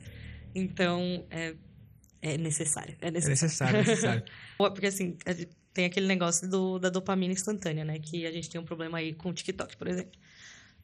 Então, 0.55 1.27
é, 1.31 1.55
é 2.23 2.39
necessário. 2.39 2.97
É 3.01 3.09
É 3.09 3.11
necessário. 3.11 3.77
necessário, 3.77 3.77
é 3.77 3.85
necessário. 3.85 4.25
Porque, 4.57 4.87
assim, 4.87 5.17
gente 5.27 5.49
tem 5.75 5.85
aquele 5.85 6.07
negócio 6.07 6.49
do, 6.49 6.79
da 6.79 6.91
dopamina 6.91 7.33
instantânea, 7.33 7.85
né? 7.85 7.99
Que 8.01 8.27
a 8.27 8.33
gente 8.33 8.51
tem 8.51 8.61
um 8.61 8.65
problema 8.65 8.99
aí 8.99 9.15
com 9.15 9.31
o 9.31 9.33
TikTok, 9.33 9.77
por 9.77 9.87
exemplo. 9.87 10.13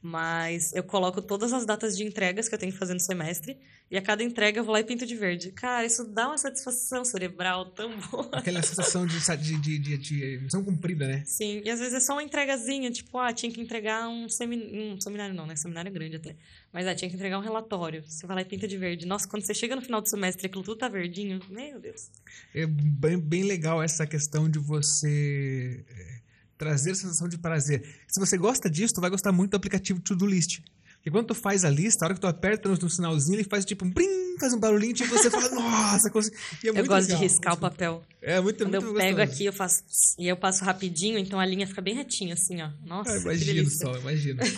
Mas 0.07 0.71
eu 0.75 0.85
coloco 0.85 1.23
todas 1.23 1.51
as 1.55 1.65
datas 1.65 1.97
de 1.97 2.05
entregas 2.05 2.47
que 2.47 2.55
eu 2.55 2.59
tenho 2.59 2.71
que 2.71 2.77
fazer 2.79 2.93
no 2.93 3.01
semestre. 3.01 3.57
E 3.91 3.97
a 3.97 4.03
cada 4.03 4.23
entrega 4.23 4.61
eu 4.61 4.65
vou 4.65 4.75
lá 4.75 4.81
e 4.81 4.85
pinto 4.85 5.07
de 5.07 5.17
verde. 5.17 5.51
Cara, 5.51 5.87
isso 5.87 6.05
dá 6.05 6.29
uma 6.29 6.37
satisfação 6.37 7.07
cerebral 7.07 7.71
tão 7.71 7.99
boa. 7.99 8.29
Aquela 8.33 8.61
sensação 8.63 9.07
de, 9.07 9.19
de, 9.19 9.79
de, 9.79 9.97
de, 9.97 10.41
missão 10.43 10.63
cumprida, 10.63 11.09
né? 11.09 11.23
Sim, 11.25 11.63
e 11.65 11.71
às 11.71 11.81
vezes 11.81 11.95
é 11.95 12.01
só 12.01 12.13
uma 12.13 12.23
entregazinha, 12.23 12.91
tipo, 12.91 13.17
ah, 13.17 13.33
tinha 13.33 13.51
que 13.51 13.63
entregar 13.63 14.07
um, 14.07 14.27
um 14.27 15.01
seminário, 15.01 15.35
não, 15.35 15.47
né? 15.47 15.57
Seminário 15.57 15.89
é 15.89 15.93
grande 15.93 16.17
até. 16.17 16.37
Mas, 16.71 16.87
ah, 16.87 16.95
tinha 16.95 17.09
que 17.09 17.17
entregar 17.17 17.39
um 17.39 17.43
relatório. 17.43 18.05
Você 18.07 18.27
vai 18.27 18.37
lá 18.37 18.43
e 18.43 18.45
pinta 18.45 18.69
de 18.69 18.77
verde. 18.77 19.07
Nossa, 19.07 19.27
quando 19.27 19.43
você 19.43 19.55
chega 19.55 19.75
no 19.75 19.81
final 19.81 20.03
do 20.03 20.09
semestre 20.11 20.45
e 20.45 20.47
aquilo 20.49 20.63
tudo 20.63 20.77
tá 20.77 20.89
verdinho, 20.89 21.41
meu 21.49 21.81
Deus. 21.81 22.11
É 22.55 22.67
bem, 22.67 23.19
bem 23.19 23.45
legal 23.45 23.83
essa 23.83 24.07
questão 24.07 24.51
de 24.51 24.59
você 24.59 25.83
é, 25.89 26.21
trazer 26.59 26.93
a 26.93 26.95
sensação 26.95 27.29
de 27.29 27.39
prazer. 27.39 27.83
Se 28.09 28.19
você 28.21 28.37
gosta 28.39 28.69
disso, 28.71 28.95
tu 28.95 29.01
vai 29.01 29.11
gostar 29.11 29.33
muito 29.33 29.51
do 29.53 29.57
aplicativo 29.57 30.01
To-Do 30.01 30.27
List. 30.27 30.61
Porque 30.97 31.11
quando 31.11 31.27
tu 31.27 31.35
faz 31.35 31.67
a 31.67 31.71
lista, 31.71 32.03
a 32.03 32.07
hora 32.07 32.15
que 32.15 32.21
tu 32.21 32.27
aperta 32.27 32.67
no, 32.67 32.75
no 32.77 32.89
sinalzinho, 32.89 33.37
ele 33.37 33.45
faz 33.45 33.63
tipo 33.67 33.85
um 33.85 33.91
brim, 33.91 34.39
faz 34.41 34.55
um 34.55 34.59
barulhinho, 34.59 34.95
tipo, 34.95 35.11
você 35.11 35.29
fala, 35.31 35.51
nossa, 35.53 36.09
consegui. 36.11 36.35
É 36.65 36.69
eu 36.71 36.75
gosto 36.87 37.09
legal. 37.09 37.19
de 37.19 37.23
riscar 37.25 37.53
o 37.53 37.57
papel. 37.59 38.03
É 38.23 38.41
muito, 38.41 38.65
Quando 38.65 38.73
muito 38.81 38.87
eu 38.87 38.95
pego 38.95 39.17
gostoso. 39.19 39.35
aqui, 39.35 39.45
eu 39.45 39.53
faço... 39.53 39.83
E 40.19 40.27
eu 40.27 40.35
passo 40.37 40.65
rapidinho, 40.65 41.19
então 41.19 41.39
a 41.39 41.45
linha 41.45 41.67
fica 41.67 41.83
bem 41.83 41.95
retinha, 41.95 42.33
assim, 42.33 42.63
ó. 42.63 42.71
Nossa, 42.87 43.13
Ah, 43.13 43.19
imagino 43.19 43.53
delícia. 43.55 43.87
só, 43.87 43.99
imagino. 43.99 44.41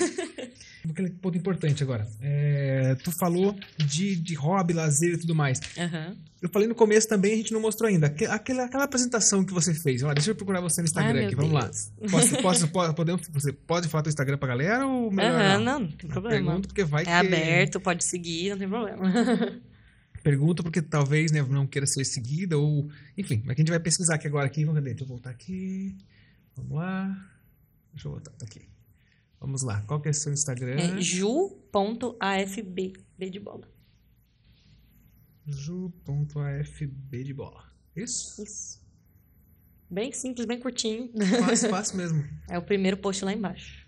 Aquele 0.90 1.10
ponto 1.10 1.36
importante 1.38 1.82
agora. 1.82 2.06
É, 2.20 2.94
tu 3.02 3.10
falou 3.12 3.56
de, 3.78 4.16
de 4.16 4.34
hobby, 4.34 4.72
lazer 4.74 5.14
e 5.14 5.18
tudo 5.18 5.34
mais. 5.34 5.60
Aham. 5.78 6.16
Eu 6.42 6.48
falei 6.50 6.68
no 6.68 6.74
começo 6.74 7.08
também, 7.08 7.32
a 7.32 7.36
gente 7.36 7.52
não 7.52 7.60
mostrou 7.60 7.88
ainda. 7.88 8.06
Aque- 8.08 8.26
Aquela, 8.26 8.64
aquela 8.66 8.84
apresentação 8.84 9.44
que 9.44 9.52
você 9.52 9.72
fez. 9.74 10.02
Olha, 10.02 10.14
deixa 10.14 10.30
eu 10.30 10.34
procurar 10.36 10.60
você 10.60 10.80
no 10.82 10.86
Instagram 10.86 11.26
aqui. 11.26 11.34
Vamos 11.34 11.52
lá. 11.52 11.62
Deus. 11.64 11.90
Posso, 12.10 12.36
posso, 12.42 12.68
po- 12.68 12.94
podemos, 12.94 13.26
você 13.28 13.52
pode 13.52 13.88
falar 13.88 14.02
teu 14.02 14.10
Instagram 14.10 14.36
pra 14.38 14.48
galera 14.48 14.86
ou 14.86 15.10
melhor 15.10 15.32
Aham, 15.40 15.58
não? 15.58 15.78
não, 15.80 15.88
tem 15.88 16.08
problema. 16.10 16.44
Pergunto 16.46 16.68
porque 16.68 16.84
vai 16.84 17.02
É 17.02 17.04
que... 17.06 17.10
aberto, 17.10 17.80
pode 17.80 18.04
seguir, 18.04 18.50
não 18.50 18.58
tem 18.58 18.68
problema. 18.68 19.02
Pergunto 20.22 20.62
porque 20.62 20.82
talvez 20.82 21.30
né, 21.32 21.40
não 21.42 21.66
queira 21.66 21.86
ser 21.86 22.04
seguida 22.04 22.58
ou... 22.58 22.88
Enfim, 23.16 23.42
mas 23.44 23.54
a 23.56 23.58
gente 23.60 23.70
vai 23.70 23.78
pesquisar 23.80 24.16
aqui 24.16 24.26
agora. 24.26 24.46
Aqui. 24.46 24.64
Vamos 24.64 24.82
ver, 24.82 24.90
Deixa 24.90 25.04
eu 25.04 25.08
voltar 25.08 25.30
aqui. 25.30 25.96
Vamos 26.56 26.72
lá. 26.76 27.06
Deixa 27.92 28.08
eu 28.08 28.12
voltar. 28.12 28.32
Tá 28.32 28.44
aqui. 28.44 28.62
Vamos 29.46 29.62
lá. 29.62 29.80
Qual 29.82 30.00
que 30.00 30.08
é 30.08 30.10
o 30.10 30.14
seu 30.14 30.32
Instagram? 30.32 30.74
É 30.74 31.00
ju.afb, 31.00 32.92
B 33.16 33.30
de 33.30 33.38
bola. 33.38 33.68
ju.afb 35.46 37.22
de 37.24 37.32
bola. 37.32 37.62
Isso? 37.94 38.42
Isso. 38.42 38.84
Bem 39.88 40.10
simples, 40.10 40.46
bem 40.46 40.58
curtinho. 40.58 41.10
Fácil, 41.46 41.70
fácil 41.78 41.96
mesmo. 41.96 42.24
É 42.50 42.58
o 42.58 42.62
primeiro 42.62 42.96
post 42.96 43.24
lá 43.24 43.32
embaixo. 43.32 43.86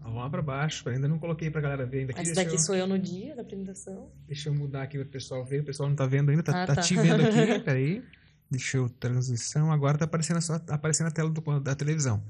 Vamos 0.00 0.18
lá 0.18 0.28
pra 0.28 0.42
baixo. 0.42 0.88
Ainda 0.88 1.06
não 1.06 1.20
coloquei 1.20 1.48
pra 1.48 1.60
galera 1.60 1.86
ver 1.86 2.00
ainda 2.00 2.12
aqui. 2.12 2.22
Esse 2.22 2.34
daqui 2.34 2.54
eu, 2.54 2.58
sou 2.58 2.74
eu 2.74 2.88
no 2.88 2.98
dia 2.98 3.36
da 3.36 3.42
apresentação. 3.42 4.10
deixa 4.26 4.48
eu 4.48 4.54
mudar 4.54 4.82
aqui 4.82 4.98
pro 4.98 5.06
pessoal 5.08 5.44
ver. 5.44 5.60
O 5.60 5.64
pessoal 5.64 5.88
não 5.88 5.94
tá 5.94 6.04
vendo 6.06 6.30
ainda. 6.30 6.42
Tá, 6.42 6.64
Ah, 6.64 6.66
tá 6.66 6.74
tá. 6.74 6.80
te 6.82 6.96
vendo 6.96 7.22
aqui. 7.22 7.60
Peraí. 7.64 8.02
Deixa 8.50 8.76
eu... 8.78 8.88
Transição. 8.88 9.70
Agora 9.70 9.96
tá 9.96 10.04
aparecendo, 10.04 10.38
a 10.38 10.40
sua- 10.40 10.58
tá 10.58 10.74
aparecendo 10.74 11.06
a 11.06 11.10
tela 11.12 11.30
do- 11.30 11.60
da 11.60 11.76
televisão. 11.76 12.20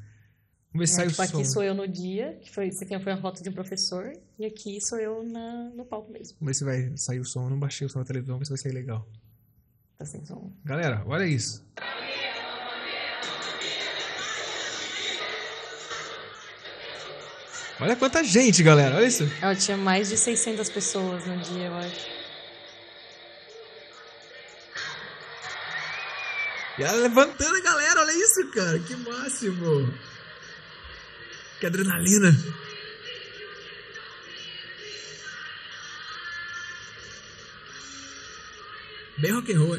Vamos 0.72 0.78
ver 0.78 0.86
se 0.86 0.92
É, 0.94 0.96
sai 0.96 1.08
tipo, 1.08 1.20
o 1.20 1.24
aqui 1.24 1.44
som. 1.46 1.52
sou 1.52 1.62
eu 1.62 1.74
no 1.74 1.86
dia, 1.86 2.38
que 2.40 2.50
foi, 2.50 2.68
isso 2.68 2.82
aqui 2.82 2.98
foi 2.98 3.12
a 3.12 3.16
foto 3.20 3.42
de 3.42 3.48
um 3.50 3.52
professor, 3.52 4.12
e 4.38 4.46
aqui 4.46 4.80
sou 4.80 4.98
eu 4.98 5.22
na, 5.22 5.70
no 5.74 5.84
palco 5.84 6.10
mesmo. 6.10 6.36
Vamos 6.40 6.46
ver 6.50 6.54
se 6.54 6.64
vai 6.64 6.96
sair 6.96 7.20
o 7.20 7.24
som. 7.24 7.44
Eu 7.44 7.50
não 7.50 7.58
baixei 7.58 7.86
o 7.86 7.90
som 7.90 7.98
da 7.98 8.04
televisão. 8.06 8.36
Vamos 8.36 8.48
ver 8.48 8.56
se 8.56 8.62
vai 8.64 8.72
sair 8.72 8.80
legal. 8.80 9.06
Tá 9.98 10.04
sem 10.06 10.24
som. 10.24 10.50
Galera, 10.64 11.02
olha 11.06 11.24
isso. 11.26 11.62
Olha 17.80 17.96
quanta 17.96 18.22
gente, 18.22 18.62
galera. 18.62 18.96
Olha 18.96 19.06
isso. 19.06 19.28
Ela 19.40 19.56
tinha 19.56 19.76
mais 19.76 20.08
de 20.08 20.16
600 20.16 20.68
pessoas 20.70 21.26
no 21.26 21.36
dia, 21.38 21.66
eu 21.66 21.74
acho. 21.74 22.06
E 26.78 26.82
ela 26.84 26.96
levantando 26.98 27.56
a 27.56 27.60
galera, 27.60 28.00
olha 28.00 28.12
isso, 28.12 28.50
cara. 28.52 28.78
Que 28.78 28.94
máximo. 28.96 29.92
Que 31.62 31.68
adrenalina. 31.68 32.36
Bem 39.18 39.32
rock 39.32 39.50
and 39.50 39.60
roll. 39.60 39.78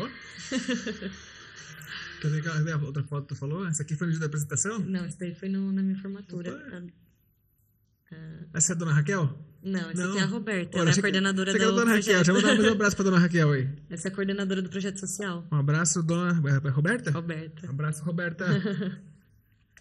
Ó. 0.00 1.20
Cadê, 2.52 2.70
cadê 2.70 2.72
a 2.72 2.86
outra 2.86 3.02
foto 3.04 3.22
que 3.22 3.28
tu 3.34 3.36
falou? 3.36 3.66
Essa 3.66 3.82
aqui 3.82 3.94
foi 3.94 4.06
no 4.06 4.12
dia 4.12 4.20
da 4.20 4.26
apresentação? 4.26 4.78
Não, 4.80 5.06
isso 5.06 5.18
daí 5.18 5.34
foi 5.34 5.48
no- 5.48 5.72
na 5.72 5.82
minha 5.82 5.96
formatura. 5.98 6.52
Opa. 6.54 6.82
Ah, 8.12 8.44
Essa 8.54 8.72
é 8.72 8.74
a 8.74 8.78
dona 8.78 8.92
Raquel? 8.92 9.38
Não, 9.62 9.90
essa 9.90 10.02
Não. 10.02 10.10
aqui 10.10 10.18
é 10.18 10.22
a 10.22 10.26
Roberta, 10.26 10.78
Olha, 10.78 10.82
ela 10.82 10.90
é 10.90 10.98
a 10.98 11.00
coordenadora 11.02 11.52
que 11.52 11.58
do 11.58 11.64
a 11.64 11.68
dona 11.70 11.92
Raquel. 11.92 12.02
projeto. 12.02 12.26
Já 12.26 12.32
vou 12.32 12.42
dar 12.42 12.68
um 12.70 12.72
abraço 12.72 12.96
pra 12.96 13.04
dona 13.04 13.18
Raquel 13.18 13.52
aí. 13.52 13.68
Essa 13.90 14.08
é 14.08 14.10
a 14.10 14.14
coordenadora 14.14 14.62
do 14.62 14.68
projeto 14.70 14.98
social, 15.00 15.46
Um 15.52 15.56
abraço, 15.56 16.02
dona 16.02 16.30
é 16.32 16.68
Roberta? 16.70 17.10
Roberta. 17.10 17.66
Um 17.66 17.70
abraço, 17.70 18.02
Roberta. 18.02 18.44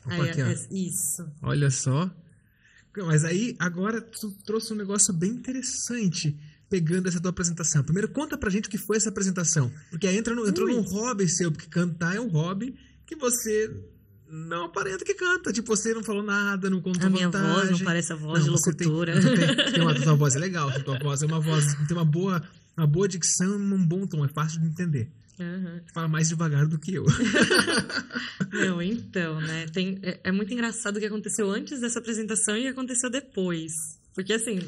Opa, 0.05 0.13
Aí, 0.15 0.29
aqui, 0.29 0.41
ó. 0.43 0.45
é- 0.47 0.67
isso. 0.71 1.31
Olha 1.41 1.71
só. 1.71 2.09
Mas 3.05 3.23
aí, 3.23 3.55
agora 3.59 4.01
tu 4.01 4.31
trouxe 4.43 4.73
um 4.73 4.75
negócio 4.75 5.13
bem 5.13 5.31
interessante 5.31 6.37
pegando 6.69 7.07
essa 7.09 7.19
tua 7.19 7.31
apresentação. 7.31 7.83
Primeiro, 7.83 8.07
conta 8.09 8.37
pra 8.37 8.49
gente 8.49 8.67
o 8.67 8.69
que 8.69 8.77
foi 8.77 8.97
essa 8.97 9.09
apresentação. 9.09 9.71
Porque 9.89 10.05
aí 10.07 10.17
entra 10.17 10.35
no, 10.35 10.47
entrou 10.47 10.67
Ui. 10.67 10.73
num 10.75 10.81
hobby 10.81 11.27
seu, 11.27 11.51
porque 11.51 11.67
cantar 11.67 12.15
é 12.15 12.19
um 12.21 12.27
hobby 12.27 12.75
que 13.05 13.15
você 13.15 13.73
não 14.31 14.65
aparenta 14.65 15.03
que 15.03 15.15
canta. 15.15 15.51
Tipo, 15.51 15.75
você 15.75 15.93
não 15.93 16.03
falou 16.03 16.21
nada, 16.21 16.69
não 16.69 16.79
contou 16.81 17.07
A 17.07 17.09
minha 17.09 17.25
vantagem. 17.29 17.53
voz 17.53 17.71
não 17.71 17.79
parece 17.79 18.13
a 18.13 18.15
voz 18.15 18.43
de 18.43 18.49
você 18.51 18.71
tem- 18.73 18.87
locutora. 18.87 19.15
você 19.19 19.35
tem, 19.55 19.71
tem 19.73 19.81
uma, 19.81 19.95
tua 19.95 20.13
voz 20.15 20.35
é 20.35 20.39
legal, 20.39 20.71
tua 20.83 20.99
voz 20.99 21.23
é 21.23 21.25
uma 21.25 21.39
voz, 21.39 21.65
tem 21.87 21.97
uma 21.97 22.05
boa, 22.05 22.41
uma 22.77 22.85
boa 22.85 23.07
dicção 23.07 23.51
e 23.51 23.55
um 23.73 23.83
bom 23.87 24.05
tom, 24.05 24.23
é 24.23 24.27
fácil 24.27 24.59
de 24.61 24.67
entender. 24.67 25.09
Aham. 25.39 25.81
Fala 25.93 26.07
mais 26.07 26.27
devagar 26.29 26.67
do 26.67 26.77
que 26.77 26.93
eu. 26.93 27.05
Não, 28.51 28.81
então, 28.81 29.39
né? 29.41 29.65
Tem, 29.73 29.97
é, 30.03 30.19
é 30.25 30.31
muito 30.31 30.53
engraçado 30.53 30.97
o 30.97 30.99
que 30.99 31.05
aconteceu 31.05 31.49
antes 31.49 31.79
dessa 31.79 31.99
apresentação 31.99 32.55
e 32.55 32.59
o 32.59 32.63
que 32.63 32.67
aconteceu 32.69 33.09
depois. 33.09 33.71
Porque, 34.13 34.33
assim, 34.33 34.59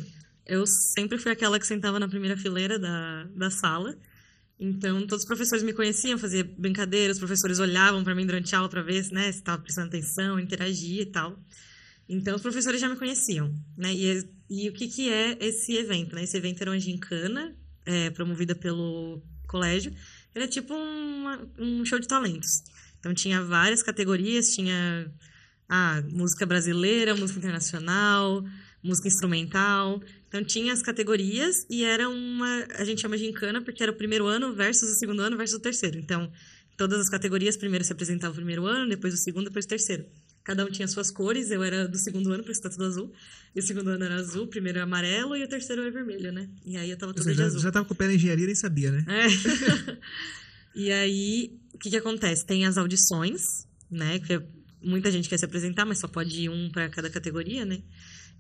eu 0.52 0.68
sempre 0.68 1.18
fui 1.18 1.32
aquela 1.32 1.58
que 1.58 1.66
sentava 1.66 1.98
na 1.98 2.10
primeira 2.10 2.36
fileira 2.36 2.78
da, 2.78 3.24
da 3.34 3.50
sala. 3.50 3.98
Então, 4.60 5.00
todos 5.08 5.24
os 5.24 5.26
professores 5.26 5.64
me 5.64 5.72
conheciam, 5.72 6.18
fazia 6.20 6.44
brincadeira, 6.44 7.14
os 7.14 7.20
professores 7.20 7.58
olhavam 7.58 8.04
para 8.04 8.14
mim 8.14 8.26
durante 8.26 8.54
a 8.54 8.58
aula 8.60 8.70
para 8.70 8.82
ver 8.82 9.02
né, 9.14 9.32
se 9.32 9.40
estava 9.40 9.62
prestando 9.62 9.88
atenção, 9.88 10.38
interagia 10.38 11.04
e 11.04 11.06
tal. 11.06 11.40
Então, 12.08 12.36
os 12.36 12.42
professores 12.42 12.82
já 12.82 12.90
me 12.90 12.98
conheciam, 12.98 13.56
né? 13.78 13.94
E, 13.94 14.30
e 14.50 14.68
o 14.70 14.74
que, 14.74 14.90
que 14.90 15.10
é 15.10 15.38
esse 15.40 15.74
evento, 15.74 16.14
né? 16.14 16.24
Esse 16.26 16.36
evento 16.36 16.62
era 16.62 16.72
uma 16.72 16.80
gincana, 16.80 17.56
é, 17.86 18.10
promovida 18.10 18.54
pelo 18.54 19.24
colégio. 19.48 19.94
É 20.36 20.46
tipo 20.48 20.74
uma- 20.74 21.48
um 21.58 21.86
show 21.86 21.98
de 21.98 22.10
talentos. 22.10 22.62
Então, 23.00 23.14
tinha 23.14 23.42
várias 23.42 23.82
categorias, 23.82 24.54
tinha 24.54 25.10
ah, 25.70 26.04
música 26.12 26.46
brasileira, 26.46 27.16
música 27.16 27.40
internacional, 27.40 28.44
música 28.84 29.08
instrumental. 29.08 30.02
Então, 30.28 30.44
tinha 30.44 30.74
as 30.74 30.82
categorias 30.82 31.66
e 31.70 31.84
era 31.84 32.10
uma... 32.10 32.66
A 32.78 32.84
gente 32.84 33.02
chama 33.02 33.18
gincana 33.18 33.62
porque 33.62 33.84
era 33.84 33.92
o 33.92 33.96
primeiro 33.96 34.28
ano 34.28 34.54
versus 34.54 34.90
o 34.90 34.96
segundo 34.96 35.22
ano 35.22 35.38
versus 35.38 35.58
o 35.58 35.62
terceiro. 35.62 35.98
Então, 35.98 36.32
todas 36.78 37.00
as 37.00 37.10
categorias, 37.10 37.58
primeiro 37.58 37.84
se 37.86 37.92
apresentava 37.92 38.32
o 38.32 38.36
primeiro 38.36 38.66
ano, 38.66 38.90
depois 38.90 39.14
o 39.14 39.18
segundo, 39.18 39.46
depois 39.46 39.66
o 39.66 39.68
terceiro. 39.68 40.06
Cada 40.44 40.66
um 40.66 40.70
tinha 40.72 40.88
suas 40.88 41.12
cores, 41.12 41.52
eu 41.52 41.62
era 41.62 41.88
do 41.88 41.98
segundo 41.98 42.32
ano, 42.34 42.44
por 42.44 42.52
isso 42.52 42.62
tá 42.62 42.70
tudo 42.70 42.86
azul. 42.86 43.14
E 43.56 43.60
o 43.60 43.64
segundo 43.64 43.92
ano 43.92 44.04
era 44.04 44.16
azul, 44.16 44.46
o 44.46 44.48
primeiro 44.48 44.80
era 44.80 44.86
amarelo 44.86 45.36
e 45.36 45.44
o 45.44 45.48
terceiro 45.48 45.84
era 45.84 45.92
vermelho, 45.92 46.32
né? 46.32 46.50
E 46.66 46.78
aí 46.78 46.90
eu 46.90 46.98
tava 46.98 47.14
toda 47.14 47.24
Você 47.24 47.32
de 47.32 47.38
já, 47.38 47.46
azul. 47.46 47.60
já 47.60 47.72
tava 47.72 47.86
com 47.86 47.94
o 47.94 47.98
pé 47.98 48.08
na 48.08 48.16
engenharia 48.16 48.46
e 48.46 48.48
nem 48.48 48.56
sabia, 48.56 48.92
né? 48.92 49.06
É. 49.08 49.98
e 50.74 50.92
aí, 50.92 51.60
o 51.74 51.78
que 51.78 51.92
que 51.92 51.98
acontece? 51.98 52.44
Tem 52.44 52.66
as 52.66 52.78
audições, 52.78 53.68
né? 53.90 54.18
Que 54.20 54.42
muita 54.82 55.12
gente 55.12 55.30
quer 55.30 55.38
se 55.38 55.46
apresentar, 55.46 55.86
mas 55.86 56.00
só 56.00 56.08
pode 56.08 56.42
ir 56.42 56.50
um 56.50 56.72
para 56.72 56.90
cada 56.90 57.10
categoria, 57.12 57.64
né? 57.64 57.84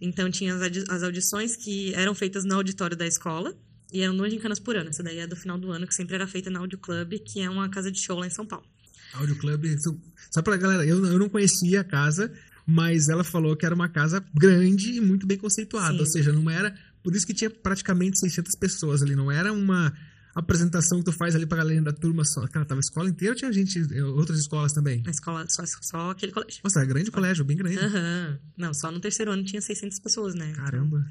Então 0.01 0.29
tinha 0.31 0.55
as 0.55 0.61
audi- 0.61 0.83
as 0.89 1.03
audições 1.03 1.55
que 1.55 1.93
eram 1.93 2.13
feitas 2.15 2.43
no 2.43 2.55
auditório 2.55 2.97
da 2.97 3.05
escola 3.05 3.53
e 3.93 4.01
eram 4.01 4.17
duas 4.17 4.31
gincanas 4.33 4.59
por 4.59 4.75
ano. 4.75 4.89
Essa 4.89 5.03
daí 5.03 5.19
é 5.19 5.27
do 5.27 5.35
final 5.35 5.57
do 5.59 5.71
ano, 5.71 5.85
que 5.85 5.93
sempre 5.93 6.15
era 6.15 6.27
feita 6.27 6.49
na 6.49 6.59
Audio 6.59 6.77
Club, 6.79 7.13
que 7.23 7.41
é 7.41 7.49
uma 7.49 7.69
casa 7.69 7.91
de 7.91 7.99
show 8.01 8.17
lá 8.17 8.25
em 8.25 8.31
São 8.31 8.45
Paulo. 8.45 8.65
Audio 9.13 9.35
Club. 9.37 9.65
Só- 9.79 9.95
Só 10.31 10.41
pra 10.41 10.57
galera, 10.57 10.85
eu, 10.85 11.05
eu 11.05 11.19
não 11.19 11.27
conhecia 11.29 11.81
a 11.81 11.83
casa, 11.83 12.31
mas 12.65 13.09
ela 13.09 13.23
falou 13.23 13.55
que 13.55 13.65
era 13.65 13.75
uma 13.75 13.89
casa 13.89 14.23
grande 14.33 14.93
e 14.93 15.01
muito 15.01 15.27
bem 15.27 15.37
conceituada. 15.37 15.93
Sim. 15.93 15.99
Ou 15.99 16.05
seja, 16.05 16.31
não 16.31 16.49
era. 16.49 16.73
Por 17.03 17.13
isso 17.15 17.27
que 17.27 17.33
tinha 17.33 17.49
praticamente 17.49 18.17
600 18.19 18.55
pessoas 18.57 19.01
ali. 19.03 19.15
Não 19.15 19.29
era 19.31 19.51
uma 19.51 19.93
apresentação 20.33 20.99
que 20.99 21.05
tu 21.05 21.11
faz 21.11 21.35
ali 21.35 21.45
pra 21.45 21.57
galera 21.57 21.81
da 21.81 21.93
turma 21.93 22.23
só. 22.23 22.47
Cara, 22.47 22.65
tava 22.65 22.79
a 22.79 22.81
escola 22.81 23.09
inteira 23.09 23.33
ou 23.33 23.37
tinha 23.37 23.51
gente, 23.51 23.79
eh, 23.93 24.03
outras 24.03 24.39
escolas 24.39 24.71
também? 24.73 25.01
Na 25.03 25.11
escola, 25.11 25.45
só, 25.49 25.63
só 25.65 26.11
aquele 26.11 26.31
colégio. 26.31 26.61
Nossa, 26.63 26.79
era 26.79 26.87
grande 26.87 27.09
o 27.09 27.13
colégio, 27.13 27.43
bem 27.45 27.57
grande. 27.57 27.77
Aham. 27.77 28.39
Não, 28.57 28.73
só 28.73 28.91
no 28.91 28.99
terceiro 28.99 29.31
ano 29.31 29.43
tinha 29.43 29.61
600 29.61 29.99
pessoas, 29.99 30.35
né? 30.35 30.53
Caramba. 30.53 31.05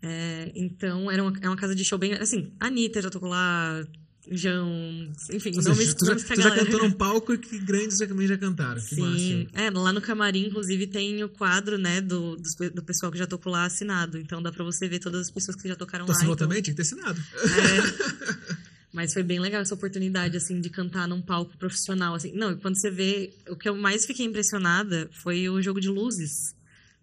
É, 0.00 0.52
então, 0.54 1.10
era 1.10 1.22
uma, 1.22 1.32
é 1.40 1.48
uma 1.48 1.56
casa 1.56 1.74
de 1.74 1.84
show 1.84 1.98
bem. 1.98 2.14
Assim, 2.14 2.52
a 2.60 2.66
Anitta 2.66 3.02
já 3.02 3.10
tocou 3.10 3.28
lá, 3.28 3.84
João, 4.30 5.08
enfim, 5.32 5.50
Ou 5.56 5.62
seja, 5.62 5.68
nomes, 5.70 5.94
tu 5.94 6.04
já, 6.04 6.12
nomes 6.12 6.24
tu 6.28 6.40
já 6.40 6.54
cantou 6.54 6.80
num 6.82 6.90
palco 6.90 7.36
que 7.38 7.58
grandes 7.58 7.98
também 7.98 8.26
já 8.26 8.36
cantaram. 8.36 8.80
Que 8.80 8.96
massa. 9.00 9.18
Sim, 9.18 9.48
é, 9.52 9.70
lá 9.70 9.92
no 9.92 10.00
camarim, 10.00 10.46
inclusive, 10.46 10.86
tem 10.86 11.22
o 11.24 11.28
quadro, 11.28 11.78
né, 11.78 12.00
do, 12.00 12.36
do, 12.36 12.70
do 12.70 12.82
pessoal 12.82 13.10
que 13.10 13.18
já 13.18 13.26
tocou 13.26 13.52
lá 13.52 13.64
assinado. 13.64 14.18
Então 14.18 14.42
dá 14.42 14.52
pra 14.52 14.64
você 14.64 14.88
ver 14.88 14.98
todas 14.98 15.22
as 15.22 15.30
pessoas 15.30 15.56
que 15.56 15.66
já 15.68 15.74
tocaram 15.76 16.04
Tu 16.04 16.10
lá. 16.10 16.14
assinou 16.16 16.34
então- 16.34 16.46
também? 16.48 16.62
Tinha 16.62 16.74
que 16.74 16.82
ter 16.82 16.82
assinado. 16.82 17.20
É. 17.34 18.58
Mas 18.92 19.12
foi 19.12 19.22
bem 19.22 19.38
legal 19.38 19.60
essa 19.60 19.74
oportunidade, 19.74 20.36
assim, 20.36 20.60
de 20.60 20.70
cantar 20.70 21.06
num 21.06 21.20
palco 21.20 21.56
profissional, 21.58 22.14
assim. 22.14 22.32
Não, 22.32 22.52
e 22.52 22.56
quando 22.56 22.74
você 22.80 22.90
vê... 22.90 23.30
O 23.48 23.54
que 23.54 23.68
eu 23.68 23.76
mais 23.76 24.06
fiquei 24.06 24.24
impressionada 24.24 25.08
foi 25.22 25.46
o 25.48 25.60
jogo 25.60 25.78
de 25.80 25.88
luzes. 25.88 26.54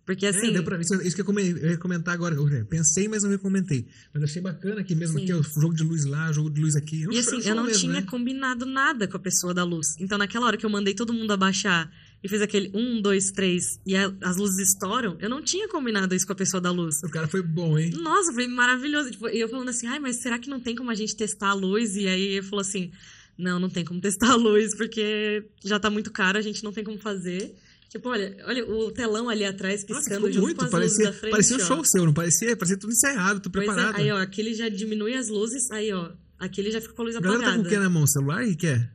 Porque, 0.06 0.26
assim... 0.28 0.56
é, 0.56 0.62
pra, 0.62 0.80
isso, 0.80 0.93
isso 1.01 1.16
que 1.16 1.22
eu, 1.22 1.26
come- 1.26 1.49
eu 1.49 1.72
ia 1.72 1.78
comentar 1.78 2.14
agora. 2.14 2.36
Eu 2.36 2.66
pensei, 2.68 3.08
mas 3.08 3.24
não 3.24 3.30
me 3.32 3.39
comentei. 3.39 3.88
Mas 4.14 4.22
achei 4.24 4.39
bacana 4.41 4.82
aqui 4.82 4.93
mesmo, 4.93 5.18
Sim. 5.20 5.26
que 5.26 5.32
é 5.32 5.36
o 5.36 5.41
jogo 5.41 5.74
de 5.74 5.84
luz 5.84 6.06
lá, 6.06 6.32
jogo 6.32 6.49
de 6.51 6.62
luz 6.62 6.76
aqui. 6.76 7.06
É 7.06 7.14
E 7.16 7.18
assim, 7.18 7.39
eu 7.43 7.56
não 7.56 7.64
mesmo, 7.66 7.80
tinha 7.80 7.93
né? 7.93 8.01
combinado 8.03 8.66
nada 8.68 9.08
com 9.08 9.18
a 9.18 9.20
pessoa 9.20 9.51
da 9.51 9.64
luz. 9.64 9.95
Então, 9.99 10.18
naquela 10.18 10.45
hora 10.45 10.58
que 10.58 10.66
eu 10.66 10.70
mandei 10.70 10.93
todo 10.93 11.12
mundo 11.12 11.32
abaixar 11.32 11.91
e 12.24 12.30
fez 12.30 12.39
aquele 12.41 12.70
um, 12.76 13.01
dois, 13.01 13.32
três, 13.32 13.80
e 13.84 13.95
a- 13.95 14.14
as 14.22 14.38
luzes 14.38 14.68
estouram, 14.70 15.18
eu 15.20 15.30
não 15.30 15.41
tinha 15.41 15.68
combinado 15.68 16.14
isso 16.14 16.28
com 16.28 16.34
a 16.34 16.36
pessoa 16.36 16.62
da 16.62 16.70
luz. 16.70 17.01
O 17.03 17.10
cara 17.10 17.28
foi 17.28 17.41
bom, 17.41 17.78
hein? 17.80 17.89
Nossa, 17.95 18.32
foi 18.32 18.45
maravilhoso. 18.47 19.10
Tipo, 19.10 19.28
e 19.30 19.39
eu 19.39 19.49
falando 19.49 19.70
assim, 19.70 19.88
ai, 19.88 19.97
mas 19.97 20.18
será 20.18 20.38
que 20.38 20.49
não 20.51 20.60
tem 20.60 20.76
como 20.76 20.91
a 20.91 20.95
gente 20.95 21.16
testar 21.16 21.49
a 21.49 21.53
luz? 21.53 21.95
E 21.95 22.08
aí 22.08 22.22
ele 22.22 22.43
falou 22.43 22.62
assim, 22.62 22.91
não, 23.36 23.60
não 23.60 23.70
tem 23.72 23.84
como 23.84 23.99
testar 23.99 24.34
a 24.34 24.36
luz, 24.36 24.76
porque 24.76 25.43
já 25.64 25.80
tá 25.80 25.89
muito 25.89 26.12
caro, 26.12 26.38
a 26.38 26.41
gente 26.41 26.64
não 26.64 26.72
tem 26.72 26.84
como 26.84 26.99
fazer. 26.99 27.56
Tipo, 27.96 28.10
olha, 28.10 28.36
olha 28.46 28.66
o 28.70 28.91
telão 28.91 29.30
ali 29.30 29.46
atrás 29.46 29.86
Nossa, 29.88 30.02
piscando 30.02 30.28
ficou 30.28 30.32
junto 30.34 30.43
muito. 30.43 30.58
com 30.58 30.66
as 30.66 30.72
Parecia, 30.72 30.98
luzes 30.98 31.14
da 31.14 31.20
frente. 31.20 31.32
parecia 31.32 31.56
um 31.56 31.60
ó. 31.62 31.64
show 31.66 31.86
seu, 31.86 32.06
não 32.06 32.14
parecia? 32.14 32.58
Parecia 32.58 32.78
tudo 32.78 32.91
ensaiado, 32.91 33.39
tudo 33.39 33.54
Pois 33.54 33.68
é, 33.70 33.72
preparado. 33.74 33.96
aí, 34.02 34.12
ó, 34.12 34.18
aqui 34.18 34.41
ele 34.41 34.54
já 34.54 34.68
diminui 34.68 35.14
as 35.14 35.30
luzes, 35.30 35.72
aí, 35.72 35.93
ó, 35.93 36.12
aqui 36.38 36.60
ele 36.60 36.72
já 36.72 36.82
fica 36.82 36.93
com 36.93 37.02
a 37.04 37.06
luz 37.06 37.16
a 37.16 37.22
galera 37.22 37.39
tá 37.39 37.46
com 37.46 37.50
o 37.52 37.54
apagada. 37.62 37.76
que 37.76 37.82
na 37.82 37.89
mão? 37.89 38.06
Celular? 38.06 38.43
O 38.43 38.48
que 38.48 38.56
que 38.58 38.68
é? 38.68 38.89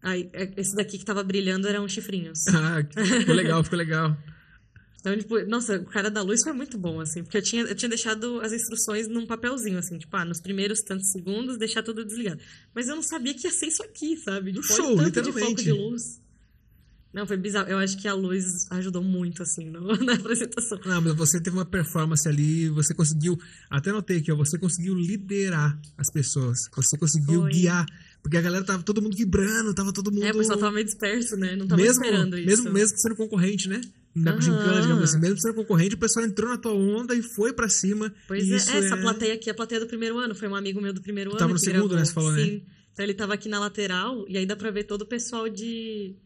Aí, 0.00 0.30
é- 0.32 0.52
esse 0.56 0.76
daqui 0.76 0.98
que 0.98 1.04
tava 1.04 1.24
brilhando 1.24 1.66
eram 1.66 1.88
chifrinhos. 1.88 2.44
Ah, 2.54 2.78
ficou 3.18 3.34
legal, 3.34 3.64
ficou 3.64 3.76
legal. 3.78 4.16
Então, 5.00 5.16
tipo, 5.18 5.38
nossa, 5.46 5.76
o 5.78 5.84
cara 5.86 6.08
da 6.08 6.22
luz 6.22 6.42
foi 6.44 6.52
muito 6.52 6.78
bom, 6.78 7.00
assim, 7.00 7.22
porque 7.24 7.38
eu 7.38 7.42
tinha, 7.42 7.62
eu 7.62 7.74
tinha 7.74 7.88
deixado 7.88 8.40
as 8.40 8.52
instruções 8.52 9.08
num 9.08 9.26
papelzinho, 9.26 9.78
assim, 9.78 9.98
tipo, 9.98 10.16
ah, 10.16 10.24
nos 10.24 10.40
primeiros 10.40 10.80
tantos 10.82 11.10
segundos, 11.10 11.56
deixar 11.58 11.82
tudo 11.82 12.04
desligado. 12.04 12.40
Mas 12.74 12.88
eu 12.88 12.94
não 12.94 13.02
sabia 13.02 13.34
que 13.34 13.46
ia 13.46 13.52
ser 13.52 13.66
isso 13.66 13.82
aqui, 13.82 14.16
sabe? 14.16 14.50
Um 14.50 14.54
Tipo, 14.60 14.66
show, 14.74 14.96
tanto 14.96 15.22
de 15.22 15.32
foco 15.32 15.38
literalmente. 15.50 15.64
de 15.64 15.72
luz. 15.72 16.20
Não, 17.18 17.26
foi 17.26 17.36
bizarro. 17.36 17.68
Eu 17.68 17.78
acho 17.78 17.98
que 17.98 18.06
a 18.06 18.14
luz 18.14 18.70
ajudou 18.70 19.02
muito, 19.02 19.42
assim, 19.42 19.68
no- 19.68 19.80
na 20.04 20.14
apresentação. 20.14 20.78
Não, 20.86 21.00
mas 21.02 21.16
você 21.16 21.40
teve 21.40 21.56
uma 21.56 21.64
performance 21.64 22.28
ali, 22.28 22.68
você 22.68 22.94
conseguiu, 22.94 23.36
até 23.68 23.90
notei 23.90 24.18
aqui, 24.18 24.30
ó, 24.30 24.36
você 24.36 24.56
conseguiu 24.56 24.94
liderar 24.94 25.76
as 25.96 26.08
pessoas, 26.12 26.68
você 26.72 26.96
conseguiu 26.96 27.40
Foi. 27.40 27.50
guiar, 27.50 27.84
porque 28.22 28.36
a 28.36 28.40
galera 28.40 28.64
tava 28.64 28.84
todo 28.84 29.02
mundo 29.02 29.16
vibrando, 29.16 29.74
tava 29.74 29.92
todo 29.92 30.12
mundo... 30.12 30.24
É, 30.24 30.30
o 30.30 30.36
pessoal 30.38 30.58
tava 30.58 30.70
meio 30.70 30.84
disperso, 30.86 31.36
né? 31.36 31.56
Não 31.56 31.66
tava 31.66 31.82
mesmo, 31.82 32.00
esperando 32.04 32.38
isso. 32.38 32.46
mesmo, 32.46 32.72
mesmo 32.72 32.98
sendo 32.98 33.16
concorrente, 33.16 33.68
né? 33.68 33.80
Na 34.14 34.30
Aham. 34.32 34.40
gincana, 34.40 34.80
digamos 34.80 35.02
assim, 35.04 35.18
mesmo 35.18 35.40
sendo 35.40 35.54
concorrente, 35.54 35.96
o 35.96 35.98
pessoal 35.98 36.24
entrou 36.24 36.48
na 36.48 36.56
tua 36.56 36.72
onda 36.72 37.16
e 37.16 37.22
foi 37.22 37.52
pra 37.52 37.68
cima. 37.68 38.14
Pois 38.28 38.48
é, 38.48 38.56
isso 38.56 38.70
essa 38.70 38.96
plateia 38.96 39.34
aqui 39.34 39.48
é 39.48 39.52
a 39.52 39.56
plateia 39.56 39.80
do 39.80 39.86
primeiro 39.88 40.18
ano. 40.18 40.34
Foi 40.36 40.46
um 40.48 40.54
amigo 40.54 40.80
meu 40.80 40.92
do 40.92 41.00
primeiro 41.02 41.30
ano. 41.30 41.38
tava 41.38 41.52
no 41.52 41.58
segundo, 41.58 41.88
gravou. 41.88 41.96
né, 41.98 42.04
você 42.04 42.12
falou, 42.12 42.32
né? 42.32 42.44
Sim. 42.44 42.62
Então 42.92 43.04
ele 43.04 43.14
tava 43.14 43.34
aqui 43.34 43.48
na 43.48 43.60
lateral 43.60 44.24
e 44.28 44.36
aí 44.36 44.44
dá 44.46 44.56
pra 44.56 44.70
ver 44.70 44.84
todo 44.84 45.02
o 45.02 45.06
pessoal 45.06 45.48
de. 45.48 46.16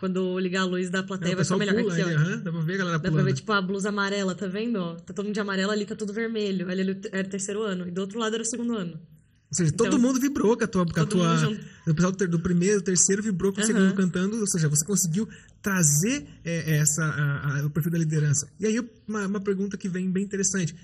Quando 0.00 0.38
ligar 0.40 0.62
a 0.62 0.64
luz 0.64 0.88
da 0.90 1.00
É, 1.00 1.02
plateia 1.02 1.34
o 1.34 1.36
vai 1.36 1.44
ficar 1.44 1.56
melhor. 1.58 1.74
pula, 1.82 1.92
Aqui, 1.92 2.02
ó. 2.02 2.06
ali, 2.06 2.14
aham, 2.16 2.38
dá 2.38 2.50
pra 2.52 2.60
ver 2.62 2.74
a 2.74 2.76
galera 2.78 2.96
Dá 2.96 3.00
pra 3.02 3.10
pulando. 3.10 3.26
ver, 3.26 3.32
tipo, 3.34 3.52
a 3.52 3.60
blusa 3.62 3.88
amarela, 3.90 4.34
tá 4.34 4.46
vendo? 4.46 4.76
Ó, 4.78 4.94
tá 4.94 5.12
todo 5.12 5.26
mundo 5.26 5.34
de 5.34 5.40
amarelo, 5.40 5.70
ali 5.70 5.84
tá 5.84 5.94
tudo 5.94 6.12
vermelho. 6.12 6.68
Ali 6.70 6.98
era 7.12 7.26
o 7.28 7.30
terceiro 7.30 7.62
ano. 7.62 7.86
E 7.86 7.90
do 7.90 8.00
outro 8.00 8.18
lado 8.18 8.32
era 8.34 8.42
o 8.42 8.46
segundo 8.46 8.74
ano. 8.74 8.92
Ou 8.94 9.54
seja, 9.56 9.72
todo 9.72 9.88
Então, 9.88 9.98
mundo 9.98 10.18
vibrou 10.20 10.56
com 10.56 10.64
a 10.64 10.66
tua... 10.66 10.84
Com 10.86 10.90
a 10.92 10.94
todo 11.04 11.08
tua 11.18 11.34
mundo 11.50 11.60
o 11.88 11.94
pessoal 11.94 12.12
do 12.12 12.40
primeiro, 12.40 12.80
terceiro 12.80 13.22
vibrou 13.22 13.52
com 13.52 13.58
o 13.60 13.64
Aham. 13.64 13.66
segundo 13.66 13.94
cantando, 13.94 14.38
ou 14.40 14.46
seja, 14.46 14.68
você 14.68 14.84
conseguiu 14.84 15.28
trazer 15.60 16.24
é, 16.44 16.76
essa, 16.78 17.04
a- 17.04 17.58
a- 17.60 17.66
o 17.66 17.70
perfil 17.70 17.90
da 17.92 17.98
liderança. 17.98 18.48
E 18.58 18.66
aí, 18.66 18.80
uma, 19.06 19.26
uma 19.26 19.40
pergunta 19.40 19.76
que 19.76 19.88
vem 19.88 20.10
bem 20.10 20.22
interessante. 20.24 20.74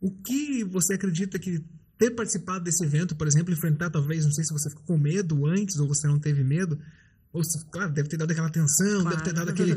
O 0.00 0.10
que 0.10 0.64
você 0.64 0.94
acredita 0.94 1.38
que 1.38 1.62
ter 1.96 2.10
participado 2.10 2.64
desse 2.64 2.84
evento, 2.84 3.14
por 3.14 3.26
exemplo, 3.28 3.52
enfrentar 3.52 3.88
talvez, 3.88 4.24
não 4.24 4.32
sei 4.32 4.42
se 4.44 4.52
você 4.52 4.68
ficou 4.68 4.84
com 4.84 4.98
medo 4.98 5.46
antes 5.46 5.78
ou 5.78 5.86
você 5.86 6.06
não 6.08 6.18
teve 6.18 6.42
medo, 6.42 6.76
ou 7.32 7.42
se, 7.42 7.64
claro, 7.66 7.92
deve 7.92 8.08
ter 8.08 8.16
dado 8.16 8.30
aquela 8.30 8.50
tensão, 8.50 9.04
deve 9.04 9.16
ter 9.22 9.32
Claro. 9.32 9.34
dado 9.36 9.50
aquele... 9.50 9.72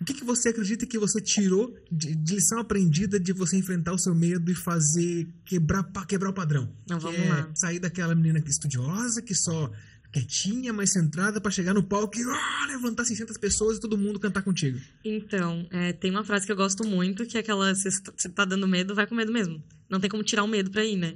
O 0.00 0.04
que, 0.04 0.14
que 0.14 0.24
você 0.24 0.50
acredita 0.50 0.86
que 0.86 0.98
você 0.98 1.20
tirou 1.20 1.76
de, 1.90 2.14
de 2.14 2.34
lição 2.36 2.58
aprendida 2.58 3.18
de 3.20 3.32
você 3.32 3.56
enfrentar 3.56 3.92
o 3.92 3.98
seu 3.98 4.14
medo 4.14 4.50
e 4.50 4.54
fazer, 4.54 5.28
quebrar, 5.44 5.82
quebrar 6.06 6.30
o 6.30 6.32
padrão? 6.32 6.72
Não, 6.88 6.98
Que 6.98 7.02
vamos 7.04 7.18
é 7.20 7.28
lá. 7.28 7.50
sair 7.54 7.78
daquela 7.80 8.14
menina 8.14 8.40
que 8.40 8.48
estudiosa, 8.50 9.20
que 9.20 9.34
só 9.34 9.70
quietinha, 10.12 10.72
mais 10.72 10.90
centrada, 10.92 11.40
pra 11.40 11.50
chegar 11.50 11.74
no 11.74 11.82
palco 11.82 12.16
e 12.18 12.22
ah, 12.22 12.66
levantar 12.68 13.04
600 13.04 13.36
pessoas 13.38 13.76
e 13.76 13.80
todo 13.80 13.96
mundo 13.98 14.18
cantar 14.18 14.42
contigo. 14.42 14.78
Então, 15.04 15.66
é, 15.70 15.92
tem 15.92 16.10
uma 16.10 16.24
frase 16.24 16.46
que 16.46 16.52
eu 16.52 16.56
gosto 16.56 16.84
muito, 16.84 17.26
que 17.26 17.36
é 17.36 17.40
aquela: 17.40 17.74
se 17.74 17.90
você 17.90 18.28
tá 18.28 18.44
dando 18.44 18.66
medo, 18.66 18.94
vai 18.94 19.06
com 19.06 19.14
medo 19.14 19.32
mesmo. 19.32 19.62
Não 19.88 20.00
tem 20.00 20.10
como 20.10 20.22
tirar 20.22 20.42
o 20.44 20.48
medo 20.48 20.70
pra 20.70 20.84
ir, 20.84 20.96
né? 20.96 21.14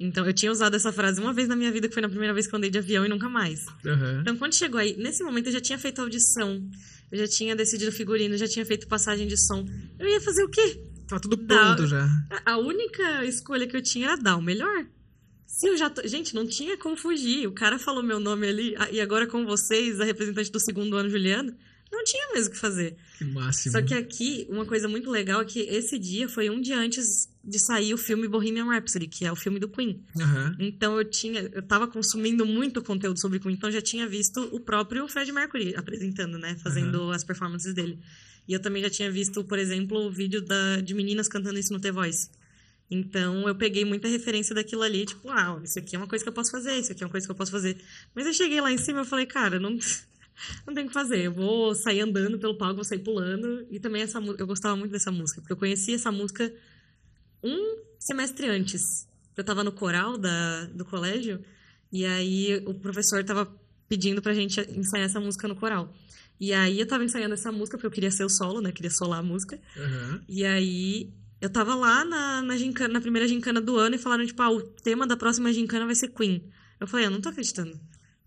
Então, 0.00 0.26
eu 0.26 0.32
tinha 0.32 0.50
usado 0.50 0.74
essa 0.74 0.92
frase 0.92 1.20
uma 1.20 1.32
vez 1.32 1.46
na 1.48 1.54
minha 1.56 1.70
vida, 1.70 1.86
que 1.88 1.94
foi 1.94 2.02
na 2.02 2.08
primeira 2.08 2.34
vez 2.34 2.46
que 2.46 2.54
eu 2.54 2.56
andei 2.58 2.70
de 2.70 2.78
avião 2.78 3.04
e 3.06 3.08
nunca 3.08 3.28
mais. 3.28 3.64
Aham. 3.86 4.20
Então, 4.22 4.36
quando 4.36 4.54
chegou 4.54 4.78
aí, 4.80 4.96
nesse 4.96 5.22
momento 5.22 5.46
eu 5.46 5.52
já 5.52 5.60
tinha 5.60 5.78
feito 5.78 6.00
audição, 6.00 6.62
eu 7.12 7.18
já 7.18 7.28
tinha 7.28 7.54
decidido 7.54 7.92
figurino, 7.92 8.36
já 8.36 8.48
tinha 8.48 8.66
feito 8.66 8.86
passagem 8.88 9.26
de 9.28 9.36
som. 9.46 9.64
Eu 9.98 10.08
ia 10.08 10.20
fazer 10.20 10.42
o 10.44 10.48
quê? 10.50 10.80
Tá 11.08 11.20
tudo 11.20 11.36
pronto 11.38 11.86
já. 11.86 12.04
A- 12.30 12.52
A 12.54 12.58
única 12.58 13.24
escolha 13.24 13.66
que 13.66 13.76
eu 13.76 13.82
tinha 13.82 14.06
era 14.06 14.16
dar 14.16 14.36
o 14.36 14.42
melhor. 14.42 14.86
Se 15.46 15.68
eu 15.68 15.76
já 15.76 15.88
tô... 15.88 16.06
Gente, 16.08 16.34
não 16.34 16.46
tinha 16.46 16.76
como 16.76 16.96
fugir. 16.96 17.46
O 17.46 17.52
cara 17.52 17.78
falou 17.78 18.02
meu 18.02 18.18
nome 18.18 18.48
ali, 18.48 18.74
ah, 18.76 18.88
e 18.90 19.00
agora 19.00 19.26
com 19.26 19.44
vocês, 19.46 20.00
a 20.00 20.04
representante 20.04 20.50
do 20.50 20.58
segundo 20.58 20.96
ano, 20.96 21.08
Juliana, 21.08 21.56
não 21.94 22.04
tinha 22.04 22.32
mesmo 22.32 22.48
o 22.48 22.52
que 22.52 22.58
fazer. 22.58 22.96
Que 23.18 23.24
máximo. 23.24 23.72
Só 23.72 23.82
que 23.82 23.94
aqui, 23.94 24.46
uma 24.50 24.66
coisa 24.66 24.88
muito 24.88 25.10
legal 25.10 25.40
é 25.40 25.44
que 25.44 25.60
esse 25.60 25.98
dia 25.98 26.28
foi 26.28 26.50
um 26.50 26.60
dia 26.60 26.78
antes 26.78 27.28
de 27.42 27.58
sair 27.58 27.92
o 27.94 27.98
filme 27.98 28.26
Bohemian 28.26 28.66
Rhapsody, 28.66 29.06
que 29.06 29.24
é 29.24 29.32
o 29.32 29.36
filme 29.36 29.58
do 29.58 29.68
Queen. 29.68 30.02
Aham. 30.18 30.56
Então 30.58 30.98
eu 30.98 31.04
tinha, 31.04 31.40
eu 31.52 31.62
tava 31.62 31.86
consumindo 31.86 32.46
muito 32.46 32.82
conteúdo 32.82 33.20
sobre 33.20 33.38
Queen, 33.38 33.54
então 33.54 33.70
já 33.70 33.82
tinha 33.82 34.06
visto 34.06 34.40
o 34.52 34.60
próprio 34.60 35.06
Fred 35.08 35.30
Mercury 35.30 35.74
apresentando, 35.76 36.38
né, 36.38 36.56
fazendo 36.62 37.10
as 37.10 37.22
performances 37.22 37.74
dele. 37.74 37.98
E 38.46 38.52
eu 38.52 38.60
também 38.60 38.82
já 38.82 38.90
tinha 38.90 39.10
visto, 39.10 39.42
por 39.44 39.58
exemplo, 39.58 39.98
o 40.06 40.10
vídeo 40.10 40.42
da, 40.42 40.80
de 40.80 40.94
meninas 40.94 41.28
cantando 41.28 41.58
isso 41.58 41.72
no 41.72 41.80
The 41.80 41.92
Voice. 41.92 42.28
Então 42.90 43.48
eu 43.48 43.54
peguei 43.54 43.84
muita 43.84 44.08
referência 44.08 44.54
daquilo 44.54 44.82
ali, 44.82 45.06
tipo, 45.06 45.30
ah, 45.30 45.58
isso 45.64 45.78
aqui 45.78 45.96
é 45.96 45.98
uma 45.98 46.06
coisa 46.06 46.22
que 46.22 46.28
eu 46.28 46.34
posso 46.34 46.50
fazer, 46.50 46.78
isso 46.78 46.92
aqui 46.92 47.02
é 47.02 47.06
uma 47.06 47.10
coisa 47.10 47.26
que 47.26 47.30
eu 47.30 47.36
posso 47.36 47.50
fazer. 47.50 47.78
Mas 48.14 48.26
eu 48.26 48.32
cheguei 48.32 48.60
lá 48.60 48.70
em 48.70 48.78
cima 48.78 49.02
e 49.02 49.06
falei, 49.06 49.26
cara, 49.26 49.58
não, 49.58 49.78
não 50.66 50.74
tem 50.74 50.84
o 50.84 50.88
que 50.88 50.94
fazer. 50.94 51.26
Eu 51.26 51.32
vou 51.32 51.74
sair 51.74 52.00
andando 52.00 52.38
pelo 52.38 52.56
palco, 52.56 52.76
vou 52.76 52.84
sair 52.84 52.98
pulando. 52.98 53.66
E 53.70 53.78
também 53.78 54.02
essa 54.02 54.18
eu 54.18 54.46
gostava 54.46 54.76
muito 54.76 54.92
dessa 54.92 55.10
música, 55.10 55.40
porque 55.40 55.52
eu 55.52 55.56
conheci 55.56 55.94
essa 55.94 56.10
música 56.10 56.52
um 57.42 57.78
semestre 57.98 58.48
antes. 58.48 59.08
Eu 59.36 59.44
tava 59.44 59.64
no 59.64 59.72
coral 59.72 60.16
da, 60.16 60.64
do 60.66 60.84
colégio, 60.84 61.44
e 61.92 62.04
aí 62.04 62.62
o 62.66 62.74
professor 62.74 63.22
tava 63.24 63.52
pedindo 63.88 64.22
pra 64.22 64.32
gente 64.32 64.60
ensaiar 64.70 65.06
essa 65.06 65.20
música 65.20 65.46
no 65.46 65.56
coral. 65.56 65.92
E 66.40 66.52
aí 66.52 66.80
eu 66.80 66.86
tava 66.86 67.04
ensaiando 67.04 67.34
essa 67.34 67.52
música, 67.52 67.76
porque 67.76 67.86
eu 67.86 67.90
queria 67.90 68.10
ser 68.10 68.24
o 68.24 68.28
solo, 68.28 68.60
né? 68.60 68.72
Queria 68.72 68.90
solar 68.90 69.20
a 69.20 69.22
música. 69.22 69.60
Aham. 69.76 70.22
E 70.28 70.44
aí 70.44 71.12
eu 71.40 71.50
tava 71.50 71.74
lá 71.74 72.04
na, 72.04 72.42
na, 72.42 72.56
gincana, 72.56 72.94
na 72.94 73.00
primeira 73.00 73.28
gincana 73.28 73.60
do 73.60 73.76
ano 73.76 73.94
e 73.94 73.98
falaram, 73.98 74.26
tipo, 74.26 74.40
ah, 74.42 74.50
o 74.50 74.62
tema 74.62 75.06
da 75.06 75.16
próxima 75.16 75.52
gincana 75.52 75.86
vai 75.86 75.94
ser 75.94 76.08
Queen. 76.08 76.42
Eu 76.80 76.86
falei, 76.86 77.06
eu 77.06 77.10
não 77.10 77.20
tô 77.20 77.28
acreditando. 77.28 77.78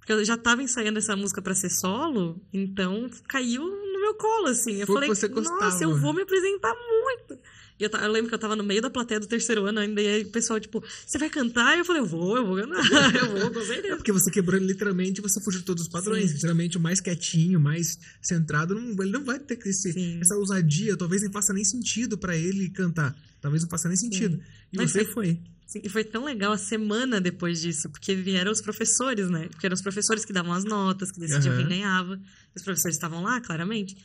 Porque 0.07 0.21
eu 0.21 0.23
já 0.25 0.37
tava 0.37 0.63
ensaiando 0.63 0.97
essa 0.99 1.17
música 1.17 1.41
pra 1.41 1.53
ser 1.53 1.69
solo, 1.69 2.41
então 2.53 3.09
caiu 3.27 3.61
no 3.61 3.99
meu 3.99 4.13
colo, 4.13 4.47
assim. 4.47 4.75
Eu 4.79 4.87
Foi 4.87 4.95
falei, 4.95 5.09
você 5.09 5.27
gostava. 5.27 5.65
nossa, 5.65 5.83
eu 5.83 5.97
vou 5.97 6.13
me 6.13 6.21
apresentar 6.21 6.73
muito. 6.73 7.37
E 7.77 7.83
eu, 7.83 7.89
eu 7.89 8.09
lembro 8.13 8.29
que 8.29 8.33
eu 8.35 8.39
tava 8.39 8.55
no 8.55 8.63
meio 8.63 8.81
da 8.81 8.89
plateia 8.89 9.19
do 9.19 9.27
terceiro 9.27 9.65
ano 9.65 9.79
ainda, 9.81 10.01
e 10.01 10.07
aí 10.07 10.21
o 10.23 10.29
pessoal, 10.31 10.61
tipo, 10.61 10.81
você 11.05 11.17
vai 11.17 11.29
cantar? 11.29 11.75
E 11.75 11.79
eu 11.79 11.85
falei, 11.85 12.01
eu 12.01 12.05
vou, 12.05 12.37
eu 12.37 12.45
vou 12.47 12.55
cantar, 12.55 12.77
eu 13.19 13.29
vou, 13.37 13.51
com 13.51 13.59
É 13.73 13.95
porque 13.97 14.13
você 14.13 14.31
quebrou 14.31 14.57
literalmente, 14.61 15.19
você 15.19 15.41
fugiu 15.43 15.59
de 15.59 15.65
todos 15.65 15.83
os 15.83 15.89
padrões. 15.89 16.31
Sim. 16.31 16.37
Geralmente 16.37 16.77
o 16.77 16.79
mais 16.79 17.01
quietinho, 17.01 17.59
mais 17.59 17.99
centrado, 18.21 18.73
não- 18.75 19.03
ele 19.03 19.11
não 19.11 19.25
vai 19.25 19.37
ter 19.39 19.59
esse, 19.67 19.91
Sim. 19.91 20.19
essa 20.21 20.37
ousadia. 20.37 20.95
Talvez 20.95 21.21
nem 21.21 21.29
faça 21.33 21.51
nem 21.51 21.65
sentido 21.65 22.17
pra 22.17 22.33
ele 22.33 22.69
cantar. 22.69 23.13
Talvez 23.41 23.61
não 23.61 23.69
faça 23.69 23.89
nem 23.89 23.97
sentido. 23.97 24.39
E 24.71 24.77
Mas 24.77 24.91
você 24.91 25.03
foi- 25.03 25.13
foi. 25.35 25.41
Sim, 25.67 25.81
e 25.83 25.89
foi 25.89 26.03
tão 26.03 26.23
legal 26.23 26.53
a 26.53 26.57
semana 26.57 27.19
depois 27.19 27.61
disso, 27.61 27.89
porque 27.89 28.15
vieram 28.15 28.51
os 28.51 28.61
professores, 28.61 29.29
né? 29.29 29.49
Porque 29.49 29.65
eram 29.65 29.73
os 29.73 29.81
professores 29.81 30.23
que 30.23 30.31
davam 30.31 30.53
as 30.53 30.63
notas, 30.63 31.11
que 31.11 31.19
decidiam 31.19 31.53
Aham. 31.53 31.61
quem 31.61 31.77
ganhava. 31.77 32.19
Os 32.55 32.63
professores 32.63 32.95
estavam 32.95 33.21
lá, 33.21 33.41
claramente. 33.41 33.97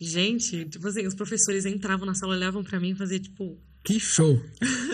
Gente, 0.00 0.64
tipo 0.64 0.86
assim, 0.88 1.06
os 1.06 1.14
professores 1.14 1.64
entravam 1.64 2.04
na 2.04 2.14
sala, 2.14 2.34
olhavam 2.34 2.64
pra 2.64 2.80
mim 2.80 2.90
e 2.90 2.94
faziam, 2.96 3.20
tipo, 3.20 3.56
Que 3.84 4.00
show! 4.00 4.42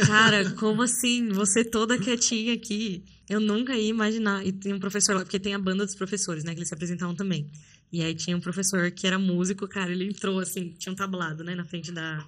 Cara, 0.06 0.50
como 0.60 0.82
assim? 0.82 1.30
Você 1.30 1.64
toda 1.64 1.98
quietinha 1.98 2.52
aqui. 2.52 3.02
Eu 3.28 3.40
nunca 3.40 3.74
ia 3.74 3.88
imaginar. 3.88 4.46
E 4.46 4.52
tem 4.52 4.74
um 4.74 4.78
professor 4.78 5.14
lá, 5.14 5.22
porque 5.22 5.40
tem 5.40 5.54
a 5.54 5.58
banda 5.58 5.86
dos 5.86 5.94
professores, 5.94 6.44
né? 6.44 6.52
Que 6.52 6.58
eles 6.58 6.68
se 6.68 6.74
apresentavam 6.74 7.14
também. 7.14 7.50
E 7.92 8.02
aí 8.02 8.14
tinha 8.14 8.36
um 8.36 8.40
professor 8.40 8.90
que 8.90 9.06
era 9.06 9.18
músico, 9.18 9.66
cara, 9.66 9.90
ele 9.90 10.04
entrou 10.04 10.38
assim, 10.38 10.74
tinha 10.78 10.92
um 10.92 10.96
tablado, 10.96 11.42
né, 11.42 11.54
na 11.54 11.64
frente 11.64 11.90
da. 11.90 12.24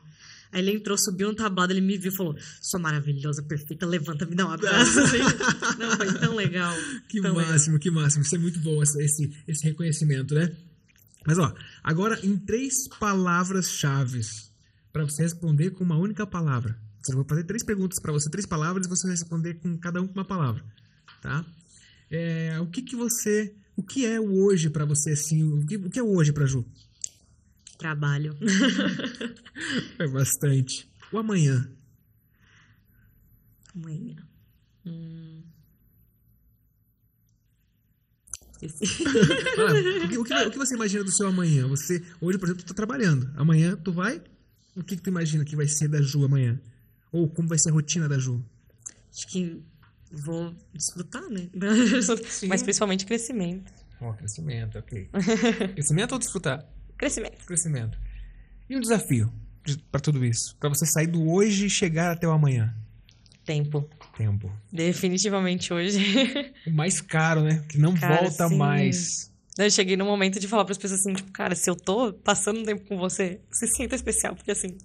Aí 0.52 0.60
ele 0.60 0.72
entrou, 0.72 0.98
subiu 0.98 1.30
um 1.30 1.34
tablado, 1.34 1.72
ele 1.72 1.80
me 1.80 1.96
viu 1.96 2.12
e 2.12 2.14
falou: 2.14 2.36
Sou 2.60 2.78
maravilhosa, 2.78 3.42
perfeita, 3.42 3.86
levanta, 3.86 4.26
me 4.26 4.34
dá 4.34 4.46
um 4.46 4.50
abraço. 4.50 5.00
assim. 5.00 5.18
Não, 5.78 5.96
foi 5.96 6.12
tão 6.18 6.34
legal. 6.36 6.74
Que 7.08 7.22
tão 7.22 7.34
legal. 7.34 7.50
máximo, 7.50 7.78
que 7.78 7.90
máximo. 7.90 8.22
Isso 8.22 8.34
é 8.34 8.38
muito 8.38 8.60
bom, 8.60 8.82
esse, 8.82 9.02
esse, 9.02 9.32
esse 9.48 9.64
reconhecimento, 9.64 10.34
né? 10.34 10.54
Mas, 11.26 11.38
ó, 11.38 11.54
agora 11.82 12.18
em 12.22 12.36
três 12.36 12.86
palavras-chave 12.98 14.20
para 14.92 15.04
você 15.04 15.22
responder 15.22 15.70
com 15.70 15.84
uma 15.84 15.96
única 15.96 16.26
palavra. 16.26 16.78
Eu 17.08 17.16
vou 17.16 17.24
fazer 17.24 17.44
três 17.44 17.64
perguntas 17.64 17.98
para 17.98 18.12
você, 18.12 18.28
três 18.28 18.46
palavras, 18.46 18.86
e 18.86 18.88
você 18.88 19.04
vai 19.04 19.12
responder 19.12 19.54
com 19.54 19.76
cada 19.78 20.00
um 20.00 20.06
com 20.06 20.14
uma 20.14 20.24
palavra, 20.24 20.62
tá? 21.20 21.44
É, 22.10 22.60
o 22.60 22.66
que 22.66 22.82
que 22.82 22.94
você... 22.94 23.54
O 23.74 23.82
que 23.82 24.04
é 24.04 24.20
o 24.20 24.44
hoje 24.44 24.68
para 24.68 24.84
você, 24.84 25.12
assim? 25.12 25.42
O 25.42 25.64
que, 25.64 25.76
o 25.76 25.90
que 25.90 25.98
é 25.98 26.02
o 26.02 26.14
hoje 26.14 26.30
para 26.30 26.44
Ju? 26.44 26.64
Trabalho. 27.82 28.36
É 29.98 30.06
bastante. 30.06 30.88
O 31.12 31.18
amanhã. 31.18 31.68
Amanhã. 33.74 34.16
Hum. 34.86 35.42
Ah, 38.62 40.04
o, 40.04 40.08
que, 40.08 40.18
o 40.18 40.24
que- 40.24 40.34
o 40.46 40.50
que 40.52 40.58
você 40.58 40.74
imagina 40.76 41.02
do 41.02 41.10
seu 41.10 41.26
amanhã? 41.26 41.66
Você, 41.66 42.00
hoje, 42.20 42.38
por 42.38 42.46
exemplo, 42.46 42.62
tu 42.64 42.68
tá 42.68 42.74
trabalhando. 42.74 43.28
Amanhã 43.36 43.74
tu 43.76 43.92
vai... 43.92 44.22
O 44.76 44.82
que 44.84 44.94
que 44.96 45.02
tu 45.02 45.10
imagina 45.10 45.44
que 45.44 45.56
vai 45.56 45.66
ser 45.66 45.88
da 45.88 46.00
Ju 46.00 46.24
amanhã? 46.24 46.60
Ou 47.10 47.28
como 47.28 47.48
vai 47.48 47.58
ser 47.58 47.70
a 47.70 47.72
rotina 47.72 48.08
da 48.08 48.18
Ju? 48.18 48.42
Acho 49.12 49.26
que 49.26 49.60
vou 50.12 50.54
desfrutar, 50.72 51.28
né? 51.28 51.48
Mas 52.48 52.62
principalmente 52.62 53.04
crescimento. 53.04 53.70
Ó, 54.00 54.12
crescimento, 54.14 54.78
ok. 54.78 55.08
crescimento 55.74 56.12
ou 56.12 56.18
desfrutar? 56.20 56.64
Crescimento. 57.02 57.44
Crescimento. 57.44 57.98
E 58.70 58.76
um 58.76 58.80
desafio 58.80 59.28
para 59.90 60.00
tudo 60.00 60.24
isso? 60.24 60.56
Para 60.60 60.68
você 60.68 60.86
sair 60.86 61.08
do 61.08 61.28
hoje 61.28 61.66
e 61.66 61.70
chegar 61.70 62.12
até 62.12 62.28
o 62.28 62.30
amanhã? 62.30 62.72
Tempo. 63.44 63.90
Tempo. 64.16 64.48
Definitivamente 64.72 65.72
hoje. 65.74 65.98
O 66.64 66.70
mais 66.70 67.00
caro, 67.00 67.42
né? 67.42 67.64
Que 67.68 67.76
não 67.76 67.92
Cara, 67.94 68.22
volta 68.22 68.46
sim. 68.48 68.56
mais. 68.56 69.32
Eu 69.58 69.68
cheguei 69.68 69.96
no 69.96 70.04
momento 70.04 70.38
de 70.38 70.46
falar 70.46 70.64
para 70.64 70.70
as 70.72 70.78
pessoas 70.78 71.00
assim, 71.00 71.12
tipo, 71.12 71.32
cara, 71.32 71.56
se 71.56 71.68
eu 71.68 71.74
tô 71.74 72.12
passando 72.12 72.60
um 72.60 72.64
tempo 72.64 72.86
com 72.86 72.96
você, 72.96 73.40
se 73.50 73.66
sinta 73.66 73.96
especial, 73.96 74.36
porque 74.36 74.52
assim, 74.52 74.78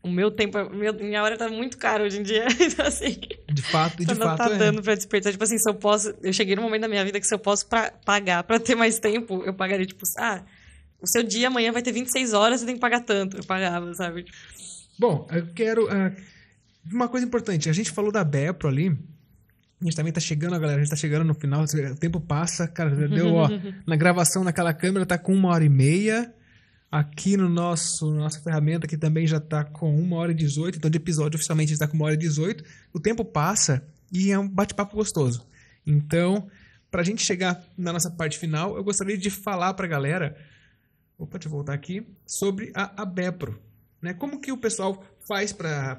o 0.00 0.08
meu 0.08 0.30
tempo, 0.30 0.56
meu- 0.72 0.94
minha 0.94 1.22
hora 1.24 1.36
tá 1.36 1.48
muito 1.48 1.76
cara 1.76 2.04
hoje 2.04 2.20
em 2.20 2.22
dia. 2.22 2.46
Então, 2.60 2.86
assim, 2.86 3.18
De 3.52 3.62
fato, 3.62 4.00
e 4.00 4.06
de 4.06 4.14
não 4.14 4.26
fato 4.28 4.38
tá 4.48 4.54
é. 4.54 4.58
dando 4.58 4.80
pra 4.80 4.94
despertar. 4.94 5.32
Tipo 5.32 5.42
assim, 5.42 5.58
se 5.58 5.68
eu 5.68 5.74
posso. 5.74 6.14
Eu 6.22 6.32
cheguei 6.32 6.54
no 6.54 6.62
momento 6.62 6.82
da 6.82 6.88
minha 6.88 7.04
vida 7.04 7.18
que 7.18 7.26
se 7.26 7.34
eu 7.34 7.38
posso 7.40 7.66
pra, 7.66 7.90
pagar 8.04 8.44
pra 8.44 8.60
ter 8.60 8.76
mais 8.76 9.00
tempo, 9.00 9.42
eu 9.44 9.52
pagaria, 9.52 9.84
tipo, 9.84 10.04
ah, 10.18 10.44
o 11.02 11.06
seu 11.06 11.22
dia 11.22 11.48
amanhã 11.48 11.72
vai 11.72 11.82
ter 11.82 11.92
26 11.92 12.32
horas, 12.32 12.60
você 12.60 12.66
tem 12.66 12.76
que 12.76 12.80
pagar 12.80 13.00
tanto. 13.00 13.36
Eu 13.38 13.44
pagava, 13.44 13.92
sabe? 13.94 14.24
Bom, 14.98 15.26
eu 15.30 15.46
quero. 15.52 15.88
ah, 15.90 16.12
uma 16.90 17.08
coisa 17.08 17.26
importante, 17.26 17.68
a 17.68 17.72
gente 17.72 17.90
falou 17.90 18.12
da 18.12 18.24
Bepro 18.24 18.68
ali. 18.68 18.96
A 19.80 19.84
gente 19.84 19.96
também 19.96 20.12
tá 20.12 20.20
chegando, 20.20 20.52
galera. 20.52 20.76
A 20.76 20.78
gente 20.78 20.90
tá 20.90 20.96
chegando 20.96 21.24
no 21.24 21.34
final. 21.34 21.64
O 21.64 21.96
tempo 21.96 22.20
passa, 22.20 22.68
cara. 22.68 22.94
já 22.94 23.06
Deu, 23.08 23.34
ó. 23.34 23.48
Na 23.84 23.96
gravação 23.96 24.44
naquela 24.44 24.72
câmera 24.72 25.04
tá 25.04 25.18
com 25.18 25.34
uma 25.34 25.48
hora 25.48 25.64
e 25.64 25.68
meia. 25.68 26.32
Aqui 26.90 27.36
no 27.36 27.48
nosso 27.48 28.12
nossa 28.12 28.38
ferramenta 28.40 28.86
aqui 28.86 28.96
também 28.96 29.26
já 29.26 29.40
tá 29.40 29.64
com 29.64 29.98
uma 29.98 30.16
hora 30.16 30.30
e 30.30 30.34
18. 30.34 30.78
Então, 30.78 30.90
de 30.90 30.98
episódio 30.98 31.36
oficialmente 31.36 31.72
está 31.72 31.88
com 31.88 31.96
uma 31.96 32.04
hora 32.04 32.14
e 32.14 32.18
18. 32.18 32.62
O 32.92 33.00
tempo 33.00 33.24
passa 33.24 33.82
e 34.12 34.30
é 34.30 34.38
um 34.38 34.46
bate-papo 34.46 34.94
gostoso. 34.94 35.44
Então, 35.84 36.46
pra 36.90 37.02
gente 37.02 37.24
chegar 37.24 37.60
na 37.76 37.92
nossa 37.92 38.10
parte 38.10 38.38
final, 38.38 38.76
eu 38.76 38.84
gostaria 38.84 39.18
de 39.18 39.30
falar 39.30 39.74
pra 39.74 39.88
galera. 39.88 40.36
Opa, 41.18 41.38
deixa 41.38 41.48
eu 41.48 41.52
voltar 41.52 41.74
aqui. 41.74 42.06
Sobre 42.26 42.72
a, 42.74 43.02
a 43.02 43.04
Bepro. 43.04 43.60
Né? 44.00 44.12
Como 44.12 44.40
que 44.40 44.50
o 44.50 44.56
pessoal 44.56 45.00
faz 45.28 45.52
para 45.52 45.96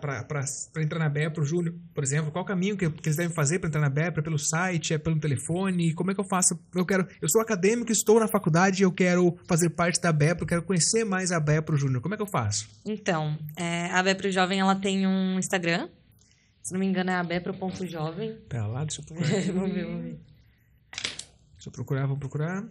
entrar 0.77 0.99
na 0.99 1.07
Bepro, 1.07 1.45
Júlio, 1.45 1.79
por 1.93 2.03
exemplo? 2.03 2.31
Qual 2.31 2.43
o 2.43 2.47
caminho 2.47 2.75
que, 2.75 2.89
que 2.89 3.07
eles 3.07 3.15
devem 3.15 3.33
fazer 3.33 3.59
para 3.59 3.69
entrar 3.69 3.79
na 3.79 3.89
Bepro? 3.89 4.19
É 4.19 4.23
pelo 4.23 4.37
site? 4.37 4.93
É 4.93 4.97
pelo 4.97 5.17
telefone? 5.17 5.93
Como 5.93 6.11
é 6.11 6.13
que 6.13 6.19
eu 6.19 6.25
faço? 6.25 6.59
Eu 6.75 6.85
quero, 6.85 7.07
eu 7.21 7.29
sou 7.29 7.41
acadêmico, 7.41 7.91
estou 7.93 8.19
na 8.19 8.27
faculdade, 8.27 8.83
eu 8.83 8.91
quero 8.91 9.37
fazer 9.47 9.69
parte 9.69 10.01
da 10.01 10.11
Bepro, 10.11 10.45
quero 10.45 10.63
conhecer 10.63 11.05
mais 11.05 11.31
a 11.31 11.39
Bepro, 11.39 11.77
Júnior. 11.77 12.01
Como 12.01 12.13
é 12.13 12.17
que 12.17 12.23
eu 12.23 12.27
faço? 12.27 12.67
Então, 12.85 13.37
é, 13.55 13.85
a 13.85 14.03
Bepro 14.03 14.29
Jovem, 14.29 14.59
ela 14.59 14.75
tem 14.75 15.07
um 15.07 15.39
Instagram. 15.39 15.87
Se 16.61 16.71
não 16.71 16.79
me 16.79 16.85
engano, 16.85 17.11
é 17.11 17.15
abepro.jovem. 17.15 18.37
Pera 18.47 18.67
lá, 18.67 18.85
deixa 18.85 19.01
eu 19.01 19.05
procurar. 19.07 19.41
vamos 19.53 19.73
ver, 19.73 19.85
vamos 19.85 20.03
ver. 20.03 20.19
Deixa 21.55 21.69
eu 21.69 21.71
procurar, 21.71 22.05
vou 22.05 22.17
procurar. 22.17 22.65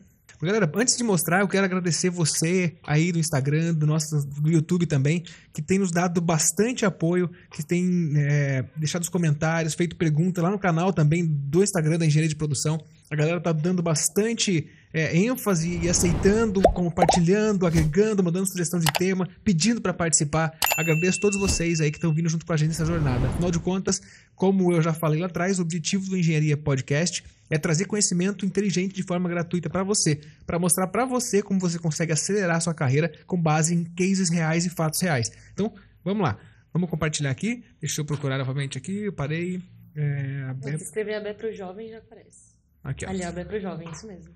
Galera, 0.45 0.71
antes 0.75 0.97
de 0.97 1.05
mostrar, 1.05 1.41
eu 1.41 1.49
quero 1.49 1.65
agradecer 1.65 2.11
você 2.11 2.75
aí 2.83 3.13
do 3.13 3.19
Instagram, 3.19 3.75
do 3.75 3.87
nosso 3.87 4.27
do 4.27 4.51
YouTube 4.51 4.87
também, 4.87 5.23
que 5.53 5.63
tem 5.63 5.79
nos 5.79 5.93
dado 5.93 6.21
bastante 6.21 6.85
apoio, 6.85 7.31
que 7.49 7.65
tem 7.65 8.13
é, 8.17 8.65
deixado 8.77 9.03
os 9.03 9.09
comentários, 9.09 9.75
feito 9.75 9.95
pergunta 9.95 10.43
lá 10.43 10.51
no 10.51 10.59
canal 10.59 10.93
também 10.93 11.25
do 11.25 11.63
Instagram 11.63 11.97
da 11.97 12.07
Engenharia 12.07 12.29
de 12.29 12.35
Produção. 12.35 12.83
A 13.09 13.15
galera 13.15 13.41
tá 13.41 13.53
dando 13.53 13.83
bastante 13.83 14.69
é, 14.93 15.17
ênfase 15.17 15.79
e 15.83 15.89
aceitando, 15.89 16.61
compartilhando, 16.63 17.67
agregando, 17.67 18.23
mandando 18.23 18.47
sugestão 18.47 18.79
de 18.79 18.87
tema, 18.99 19.29
pedindo 19.43 19.81
para 19.81 19.95
participar. 19.95 20.57
Agradeço 20.77 21.21
todos 21.21 21.39
vocês 21.39 21.81
aí 21.81 21.91
que 21.91 21.97
estão 21.99 22.13
vindo 22.13 22.29
junto 22.29 22.45
com 22.45 22.53
a 22.53 22.57
gente 22.57 22.69
nessa 22.69 22.85
jornada. 22.85 23.27
Afinal 23.29 23.51
de 23.51 23.59
contas, 23.59 24.01
como 24.35 24.73
eu 24.73 24.83
já 24.83 24.93
falei 24.93 25.21
lá 25.21 25.27
atrás, 25.27 25.59
o 25.59 25.63
objetivo 25.63 26.09
do 26.11 26.17
Engenharia 26.17 26.57
Podcast 26.57 27.25
é 27.51 27.59
trazer 27.59 27.85
conhecimento 27.87 28.47
inteligente 28.47 28.95
de 28.95 29.03
forma 29.03 29.29
gratuita 29.29 29.69
para 29.69 29.83
você, 29.83 30.21
para 30.47 30.59
mostrar 30.59 30.87
para 30.87 31.05
você 31.05 31.43
como 31.43 31.61
você 31.61 31.79
consegue 31.79 32.13
acelerar 32.13 32.57
a 32.57 32.61
sua 32.61 32.75
carreira 32.75 33.13
com 33.27 33.41
base 33.41 33.75
em 33.75 33.85
cases 33.85 34.31
reais 34.31 34.65
e 34.67 34.71
fatos 34.71 35.01
reais. 35.01 35.31
Então, 35.53 35.73
vamos 36.05 36.23
lá. 36.23 36.39
Vamos 36.73 36.89
compartilhar 36.89 37.31
aqui. 37.31 37.63
Deixa 37.81 38.01
eu 38.01 38.05
procurar 38.07 38.39
novamente 38.39 38.79
aqui. 38.79 39.05
Eu 39.05 39.13
parei. 39.13 39.61
É, 39.95 40.47
a 40.49 40.55
Be- 40.55 40.79
Se 40.79 40.85
escrever 40.85 41.15
a 41.17 41.21
Bepro 41.21 41.55
Jovem, 41.55 41.91
já 41.91 41.99
aparece. 41.99 42.55
aqui, 42.83 43.05
ó. 43.05 43.11
Ali, 43.11 43.23
a 43.23 43.31
Bepro 43.31 43.61
Jovem, 43.61 43.91
isso 43.91 44.07
mesmo. 44.07 44.33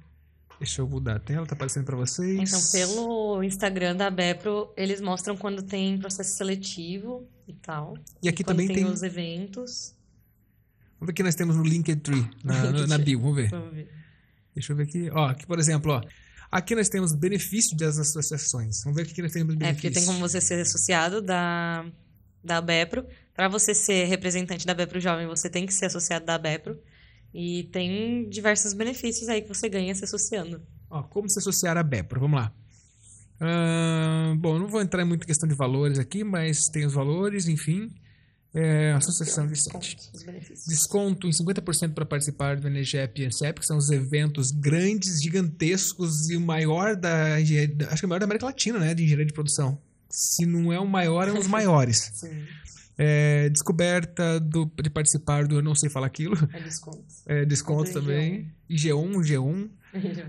Deixa 0.59 0.81
eu 0.81 0.89
mudar 0.89 1.17
a 1.17 1.19
tela. 1.19 1.47
Tá 1.47 1.55
aparecendo 1.55 1.85
para 1.85 1.97
vocês. 1.97 2.39
Então, 2.51 2.61
pelo 2.73 3.43
Instagram 3.43 3.95
da 3.97 4.11
Bepro, 4.11 4.73
eles 4.77 5.01
mostram 5.01 5.37
quando 5.37 5.63
tem 5.63 5.99
processo 5.99 6.37
seletivo 6.37 7.29
e 7.47 7.53
tal. 7.53 7.95
E 8.23 8.29
aqui 8.29 8.43
quando 8.43 8.59
também 8.59 8.75
tem. 8.75 8.85
os 8.87 9.03
eventos. 9.03 9.95
Vamos 10.99 11.09
ver 11.09 11.13
o 11.13 11.15
que 11.15 11.23
nós 11.23 11.35
temos 11.35 11.57
no 11.57 11.63
Linktree, 11.63 12.27
na, 12.43 12.65
no- 12.73 12.87
na 12.87 12.97
bio. 12.99 13.21
Vamos 13.21 13.37
ver. 13.37 13.51
Vamos 13.51 13.75
ver. 13.75 13.91
Deixa 14.55 14.73
eu 14.73 14.77
ver 14.77 14.85
aqui. 14.85 15.11
Ó, 15.11 15.27
aqui, 15.27 15.47
por 15.47 15.59
exemplo, 15.59 15.93
ó. 15.93 16.03
Aqui 16.51 16.75
nós 16.75 16.89
temos 16.89 17.13
benefícios 17.13 17.77
das 17.77 17.99
associações. 17.99 18.83
Vamos 18.85 18.97
ver 18.97 19.03
o 19.03 19.15
que 19.15 19.21
nós 19.21 19.33
temos 19.33 19.55
de 19.57 19.63
É, 19.63 19.67
benefício. 19.67 19.91
porque 19.91 19.95
tem 20.01 20.07
como 20.07 20.21
você 20.21 20.41
ser 20.41 20.61
associado 20.63 21.21
da, 21.21 21.85
da 22.43 22.61
Bepro. 22.63 23.05
Para 23.35 23.49
você 23.49 23.75
ser 23.75 24.05
representante 24.07 24.65
da 24.67 24.73
Bepro 24.73 24.99
Jovem, 25.01 25.27
você 25.27 25.51
tem 25.51 25.67
que 25.67 25.75
ser 25.75 25.87
associado 25.87 26.25
da 26.25 26.39
Bepro. 26.39 26.81
E 27.39 27.65
tem 27.65 28.27
diversos 28.31 28.73
benefícios 28.73 29.29
aí 29.29 29.43
que 29.43 29.49
você 29.49 29.69
ganha 29.69 29.95
se 29.95 30.03
associando. 30.03 30.63
Ó, 30.89 31.03
como 31.03 31.29
se 31.29 31.39
associar 31.39 31.77
a 31.77 31.83
Bepro? 31.83 32.19
Vamos 32.19 32.41
lá. 32.41 32.51
Ahn, 33.39 34.39
bom, 34.39 34.59
não 34.59 34.67
vou 34.67 34.81
entrar 34.81 35.05
muito 35.05 35.25
em 35.25 35.27
questão 35.27 35.47
de 35.47 35.55
valores 35.55 35.99
aqui, 35.99 36.25
mas 36.25 36.71
tem 36.71 36.87
os 36.87 36.95
valores, 36.95 37.47
enfim. 37.47 37.93
É, 38.55 38.93
associação. 38.93 39.45
Os 39.45 40.23
benefícios. 40.23 40.65
Desconto 40.67 41.27
em 41.27 41.31
50% 41.31 41.93
para 41.93 42.07
participar 42.07 42.57
do 42.57 42.71
NGEP 42.71 43.21
e 43.21 43.27
ENSEP, 43.27 43.61
que 43.61 43.67
são 43.67 43.77
os 43.77 43.91
eventos 43.91 44.51
grandes, 44.51 45.21
gigantescos 45.21 46.31
e 46.31 46.37
o 46.37 46.41
maior 46.41 46.97
da 46.97 47.39
engenharia, 47.39 47.87
acho 47.91 48.01
que 48.01 48.05
é 48.05 48.07
o 48.07 48.09
maior 48.09 48.21
da 48.21 48.25
América 48.25 48.47
Latina, 48.47 48.79
né, 48.79 48.95
de 48.95 49.03
engenharia 49.03 49.27
de 49.27 49.35
produção. 49.35 49.79
Se 50.09 50.47
não 50.47 50.73
é 50.73 50.81
o 50.81 50.87
maior, 50.87 51.29
é 51.29 51.33
um 51.33 51.35
dos 51.35 51.49
maiores. 51.53 52.13
Sim. 52.15 52.47
É, 52.99 53.49
descoberta 53.51 54.41
do, 54.41 54.71
de 54.83 54.91
participar 54.91 55.47
do 55.47 55.57
Eu 55.57 55.63
Não 55.63 55.75
Sei 55.75 55.91
Falar 55.91 56.07
Aquilo, 56.07 56.37
É 56.53 56.61
desconto. 56.61 57.05
é, 57.27 57.45
desconto 57.45 57.93
também, 57.93 58.51
G1, 58.71 59.13
G1, 59.21 59.71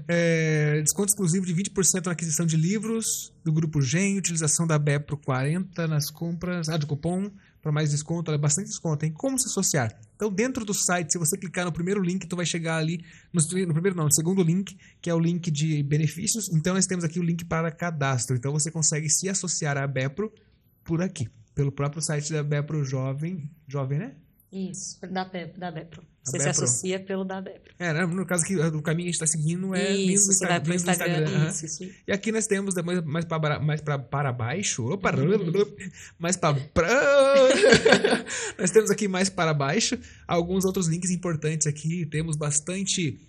é, 0.08 0.82
desconto 0.82 1.10
exclusivo 1.10 1.46
de 1.46 1.54
20% 1.54 2.06
na 2.06 2.12
aquisição 2.12 2.46
de 2.46 2.58
livros 2.58 3.34
do 3.44 3.52
Grupo 3.52 3.82
Gen, 3.82 4.18
utilização 4.18 4.66
da 4.66 4.78
BEPRO 4.78 5.18
40 5.18 5.88
nas 5.88 6.10
compras, 6.10 6.70
ah, 6.70 6.78
do 6.78 6.88
cupom 6.88 7.32
para 7.62 7.72
mais 7.72 7.92
desconto, 7.92 8.32
olha, 8.32 8.38
bastante 8.38 8.68
desconto, 8.68 9.06
hein? 9.06 9.12
Como 9.12 9.38
se 9.38 9.48
associar? 9.48 9.94
Então, 10.16 10.32
dentro 10.32 10.64
do 10.64 10.74
site, 10.74 11.12
se 11.12 11.18
você 11.18 11.38
clicar 11.38 11.66
no 11.66 11.72
primeiro 11.72 12.02
link, 12.02 12.26
tu 12.26 12.36
vai 12.36 12.46
chegar 12.46 12.78
ali, 12.78 13.04
no, 13.34 13.42
no 13.42 13.74
primeiro 13.74 13.96
não, 13.96 14.06
no 14.06 14.14
segundo 14.14 14.42
link, 14.42 14.78
que 15.02 15.10
é 15.10 15.14
o 15.14 15.20
link 15.20 15.52
de 15.52 15.84
benefícios. 15.84 16.50
Então, 16.50 16.76
nós 16.76 16.86
temos 16.86 17.04
aqui 17.04 17.20
o 17.20 17.24
link 17.24 17.44
para 17.44 17.70
cadastro. 17.70 18.38
Então, 18.38 18.54
você 18.54 18.72
consegue 18.72 19.10
se 19.10 19.28
associar 19.28 19.78
à 19.78 19.86
BEPRO 19.86 20.32
por 20.84 21.02
aqui, 21.02 21.28
pelo 21.58 21.72
próprio 21.72 22.04
site 22.04 22.32
da 22.32 22.44
BEPRO 22.44 22.86
Jovem, 22.86 23.50
Jovem, 23.68 23.98
né? 23.98 24.14
Isso, 24.52 25.00
da, 25.02 25.26
Be 25.26 25.48
da 25.58 25.72
Bepro. 25.72 26.04
Você 26.24 26.34
se 26.34 26.46
Bepro. 26.46 26.52
associa 26.52 27.00
pelo 27.00 27.26
da 27.26 27.42
Bepro. 27.42 27.74
É, 27.80 27.94
né? 27.94 28.06
no 28.06 28.26
caso 28.28 28.46
que 28.46 28.56
o 28.56 28.82
caminho 28.82 29.06
que 29.06 29.10
a 29.10 29.12
gente 29.12 29.24
está 29.24 29.26
seguindo 29.26 29.74
é 29.74 29.92
isso, 29.92 30.32
você 30.32 30.46
vai 30.46 30.60
pro 30.60 30.74
Instagram. 30.74 31.28
aham. 31.28 31.50
Isso, 31.50 31.66
isso. 31.66 31.84
E 32.08 32.12
aqui 32.12 32.32
nós 32.32 32.46
temos 32.46 32.76
depois 32.76 33.04
mais 33.04 33.26
para 33.26 33.60
mais 33.60 33.82
pra, 33.82 33.98
para 33.98 34.32
baixo, 34.32 34.86
opa, 34.86 35.12
mais 36.20 36.38
para 36.38 36.56
nós 38.58 38.70
temos 38.70 38.92
aqui 38.92 39.08
mais 39.08 39.30
para 39.30 39.52
baixo 39.52 39.98
alguns 40.28 40.64
outros 40.64 40.88
links 40.88 41.10
importantes 41.10 41.66
aqui. 41.66 42.06
Temos 42.06 42.38
bastante 42.38 43.20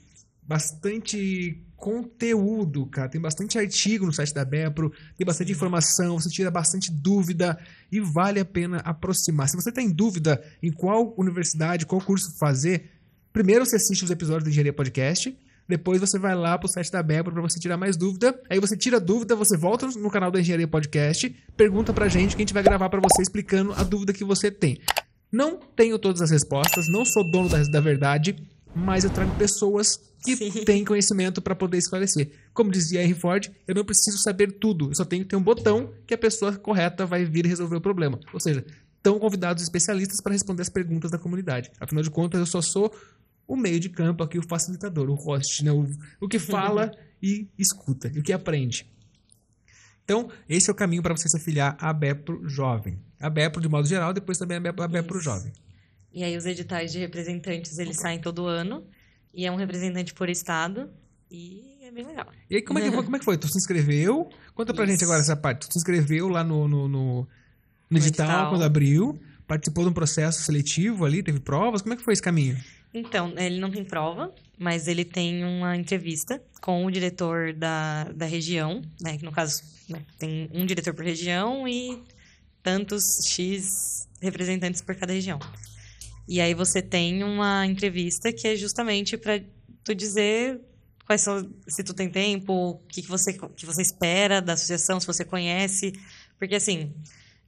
bastante 0.49 1.63
conteúdo, 1.77 2.87
cara. 2.87 3.09
Tem 3.09 3.21
bastante 3.21 3.59
artigo 3.59 4.07
no 4.07 4.13
site 4.13 4.33
da 4.33 4.45
Bepro, 4.45 4.91
tem 5.17 5.25
bastante 5.25 5.53
informação, 5.53 6.19
você 6.19 6.31
tira 6.31 6.51
bastante 6.51 6.91
dúvida 6.91 7.59
e 7.93 8.01
vale 8.01 8.41
a 8.41 8.45
pena 8.45 8.79
aproximar. 8.79 9.49
Se 9.49 9.57
você 9.57 9.71
tem 9.71 9.91
dúvida 9.91 10.43
em 10.63 10.73
qual 10.73 11.15
universidade, 11.19 11.87
qual 11.87 12.01
curso 12.01 12.37
fazer, 12.39 12.91
primeiro 13.33 13.65
você 13.65 13.77
assiste 13.77 14.05
os 14.05 14.11
episódios 14.11 14.45
do 14.45 14.51
Engenharia 14.51 14.73
Podcast, 14.73 15.39
depois 15.69 16.01
você 16.01 16.19
vai 16.19 16.35
lá 16.35 16.57
pro 16.59 16.67
site 16.67 16.91
da 16.91 17.03
Bepro 17.03 17.31
para 17.31 17.43
você 17.43 17.61
tirar 17.61 17.77
mais 17.77 17.95
dúvida. 17.95 18.41
Aí 18.49 18.59
você 18.59 18.75
tira 18.75 18.97
a 18.97 19.01
dúvida, 19.01 19.37
você 19.37 19.55
volta 19.55 19.87
no 19.87 20.11
canal 20.11 20.31
da 20.31 20.41
Engenharia 20.41 20.67
Podcast, 20.67 21.29
pergunta 21.57 21.93
pra 21.93 22.09
gente 22.09 22.35
que 22.35 22.43
a 22.43 22.45
gente 22.45 22.55
vai 22.55 22.63
gravar 22.63 22.89
para 22.89 23.01
você 23.01 23.21
explicando 23.21 23.75
a 23.75 23.85
dúvida 23.85 24.15
que 24.15 24.25
você 24.25 24.51
tem. 24.51 24.81
Não 25.31 25.61
tenho 25.77 25.99
todas 25.99 26.23
as 26.23 26.31
respostas, 26.31 26.89
não 26.89 27.05
sou 27.05 27.23
dono 27.23 27.51
da, 27.51 27.63
da 27.65 27.81
verdade, 27.81 28.35
mas 28.75 29.05
eu 29.05 29.11
trago 29.11 29.35
pessoas 29.37 29.99
que 30.25 30.37
Sim. 30.37 30.65
têm 30.65 30.85
conhecimento 30.85 31.41
para 31.41 31.55
poder 31.55 31.79
esclarecer. 31.79 32.31
Como 32.53 32.71
dizia 32.71 33.03
R. 33.03 33.15
Ford, 33.15 33.49
eu 33.67 33.75
não 33.75 33.85
preciso 33.85 34.19
saber 34.19 34.53
tudo, 34.53 34.91
eu 34.91 34.95
só 34.95 35.05
tenho 35.05 35.23
que 35.23 35.31
ter 35.31 35.37
um 35.37 35.43
botão 35.43 35.93
que 36.07 36.15
a 36.15 36.19
pessoa 36.19 36.57
correta 36.57 37.07
vai 37.07 37.25
vir 37.25 37.47
resolver 37.47 37.77
o 37.77 37.81
problema. 37.81 38.19
Ou 38.33 38.41
seja, 38.41 38.65
estão 38.97 39.19
convidados 39.19 39.63
especialistas 39.63 40.21
para 40.21 40.33
responder 40.33 40.63
as 40.63 40.69
perguntas 40.69 41.11
da 41.11 41.19
comunidade. 41.19 41.71
Afinal 41.81 42.03
de 42.03 42.11
contas, 42.11 42.41
eu 42.41 42.47
só 42.47 42.61
sou 42.61 42.93
o 43.47 43.57
meio 43.57 43.81
de 43.81 43.89
campo 43.89 44.23
aqui, 44.23 44.39
o 44.39 44.47
facilitador, 44.47 45.09
o 45.09 45.15
host, 45.15 45.65
né? 45.65 45.73
o, 45.73 45.89
o 46.21 46.29
que 46.29 46.39
fala 46.39 46.93
e 47.23 47.49
escuta, 47.59 48.11
e 48.15 48.19
o 48.19 48.23
que 48.23 48.33
aprende. 48.33 48.87
Então, 50.05 50.31
esse 50.49 50.71
é 50.71 50.73
o 50.73 50.77
caminho 50.77 51.03
para 51.03 51.15
você 51.15 51.29
se 51.29 51.37
afiliar 51.37 51.77
à 51.79 51.93
Bepro 51.93 52.49
Jovem. 52.49 52.99
A 53.21 53.29
Bepro 53.29 53.61
de 53.61 53.69
modo 53.69 53.87
geral, 53.87 54.13
depois 54.13 54.39
também 54.39 54.57
a 54.57 54.61
Bepro, 54.61 54.83
a 54.83 54.89
Bepro. 54.89 55.21
Jovem. 55.21 55.53
E 56.13 56.25
aí 56.25 56.37
os 56.37 56.47
editais 56.47 56.93
de 56.93 56.99
representantes, 56.99 57.79
eles 57.79 57.97
saem 57.97 58.21
todo 58.21 58.47
ano. 58.47 58.85
E 59.35 59.47
é 59.47 59.53
um 59.53 59.57
representante 59.57 60.15
por 60.15 60.29
estado. 60.29 60.91
E 61.31 61.79
é 61.83 61.91
bem 61.91 62.07
legal. 62.07 62.27
E 62.51 62.57
aí, 62.57 62.63
como 62.63 62.79
é 62.79 62.83
que, 62.83 62.91
foi- 62.91 63.05
como 63.05 63.17
é 63.17 63.19
que 63.19 63.25
foi? 63.25 63.37
Tu 63.39 63.49
se 63.49 63.59
inscreveu? 63.59 64.29
Conta 64.55 64.73
pra 64.73 64.85
Isso. 64.85 64.93
gente 64.93 65.05
agora 65.05 65.21
essa 65.21 65.37
parte. 65.37 65.69
Tu 65.69 65.73
se 65.73 65.79
inscreveu 65.79 66.29
lá 66.29 66.43
no, 66.43 66.67
no, 66.67 66.89
no, 66.89 67.29
no 67.91 67.99
edital, 67.99 68.27
edital. 68.27 68.51
quando 68.51 68.63
abriu, 68.65 69.21
participou 69.47 69.85
de 69.85 69.91
um 69.91 69.93
processo 69.93 70.43
seletivo 70.43 71.05
ali, 71.05 71.23
teve 71.23 71.41
provas. 71.41 71.83
Como 71.83 71.95
é 71.95 71.97
que 71.97 72.03
foi 72.03 72.15
esse 72.15 72.23
caminho? 72.23 72.59
Então, 72.93 73.35
ele 73.37 73.61
não 73.61 73.71
tem 73.71 73.85
prova, 73.85 74.35
mas 74.59 74.89
ele 74.89 75.05
tem 75.05 75.45
uma 75.45 75.77
entrevista 75.77 76.43
com 76.63 76.87
o 76.87 76.91
diretor 76.91 77.53
da, 77.53 78.05
da 78.05 78.25
região, 78.25 78.81
né? 79.01 79.19
Que 79.19 79.25
no 79.25 79.31
caso, 79.31 79.63
né, 79.89 80.03
tem 80.19 80.49
um 80.55 80.65
diretor 80.65 80.95
por 80.95 81.05
região 81.05 81.69
e 81.69 82.03
tantos 82.63 83.05
X 83.27 84.09
representantes 84.21 84.81
por 84.81 84.95
cada 84.95 85.13
região. 85.13 85.39
E 86.29 86.43
aí 86.43 86.53
você 86.53 86.83
tem 86.83 87.25
uma 87.25 87.67
entrevista 87.67 88.31
que 88.31 88.47
é 88.47 88.55
justamente 88.55 89.17
para 89.17 89.41
tu 89.83 89.95
dizer 89.95 90.61
quais 91.07 91.23
são, 91.23 91.51
se 91.67 91.83
tu 91.83 91.95
tem 91.95 92.11
tempo, 92.11 92.53
o 92.53 92.75
que, 92.87 93.01
que, 93.01 93.09
você, 93.09 93.33
que 93.33 93.65
você 93.65 93.81
espera 93.81 94.43
da 94.43 94.53
associação, 94.53 95.01
se 95.01 95.07
você 95.07 95.25
conhece. 95.25 95.93
Porque, 96.39 96.55
assim, 96.55 96.93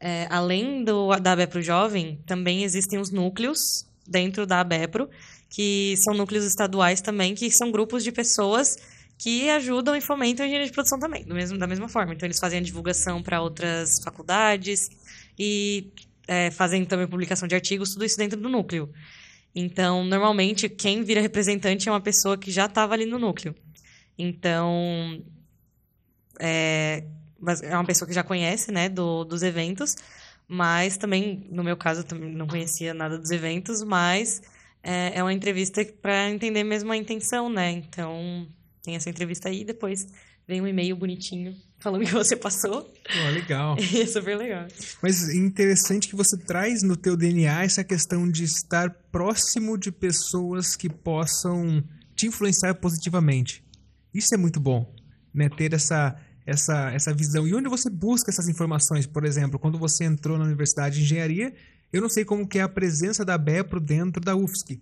é, 0.00 0.26
além 0.30 0.82
do, 0.82 1.14
da 1.16 1.32
ABEPRO 1.32 1.60
Jovem, 1.60 2.18
também 2.24 2.64
existem 2.64 2.98
os 2.98 3.10
núcleos 3.10 3.86
dentro 4.08 4.46
da 4.46 4.60
ABEPRO, 4.60 5.10
que 5.50 5.94
são 5.98 6.14
núcleos 6.14 6.46
estaduais 6.46 7.02
também, 7.02 7.34
que 7.34 7.50
são 7.50 7.70
grupos 7.70 8.02
de 8.02 8.10
pessoas 8.10 8.78
que 9.18 9.50
ajudam 9.50 9.94
e 9.94 10.00
fomentam 10.00 10.42
a 10.42 10.46
engenharia 10.46 10.66
de 10.66 10.72
produção 10.72 10.98
também, 10.98 11.22
do 11.24 11.34
mesmo, 11.34 11.58
da 11.58 11.66
mesma 11.66 11.86
forma. 11.86 12.14
Então, 12.14 12.26
eles 12.26 12.38
fazem 12.38 12.60
a 12.60 12.62
divulgação 12.62 13.22
para 13.22 13.42
outras 13.42 14.02
faculdades 14.02 14.88
e 15.38 15.92
é, 16.30 16.48
fazem 16.48 16.84
também 16.84 17.08
publicação 17.08 17.48
de 17.48 17.56
artigos, 17.56 17.92
tudo 17.92 18.04
isso 18.04 18.16
dentro 18.16 18.40
do 18.40 18.48
núcleo. 18.48 18.88
Então, 19.52 20.04
normalmente, 20.04 20.68
quem 20.68 21.02
vira 21.02 21.20
representante 21.20 21.88
é 21.88 21.92
uma 21.92 22.00
pessoa 22.00 22.38
que 22.38 22.52
já 22.52 22.66
estava 22.66 22.94
ali 22.94 23.04
no 23.04 23.18
núcleo. 23.18 23.52
Então, 24.16 25.20
é, 26.38 27.02
é 27.64 27.74
uma 27.74 27.84
pessoa 27.84 28.06
que 28.06 28.14
já 28.14 28.22
conhece, 28.22 28.70
né, 28.70 28.88
do, 28.88 29.24
dos 29.24 29.42
eventos, 29.42 29.96
mas 30.46 30.96
também, 30.96 31.48
no 31.50 31.64
meu 31.64 31.76
caso, 31.76 32.06
não 32.14 32.46
conhecia 32.46 32.94
nada 32.94 33.18
dos 33.18 33.32
eventos, 33.32 33.82
mas 33.82 34.40
é, 34.84 35.18
é 35.18 35.22
uma 35.24 35.32
entrevista 35.32 35.84
para 36.00 36.30
entender 36.30 36.62
mesmo 36.62 36.92
a 36.92 36.96
intenção, 36.96 37.48
né? 37.48 37.72
Então, 37.72 38.46
tem 38.84 38.94
essa 38.94 39.10
entrevista 39.10 39.48
aí, 39.48 39.64
depois 39.64 40.06
vem 40.46 40.60
um 40.60 40.66
e-mail 40.68 40.94
bonitinho 40.94 41.56
falando 41.80 42.04
que 42.04 42.12
você 42.12 42.36
passou. 42.36 42.82
Pô, 42.82 43.30
legal. 43.32 43.76
É 44.00 44.06
super 44.06 44.36
legal. 44.36 44.68
Mas 45.02 45.28
interessante 45.34 46.08
que 46.08 46.14
você 46.14 46.36
traz 46.36 46.82
no 46.82 46.96
teu 46.96 47.16
DNA 47.16 47.64
essa 47.64 47.82
questão 47.82 48.30
de 48.30 48.44
estar 48.44 48.90
próximo 49.10 49.76
de 49.76 49.90
pessoas 49.90 50.76
que 50.76 50.88
possam 50.88 51.82
te 52.14 52.26
influenciar 52.26 52.74
positivamente. 52.74 53.64
Isso 54.14 54.34
é 54.34 54.38
muito 54.38 54.60
bom, 54.60 54.92
né? 55.32 55.48
Ter 55.48 55.72
essa 55.72 56.16
essa 56.46 56.90
essa 56.90 57.14
visão. 57.14 57.46
E 57.46 57.54
onde 57.54 57.68
você 57.68 57.88
busca 57.88 58.30
essas 58.30 58.48
informações? 58.48 59.06
Por 59.06 59.24
exemplo, 59.24 59.58
quando 59.58 59.78
você 59.78 60.04
entrou 60.04 60.38
na 60.38 60.44
Universidade 60.44 60.96
de 60.96 61.02
Engenharia, 61.02 61.52
eu 61.92 62.00
não 62.00 62.08
sei 62.08 62.24
como 62.24 62.46
que 62.46 62.58
é 62.58 62.62
a 62.62 62.68
presença 62.68 63.24
da 63.24 63.36
BEPRO 63.36 63.80
dentro 63.80 64.20
da 64.20 64.36
UFSC. 64.36 64.80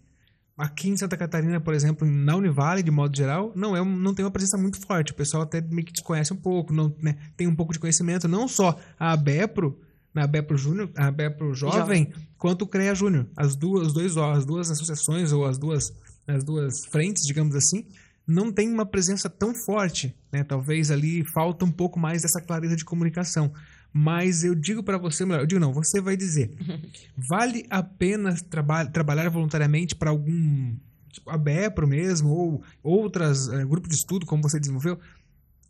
Aqui 0.58 0.88
em 0.88 0.96
Santa 0.96 1.16
Catarina, 1.16 1.60
por 1.60 1.72
exemplo, 1.72 2.04
na 2.04 2.34
Univale, 2.34 2.82
de 2.82 2.90
modo 2.90 3.16
geral, 3.16 3.52
não, 3.54 3.76
é, 3.76 3.84
não 3.84 4.12
tem 4.12 4.24
uma 4.24 4.30
presença 4.30 4.58
muito 4.58 4.84
forte. 4.84 5.12
O 5.12 5.14
pessoal 5.14 5.44
até 5.44 5.60
meio 5.60 5.86
que 5.86 5.92
desconhece 5.92 6.32
um 6.32 6.36
pouco, 6.36 6.72
não, 6.72 6.92
né, 7.00 7.16
tem 7.36 7.46
um 7.46 7.54
pouco 7.54 7.72
de 7.72 7.78
conhecimento. 7.78 8.26
Não 8.26 8.48
só 8.48 8.76
a 8.98 9.12
ABEPRO, 9.12 9.78
na 10.12 10.24
ABEPRO 10.24 10.58
Júnior, 10.58 10.90
a 10.96 11.06
ABEPRO 11.06 11.54
Jovem, 11.54 12.12
quanto 12.36 12.62
o 12.62 12.66
CREA 12.66 12.92
Júnior. 12.92 13.26
As 13.36 13.54
duas, 13.54 13.86
os 13.86 13.92
dois, 13.92 14.16
as 14.16 14.44
duas 14.44 14.68
associações 14.68 15.32
ou 15.32 15.46
as 15.46 15.58
duas, 15.58 15.94
as 16.26 16.42
duas 16.42 16.84
frentes, 16.86 17.24
digamos 17.24 17.54
assim, 17.54 17.86
não 18.26 18.50
tem 18.52 18.68
uma 18.68 18.84
presença 18.84 19.30
tão 19.30 19.54
forte. 19.54 20.14
Né? 20.32 20.42
Talvez 20.42 20.90
ali 20.90 21.24
falta 21.24 21.64
um 21.64 21.70
pouco 21.70 22.00
mais 22.00 22.22
dessa 22.22 22.40
clareza 22.40 22.74
de 22.74 22.84
comunicação. 22.84 23.52
Mas 23.92 24.44
eu 24.44 24.54
digo 24.54 24.82
para 24.82 24.98
você, 24.98 25.24
melhor, 25.24 25.40
eu 25.40 25.46
digo 25.46 25.60
não, 25.60 25.72
você 25.72 26.00
vai 26.00 26.16
dizer, 26.16 26.52
vale 27.16 27.66
a 27.70 27.82
pena 27.82 28.34
traba 28.48 28.86
trabalhar 28.86 29.28
voluntariamente 29.28 29.94
para 29.94 30.10
algum 30.10 30.76
tipo, 31.10 31.30
a 31.30 31.38
BEPRO 31.38 31.86
mesmo 31.86 32.28
ou 32.30 32.62
outras 32.82 33.48
eh, 33.48 33.64
grupo 33.64 33.88
de 33.88 33.94
estudo 33.94 34.26
como 34.26 34.42
você 34.42 34.60
desenvolveu? 34.60 34.98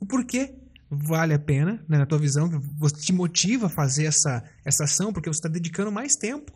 O 0.00 0.06
porquê 0.06 0.54
vale 0.90 1.34
a 1.34 1.38
pena, 1.38 1.84
né, 1.88 1.98
na 1.98 2.06
tua 2.06 2.18
visão, 2.18 2.48
que 2.48 2.56
você 2.78 2.96
te 2.96 3.12
motiva 3.12 3.66
a 3.66 3.70
fazer 3.70 4.06
essa 4.06 4.42
essa 4.64 4.84
ação 4.84 5.12
porque 5.12 5.28
você 5.28 5.38
está 5.38 5.48
dedicando 5.48 5.92
mais 5.92 6.16
tempo 6.16 6.52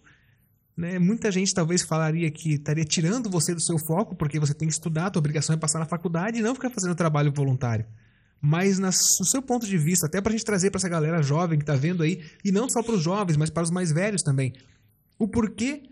né? 0.76 0.98
Muita 0.98 1.30
gente 1.30 1.55
talvez 1.55 1.82
falaria 1.82 2.30
que 2.30 2.55
estaria 2.55 2.84
tirando 2.84 3.28
você 3.28 3.55
do 3.55 3.60
seu 3.60 3.78
foco, 3.78 4.16
porque 4.16 4.39
você 4.40 4.55
tem 4.55 4.66
que 4.66 4.74
estudar, 4.74 5.06
a 5.06 5.10
tua 5.10 5.20
obrigação 5.20 5.55
é 5.55 5.59
passar 5.59 5.78
na 5.78 5.86
faculdade 5.86 6.39
e 6.39 6.43
não 6.43 6.55
ficar 6.55 6.70
fazendo 6.70 6.94
trabalho 6.94 7.32
voluntário. 7.32 7.86
Mas 8.44 8.77
nas- 8.81 8.98
no 9.20 9.24
seu 9.27 9.40
ponto 9.40 9.64
de 9.64 9.78
vista, 9.78 10.06
até 10.06 10.20
para 10.20 10.32
a 10.32 10.36
gente 10.36 10.44
trazer 10.44 10.70
para 10.70 10.78
essa 10.81 10.89
galera 10.89 11.23
jovem 11.23 11.56
que 11.59 11.62
está 11.62 11.77
vendo 11.77 12.02
aí, 12.02 12.20
e 12.44 12.51
não 12.51 12.69
só 12.69 12.82
para 12.82 12.94
os 12.94 13.01
jovens, 13.02 13.36
mas 13.36 13.51
para 13.51 13.62
os 13.62 13.70
mais 13.70 13.93
velhos 13.93 14.20
também, 14.20 14.52
o 15.16 15.28
porquê 15.28 15.85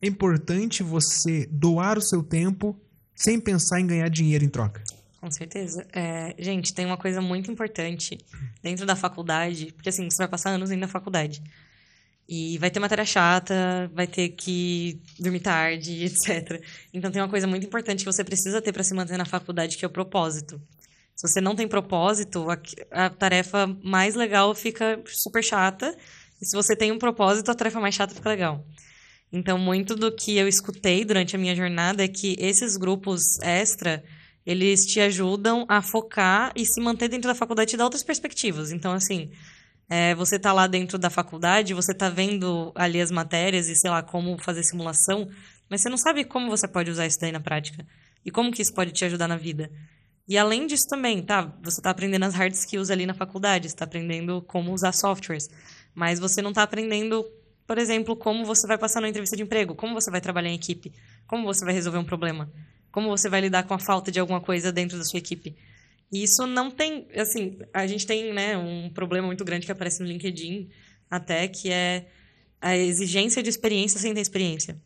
é 0.00 0.06
importante 0.06 0.82
você 0.82 1.46
doar 1.52 1.98
o 1.98 2.02
seu 2.02 2.22
tempo 2.22 2.80
sem 3.14 3.38
pensar 3.38 3.78
em 3.78 3.86
ganhar 3.86 4.08
dinheiro 4.08 4.42
em 4.42 4.48
troca. 4.48 4.82
Com 5.20 5.30
certeza. 5.30 5.86
É, 5.92 6.34
gente, 6.38 6.72
tem 6.74 6.86
uma 6.86 6.96
coisa 6.96 7.20
muito 7.20 7.50
importante 7.52 8.18
dentro 8.62 8.86
da 8.86 8.96
faculdade, 8.96 9.72
porque 9.74 9.90
assim, 9.90 10.08
você 10.10 10.16
vai 10.16 10.28
passar 10.28 10.50
anos 10.50 10.70
dentro 10.70 10.86
da 10.86 10.88
faculdade. 10.88 11.42
E 12.28 12.56
vai 12.58 12.70
ter 12.70 12.80
matéria 12.80 13.04
chata, 13.04 13.90
vai 13.94 14.06
ter 14.06 14.30
que 14.30 14.98
dormir 15.20 15.40
tarde, 15.40 16.02
etc. 16.06 16.60
Então 16.92 17.10
tem 17.10 17.20
uma 17.20 17.28
coisa 17.28 17.46
muito 17.46 17.66
importante 17.66 18.00
que 18.00 18.10
você 18.12 18.24
precisa 18.24 18.62
ter 18.62 18.72
para 18.72 18.82
se 18.82 18.94
manter 18.94 19.18
na 19.18 19.26
faculdade, 19.26 19.76
que 19.76 19.84
é 19.84 19.88
o 19.88 19.90
propósito. 19.90 20.60
Se 21.14 21.28
você 21.28 21.40
não 21.40 21.54
tem 21.54 21.68
propósito, 21.68 22.46
a, 22.50 22.58
a 23.06 23.10
tarefa 23.10 23.66
mais 23.82 24.14
legal 24.14 24.54
fica 24.54 25.00
super 25.06 25.42
chata 25.42 25.96
E 26.40 26.46
se 26.46 26.56
você 26.56 26.74
tem 26.74 26.90
um 26.90 26.98
propósito, 26.98 27.50
a 27.50 27.54
tarefa 27.54 27.80
mais 27.80 27.94
chata 27.94 28.14
fica 28.14 28.28
legal. 28.28 28.64
Então, 29.32 29.56
muito 29.58 29.96
do 29.96 30.14
que 30.14 30.36
eu 30.36 30.46
escutei 30.46 31.04
durante 31.04 31.34
a 31.34 31.38
minha 31.38 31.56
jornada 31.56 32.04
é 32.04 32.08
que 32.08 32.36
esses 32.38 32.76
grupos 32.76 33.38
extra, 33.40 34.04
eles 34.44 34.84
te 34.84 35.00
ajudam 35.00 35.64
a 35.68 35.80
focar 35.80 36.52
e 36.54 36.66
se 36.66 36.80
manter 36.80 37.08
dentro 37.08 37.28
da 37.28 37.34
faculdade 37.34 37.70
te 37.70 37.76
dá 37.76 37.84
outras 37.84 38.02
perspectivas. 38.02 38.72
Então, 38.72 38.92
assim, 38.92 39.30
é, 39.88 40.14
você 40.14 40.38
tá 40.38 40.52
lá 40.52 40.66
dentro 40.66 40.98
da 40.98 41.08
faculdade, 41.08 41.72
você 41.72 41.94
tá 41.94 42.10
vendo 42.10 42.72
ali 42.74 43.00
as 43.00 43.10
matérias 43.10 43.68
e, 43.68 43.74
sei 43.74 43.90
lá, 43.90 44.02
como 44.02 44.36
fazer 44.38 44.62
simulação, 44.64 45.28
mas 45.70 45.80
você 45.80 45.88
não 45.88 45.96
sabe 45.96 46.24
como 46.24 46.50
você 46.50 46.68
pode 46.68 46.90
usar 46.90 47.06
isso 47.06 47.18
daí 47.20 47.32
na 47.32 47.40
prática. 47.40 47.86
E 48.24 48.30
como 48.30 48.52
que 48.52 48.60
isso 48.60 48.74
pode 48.74 48.92
te 48.92 49.04
ajudar 49.04 49.28
na 49.28 49.36
vida. 49.36 49.70
E 50.28 50.38
além 50.38 50.66
disso 50.66 50.86
também, 50.88 51.22
tá? 51.22 51.52
Você 51.62 51.80
está 51.80 51.90
aprendendo 51.90 52.24
as 52.24 52.34
hard 52.34 52.52
skills 52.52 52.90
ali 52.90 53.06
na 53.06 53.14
faculdade, 53.14 53.66
está 53.66 53.84
aprendendo 53.84 54.40
como 54.42 54.72
usar 54.72 54.92
softwares. 54.92 55.48
Mas 55.94 56.18
você 56.18 56.40
não 56.40 56.50
está 56.50 56.62
aprendendo, 56.62 57.24
por 57.66 57.76
exemplo, 57.78 58.16
como 58.16 58.44
você 58.44 58.66
vai 58.66 58.78
passar 58.78 59.00
na 59.00 59.08
entrevista 59.08 59.36
de 59.36 59.42
emprego, 59.42 59.74
como 59.74 59.94
você 59.94 60.10
vai 60.10 60.20
trabalhar 60.20 60.48
em 60.48 60.54
equipe, 60.54 60.92
como 61.26 61.44
você 61.44 61.64
vai 61.64 61.74
resolver 61.74 61.98
um 61.98 62.04
problema, 62.04 62.50
como 62.90 63.08
você 63.08 63.28
vai 63.28 63.40
lidar 63.40 63.64
com 63.64 63.74
a 63.74 63.78
falta 63.78 64.12
de 64.12 64.20
alguma 64.20 64.40
coisa 64.40 64.70
dentro 64.70 64.96
da 64.96 65.04
sua 65.04 65.18
equipe. 65.18 65.56
E 66.12 66.22
isso 66.22 66.46
não 66.46 66.70
tem, 66.70 67.08
assim, 67.16 67.58
a 67.72 67.86
gente 67.86 68.06
tem, 68.06 68.32
né, 68.32 68.56
um 68.56 68.90
problema 68.90 69.26
muito 69.26 69.44
grande 69.44 69.66
que 69.66 69.72
aparece 69.72 70.02
no 70.02 70.08
LinkedIn 70.08 70.68
até, 71.10 71.48
que 71.48 71.70
é 71.70 72.06
a 72.60 72.76
exigência 72.76 73.42
de 73.42 73.48
experiência 73.48 73.98
sem 73.98 74.14
ter 74.14 74.20
experiência. 74.20 74.80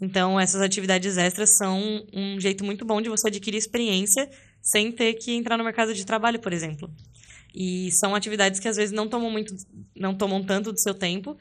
Então, 0.00 0.38
essas 0.38 0.60
atividades 0.60 1.16
extras 1.16 1.56
são 1.56 2.04
um 2.12 2.38
jeito 2.38 2.64
muito 2.64 2.84
bom 2.84 3.00
de 3.00 3.08
você 3.08 3.28
adquirir 3.28 3.56
experiência 3.56 4.28
sem 4.66 4.90
ter 4.90 5.14
que 5.14 5.32
entrar 5.32 5.56
no 5.56 5.62
mercado 5.62 5.94
de 5.94 6.04
trabalho, 6.04 6.40
por 6.40 6.52
exemplo. 6.52 6.90
E 7.54 7.88
são 7.92 8.16
atividades 8.16 8.58
que 8.58 8.66
às 8.66 8.76
vezes 8.76 8.92
não 8.92 9.06
tomam 9.06 9.30
muito, 9.30 9.54
não 9.94 10.12
tomam 10.12 10.42
tanto 10.42 10.72
do 10.72 10.80
seu 10.80 10.92
tempo, 10.92 11.38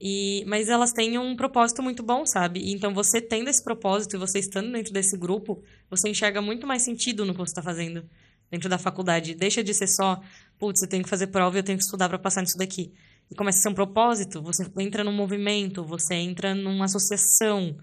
e, 0.00 0.44
mas 0.48 0.68
elas 0.68 0.92
têm 0.92 1.16
um 1.16 1.36
propósito 1.36 1.84
muito 1.84 2.02
bom, 2.02 2.26
sabe? 2.26 2.72
Então 2.72 2.92
você 2.92 3.20
tendo 3.20 3.48
esse 3.48 3.62
propósito 3.62 4.16
e 4.16 4.18
você 4.18 4.40
estando 4.40 4.72
dentro 4.72 4.92
desse 4.92 5.16
grupo, 5.16 5.62
você 5.88 6.08
enxerga 6.08 6.42
muito 6.42 6.66
mais 6.66 6.82
sentido 6.82 7.24
no 7.24 7.32
que 7.32 7.38
você 7.38 7.52
está 7.52 7.62
fazendo 7.62 8.04
dentro 8.50 8.68
da 8.68 8.76
faculdade. 8.76 9.36
Deixa 9.36 9.62
de 9.62 9.72
ser 9.72 9.86
só, 9.86 10.20
putz, 10.58 10.82
eu 10.82 10.88
tenho 10.88 11.04
que 11.04 11.08
fazer 11.08 11.28
prova 11.28 11.56
e 11.56 11.60
eu 11.60 11.62
tenho 11.62 11.78
que 11.78 11.84
estudar 11.84 12.08
para 12.08 12.18
passar 12.18 12.40
nisso 12.40 12.58
daqui. 12.58 12.92
E 13.30 13.36
começa 13.36 13.60
a 13.60 13.62
ser 13.62 13.68
um 13.68 13.74
propósito, 13.74 14.42
você 14.42 14.66
entra 14.80 15.04
num 15.04 15.12
movimento, 15.12 15.84
você 15.84 16.14
entra 16.14 16.56
numa 16.56 16.86
associação. 16.86 17.76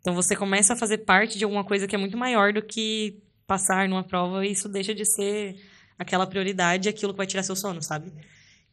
Então 0.00 0.16
você 0.16 0.34
começa 0.34 0.72
a 0.72 0.76
fazer 0.76 0.98
parte 0.98 1.38
de 1.38 1.44
alguma 1.44 1.62
coisa 1.62 1.86
que 1.86 1.94
é 1.94 1.98
muito 1.98 2.18
maior 2.18 2.52
do 2.52 2.60
que 2.60 3.21
passar 3.46 3.88
numa 3.88 4.04
prova 4.04 4.46
isso 4.46 4.68
deixa 4.68 4.94
de 4.94 5.04
ser 5.04 5.56
aquela 5.98 6.26
prioridade, 6.26 6.88
aquilo 6.88 7.12
que 7.12 7.18
vai 7.18 7.26
tirar 7.26 7.42
seu 7.42 7.56
sono, 7.56 7.82
sabe? 7.82 8.12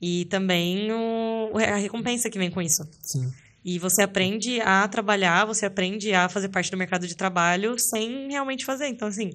E 0.01 0.25
também 0.25 0.91
o, 0.91 1.51
a 1.57 1.75
recompensa 1.75 2.29
que 2.29 2.39
vem 2.39 2.49
com 2.49 2.61
isso. 2.61 2.87
Sim. 3.01 3.31
E 3.63 3.77
você 3.77 4.01
aprende 4.01 4.61
a 4.61 4.87
trabalhar, 4.87 5.45
você 5.45 5.65
aprende 5.65 6.13
a 6.13 6.29
fazer 6.29 6.49
parte 6.49 6.71
do 6.71 6.77
mercado 6.77 7.05
de 7.07 7.15
trabalho 7.15 7.77
sem 7.77 8.29
realmente 8.29 8.65
fazer. 8.65 8.87
Então, 8.87 9.07
assim, 9.07 9.31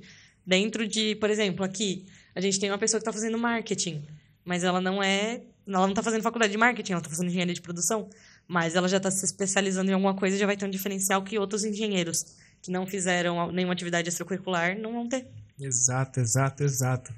dentro 0.46 0.88
de, 0.88 1.14
por 1.16 1.30
exemplo, 1.30 1.64
aqui, 1.64 2.06
a 2.34 2.40
gente 2.40 2.58
tem 2.58 2.70
uma 2.70 2.78
pessoa 2.78 2.98
que 2.98 3.02
está 3.02 3.12
fazendo 3.12 3.38
marketing, 3.38 4.02
mas 4.44 4.64
ela 4.64 4.80
não 4.80 5.02
é. 5.02 5.42
Ela 5.66 5.80
não 5.80 5.90
está 5.90 6.02
fazendo 6.02 6.22
faculdade 6.22 6.52
de 6.52 6.58
marketing, 6.58 6.92
ela 6.92 7.00
está 7.00 7.10
fazendo 7.10 7.28
engenharia 7.28 7.54
de 7.54 7.62
produção. 7.62 8.08
Mas 8.46 8.74
ela 8.74 8.88
já 8.88 8.98
está 8.98 9.10
se 9.10 9.24
especializando 9.24 9.90
em 9.90 9.94
alguma 9.94 10.14
coisa 10.14 10.36
e 10.36 10.38
já 10.38 10.46
vai 10.46 10.56
ter 10.56 10.66
um 10.66 10.70
diferencial 10.70 11.22
que 11.22 11.38
outros 11.38 11.64
engenheiros 11.64 12.26
que 12.64 12.70
não 12.70 12.86
fizeram 12.86 13.52
nenhuma 13.52 13.74
atividade 13.74 14.08
extracurricular 14.08 14.74
não 14.78 14.94
vão 14.94 15.06
ter. 15.06 15.26
Exato, 15.60 16.18
exato, 16.18 16.64
exato. 16.64 17.14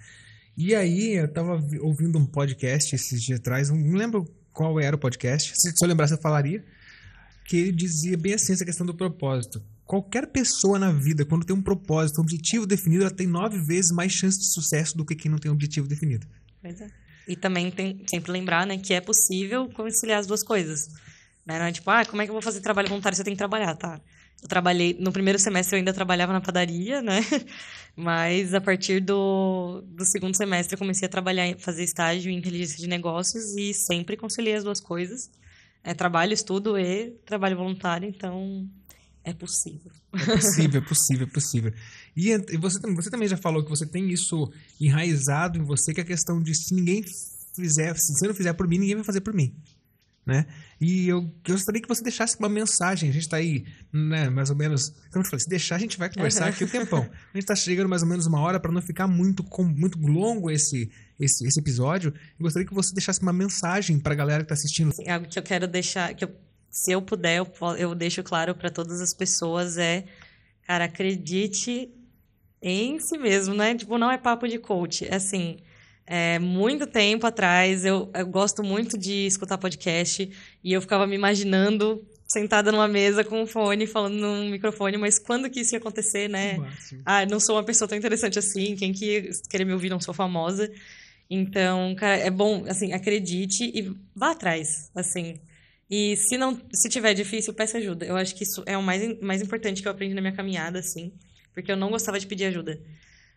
E 0.57 0.75
aí, 0.75 1.13
eu 1.13 1.33
tava 1.33 1.65
ouvindo 1.81 2.19
um 2.19 2.27
podcast 2.27 2.97
esses 2.97 3.23
dias 3.23 3.39
atrás, 3.39 3.71
não 3.71 3.93
lembro 3.93 4.29
qual 4.53 4.81
era 4.81 4.97
o 4.97 4.99
podcast, 4.99 5.53
se 5.55 5.73
eu 5.81 5.89
lembrasse 5.89 6.15
eu 6.15 6.19
falaria, 6.19 6.65
que 7.45 7.57
ele 7.59 7.73
dizia 7.73 8.19
bem 8.19 8.35
assim 8.35 8.55
essa 8.55 8.65
questão 8.65 8.85
do 8.85 8.93
propósito. 8.93 9.63
Qualquer 9.85 10.27
pessoa 10.27 10.81
na 10.81 10.91
vida, 10.91 11.25
quando 11.25 11.45
tem 11.45 11.55
um 11.55 11.63
propósito, 11.63 12.19
um 12.19 12.23
objetivo 12.23 12.67
definido, 12.67 13.05
ela 13.05 13.15
tem 13.15 13.29
nove 13.29 13.57
vezes 13.61 13.93
mais 13.93 14.11
chance 14.11 14.41
de 14.41 14.53
sucesso 14.53 14.97
do 14.97 15.05
que 15.05 15.15
quem 15.15 15.31
não 15.31 15.39
tem 15.39 15.49
um 15.49 15.55
objetivo 15.55 15.87
definido. 15.87 16.27
Pois 16.61 16.81
é. 16.81 16.91
E 17.29 17.37
também 17.37 17.71
tem 17.71 18.03
sempre 18.09 18.33
lembrar, 18.33 18.67
né, 18.67 18.79
que 18.79 18.93
é 18.93 19.01
possível 19.01 19.69
conciliar 19.69 20.19
as 20.19 20.27
duas 20.27 20.43
coisas. 20.43 20.89
Né? 21.47 21.57
Não 21.57 21.67
é 21.67 21.73
tipo, 21.73 21.89
ah, 21.89 22.05
como 22.05 22.21
é 22.21 22.25
que 22.25 22.31
eu 22.31 22.35
vou 22.35 22.43
fazer 22.43 22.61
trabalho 22.61 22.89
voluntário 22.89 23.15
se 23.15 23.23
eu 23.23 23.25
tenho 23.25 23.37
que 23.37 23.39
trabalhar, 23.39 23.77
tá? 23.77 24.01
Eu 24.43 24.49
trabalhei, 24.49 24.97
no 25.01 25.11
primeiro 25.13 25.39
semestre 25.39 25.75
eu 25.75 25.79
ainda 25.79 25.93
trabalhava 25.93 26.33
na 26.33 26.41
padaria, 26.41 27.01
né? 27.01 27.21
Mas 27.97 28.53
a 28.53 28.61
partir 28.61 29.01
do, 29.01 29.83
do 29.87 30.05
segundo 30.05 30.37
semestre 30.37 30.75
eu 30.75 30.79
comecei 30.79 31.07
a 31.07 31.11
trabalhar, 31.11 31.57
fazer 31.59 31.83
estágio 31.83 32.31
em 32.31 32.37
inteligência 32.37 32.77
de 32.77 32.87
negócios 32.87 33.57
e 33.57 33.73
sempre 33.73 34.17
conciliei 34.17 34.55
as 34.55 34.65
duas 34.65 34.81
coisas. 34.81 35.31
É 35.83 35.95
trabalho, 35.95 36.33
estudo 36.33 36.79
e 36.79 37.13
trabalho 37.25 37.57
voluntário, 37.57 38.09
então 38.09 38.69
é 39.25 39.33
possível. 39.33 39.91
É 40.13 40.37
possível, 40.37 40.81
é 40.81 40.85
possível, 40.85 41.27
é 41.27 41.31
possível. 41.31 41.73
E 42.17 42.57
você, 42.59 42.79
você 42.95 43.11
também 43.11 43.29
já 43.29 43.37
falou 43.37 43.65
que 43.65 43.71
você 43.71 43.87
tem 43.87 44.11
isso 44.11 44.53
enraizado 44.81 45.59
em 45.59 45.65
você, 45.65 45.95
que 45.95 46.01
é 46.01 46.03
a 46.03 46.07
questão 46.07 46.43
de 46.43 46.55
se 46.55 46.75
ninguém 46.75 47.03
fizer, 47.55 47.97
se 47.97 48.13
você 48.13 48.27
não 48.27 48.35
fizer 48.35 48.53
por 48.53 48.69
mim, 48.69 48.79
ninguém 48.79 48.97
vai 48.97 49.05
fazer 49.05 49.23
por 49.23 49.33
mim 49.33 49.55
né? 50.27 50.45
E 50.81 51.09
eu 51.09 51.33
gostaria 51.47 51.81
que 51.81 51.87
você 51.87 52.03
deixasse 52.03 52.37
uma 52.39 52.49
mensagem. 52.49 53.09
A 53.09 53.13
gente 53.13 53.23
está 53.23 53.37
aí, 53.37 53.65
né, 53.93 54.29
mais 54.29 54.51
ou 54.51 54.57
menos. 54.57 54.89
Como 55.13 55.25
eu 55.25 55.31
falei, 55.31 55.39
se 55.39 55.49
deixar, 55.49 55.77
a 55.77 55.79
gente 55.79 55.97
vai 55.97 56.13
conversar 56.13 56.49
aqui 56.49 56.65
o 56.65 56.67
um 56.67 56.71
tempão. 56.71 56.99
A 57.33 57.37
gente 57.37 57.45
está 57.45 57.55
chegando 57.55 57.89
mais 57.89 58.03
ou 58.03 58.09
menos 58.09 58.27
uma 58.27 58.41
hora 58.41 58.59
para 58.59 58.73
não 58.73 58.83
ficar 58.83 59.07
muito, 59.07 59.45
com, 59.45 59.63
muito 59.63 59.99
longo 60.01 60.51
esse, 60.51 60.91
esse, 61.21 61.47
esse 61.47 61.61
episódio. 61.61 62.13
Eu 62.39 62.43
gostaria 62.43 62.67
que 62.67 62.75
você 62.75 62.93
deixasse 62.93 63.23
uma 63.23 63.33
mensagem 63.33 64.01
para 64.01 64.15
a 64.15 64.17
galera 64.17 64.39
que 64.41 64.47
está 64.47 64.55
assistindo. 64.55 64.93
Algo 65.09 65.29
que 65.29 65.39
eu 65.39 65.43
quero 65.43 65.69
deixar, 65.69 66.13
que 66.15 66.25
eu, 66.25 66.35
se 66.69 66.91
eu 66.91 67.01
puder, 67.01 67.37
eu, 67.37 67.47
eu 67.79 67.95
deixo 67.95 68.23
claro 68.25 68.55
para 68.55 68.69
todas 68.69 69.01
as 69.01 69.15
pessoas 69.15 69.79
é, 69.79 70.05
cara, 70.67 70.87
acredite 70.87 71.89
em 72.61 72.99
si 72.99 73.17
mesmo, 73.17 73.55
né? 73.55 73.77
Tipo, 73.77 73.97
não 73.97 74.11
é 74.11 74.19
papo 74.19 74.49
de 74.49 74.59
coach. 74.59 75.07
É 75.07 75.15
assim, 75.15 75.59
é, 76.07 76.39
muito 76.39 76.87
tempo 76.87 77.27
atrás, 77.27 77.85
eu, 77.85 78.09
eu, 78.15 78.27
gosto 78.27 78.63
muito 78.63 78.97
de 78.97 79.27
escutar 79.27 79.59
podcast 79.59 80.31
e 80.63 80.73
eu 80.73 80.81
ficava 80.81 81.07
me 81.07 81.17
imaginando 81.17 82.07
sentada 82.29 82.71
numa 82.71 82.87
mesa 82.87 83.25
com 83.25 83.43
um 83.43 83.47
fone, 83.47 83.87
falando 83.87 84.15
num 84.15 84.49
microfone, 84.49 84.97
mas 84.97 85.19
quando 85.19 85.51
que 85.51 85.61
isso 85.61 85.75
ia 85.75 85.79
acontecer, 85.79 86.29
né? 86.29 86.59
Ah, 87.05 87.27
não 87.27 87.41
sou 87.41 87.57
uma 87.57 87.65
pessoa 87.65 87.89
tão 87.89 87.99
interessante 87.99 88.39
assim, 88.39 88.77
quem 88.77 88.93
que 88.93 89.31
querer 89.51 89.65
me 89.65 89.73
ouvir 89.73 89.89
não 89.89 90.01
sou 90.01 90.15
famosa. 90.15 90.71
Então, 91.29 91.95
cara, 91.97 92.17
é 92.19 92.31
bom, 92.31 92.65
assim, 92.69 92.93
acredite 92.93 93.65
e 93.65 93.93
vá 94.15 94.31
atrás, 94.31 94.91
assim. 94.95 95.41
E 95.91 96.17
se 96.17 96.37
não, 96.37 96.61
se 96.73 96.89
tiver 96.89 97.15
difícil, 97.15 97.55
peça 97.55 97.79
ajuda. 97.79 98.05
Eu 98.07 98.17
acho 98.17 98.35
que 98.35 98.45
isso 98.45 98.63
é 98.67 98.77
o 98.77 98.83
mais, 98.83 99.21
mais 99.21 99.43
importante 99.43 99.83
que 99.83 99.89
eu 99.89 99.93
aprendi 99.93 100.15
na 100.15 100.21
minha 100.21 100.35
caminhada, 100.35 100.79
assim, 100.79 101.13
porque 101.53 101.71
eu 101.71 101.77
não 101.77 101.91
gostava 101.91 102.19
de 102.19 102.27
pedir 102.27 102.45
ajuda. 102.47 102.81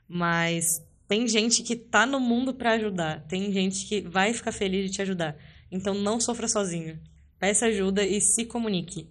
Mas 0.07 0.81
tem 1.10 1.27
gente 1.27 1.64
que 1.64 1.76
tá 1.76 2.06
no 2.06 2.19
mundo 2.19 2.53
para 2.53 2.73
ajudar. 2.73 3.26
Tem 3.27 3.52
gente 3.52 3.88
que 3.88 4.02
vai 4.02 4.31
ficar 4.31 4.52
feliz 4.52 4.86
de 4.86 4.91
te 4.95 5.02
ajudar. 5.02 5.36
Então 5.72 5.95
não 5.95 6.19
sofra 6.19 6.48
sozinho. 6.48 6.99
Peça 7.40 7.65
ajuda 7.65 8.06
e 8.06 8.22
se 8.22 8.45
comunique. 8.45 9.10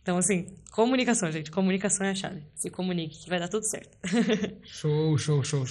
Então, 0.00 0.18
assim, 0.18 0.54
comunicação, 0.70 1.32
gente. 1.32 1.50
Comunicação 1.50 2.06
é 2.06 2.10
a 2.10 2.14
chave. 2.14 2.46
Se 2.54 2.70
comunique, 2.70 3.24
que 3.24 3.28
vai 3.28 3.40
dar 3.40 3.48
tudo 3.48 3.64
certo. 3.64 3.98
show, 4.62 5.18
show, 5.18 5.42
show. 5.42 5.66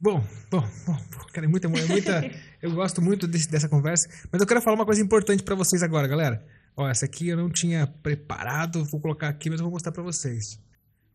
Bom, 0.00 0.24
bom, 0.50 0.66
bom, 0.86 0.96
cara, 1.34 1.44
é 1.44 1.48
muita, 1.50 1.66
é 1.66 1.86
muita, 1.86 2.30
eu 2.62 2.72
gosto 2.72 3.02
muito 3.02 3.26
desse, 3.26 3.50
dessa 3.50 3.68
conversa, 3.68 4.08
mas 4.30 4.40
eu 4.40 4.46
quero 4.46 4.62
falar 4.62 4.76
uma 4.76 4.86
coisa 4.86 5.02
importante 5.02 5.42
para 5.42 5.56
vocês 5.56 5.82
agora, 5.82 6.06
galera. 6.06 6.46
Ó, 6.76 6.88
essa 6.88 7.04
aqui 7.04 7.28
eu 7.28 7.36
não 7.36 7.50
tinha 7.50 7.86
preparado, 7.86 8.84
vou 8.84 9.00
colocar 9.00 9.28
aqui, 9.28 9.50
mas 9.50 9.58
eu 9.58 9.64
vou 9.64 9.72
mostrar 9.72 9.90
para 9.92 10.02
vocês. 10.02 10.58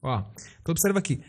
Ó, 0.01 0.23
então 0.61 0.73
observa 0.73 0.99
aqui. 0.99 1.23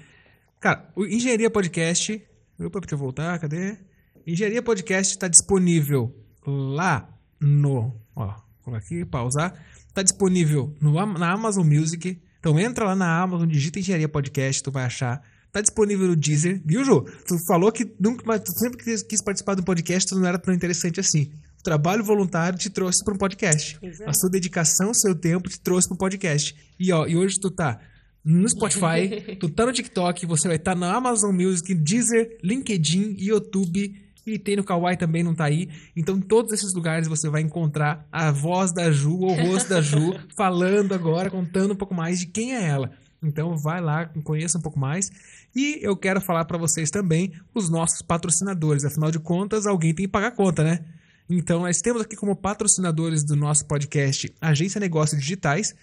Cara, 0.61 0.91
o 0.97 1.07
Engenharia 1.07 1.49
Podcast 1.49 2.21
Opa, 2.59 2.81
deixa 2.81 2.95
eu 2.95 2.99
voltar, 2.99 3.39
cadê? 3.41 3.77
Engenharia 4.25 4.63
Podcast 4.63 5.13
está 5.13 5.27
disponível 5.27 6.15
lá 6.47 7.09
no. 7.41 8.01
Ó, 8.15 8.33
vou 8.65 8.75
aqui, 8.77 9.05
pausar. 9.05 9.53
Está 9.89 10.03
disponível 10.03 10.73
no, 10.81 10.95
na 11.19 11.33
Amazon 11.33 11.67
Music. 11.67 12.21
Então 12.39 12.59
entra 12.59 12.85
lá 12.85 12.95
na 12.95 13.23
Amazon, 13.23 13.49
digita 13.49 13.81
Engenharia 13.81 14.09
Podcast, 14.09 14.63
tu 14.63 14.71
vai 14.71 14.85
achar. 14.85 15.21
Tá 15.51 15.61
disponível 15.61 16.07
no 16.07 16.17
Deezer, 16.17 16.63
viu, 16.65 16.85
Ju? 16.85 17.03
Tu 17.27 17.39
falou 17.47 17.73
que 17.73 17.93
nunca, 17.99 18.23
mas 18.27 18.41
tu 18.41 18.53
sempre 18.53 18.83
quis, 18.83 19.03
quis 19.03 19.21
participar 19.21 19.55
do 19.55 19.63
podcast, 19.63 20.09
tu 20.09 20.19
não 20.19 20.27
era 20.27 20.39
tão 20.39 20.55
interessante 20.55 21.01
assim. 21.01 21.33
O 21.59 21.63
trabalho 21.63 22.05
voluntário 22.05 22.59
te 22.59 22.71
trouxe 22.71 23.05
para 23.05 23.15
um 23.15 23.19
podcast. 23.19 23.79
É. 23.83 24.09
A 24.09 24.13
sua 24.13 24.31
dedicação, 24.31 24.95
seu 24.95 25.15
tempo 25.15 25.49
te 25.49 25.59
trouxe 25.61 25.89
para 25.89 25.95
um 25.95 25.99
podcast. 25.99 26.55
E 26.79 26.93
ó, 26.93 27.07
e 27.07 27.17
hoje 27.17 27.41
tu 27.41 27.51
tá 27.51 27.81
no 28.25 28.49
Spotify, 28.49 29.37
tu 29.39 29.49
tá 29.49 29.67
no 29.67 29.73
TikTok, 29.73 30.25
você 30.27 30.49
vai 30.49 30.57
estar 30.57 30.73
tá 30.73 30.79
na 30.79 30.95
Amazon 30.95 31.35
Music, 31.35 31.75
Deezer, 31.75 32.39
LinkedIn, 32.43 33.17
YouTube 33.19 34.05
e 34.27 34.39
tem 34.39 34.57
no 34.57 34.65
Kawaii 34.65 34.97
também, 34.97 35.23
não 35.23 35.35
tá 35.35 35.45
aí. 35.45 35.69
Então, 35.95 36.17
em 36.17 36.21
todos 36.21 36.53
esses 36.53 36.73
lugares 36.73 37.07
você 37.07 37.29
vai 37.29 37.43
encontrar 37.43 38.07
a 38.11 38.31
voz 38.31 38.73
da 38.73 38.91
Ju, 38.91 39.19
o 39.19 39.33
rosto 39.35 39.69
da 39.69 39.83
Ju, 39.83 40.19
falando 40.35 40.95
agora, 40.95 41.31
contando 41.31 41.73
um 41.73 41.77
pouco 41.77 41.95
mais 41.95 42.21
de 42.21 42.27
quem 42.27 42.55
é 42.55 42.65
ela. 42.65 42.91
Então, 43.23 43.57
vai 43.57 43.81
lá, 43.81 44.07
conheça 44.23 44.59
um 44.59 44.61
pouco 44.61 44.79
mais. 44.79 45.11
E 45.55 45.79
eu 45.83 45.97
quero 45.97 46.21
falar 46.21 46.45
para 46.45 46.59
vocês 46.59 46.91
também 46.91 47.33
os 47.55 47.71
nossos 47.71 48.03
patrocinadores. 48.03 48.85
Afinal 48.85 49.11
de 49.11 49.19
contas, 49.19 49.67
alguém 49.67 49.95
tem 49.95 50.07
que 50.07 50.13
pagar 50.13 50.29
a 50.29 50.31
conta, 50.31 50.63
né? 50.63 50.81
Então, 51.29 51.61
nós 51.61 51.81
temos 51.81 52.03
aqui 52.03 52.17
como 52.17 52.37
patrocinadores 52.37 53.25
do 53.25 53.35
nosso 53.35 53.65
podcast 53.67 54.33
Agência 54.41 54.79
Negócios 54.79 55.21
Digitais, 55.21 55.75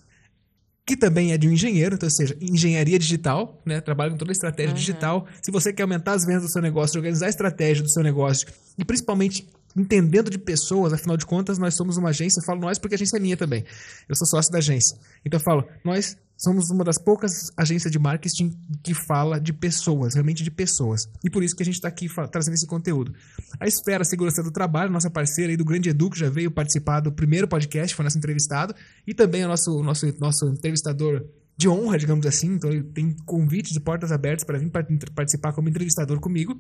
que 0.91 0.97
também 0.97 1.31
é 1.31 1.37
de 1.37 1.47
um 1.47 1.51
engenheiro, 1.51 1.95
então, 1.95 2.05
ou 2.07 2.11
seja, 2.11 2.35
engenharia 2.41 2.99
digital, 2.99 3.61
né? 3.65 3.79
Trabalha 3.79 4.11
com 4.11 4.17
toda 4.17 4.29
a 4.31 4.33
estratégia 4.33 4.71
Uhum. 4.71 4.77
digital. 4.77 5.25
Se 5.41 5.49
você 5.49 5.71
quer 5.71 5.83
aumentar 5.83 6.11
as 6.13 6.25
vendas 6.25 6.43
do 6.43 6.49
seu 6.49 6.61
negócio, 6.61 6.97
organizar 6.97 7.27
a 7.27 7.29
estratégia 7.29 7.81
do 7.81 7.89
seu 7.89 8.03
negócio 8.03 8.45
e 8.77 8.83
principalmente 8.83 9.47
entendendo 9.73 10.29
de 10.29 10.37
pessoas, 10.37 10.91
afinal 10.91 11.15
de 11.15 11.25
contas, 11.25 11.57
nós 11.57 11.75
somos 11.75 11.95
uma 11.95 12.09
agência, 12.09 12.41
eu 12.41 12.43
falo 12.43 12.59
nós 12.59 12.77
porque 12.77 12.95
a 12.95 12.97
agência 12.97 13.15
é 13.15 13.19
minha 13.21 13.37
também. 13.37 13.63
Eu 14.09 14.15
sou 14.17 14.27
sócio 14.27 14.51
da 14.51 14.57
agência. 14.57 14.97
Então 15.25 15.39
eu 15.39 15.43
falo, 15.43 15.63
nós 15.85 16.17
somos 16.41 16.71
uma 16.71 16.83
das 16.83 16.97
poucas 16.97 17.51
agências 17.55 17.91
de 17.91 17.99
marketing 17.99 18.57
que 18.83 18.93
fala 18.93 19.39
de 19.39 19.53
pessoas, 19.53 20.15
realmente 20.15 20.43
de 20.43 20.49
pessoas. 20.49 21.07
E 21.23 21.29
por 21.29 21.43
isso 21.43 21.55
que 21.55 21.61
a 21.61 21.65
gente 21.65 21.75
está 21.75 21.87
aqui 21.87 22.07
trazendo 22.31 22.55
esse 22.55 22.65
conteúdo. 22.65 23.13
A 23.59 23.67
Esfera 23.67 24.03
Segurança 24.03 24.41
do 24.41 24.51
Trabalho, 24.51 24.91
nossa 24.91 25.09
parceira 25.09 25.51
aí 25.51 25.57
do 25.57 25.63
Grande 25.63 25.89
Edu, 25.89 26.09
que 26.09 26.17
já 26.17 26.29
veio 26.29 26.49
participar 26.49 26.99
do 26.99 27.11
primeiro 27.11 27.47
podcast, 27.47 27.95
foi 27.95 28.03
nosso 28.03 28.17
entrevistado, 28.17 28.73
e 29.05 29.13
também 29.13 29.45
o 29.45 29.47
nosso, 29.47 29.83
nosso, 29.83 30.19
nosso 30.19 30.47
entrevistador 30.47 31.23
de 31.55 31.69
honra, 31.69 31.99
digamos 31.99 32.25
assim. 32.25 32.55
Então 32.55 32.71
ele 32.71 32.83
tem 32.83 33.15
convites 33.25 33.71
de 33.71 33.79
portas 33.79 34.11
abertas 34.11 34.43
para 34.43 34.57
vir 34.57 34.71
par- 34.71 34.87
participar 35.13 35.53
como 35.53 35.69
entrevistador 35.69 36.19
comigo. 36.19 36.59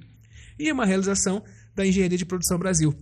E 0.59 0.69
é 0.69 0.73
uma 0.73 0.85
realização 0.85 1.43
da 1.75 1.83
Engenharia 1.83 2.19
de 2.19 2.25
Produção 2.25 2.59
Brasil, 2.59 2.93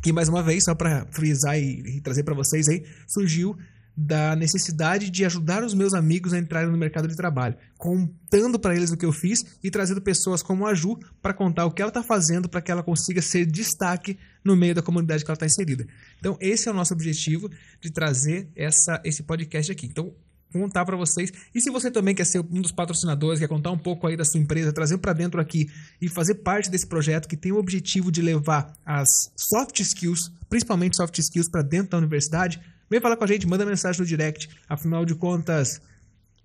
que 0.00 0.12
mais 0.12 0.28
uma 0.28 0.44
vez, 0.44 0.64
só 0.64 0.76
para 0.76 1.06
frisar 1.10 1.58
e, 1.58 1.96
e 1.96 2.00
trazer 2.00 2.22
para 2.22 2.34
vocês 2.34 2.68
aí, 2.68 2.84
surgiu 3.08 3.56
da 3.96 4.34
necessidade 4.34 5.10
de 5.10 5.24
ajudar 5.24 5.62
os 5.62 5.74
meus 5.74 5.94
amigos 5.94 6.32
a 6.32 6.38
entrarem 6.38 6.70
no 6.70 6.76
mercado 6.76 7.06
de 7.06 7.14
trabalho, 7.14 7.56
contando 7.78 8.58
para 8.58 8.74
eles 8.74 8.90
o 8.90 8.96
que 8.96 9.06
eu 9.06 9.12
fiz 9.12 9.44
e 9.62 9.70
trazendo 9.70 10.00
pessoas 10.00 10.42
como 10.42 10.66
a 10.66 10.74
Ju 10.74 10.98
para 11.22 11.32
contar 11.32 11.64
o 11.66 11.70
que 11.70 11.80
ela 11.80 11.90
está 11.90 12.02
fazendo 12.02 12.48
para 12.48 12.60
que 12.60 12.72
ela 12.72 12.82
consiga 12.82 13.22
ser 13.22 13.46
destaque 13.46 14.18
no 14.44 14.56
meio 14.56 14.74
da 14.74 14.82
comunidade 14.82 15.24
que 15.24 15.30
ela 15.30 15.36
está 15.36 15.46
inserida. 15.46 15.86
Então, 16.18 16.36
esse 16.40 16.68
é 16.68 16.72
o 16.72 16.74
nosso 16.74 16.92
objetivo 16.92 17.50
de 17.80 17.90
trazer 17.90 18.48
essa, 18.56 19.00
esse 19.04 19.22
podcast 19.22 19.70
aqui. 19.70 19.86
Então, 19.86 20.12
contar 20.52 20.84
para 20.84 20.96
vocês. 20.96 21.32
E 21.52 21.60
se 21.60 21.70
você 21.70 21.90
também 21.90 22.14
quer 22.14 22.24
ser 22.24 22.38
um 22.38 22.60
dos 22.60 22.70
patrocinadores, 22.70 23.40
quer 23.40 23.48
contar 23.48 23.72
um 23.72 23.78
pouco 23.78 24.06
aí 24.06 24.16
da 24.16 24.24
sua 24.24 24.40
empresa, 24.40 24.72
trazer 24.72 24.98
para 24.98 25.12
dentro 25.12 25.40
aqui 25.40 25.68
e 26.00 26.08
fazer 26.08 26.36
parte 26.36 26.70
desse 26.70 26.86
projeto 26.86 27.28
que 27.28 27.36
tem 27.36 27.50
o 27.50 27.56
objetivo 27.56 28.12
de 28.12 28.22
levar 28.22 28.72
as 28.86 29.32
soft 29.36 29.80
skills, 29.80 30.30
principalmente 30.48 30.96
soft 30.96 31.18
skills, 31.18 31.48
para 31.48 31.62
dentro 31.62 31.90
da 31.90 31.98
universidade, 31.98 32.60
vem 32.90 33.00
falar 33.00 33.16
com 33.16 33.24
a 33.24 33.26
gente, 33.26 33.46
manda 33.46 33.64
mensagem 33.66 34.00
no 34.00 34.06
direct. 34.06 34.48
Afinal 34.68 35.04
de 35.04 35.14
contas, 35.14 35.80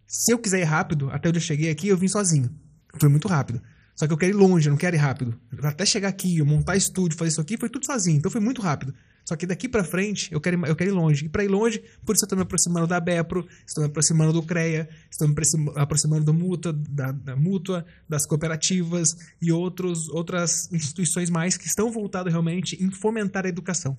se 0.07 0.31
eu 0.33 0.39
quiser 0.39 0.59
ir 0.61 0.65
rápido, 0.65 1.09
até 1.11 1.29
onde 1.29 1.37
eu 1.37 1.43
cheguei 1.43 1.69
aqui, 1.69 1.87
eu 1.87 1.97
vim 1.97 2.07
sozinho. 2.07 2.49
Foi 2.99 3.09
muito 3.09 3.27
rápido. 3.27 3.61
Só 3.95 4.07
que 4.07 4.13
eu 4.13 4.17
quero 4.17 4.31
ir 4.31 4.35
longe, 4.35 4.67
eu 4.67 4.71
não 4.71 4.77
quero 4.77 4.95
ir 4.95 4.99
rápido. 4.99 5.37
Até 5.61 5.85
chegar 5.85 6.07
aqui, 6.07 6.41
montar 6.41 6.75
estúdio, 6.77 7.17
fazer 7.17 7.29
isso 7.31 7.41
aqui, 7.41 7.57
foi 7.57 7.69
tudo 7.69 7.85
sozinho. 7.85 8.17
Então 8.17 8.31
foi 8.31 8.39
muito 8.41 8.61
rápido. 8.61 8.93
Só 9.25 9.35
que 9.35 9.45
daqui 9.45 9.67
pra 9.69 9.83
frente, 9.83 10.31
eu 10.33 10.41
quero, 10.41 10.57
ir- 10.57 10.69
eu 10.69 10.75
quero 10.75 10.89
ir 10.89 10.93
longe. 10.93 11.25
E 11.25 11.29
pra 11.29 11.43
ir 11.43 11.49
longe, 11.49 11.83
por 12.03 12.15
isso 12.15 12.23
eu 12.25 12.29
tô 12.29 12.35
me 12.35 12.41
aproximando 12.41 12.87
da 12.87 12.99
Bepro, 12.99 13.45
estou 13.67 13.83
me 13.83 13.89
aproximando 13.89 14.33
do 14.33 14.41
CREA, 14.41 14.89
estou 15.11 15.27
me 15.27 15.33
aproxima- 15.33 15.73
aproximando 15.75 16.23
do 16.23 16.33
Mútua, 16.33 16.73
da, 16.73 17.11
da 17.11 17.35
Mútua, 17.35 17.85
das 18.07 18.25
cooperativas 18.25 19.15
e 19.39 19.51
outros, 19.51 20.07
outras 20.09 20.71
instituições 20.71 21.29
mais 21.29 21.57
que 21.57 21.67
estão 21.67 21.91
voltadas 21.91 22.31
realmente 22.31 22.81
em 22.83 22.89
fomentar 22.89 23.45
a 23.45 23.49
educação. 23.49 23.95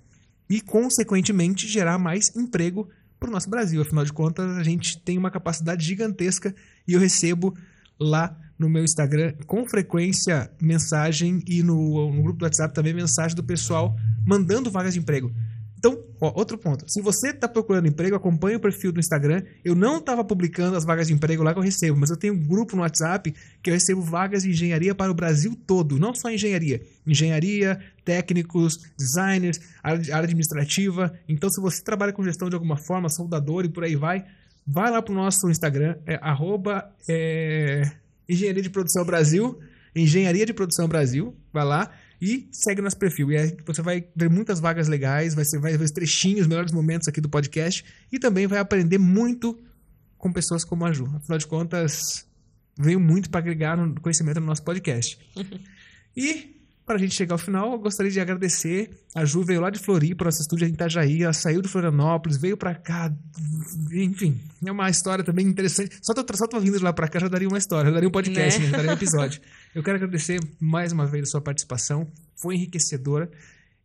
E, 0.51 0.61
consequentemente, 0.61 1.67
gerar 1.67 1.97
mais 1.97 2.35
emprego 2.37 2.91
para 3.19 3.29
o 3.29 3.33
nosso 3.33 3.49
Brasil. 3.49 3.81
Afinal 3.81 4.05
de 4.05 4.13
contas, 4.13 4.57
a 4.57 4.63
gente 4.65 4.99
tem 4.99 5.17
uma 5.17 5.31
capacidade 5.31 5.85
gigantesca 5.85 6.55
e 6.89 6.95
eu 6.95 7.01
recebo 7.01 7.57
lá 7.99 8.37
no 8.59 8.69
meu 8.69 8.83
Instagram 8.83 9.35
com 9.47 9.65
frequência 9.67 10.51
mensagem 10.61 11.43
e 11.47 11.63
no, 11.63 12.13
no 12.13 12.23
grupo 12.23 12.41
do 12.41 12.45
WhatsApp 12.45 12.75
também 12.75 12.93
mensagem 12.93 13.37
do 13.37 13.45
pessoal 13.45 13.95
mandando 14.27 14.71
vagas 14.71 14.95
de 14.95 15.01
emprego. 15.01 15.33
Então, 15.81 15.99
ó, 16.21 16.31
outro 16.39 16.59
ponto. 16.59 16.85
Se 16.87 17.01
você 17.01 17.31
está 17.31 17.49
procurando 17.49 17.89
emprego, 17.89 18.15
acompanhe 18.15 18.57
o 18.57 18.61
perfil 18.61 18.93
do 18.93 19.01
Instagram. 19.01 19.43
Eu 19.65 19.75
não 19.75 19.97
estava 19.97 20.23
publicando 20.23 20.77
as 20.77 20.85
vagas 20.85 21.07
de 21.07 21.15
emprego 21.15 21.43
lá 21.43 21.55
que 21.55 21.59
eu 21.59 21.63
recebo, 21.63 21.99
mas 21.99 22.11
eu 22.11 22.19
tenho 22.19 22.35
um 22.35 22.39
grupo 22.39 22.77
no 22.77 22.83
WhatsApp 22.83 23.35
que 23.63 23.71
eu 23.71 23.73
recebo 23.73 24.03
vagas 24.03 24.43
de 24.43 24.51
engenharia 24.51 24.95
para 24.95 25.11
o 25.11 25.15
Brasil 25.15 25.59
todo. 25.67 25.99
Não 25.99 26.15
só 26.15 26.31
engenharia. 26.31 26.83
Engenharia, 27.07 27.81
técnicos, 28.05 28.79
designers, 28.95 29.59
área 29.83 30.19
administrativa. 30.19 31.15
Então, 31.27 31.49
se 31.49 31.59
você 31.59 31.83
trabalha 31.83 32.13
com 32.13 32.23
gestão 32.23 32.51
de 32.51 32.55
alguma 32.55 32.77
forma, 32.77 33.09
soldador 33.09 33.65
e 33.65 33.71
por 33.71 33.83
aí 33.83 33.97
vai, 33.97 34.27
vai 34.67 34.91
lá 34.91 35.01
pro 35.01 35.15
nosso 35.15 35.49
Instagram, 35.49 35.97
é 36.07 36.19
arroba 36.21 36.95
é, 37.09 37.91
Engenharia 38.29 38.63
de 38.63 38.69
Produção 38.69 39.03
Brasil, 39.03 39.59
Engenharia 39.97 40.45
de 40.45 40.53
Produção 40.53 40.87
Brasil, 40.87 41.35
vai 41.51 41.65
lá 41.65 41.91
e 42.21 42.49
segue 42.53 42.83
nosso 42.83 42.99
perfil. 42.99 43.33
E 43.33 43.37
aí 43.37 43.57
você 43.65 43.81
vai 43.81 44.05
ver 44.15 44.29
muitas 44.29 44.61
vagas 44.61 44.89
legais, 44.89 45.35
vai, 45.35 45.45
ser, 45.45 45.59
vai 45.59 45.77
ver 45.77 45.85
os 45.85 45.91
trechinhos, 45.91 46.43
os 46.43 46.47
melhores 46.47 46.73
momentos 46.73 47.09
aqui 47.09 47.21
do 47.21 47.29
podcast 47.29 47.85
e 48.13 48.19
também 48.19 48.47
vai 48.47 48.59
aprender 48.59 48.99
muito 48.99 49.59
com 50.19 50.33
pessoas 50.33 50.65
como 50.65 50.85
a 50.85 50.93
Ju. 50.93 51.07
Afinal 51.17 51.39
de 51.39 51.47
contas, 51.47 52.27
veio 52.79 53.01
muito 53.01 53.31
para 53.31 53.41
agregar 53.41 53.77
no 53.77 54.01
conhecimento 54.01 54.41
no 54.41 54.47
nosso 54.47 54.63
podcast. 54.63 55.19
E 56.17 56.60
para 56.91 56.97
a 56.97 57.01
gente 57.01 57.15
chegar 57.15 57.35
ao 57.35 57.39
final, 57.39 57.71
eu 57.71 57.79
gostaria 57.79 58.11
de 58.11 58.19
agradecer. 58.19 58.91
A 59.15 59.25
Ju 59.25 59.45
veio 59.45 59.61
lá 59.61 59.71
de 59.71 59.79
Floripa, 59.79 60.25
nosso 60.25 60.43
estúdio 60.43 60.67
em 60.67 60.73
Itajaí, 60.73 61.23
ela 61.23 61.33
saiu 61.33 61.63
de 61.63 61.69
Florianópolis, 61.69 62.37
veio 62.37 62.57
para 62.57 62.75
cá. 62.75 63.15
Enfim, 63.93 64.41
é 64.67 64.73
uma 64.73 64.91
história 64.91 65.23
também 65.23 65.47
interessante. 65.47 65.97
Só 66.03 66.13
tô, 66.13 66.37
só 66.37 66.49
tô 66.49 66.59
vindo 66.59 66.79
de 66.79 66.83
lá 66.83 66.93
para 66.93 67.07
cá 67.07 67.21
já 67.21 67.29
daria 67.29 67.47
uma 67.47 67.59
história, 67.59 67.91
já 67.91 67.95
daria 67.95 68.09
um 68.09 68.11
podcast, 68.11 68.59
né? 68.59 68.71
já 68.71 68.77
daria 68.77 68.91
um 68.91 68.95
episódio. 68.95 69.41
Eu 69.73 69.85
quero 69.85 69.99
agradecer 69.99 70.41
mais 70.59 70.91
uma 70.91 71.07
vez 71.07 71.29
a 71.29 71.31
sua 71.31 71.41
participação, 71.41 72.09
foi 72.35 72.57
enriquecedora. 72.57 73.31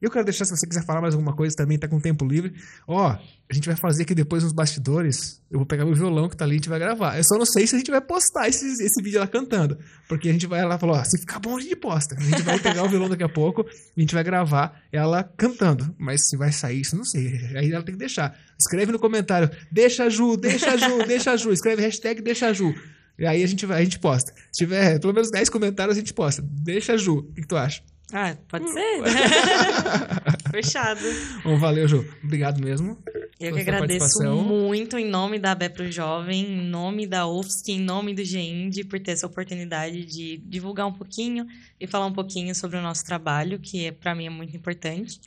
Eu 0.06 0.12
quero 0.12 0.24
deixar, 0.24 0.46
se 0.46 0.56
você 0.56 0.68
quiser 0.68 0.86
falar 0.86 1.02
mais 1.02 1.16
alguma 1.16 1.36
coisa 1.36 1.56
também, 1.56 1.80
tá 1.80 1.88
com 1.88 2.00
tempo 2.00 2.24
livre. 2.24 2.54
Ó, 2.88 3.08
a 3.10 3.54
gente 3.54 3.66
vai 3.66 3.76
fazer 3.76 4.04
aqui 4.04 4.14
depois 4.14 4.44
nos 4.44 4.54
bastidores. 4.54 5.42
Eu 5.50 5.58
vou 5.58 5.66
pegar 5.66 5.84
meu 5.84 5.96
violão 5.96 6.30
que 6.30 6.38
tá 6.38 6.46
ali 6.46 6.54
e 6.54 6.56
a 6.56 6.58
gente 6.60 6.70
vai 6.70 6.78
gravar. 6.78 7.18
Eu 7.18 7.24
só 7.24 7.40
não 7.40 7.46
sei 7.46 7.66
se 7.66 7.74
a 7.74 7.80
gente 7.80 7.90
vai 7.90 8.00
postar 8.00 8.48
esse, 8.48 8.68
esse 8.84 9.02
vídeo 9.02 9.18
ela 9.18 9.26
cantando. 9.26 9.80
Porque 10.08 10.30
a 10.30 10.32
gente 10.32 10.46
vai 10.46 10.64
lá 10.64 10.78
e 10.80 10.86
ó, 10.86 11.04
se 11.04 11.18
ficar 11.18 11.40
bom, 11.40 11.58
a 11.58 11.60
gente 11.60 11.76
posta. 11.76 12.16
A 12.16 12.22
gente 12.22 12.44
vai 12.44 12.60
pegar 12.60 12.84
o 12.84 12.88
violão 12.88 13.10
daqui 13.10 13.24
a 13.24 13.30
pouco 13.30 13.66
e 13.98 14.00
a 14.00 14.02
gente 14.02 14.14
vai 14.14 14.24
gravar 14.24 14.80
ela 14.92 15.24
cantando. 15.24 15.96
Mas 15.98 16.30
se 16.30 16.38
vai 16.38 16.52
sair 16.52 16.82
isso, 16.82 16.96
não 16.96 17.04
sei. 17.04 17.40
Aí 17.56 17.72
ela 17.72 17.84
tem 17.84 17.96
que 17.96 18.00
deixar. 18.00 18.38
Escreve 18.60 18.92
no 18.92 19.00
comentário, 19.00 19.50
deixa 19.72 20.08
Ju, 20.08 20.38
deixa 20.38 20.78
Ju, 20.78 21.00
deixa 21.08 21.36
Ju. 21.36 21.52
Escreve 21.52 21.82
hashtag 21.82 22.22
deixa 22.22 22.54
Ju. 22.54 22.76
E 23.18 23.26
aí 23.26 23.42
a 23.42 23.48
gente, 23.48 23.66
vai, 23.66 23.82
a 23.82 23.84
gente 23.84 23.98
posta. 23.98 24.32
Se 24.52 24.66
tiver 24.66 25.00
pelo 25.00 25.14
menos 25.14 25.32
10 25.32 25.50
comentários, 25.50 25.98
a 25.98 26.00
gente 26.00 26.14
posta. 26.14 26.44
Deixa 26.46 26.96
Ju. 26.96 27.20
O 27.20 27.34
que, 27.34 27.42
que 27.42 27.48
tu 27.48 27.58
acha? 27.58 27.82
Ah, 28.14 28.36
pode 28.48 28.72
ser. 28.72 29.02
Fechado. 30.52 31.02
Bom, 31.44 31.58
valeu, 31.58 31.88
Ju. 31.88 32.06
Obrigado 32.24 32.62
mesmo. 32.62 32.98
Eu 33.40 33.54
que 33.54 33.62
agradeço 33.62 34.24
muito 34.24 34.98
em 34.98 35.10
nome 35.10 35.38
da 35.40 35.54
Bepro 35.54 35.92
Jovem, 35.92 36.46
em 36.46 36.70
nome 36.70 37.06
da 37.06 37.28
UFSC, 37.28 37.74
em 37.74 37.80
nome 37.80 38.14
do 38.14 38.24
GIND, 38.24 38.86
por 38.86 39.00
ter 39.00 39.12
essa 39.12 39.28
oportunidade 39.28 40.06
de 40.06 40.38
divulgar 40.38 40.88
um 40.88 40.94
pouquinho 40.94 41.46
e 41.80 41.86
falar 41.86 42.06
um 42.06 42.14
pouquinho 42.14 42.56
sobre 42.56 42.78
o 42.78 42.82
nosso 42.82 43.04
trabalho, 43.04 43.60
que 43.60 43.86
é, 43.86 43.92
para 43.92 44.16
mim 44.16 44.28
é 44.28 44.30
muito 44.30 44.56
importante. 44.56 45.20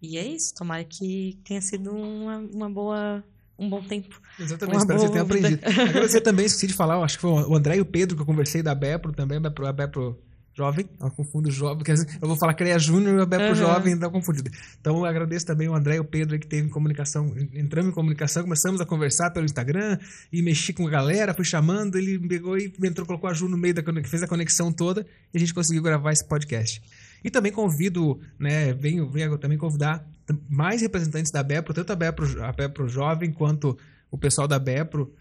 E 0.00 0.16
é 0.16 0.24
isso, 0.24 0.54
tomara 0.54 0.84
que 0.84 1.36
tenha 1.44 1.60
sido 1.60 1.90
uma, 1.90 2.38
uma 2.38 2.70
boa, 2.70 3.24
um 3.58 3.68
bom 3.68 3.82
tempo. 3.82 4.20
Exatamente, 4.38 4.76
Uma 4.76 4.82
espero 4.82 4.98
que 5.00 5.06
você 5.06 5.24
vida. 5.24 5.56
aprendido. 5.56 5.66
Agradecer 5.90 6.20
também, 6.20 6.46
esqueci 6.46 6.68
de 6.68 6.74
falar, 6.74 7.02
acho 7.02 7.16
que 7.16 7.22
foi 7.22 7.30
o 7.30 7.56
André 7.56 7.78
e 7.78 7.80
o 7.80 7.84
Pedro 7.84 8.14
que 8.14 8.22
eu 8.22 8.26
conversei 8.26 8.62
da 8.62 8.74
Bepro 8.74 9.12
também, 9.12 9.38
a 9.38 9.40
Bepro, 9.40 9.66
a 9.66 9.72
Bepro 9.72 10.16
Jovem, 10.58 10.90
eu 11.00 11.10
confundo 11.12 11.48
jovem, 11.52 11.84
quer 11.84 11.92
dizer, 11.92 12.18
eu 12.20 12.26
vou 12.26 12.36
falar 12.36 12.52
CREA 12.52 12.80
Júnior 12.80 13.16
e 13.16 13.22
a 13.22 13.26
Bepro 13.26 13.46
Aham. 13.46 13.54
Jovem, 13.54 13.96
dá 13.96 14.10
confundido. 14.10 14.50
Então 14.80 14.96
eu 14.96 15.04
agradeço 15.04 15.46
também 15.46 15.68
o 15.68 15.74
André 15.74 15.94
e 15.94 16.00
o 16.00 16.04
Pedro 16.04 16.36
que 16.36 16.48
teve 16.48 16.68
comunicação, 16.68 17.32
entramos 17.54 17.92
em 17.92 17.94
comunicação, 17.94 18.42
começamos 18.42 18.80
a 18.80 18.84
conversar 18.84 19.30
pelo 19.30 19.46
Instagram 19.46 19.98
e 20.32 20.42
mexi 20.42 20.72
com 20.72 20.84
a 20.84 20.90
galera, 20.90 21.32
fui 21.32 21.44
chamando, 21.44 21.96
ele 21.96 22.18
pegou 22.26 22.58
e 22.58 22.72
entrou, 22.82 23.06
colocou 23.06 23.30
a 23.30 23.32
Ju 23.32 23.48
no 23.48 23.56
meio 23.56 23.72
da 23.72 23.84
fez 24.02 24.20
a 24.20 24.26
conexão 24.26 24.72
toda 24.72 25.06
e 25.32 25.36
a 25.36 25.40
gente 25.40 25.54
conseguiu 25.54 25.80
gravar 25.80 26.10
esse 26.10 26.26
podcast. 26.26 26.82
E 27.22 27.30
também 27.30 27.52
convido, 27.52 28.20
né, 28.36 28.72
venho, 28.72 29.08
venho 29.08 29.38
também 29.38 29.56
convidar 29.56 30.04
mais 30.48 30.82
representantes 30.82 31.30
da 31.30 31.42
Bepro, 31.42 31.72
tanto 31.72 31.92
a 31.92 31.96
Bepro, 31.96 32.44
a 32.44 32.50
Bepro 32.50 32.88
Jovem 32.88 33.30
quanto 33.30 33.78
o 34.10 34.18
pessoal 34.18 34.48
da 34.48 34.58
Bepro, 34.58 35.12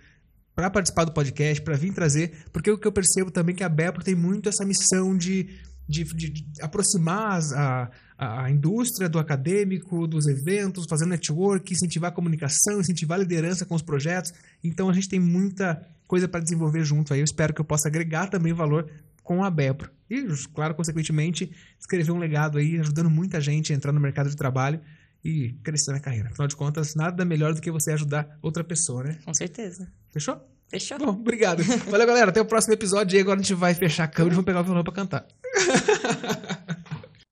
para 0.57 0.71
participar 0.71 1.03
do 1.05 1.11
podcast, 1.11 1.61
para 1.61 1.77
vir 1.77 1.93
trazer, 1.93 2.31
porque 2.51 2.71
o 2.71 2.79
que 2.79 2.87
eu 2.87 2.91
percebo 2.91 3.29
também 3.29 3.53
é 3.53 3.57
que 3.59 3.63
a 3.63 3.69
Bepro 3.69 4.03
tem 4.03 4.15
muito 4.15 4.49
essa 4.49 4.65
missão 4.65 5.15
de, 5.15 5.49
de, 5.87 6.03
de- 6.03 6.29
de 6.31 6.45
aproximar 6.63 7.39
a, 7.53 7.91
a 8.17 8.49
indústria 8.49 9.07
do 9.07 9.19
acadêmico, 9.19 10.07
dos 10.07 10.25
eventos, 10.25 10.87
fazer 10.89 11.05
network, 11.05 11.71
incentivar 11.71 12.09
a 12.11 12.13
comunicação, 12.13 12.79
incentivar 12.79 13.19
a 13.19 13.21
liderança 13.21 13.67
com 13.67 13.75
os 13.75 13.83
projetos. 13.83 14.33
Então 14.63 14.89
a 14.89 14.93
gente 14.93 15.07
tem 15.07 15.19
muita 15.19 15.79
coisa 16.07 16.27
para 16.27 16.39
desenvolver 16.41 16.83
junto 16.83 17.13
aí. 17.13 17.19
Eu 17.19 17.25
espero 17.25 17.53
que 17.53 17.61
eu 17.61 17.65
possa 17.65 17.87
agregar 17.87 18.25
também 18.27 18.51
valor 18.51 18.89
com 19.21 19.43
a 19.43 19.51
Bepro. 19.51 19.91
E, 20.09 20.25
claro, 20.55 20.73
consequentemente, 20.73 21.51
escrever 21.79 22.11
um 22.11 22.17
legado 22.17 22.57
aí, 22.57 22.79
ajudando 22.79 23.11
muita 23.11 23.39
gente 23.39 23.71
a 23.71 23.75
entrar 23.75 23.91
no 23.91 23.99
mercado 23.99 24.27
de 24.27 24.35
trabalho 24.35 24.79
e 25.23 25.53
crescer 25.63 25.91
na 25.91 25.99
carreira. 25.99 26.29
Afinal 26.29 26.47
de 26.47 26.55
contas, 26.55 26.95
nada 26.95 27.23
melhor 27.25 27.53
do 27.53 27.59
que 27.61 27.69
você 27.69 27.91
ajudar 27.91 28.37
outra 28.41 28.63
pessoa, 28.63 29.03
né? 29.03 29.17
Com 29.25 29.33
certeza. 29.33 29.87
Fechou? 30.17 30.41
Fechou? 30.67 30.97
Bom, 30.97 31.09
obrigado. 31.09 31.61
Valeu, 31.89 32.07
galera. 32.07 32.31
Até 32.31 32.41
o 32.41 32.45
próximo 32.45 32.73
episódio. 32.73 33.17
E 33.17 33.21
agora 33.21 33.39
a 33.39 33.41
gente 33.41 33.53
vai 33.53 33.75
fechar 33.75 34.05
a 34.05 34.07
câmera 34.07 34.33
e 34.33 34.35
vamos 34.35 34.45
pegar 34.45 34.61
o 34.61 34.63
violão 34.63 34.83
pra 34.83 34.93
cantar. 34.93 35.27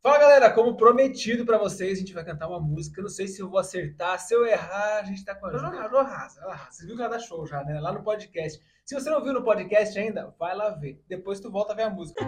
Fala 0.03 0.19
galera, 0.19 0.51
como 0.51 0.77
prometido 0.77 1.43
pra 1.43 1.57
vocês, 1.57 1.97
a 1.97 1.99
gente 1.99 2.13
vai 2.13 2.23
cantar 2.23 2.47
uma 2.47 2.59
música. 2.59 2.99
Eu 2.99 3.05
não 3.05 3.09
sei 3.09 3.27
se 3.27 3.41
eu 3.41 3.49
vou 3.49 3.57
acertar, 3.57 4.19
se 4.19 4.35
eu 4.35 4.45
errar, 4.45 4.99
a 4.99 5.03
gente 5.03 5.25
tá 5.25 5.33
com 5.33 5.47
a 5.47 5.51
Ju. 5.51 5.57
Ela 5.57 6.01
arrasa, 6.01 6.39
ela 6.43 6.53
arrasa. 6.53 6.71
Você 6.73 6.85
viu 6.85 6.95
que 6.95 7.01
ela 7.01 7.09
dá 7.09 7.19
show 7.19 7.47
já, 7.47 7.63
né? 7.63 7.79
Lá 7.79 7.91
no 7.91 8.03
podcast. 8.03 8.61
Se 8.85 8.93
você 8.93 9.09
não 9.09 9.23
viu 9.23 9.33
no 9.33 9.43
podcast 9.43 9.97
ainda, 9.97 10.31
vai 10.39 10.55
lá 10.55 10.69
ver. 10.69 11.03
Depois 11.09 11.39
tu 11.39 11.51
volta 11.51 11.73
a 11.73 11.75
ver 11.75 11.83
a 11.83 11.89
música. 11.89 12.23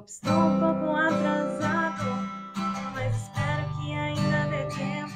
Desculpe, 0.00 0.10
estou 0.10 0.32
um 0.32 0.60
pouco 0.60 0.96
atrasado, 0.96 2.04
mas 2.94 3.16
espero 3.16 3.68
que 3.76 3.92
ainda 3.92 4.46
dê 4.48 4.64
tempo 4.66 5.12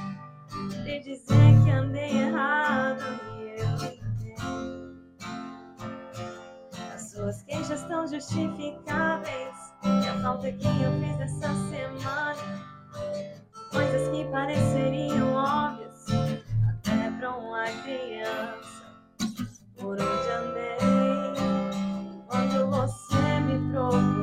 de 0.85 1.01
dizer 1.01 1.65
que 1.65 1.70
andei 1.70 2.11
errado 2.11 3.02
e 3.35 3.61
eu 3.61 3.69
entendo. 3.77 4.98
As 6.94 7.11
suas 7.11 7.43
queixas 7.43 7.81
estão 7.81 8.06
justificáveis 8.06 9.56
e 9.85 10.09
a 10.09 10.20
falta 10.23 10.52
que 10.52 10.66
eu 10.66 10.93
fiz 11.01 11.20
essa 11.20 11.55
semana, 11.70 12.61
coisas 13.70 14.09
que 14.11 14.24
pareceriam 14.27 15.35
óbvias 15.35 16.05
até 16.69 17.11
pra 17.19 17.31
uma 17.36 17.65
criança. 17.85 18.85
Por 19.78 19.98
onde 20.01 20.28
andei 20.31 21.24
quando 22.28 22.70
você 22.70 23.40
me 23.40 23.70
procurava 23.70 24.14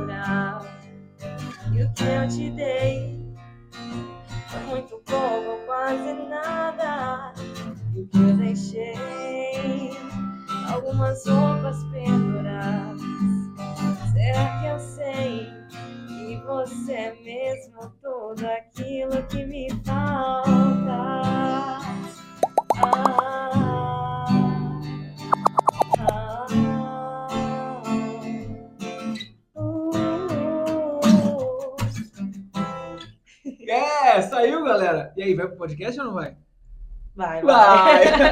e 1.82 1.84
o 1.84 1.94
que 1.94 2.04
eu 2.04 2.28
te 2.28 2.50
dei. 2.52 3.36
Foi 4.50 4.60
muito 4.62 5.02
pouco 5.06 5.50
ou 5.50 5.58
quase 5.66 6.14
nada. 6.30 7.34
E 7.96 8.02
o 8.02 8.08
que 8.08 8.18
eu 8.18 8.38
deixei? 8.38 9.92
Algumas 10.72 11.26
roupas 11.26 11.84
penduradas. 11.86 13.02
Será 14.14 14.60
que 14.60 14.68
eu 14.68 14.80
sei 14.80 15.50
que 16.08 16.42
você 16.46 16.94
é 16.94 17.16
mesmo 17.24 17.92
tudo 18.02 18.46
aquilo 18.46 19.24
que 19.24 19.44
me 19.46 19.70
falta? 19.84 21.80
Ah, 22.78 23.31
É, 34.12 34.22
saiu 34.22 34.64
galera. 34.66 35.14
E 35.16 35.24
aí, 35.24 35.34
vai 35.34 35.48
pro 35.48 35.58
podcast 35.58 35.98
ou 36.00 36.08
não 36.08 36.14
vai? 36.14 36.36
Vai, 37.16 37.42
vai. 37.42 38.12
Vai! 38.12 38.32